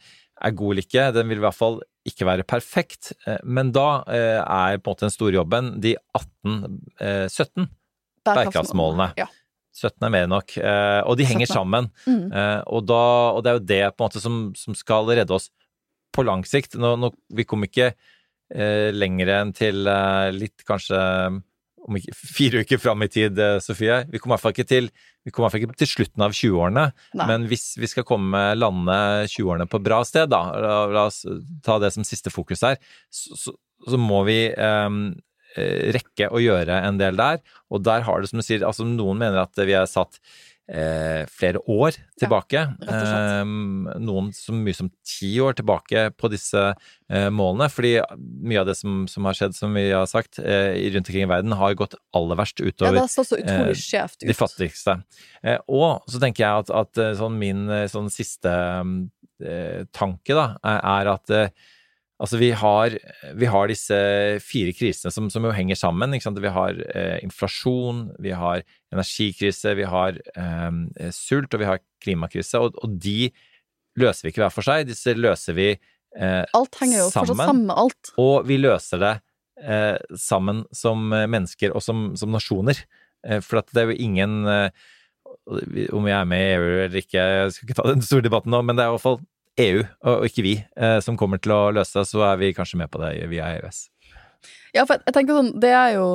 god 0.57 0.75
eller 0.75 0.87
ikke. 0.87 1.11
Den 1.17 1.31
vil 1.31 1.43
i 1.43 1.45
hvert 1.45 1.59
fall 1.59 1.83
ikke 2.09 2.29
være 2.29 2.45
perfekt. 2.49 3.13
Men 3.45 3.73
da 3.77 4.05
er 4.09 4.81
på 4.81 4.91
en 4.91 4.93
måte 4.93 5.07
den 5.07 5.15
store 5.15 5.37
jobben 5.39 5.75
de 5.85 5.95
18, 6.17 6.81
eh, 7.01 7.27
17 7.29 7.69
bærekraftsmålene. 8.25 9.13
Ja. 9.21 9.29
17 9.75 10.07
er 10.07 10.13
mer 10.15 10.27
enn 10.27 10.35
nok, 10.35 10.57
eh, 10.61 11.01
og 11.03 11.19
de 11.19 11.27
henger 11.27 11.49
17. 11.49 11.55
sammen. 11.57 11.91
Mm. 12.07 12.27
Eh, 12.31 12.61
og, 12.71 12.85
da, 12.87 13.05
og 13.35 13.43
det 13.45 13.51
er 13.51 13.59
jo 13.59 13.69
det 13.73 13.83
måte 14.01 14.23
som, 14.23 14.45
som 14.59 14.77
skal 14.79 15.11
redde 15.11 15.35
oss 15.35 15.51
på 16.15 16.25
lang 16.27 16.45
sikt. 16.47 16.79
Nå, 16.79 16.95
nå, 17.01 17.11
vi 17.35 17.47
kom 17.49 17.67
ikke 17.67 17.91
eh, 17.91 18.91
lenger 18.95 19.33
enn 19.41 19.51
til 19.57 19.91
eh, 19.91 20.31
litt 20.37 20.63
kanskje 20.69 21.01
om 21.85 21.99
ikke 21.99 22.15
fire 22.17 22.63
uker 22.65 22.81
fram 22.81 23.05
i 23.05 23.11
tid, 23.13 23.39
eh, 23.39 23.59
Sofie. 23.61 24.05
Vi 24.09 24.21
kommer 24.21 24.35
i 24.35 24.37
hvert 24.39 24.45
fall 24.47 24.55
ikke 24.55 24.69
til, 24.71 24.89
ikke 25.29 25.75
til 25.77 25.91
slutten 25.91 26.25
av 26.25 26.33
20-årene. 26.33 26.87
Men 27.21 27.45
hvis 27.51 27.75
vi 27.81 27.91
skal 27.91 28.07
komme 28.09 28.41
lande 28.57 28.97
20-årene 29.29 29.69
på 29.71 29.83
bra 29.85 30.01
sted, 30.09 30.31
da, 30.33 30.47
la, 30.65 30.79
la 30.95 31.07
oss 31.11 31.25
ta 31.65 31.79
det 31.83 31.93
som 31.95 32.07
siste 32.07 32.33
fokus 32.33 32.65
her, 32.65 32.81
så, 33.13 33.37
så, 33.37 33.57
så 33.91 34.01
må 34.01 34.23
vi 34.29 34.39
eh, 34.49 34.89
rekke 35.95 36.31
å 36.35 36.43
gjøre 36.43 36.81
en 36.89 36.99
del 37.01 37.19
der. 37.21 37.45
Og 37.71 37.85
der 37.87 38.07
har 38.07 38.21
det, 38.21 38.31
som 38.33 38.41
du 38.41 38.47
sier, 38.47 38.67
altså 38.67 38.87
noen 38.89 39.21
mener 39.21 39.45
at 39.45 39.65
vi 39.65 39.77
er 39.77 39.89
satt 39.91 40.21
eh, 40.71 41.25
flere 41.31 41.61
år 41.71 41.97
tilbake. 42.21 42.63
Ja, 42.81 42.99
eh. 43.41 43.43
Noen 43.45 44.31
så 44.37 44.55
mye 44.57 44.77
som 44.77 44.91
ti 45.07 45.33
år 45.43 45.57
tilbake 45.59 46.07
på 46.17 46.31
disse 46.33 46.63
eh, 46.73 47.29
målene. 47.35 47.69
Fordi 47.73 47.95
mye 48.17 48.63
av 48.63 48.71
det 48.71 48.77
som, 48.79 49.05
som 49.11 49.29
har 49.29 49.39
skjedd, 49.39 49.57
som 49.57 49.75
vi 49.77 49.87
har 49.91 50.09
sagt, 50.11 50.41
eh, 50.41 50.77
rundt 50.95 51.11
omkring 51.11 51.27
i 51.27 51.31
verden, 51.31 51.57
har 51.61 51.79
gått 51.79 51.99
aller 52.17 52.41
verst 52.41 52.61
utover 52.63 52.99
det 52.99 53.05
har 53.05 53.13
så 53.13 53.27
eh, 53.39 53.71
ut. 53.75 54.19
de 54.25 54.39
fattigste. 54.39 54.99
Eh, 55.43 55.61
og 55.69 56.09
så 56.11 56.23
tenker 56.23 56.47
jeg 56.47 56.65
at, 56.65 56.75
at 56.85 57.03
eh, 57.03 57.15
sånn 57.21 57.39
min 57.41 57.69
eh, 57.69 57.87
sånn 57.93 58.11
siste 58.13 58.55
eh, 59.45 59.85
tanke 59.95 60.37
da, 60.37 60.55
er, 60.65 61.15
at 61.17 61.35
eh, 61.35 61.73
altså 62.23 62.39
vi 62.41 62.51
har, 62.55 62.95
vi 63.35 63.49
har 63.51 63.71
disse 63.71 63.97
fire 64.45 64.75
krisene 64.77 65.13
som, 65.15 65.31
som 65.33 65.45
jo 65.47 65.55
henger 65.55 65.79
sammen. 65.79 66.15
Vi 66.15 66.53
har 66.59 66.79
eh, 66.95 67.19
inflasjon, 67.25 68.07
vi 68.23 68.35
har 68.37 68.63
energikrise, 68.95 69.75
vi 69.79 69.89
har 69.91 70.21
eh, 70.37 71.11
sult 71.15 71.55
og 71.55 71.65
vi 71.65 71.69
har 71.69 71.83
klimakrise. 72.05 72.63
Og, 72.63 72.79
og 72.83 72.97
de 73.03 73.33
løser 74.01 74.27
vi 74.27 74.35
ikke 74.35 74.45
hver 74.45 74.55
for 74.55 74.67
seg, 74.67 74.89
disse 74.89 75.15
løser 75.19 75.57
vi 75.59 75.69
eh, 75.75 76.43
Alt 76.55 76.81
henger 76.81 77.05
jo 77.05 77.11
fortsatt 77.11 77.31
sammen. 77.35 77.47
sammen 77.47 77.69
med 77.71 77.83
alt. 77.85 78.13
og 78.23 78.49
vi 78.49 78.59
løser 78.63 79.03
det 79.03 79.15
eh, 79.63 79.97
sammen 80.19 80.65
som 80.75 81.13
eh, 81.13 81.29
mennesker 81.31 81.75
og 81.75 81.85
som, 81.85 82.11
som 82.19 82.35
nasjoner. 82.35 82.81
Eh, 83.27 83.41
for 83.45 83.63
at 83.63 83.71
det 83.75 83.85
er 83.85 83.93
jo 83.93 84.03
ingen 84.09 84.43
Om 85.45 86.05
vi 86.07 86.13
er 86.13 86.25
med 86.29 86.41
i 86.41 86.53
EU 86.55 86.69
eller 86.85 86.99
ikke, 87.01 87.21
jeg 87.21 87.53
skal 87.53 87.67
ikke 87.67 87.77
ta 87.77 87.85
den 87.91 88.05
store 88.05 88.25
debatten 88.25 88.53
nå, 88.55 88.63
men 88.65 88.77
det 88.77 88.85
er 88.85 88.93
i 88.93 88.95
hvert 88.95 89.03
fall 89.03 89.19
EU, 89.61 89.83
og, 90.03 90.25
ikke 90.27 90.43
vi, 90.43 90.55
eh, 90.77 90.99
som 91.05 91.19
kommer 91.19 91.39
til 91.43 91.55
å 91.55 91.73
løse 91.75 91.99
det. 91.99 92.09
Så 92.11 92.23
er 92.27 92.39
vi 92.41 92.55
kanskje 92.57 92.81
med 92.81 92.91
på 92.91 93.01
det 93.03 93.13
via 93.31 93.53
EØS. 93.55 93.87
Ja, 94.75 94.83
for 94.85 94.99
jeg 94.99 95.15
tenker 95.15 95.39
sånn, 95.39 95.55
det 95.61 95.75
er 95.75 95.95
jo 95.99 96.09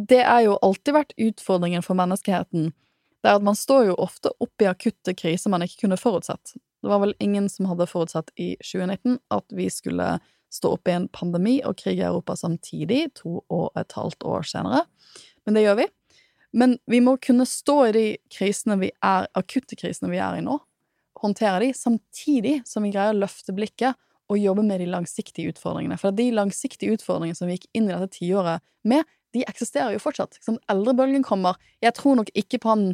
Det 0.00 0.20
er 0.22 0.44
jo 0.46 0.54
alltid 0.62 0.94
vært 0.94 1.12
utfordringen 1.18 1.82
for 1.82 1.98
menneskeheten. 1.98 2.70
Det 3.20 3.28
er 3.28 3.36
at 3.36 3.44
man 3.44 3.56
står 3.58 3.88
jo 3.90 3.96
ofte 4.00 4.30
oppe 4.40 4.64
i 4.64 4.68
akutte 4.70 5.12
kriser 5.18 5.50
man 5.50 5.64
ikke 5.66 5.82
kunne 5.82 5.98
forutsett. 5.98 6.54
Det 6.80 6.88
var 6.88 7.02
vel 7.02 7.12
ingen 7.20 7.48
som 7.50 7.66
hadde 7.68 7.88
forutsett 7.90 8.30
i 8.40 8.54
2019 8.62 9.18
at 9.34 9.44
vi 9.52 9.66
skulle 9.68 10.06
stå 10.54 10.72
oppe 10.78 10.92
i 10.92 10.94
en 10.94 11.08
pandemi 11.12 11.58
og 11.66 11.76
krig 11.82 11.98
i 11.98 12.06
Europa 12.06 12.38
samtidig, 12.38 13.10
to 13.18 13.42
og 13.50 13.76
et 13.76 13.92
halvt 13.98 14.24
år 14.24 14.46
senere. 14.46 14.84
Men 15.44 15.58
det 15.58 15.66
gjør 15.66 15.80
vi. 15.82 15.88
Men 16.56 16.78
vi 16.86 17.02
må 17.04 17.18
kunne 17.22 17.46
stå 17.46 17.76
i 17.90 17.92
de 17.98 18.06
krisene 18.32 18.78
vi 18.80 18.90
er, 18.90 19.28
akutte 19.36 19.76
krisene 19.78 20.10
vi 20.14 20.22
er 20.22 20.38
i 20.38 20.46
nå, 20.46 20.56
håndtere 21.22 21.60
de, 21.64 21.72
samtidig 21.76 22.60
som 22.68 22.84
vi 22.84 22.92
greier 22.94 23.14
å 23.14 23.20
løfte 23.22 23.54
blikket 23.56 23.98
og 24.30 24.38
jobbe 24.38 24.62
med 24.66 24.80
de 24.82 24.88
langsiktige 24.90 25.50
utfordringene. 25.50 25.98
For 25.98 26.14
de 26.14 26.28
langsiktige 26.34 26.94
utfordringene 26.94 27.38
som 27.38 27.50
vi 27.50 27.58
gikk 27.58 27.68
inn 27.76 27.88
i 27.88 27.94
dette 27.94 28.20
tiåret 28.20 28.62
med, 28.86 29.06
de 29.34 29.44
eksisterer 29.46 29.94
jo 29.94 30.02
fortsatt. 30.02 30.38
Sånn, 30.42 30.58
eldrebølgen 30.70 31.24
kommer. 31.26 31.58
Jeg 31.82 31.94
tror 31.98 32.18
nok 32.18 32.30
ikke 32.38 32.60
på 32.62 32.70
han 32.72 32.86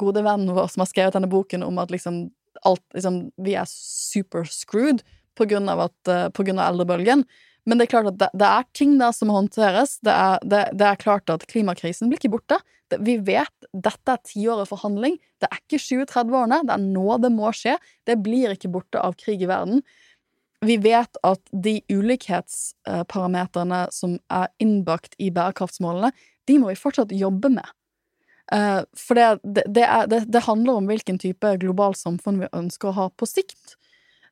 gode 0.00 0.22
vennen 0.24 0.54
vår 0.56 0.70
som 0.72 0.84
har 0.84 0.90
skrevet 0.90 1.16
denne 1.16 1.30
boken 1.30 1.64
om 1.66 1.80
at 1.82 1.92
liksom 1.92 2.28
alt 2.66 2.82
liksom, 2.92 3.30
Vi 3.40 3.54
er 3.56 3.68
super 3.70 4.44
screwed 4.44 5.04
på 5.38 5.46
grunn 5.48 5.70
av, 5.72 5.86
at, 5.86 6.10
uh, 6.10 6.26
på 6.34 6.44
grunn 6.44 6.58
av 6.60 6.72
eldrebølgen. 6.72 7.24
Men 7.68 7.78
det 7.78 7.86
er 7.86 7.92
klart 7.92 8.10
at 8.10 8.18
det, 8.20 8.28
det 8.40 8.48
er 8.48 8.66
ting 8.76 8.96
der 9.00 9.14
som 9.16 9.32
håndteres. 9.32 9.98
Det 10.04 10.12
er, 10.12 10.42
det, 10.44 10.64
det 10.76 10.88
er 10.88 11.00
klart 11.00 11.30
at 11.32 11.46
klimakrisen 11.48 12.10
blir 12.10 12.20
ikke 12.20 12.32
borte. 12.34 12.58
Vi 12.98 13.16
vet 13.22 13.68
dette 13.70 14.14
er 14.14 14.22
tiåret 14.26 14.68
for 14.70 14.82
handling. 14.82 15.18
Det 15.40 15.48
er 15.48 15.60
ikke 15.62 15.80
20-30-årene. 15.82 16.62
Det 16.66 16.76
er 16.76 16.84
nå 16.84 17.18
det 17.22 17.32
må 17.34 17.52
skje. 17.56 17.76
Det 18.08 18.18
blir 18.24 18.54
ikke 18.54 18.72
borte 18.72 19.02
av 19.02 19.16
krig 19.20 19.44
i 19.44 19.50
verden. 19.50 19.84
Vi 20.66 20.76
vet 20.82 21.16
at 21.24 21.40
de 21.52 21.78
ulikhetsparameterne 21.88 23.86
som 23.96 24.18
er 24.28 24.50
innbakt 24.60 25.14
i 25.18 25.30
bærekraftsmålene, 25.32 26.12
de 26.48 26.58
må 26.60 26.72
vi 26.72 26.80
fortsatt 26.80 27.14
jobbe 27.16 27.52
med. 27.54 27.68
Uh, 28.50 28.82
for 28.98 29.14
det, 29.14 29.38
det, 29.46 29.84
er, 29.86 30.08
det, 30.10 30.24
det, 30.26 30.42
handler 30.48 30.80
om 30.80 30.88
hvilken 30.90 31.20
type 31.22 31.52
globalt 31.62 32.00
samfunn 32.00 32.42
vi 32.42 32.50
ønsker 32.56 32.90
å 32.90 32.96
ha 32.96 33.06
på 33.14 33.28
sikt. 33.30 33.76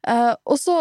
Uh, 0.07 0.35
og 0.47 0.61
så, 0.63 0.75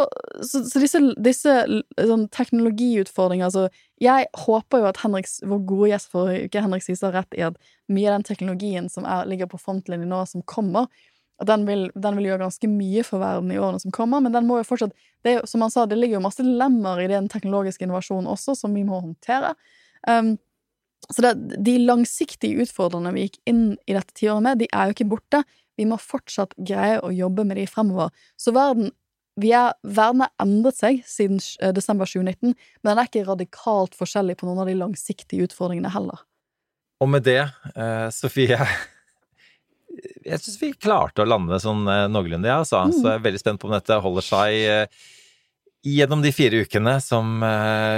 så, 0.45 0.61
så 0.69 0.79
disse, 0.79 0.99
disse 1.25 1.53
sånn, 1.97 2.27
teknologiutfordringene 2.29 3.47
altså, 3.47 3.63
Jeg 3.97 4.27
håper 4.45 4.83
jo 4.83 4.89
at 4.91 4.99
Henriks, 5.01 5.39
vår 5.41 5.63
gode 5.65 5.89
gjest 5.89 6.11
forrige 6.13 6.45
uke, 6.45 6.61
Henrik 6.61 6.85
Syse, 6.85 7.01
har 7.07 7.15
rett 7.17 7.33
i 7.33 7.41
at 7.47 7.57
mye 7.89 8.11
av 8.11 8.19
den 8.19 8.27
teknologien 8.27 8.91
som 8.93 9.07
er, 9.09 9.25
ligger 9.25 9.49
på 9.49 9.59
frontlinjen 9.63 10.13
nå, 10.13 10.21
som 10.29 10.45
kommer, 10.45 10.85
den 11.45 11.65
vil, 11.67 11.87
den 11.93 12.17
vil, 12.17 12.31
gjøre 12.31 12.45
ganske 12.45 12.69
mye 12.69 13.03
for 13.05 13.21
verden 13.21 13.51
i 13.53 13.59
årene 13.61 13.81
som 13.81 13.93
kommer, 13.93 14.21
men 14.23 14.33
den 14.33 14.47
må 14.49 14.59
jo 14.61 14.67
fortsatt 14.69 14.93
det, 15.25 15.39
Som 15.49 15.61
han 15.65 15.73
sa, 15.73 15.85
det 15.85 15.97
ligger 15.97 16.17
jo 16.17 16.25
masse 16.25 16.45
lemmer 16.45 17.01
i 17.01 17.09
den 17.11 17.27
teknologiske 17.29 17.85
innovasjonen 17.85 18.29
også, 18.31 18.55
som 18.57 18.73
vi 18.73 18.85
må 18.87 19.01
håndtere. 19.01 19.53
Um, 20.07 20.35
så 21.13 21.25
det, 21.25 21.33
de 21.65 21.77
langsiktige 21.85 22.63
utfordrende 22.63 23.13
vi 23.15 23.27
gikk 23.27 23.41
inn 23.49 23.65
i 23.85 23.97
dette 23.97 24.15
tiåret 24.17 24.45
med, 24.45 24.61
de 24.61 24.69
er 24.71 24.87
jo 24.87 24.97
ikke 24.97 25.09
borte. 25.13 25.43
Vi 25.77 25.85
må 25.89 25.99
fortsatt 26.01 26.55
greie 26.57 26.97
å 27.05 27.13
jobbe 27.13 27.45
med 27.45 27.59
de 27.59 27.67
fremover. 27.69 28.09
Så 28.39 28.53
verden 28.55 28.89
er, 29.37 29.73
verden 29.85 30.23
har 30.25 30.31
endret 30.41 30.77
seg 30.79 31.01
siden 31.07 31.39
eh, 31.61 31.73
desember 31.75 32.09
2019, 32.09 32.55
men 32.55 32.89
den 32.89 33.01
er 33.01 33.09
ikke 33.09 33.27
radikalt 33.27 33.97
forskjellig 33.97 34.37
på 34.39 34.47
noen 34.47 34.63
av 34.63 34.69
de 34.69 34.77
langsiktige 34.79 35.47
utfordringene 35.47 35.91
heller. 35.93 36.23
Og 37.03 37.11
med 37.13 37.27
det, 37.27 37.43
eh, 37.75 38.07
Sofie 38.13 38.57
Jeg 40.27 40.41
syns 40.43 40.57
vi 40.61 40.71
klarte 40.77 41.23
å 41.23 41.29
lande 41.29 41.59
sånn 41.61 41.85
eh, 41.89 42.07
noenlunde, 42.09 42.49
ja, 42.49 42.63
altså. 42.63 42.83
Mm. 42.89 42.97
Så 42.97 43.05
jeg 43.05 43.19
er 43.19 43.29
veldig 43.29 43.43
spent 43.43 43.61
på 43.61 43.69
om 43.69 43.77
dette 43.77 44.01
holder 44.01 44.25
seg 44.25 44.97
gjennom 45.87 46.19
de 46.19 46.33
fire 46.35 46.59
ukene 46.65 46.97
som 46.99 47.37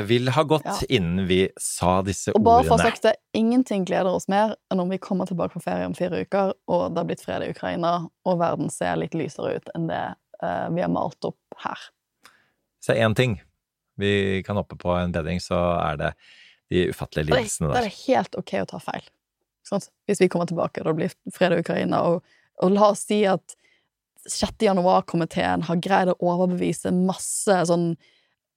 vil 0.05 0.29
ha 0.35 0.41
gått 0.45 0.67
ja. 0.67 0.75
innen 0.93 1.23
vi 1.25 1.39
sa 1.57 2.03
disse 2.05 2.29
ordene. 2.35 2.43
Og 2.43 2.45
bare 2.45 2.67
for 2.67 2.75
å 2.75 2.85
sagt 2.91 3.07
det, 3.07 3.15
ingenting 3.33 3.87
gleder 3.87 4.11
oss 4.13 4.27
mer 4.29 4.53
enn 4.69 4.83
om 4.83 4.91
vi 4.91 4.99
kommer 5.01 5.25
tilbake 5.25 5.55
på 5.55 5.63
ferie 5.63 5.87
om 5.87 5.95
fire 5.97 6.19
uker, 6.21 6.53
og 6.69 6.83
det 6.91 7.01
har 7.01 7.07
blitt 7.09 7.23
fred 7.23 7.47
i 7.47 7.49
Ukraina, 7.55 7.93
og 8.27 8.37
verden 8.43 8.69
ser 8.69 8.99
litt 8.99 9.17
lysere 9.17 9.55
ut 9.57 9.71
enn 9.73 9.87
det 9.89 10.03
vi 10.39 10.83
har 10.83 10.91
malt 10.91 11.25
opp 11.27 11.61
her. 11.63 11.87
Så 12.79 12.95
én 12.95 13.15
ting 13.15 13.37
vi 13.99 14.43
kan 14.47 14.55
hoppe 14.55 14.77
på 14.79 14.93
en 14.95 15.11
bedring, 15.11 15.41
så 15.43 15.57
er 15.75 15.97
det 15.99 16.11
de 16.71 16.85
ufattelige 16.93 17.27
lidelsene 17.27 17.67
der. 17.67 17.75
Da 17.75 17.81
er 17.81 17.89
det 17.89 18.03
helt 18.05 18.37
ok 18.39 18.53
å 18.61 18.67
ta 18.69 18.79
feil. 18.83 19.07
Sånn, 19.67 19.83
hvis 20.07 20.21
vi 20.23 20.29
kommer 20.31 20.49
tilbake 20.49 20.81
da 20.81 20.93
det 20.93 20.99
blir 21.01 21.15
fred 21.35 21.57
i 21.57 21.63
Ukraina, 21.63 22.01
og, 22.07 22.37
og 22.63 22.71
la 22.75 22.91
oss 22.93 23.03
si 23.09 23.21
at 23.27 23.57
6. 24.29 24.59
januar-komiteen 24.63 25.65
har 25.67 25.81
greid 25.83 26.11
å 26.13 26.17
overbevise 26.19 26.93
masse 26.95 27.59
sånn 27.69 27.93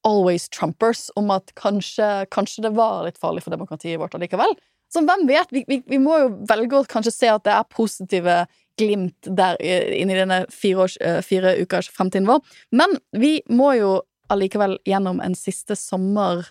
always 0.06 0.48
Trumpers 0.50 1.06
om 1.18 1.30
at 1.30 1.52
kanskje, 1.58 2.26
kanskje, 2.34 2.64
det 2.66 2.74
var 2.74 3.04
litt 3.06 3.20
farlig 3.22 3.44
for 3.44 3.54
demokratiet 3.54 4.00
vårt 4.02 4.16
allikevel. 4.18 4.56
Så 4.92 5.00
hvem 5.06 5.24
vet? 5.28 5.52
Vi, 5.54 5.62
vi, 5.68 5.78
vi, 5.88 5.98
må 6.02 6.18
jo 6.20 6.32
velge 6.48 6.80
å 6.80 6.88
kanskje 6.88 7.14
se 7.14 7.30
at 7.32 7.44
det 7.46 7.54
er 7.54 7.70
positive 7.70 8.42
glimt 8.80 9.28
der 9.38 9.58
inni 9.62 10.16
denne 10.16 10.44
fire, 10.50 10.86
års, 10.86 10.96
eh, 11.00 11.20
fire 11.22 11.54
ukers 11.60 11.90
fremtiden 11.92 12.28
vår. 12.28 12.40
Men 12.72 12.96
vi 13.12 13.40
må 13.48 13.72
jo 13.78 14.00
allikevel 14.32 14.78
gjennom 14.88 15.20
en 15.20 15.34
siste 15.36 15.76
sommer 15.76 16.46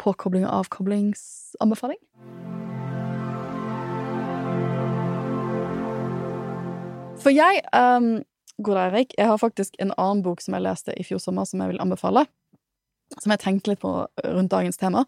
påkobling 0.00 0.46
og 0.46 0.64
avkoblingsanbefaling. 0.64 2.00
For 7.20 7.34
jeg 7.34 7.60
um, 7.76 8.22
God 8.64 8.78
Erik, 8.80 9.12
jeg 9.18 9.28
har 9.28 9.40
faktisk 9.40 9.76
en 9.78 9.92
annen 9.96 10.22
bok 10.24 10.40
som 10.40 10.56
jeg 10.56 10.64
leste 10.64 10.94
i 10.96 11.04
fjor 11.04 11.20
sommer, 11.20 11.48
som 11.48 11.60
jeg 11.60 11.74
vil 11.74 11.82
anbefale. 11.82 12.24
Som 13.18 13.32
jeg 13.34 13.42
tenkte 13.42 13.72
litt 13.72 13.82
på 13.82 13.94
rundt 14.22 14.52
dagens 14.52 14.78
tema. 14.78 15.04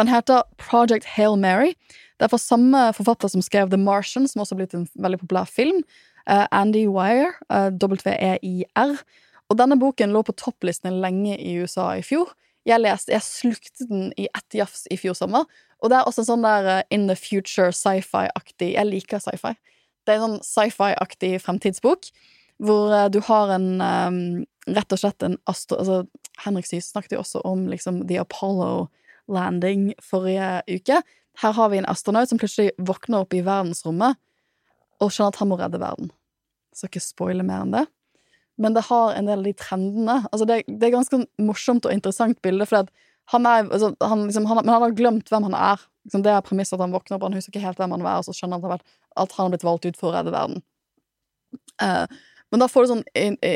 Den 0.00 0.08
heter 0.08 0.46
Project 0.60 1.04
Hail 1.16 1.36
Mary. 1.36 1.74
Det 2.16 2.26
er 2.26 2.32
fra 2.32 2.40
samme 2.40 2.84
forfatter 2.96 3.28
som 3.32 3.42
skrev 3.44 3.70
The 3.72 3.80
Martian, 3.80 4.28
som 4.28 4.44
også 4.44 4.54
har 4.54 4.62
blitt 4.62 4.76
en 4.78 4.86
veldig 4.94 5.20
populær 5.24 5.48
film. 5.50 5.82
Uh, 6.30 6.46
Andy 6.54 6.86
Wire, 6.86 7.32
uh, 7.50 7.68
W-E-I-R. 7.82 8.94
Og 9.50 9.58
denne 9.58 9.76
boken 9.80 10.14
lå 10.14 10.22
på 10.24 10.36
topplistene 10.38 11.02
lenge 11.02 11.34
i 11.36 11.56
USA 11.60 11.90
i 11.98 12.04
fjor. 12.06 12.30
Jeg 12.68 12.78
leste, 12.80 13.12
jeg 13.12 13.26
slukte 13.26 13.88
den 13.90 14.12
i 14.16 14.28
ett 14.30 14.56
jafs 14.56 14.86
i 14.86 14.96
fjor 15.00 15.18
sommer. 15.18 15.50
Og 15.82 15.90
det 15.90 15.98
er 15.98 16.06
også 16.06 16.22
en 16.22 16.30
sånn 16.30 16.46
der 16.46 16.70
uh, 16.70 16.84
in 16.94 17.08
the 17.10 17.18
future 17.18 17.74
sci-fi-aktig 17.74 18.70
Jeg 18.76 18.88
liker 18.88 19.20
sci-fi. 19.20 19.56
Det 20.06 20.14
er 20.14 20.22
en 20.22 20.28
sånn 20.28 20.46
sci-fi-aktig 20.46 21.36
fremtidsbok 21.42 22.08
hvor 22.62 22.92
du 23.10 23.18
har 23.26 23.50
en 23.56 23.68
um, 23.82 24.18
Rett 24.70 24.94
og 24.94 25.00
slett 25.00 25.24
en 25.26 25.32
astro... 25.50 25.80
Altså, 25.82 26.04
Henrik 26.40 26.66
Syse 26.68 26.90
snakket 26.90 27.16
jo 27.16 27.22
også 27.22 27.42
om 27.48 27.66
liksom 27.70 28.06
The 28.08 28.22
Apollo 28.22 28.88
landing 29.30 29.92
forrige 30.02 30.62
uke. 30.70 31.02
Her 31.42 31.56
har 31.56 31.70
vi 31.72 31.80
en 31.80 31.88
astronaut 31.88 32.28
som 32.28 32.40
plutselig 32.40 32.72
våkner 32.78 33.24
opp 33.24 33.34
i 33.36 33.44
verdensrommet 33.44 34.18
og 35.02 35.12
skjønner 35.12 35.32
at 35.32 35.40
han 35.40 35.50
må 35.50 35.58
redde 35.60 35.80
verden. 35.82 36.10
Så 36.76 36.88
ikke 36.88 37.02
spoile 37.04 37.44
mer 37.46 37.64
enn 37.64 37.74
det. 37.74 37.86
Men 38.60 38.76
det 38.76 38.84
har 38.88 39.14
en 39.16 39.28
del 39.28 39.40
av 39.40 39.46
de 39.48 39.54
trendene. 39.56 40.18
Altså, 40.30 40.46
det, 40.48 40.62
det 40.68 40.88
er 40.88 40.94
ganske 40.94 41.22
morsomt 41.40 41.88
og 41.88 41.94
interessant 41.94 42.38
bilde, 42.44 42.66
for 42.68 42.90
han 43.32 43.48
er 43.48 43.64
altså, 43.64 43.92
han, 44.02 44.26
liksom, 44.28 44.46
han, 44.50 44.60
Men 44.64 44.74
han 44.74 44.84
har 44.84 44.98
glemt 44.98 45.32
hvem 45.32 45.48
han 45.48 45.56
er. 45.56 45.86
Liksom, 46.06 46.24
det 46.26 46.34
er 46.34 46.44
premisset 46.44 46.76
at 46.76 46.84
han 46.84 46.94
våkner 46.94 47.16
opp, 47.16 47.24
han 47.26 47.38
husker 47.38 47.54
ikke 47.54 47.64
helt 47.64 47.80
hvem 47.80 47.94
han 47.96 48.04
er, 48.04 48.20
og 48.20 48.26
så 48.26 48.34
skjønner 48.36 48.60
han 48.60 48.76
at 48.76 49.34
han 49.36 49.46
har 49.46 49.54
blitt 49.54 49.66
valgt 49.66 49.88
ut 49.88 49.98
for 49.98 50.10
å 50.10 50.14
redde 50.16 50.34
verden. 50.34 50.62
Uh, 51.82 52.06
men 52.52 52.60
da 52.60 52.68
får 52.68 52.84
du 52.84 52.90
sånn 52.90 53.04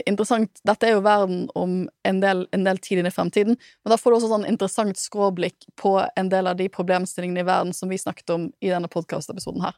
interessant 0.08 0.62
Dette 0.66 0.88
er 0.88 0.96
jo 0.96 1.04
verden 1.04 1.44
om 1.58 1.78
en 2.08 2.20
del, 2.22 2.46
en 2.56 2.64
del 2.64 2.80
tid 2.82 3.02
inn 3.02 3.08
i 3.10 3.12
fremtiden, 3.12 3.58
men 3.58 3.92
da 3.92 3.98
får 4.00 4.12
du 4.12 4.18
også 4.18 4.30
sånn 4.32 4.48
interessant 4.48 4.98
skråblikk 5.00 5.68
på 5.78 5.98
en 6.16 6.30
del 6.32 6.48
av 6.48 6.56
de 6.58 6.70
problemstillingene 6.72 7.44
i 7.44 7.48
verden 7.48 7.76
som 7.76 7.92
vi 7.92 8.00
snakket 8.00 8.32
om 8.32 8.48
i 8.64 8.72
denne 8.72 8.90
podkastepisoden 8.92 9.66
her. 9.66 9.76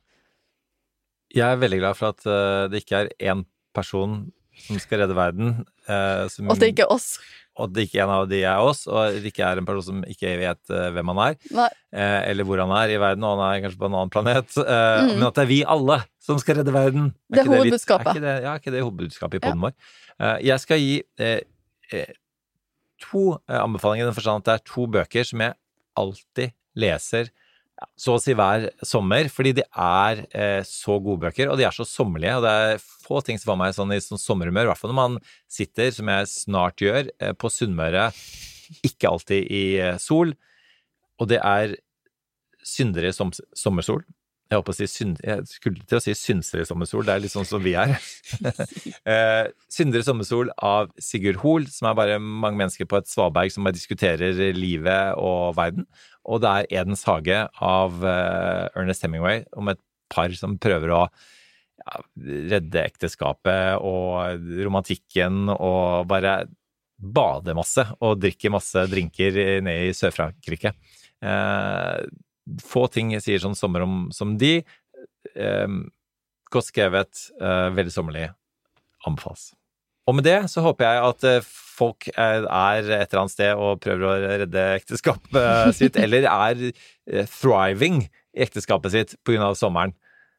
Jeg 1.35 1.45
er 1.45 1.61
veldig 1.61 1.83
glad 1.83 1.99
for 1.99 2.15
at 2.15 2.25
uh, 2.25 2.71
det 2.71 2.85
ikke 2.85 3.03
er 3.03 3.11
én 3.35 3.45
person 3.77 4.21
som 4.67 4.81
skal 4.83 5.05
redde 5.05 5.17
verden. 5.17 5.61
Eh, 5.89 6.25
som, 6.33 6.49
og 6.49 6.57
at 6.57 6.65
det 6.65 6.73
ikke 6.75 6.89
er 6.89 6.95
oss 6.95 7.13
og 7.59 7.67
at 7.67 7.75
det 7.75 7.89
ikke 7.89 8.03
en 8.05 8.13
av 8.15 8.27
de 8.31 8.39
er 8.47 8.61
oss, 8.63 8.85
og 8.87 9.17
det 9.19 9.33
ikke 9.33 9.43
er 9.43 9.59
en 9.59 9.67
person 9.67 9.87
som 9.89 10.03
ikke 10.07 10.37
vet 10.39 10.75
eh, 10.75 10.91
hvem 10.95 11.11
han 11.11 11.21
er, 11.25 11.39
eh, 11.59 12.21
eller 12.31 12.47
hvor 12.47 12.63
han 12.63 12.75
er 12.79 12.93
i 12.95 13.01
verden, 13.03 13.27
og 13.27 13.35
han 13.35 13.43
er 13.49 13.65
kanskje 13.65 13.81
på 13.81 13.89
en 13.89 13.97
annen 13.99 14.13
planet, 14.15 14.55
uh, 14.61 14.69
mm. 15.03 15.11
men 15.17 15.27
at 15.27 15.41
det 15.41 15.43
er 15.43 15.51
vi 15.51 15.59
alle 15.75 15.97
som 16.23 16.39
skal 16.39 16.61
redde 16.61 16.75
verden. 16.75 17.09
Er 17.33 17.41
det 17.41 17.43
er 17.43 17.51
hovedbudskapet. 17.51 18.13
Er 18.13 18.21
ikke 18.21 18.27
det, 18.29 18.37
ja, 18.45 18.53
er 18.53 18.63
ikke 18.63 18.75
det 18.77 18.85
hovedbudskapet 18.85 19.41
i 19.41 19.43
poden 19.43 19.59
ja. 19.59 19.67
vår? 19.67 19.97
jeg 20.43 20.59
skal 20.59 20.81
gi 20.83 20.95
to 22.99 23.21
anbefalinger 23.47 24.03
i 24.03 24.09
den 24.09 24.17
forstand 24.17 24.43
at 24.43 24.49
det 24.49 24.55
er 24.57 24.65
to 24.67 24.87
bøker 24.91 25.27
som 25.29 25.45
jeg 25.45 25.55
alltid 25.99 26.55
leser 26.79 27.31
så 27.99 28.15
å 28.17 28.21
si 28.23 28.35
hver 28.37 28.69
sommer, 28.87 29.29
fordi 29.33 29.55
de 29.59 29.65
er 29.69 30.23
eh, 30.31 30.61
så 30.67 30.99
gode 31.03 31.27
bøker, 31.27 31.51
og 31.51 31.59
de 31.61 31.67
er 31.69 31.75
så 31.75 31.87
sommerlige. 31.87 32.37
Og 32.39 32.47
det 32.47 32.53
er 32.53 32.83
få 32.83 33.23
ting 33.25 33.41
som 33.41 33.53
får 33.53 33.61
meg 33.61 33.77
sånn 33.77 33.95
i 33.95 34.01
sånn 34.03 34.23
sommerhumør, 34.23 34.69
i 34.69 34.73
hvert 34.73 34.81
fall 34.81 34.95
når 34.95 35.01
man 35.01 35.19
sitter, 35.51 35.91
som 35.95 36.11
jeg 36.13 36.31
snart 36.33 36.85
gjør, 36.85 37.11
eh, 37.23 37.35
på 37.39 37.51
Sunnmøre, 37.53 38.09
ikke 38.87 39.11
alltid 39.11 39.51
i 39.55 39.65
eh, 39.83 39.99
sol. 40.03 40.35
Og 41.19 41.31
det 41.31 41.43
er 41.43 41.79
Syndere 42.69 43.15
som 43.17 43.31
sommersol. 43.57 44.03
Jeg 44.49 44.59
håper 44.59 44.73
å 44.73 44.77
si 44.77 44.87
synd... 44.89 45.19
Jeg 45.25 45.45
skulle 45.49 45.85
til 45.89 45.99
å 45.99 46.03
si 46.03 46.15
Synsere 46.17 46.65
sommersol, 46.69 47.05
det 47.05 47.15
er 47.15 47.23
litt 47.23 47.33
sånn 47.33 47.49
som 47.49 47.61
vi 47.65 47.75
er. 47.77 47.95
eh, 49.13 49.49
Syndere 49.73 50.05
sommersol 50.05 50.51
av 50.65 50.91
Sigurd 51.01 51.41
Hoel, 51.43 51.69
som 51.73 51.91
er 51.91 51.97
bare 51.97 52.19
mange 52.21 52.61
mennesker 52.61 52.89
på 52.89 53.01
et 53.01 53.11
svaberg 53.11 53.53
som 53.53 53.65
bare 53.65 53.77
diskuterer 53.77 54.41
livet 54.57 55.21
og 55.21 55.57
verden 55.57 55.85
og 56.29 56.43
det 56.45 56.53
er 56.53 56.71
Edens 56.83 57.07
hage 57.09 57.41
av 57.65 57.99
uh, 58.05 58.69
Ernest 58.77 59.05
Hemingway 59.05 59.43
om 59.57 59.73
et 59.73 59.81
par 60.13 60.33
som 60.37 60.59
prøver 60.61 60.93
å 60.93 61.03
redde 62.19 62.83
ekteskapet 62.85 63.81
og 63.87 64.49
romantikken 64.67 65.49
og 65.55 66.09
bare 66.11 66.43
bade 66.99 67.55
masse 67.57 67.85
og 68.03 68.19
drikke 68.21 68.51
masse 68.53 68.83
drinker 68.91 69.37
nede 69.65 69.89
i 69.89 69.95
Sør-Frankrike. 69.97 70.75
Uh, 71.23 72.03
få 72.65 72.87
ting 72.93 73.13
sier 73.23 73.41
sånn 73.43 73.57
sommer 73.59 73.85
om, 73.85 74.09
som 74.15 74.37
de. 74.41 74.59
eh, 75.35 75.69
godt 76.51 76.71
skrevet, 76.71 77.29
eh, 77.41 77.69
veldig 77.77 77.93
sommerlig. 77.93 78.29
Anbefales. 79.07 79.53
Og 80.09 80.17
med 80.17 80.25
det 80.25 80.39
så 80.49 80.63
håper 80.65 80.87
jeg 80.87 81.05
at 81.05 81.27
eh, 81.29 81.49
folk 81.79 82.09
er, 82.15 82.47
er 82.49 82.87
et 82.87 83.11
eller 83.13 83.21
annet 83.23 83.35
sted 83.35 83.61
og 83.61 83.81
prøver 83.85 84.07
å 84.09 84.15
redde 84.43 84.65
ekteskapet 84.79 85.77
sitt, 85.77 85.99
eller 86.05 86.25
er 86.31 86.63
eh, 86.71 87.29
thriving 87.29 88.07
i 88.09 88.45
ekteskapet 88.47 88.95
sitt 88.95 89.17
pga. 89.27 89.53
sommeren. 89.59 89.93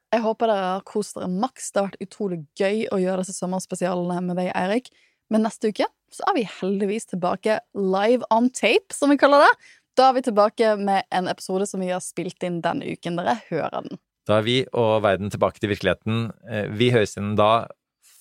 Jeg 0.10 0.24
håper 0.26 0.50
dere 0.50 0.70
har 0.74 0.86
kost 0.90 1.20
dere 1.20 1.30
maks. 1.30 1.70
Det 1.70 1.82
har 1.84 1.92
vært 1.92 2.08
utrolig 2.08 2.40
gøy 2.58 2.88
å 2.90 2.98
gjøre 2.98 3.22
disse 3.22 3.38
sommerspesialene 3.38 4.24
med 4.26 4.40
deg, 4.42 4.50
Eirik. 4.58 4.90
Men 5.30 5.46
neste 5.46 5.70
uke 5.70 5.86
så 6.10 6.26
er 6.32 6.40
vi 6.40 6.48
heldigvis 6.50 7.06
tilbake 7.12 7.60
live 7.78 8.26
on 8.34 8.50
tape, 8.50 8.90
som 8.98 9.14
vi 9.14 9.20
kaller 9.22 9.46
det. 9.46 9.52
Da 10.00 10.08
er 10.10 10.16
vi 10.18 10.24
tilbake 10.26 10.72
med 10.82 11.06
en 11.14 11.30
episode 11.30 11.68
som 11.70 11.84
vi 11.84 11.92
har 11.94 12.02
spilt 12.02 12.42
inn 12.48 12.58
denne 12.66 12.90
uken. 12.90 13.20
Dere 13.22 13.38
hører 13.52 13.84
den. 13.86 14.00
Da 14.26 14.40
er 14.40 14.46
vi 14.46 14.58
og 14.78 15.04
verden 15.06 15.30
tilbake 15.34 15.62
til 15.62 15.72
virkeligheten. 15.76 16.32
Eh, 16.50 16.66
Vi 16.78 16.90
høres 16.94 17.14
igjen 17.16 17.36
da. 17.38 17.68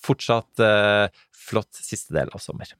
Fortsatt 0.03 0.63
eh, 0.63 1.07
flott 1.35 1.81
siste 1.81 2.15
del 2.15 2.31
av 2.33 2.43
sommer. 2.43 2.71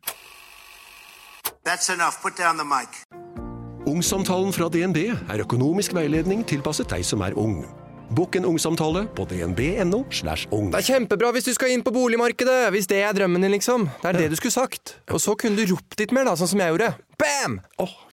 Ungsamtalen 3.89 4.53
fra 4.53 4.70
DNB 4.72 4.99
er 5.11 5.43
økonomisk 5.43 5.95
veiledning 5.97 6.43
tilpasset 6.47 6.89
deg 6.91 7.05
som 7.07 7.24
er 7.26 7.36
ung. 7.39 7.61
Bokk 8.09 8.39
en 8.39 8.47
ungsamtale 8.49 9.03
på 9.13 9.26
dnb.no. 9.30 10.01
slash 10.09 10.49
ung. 10.55 10.72
Det 10.74 10.82
er 10.82 10.88
kjempebra 10.95 11.30
hvis 11.36 11.45
du 11.45 11.53
skal 11.53 11.76
inn 11.76 11.84
på 11.86 11.93
boligmarkedet, 11.93 12.72
hvis 12.74 12.89
det 12.89 13.03
er 13.05 13.13
drømmen 13.13 13.45
din, 13.45 13.53
liksom. 13.53 13.86
Det 14.01 14.11
er 14.11 14.22
det 14.24 14.30
du 14.34 14.38
skulle 14.39 14.55
sagt. 14.55 14.95
Og 15.13 15.22
så 15.22 15.36
kunne 15.38 15.59
du 15.59 15.76
ropt 15.76 15.99
litt 16.01 16.13
mer, 16.15 16.26
da, 16.26 16.34
sånn 16.39 16.49
som 16.49 16.63
jeg 16.63 16.74
gjorde. 16.74 16.89
Bam! 17.22 17.59
Åh, 17.84 17.93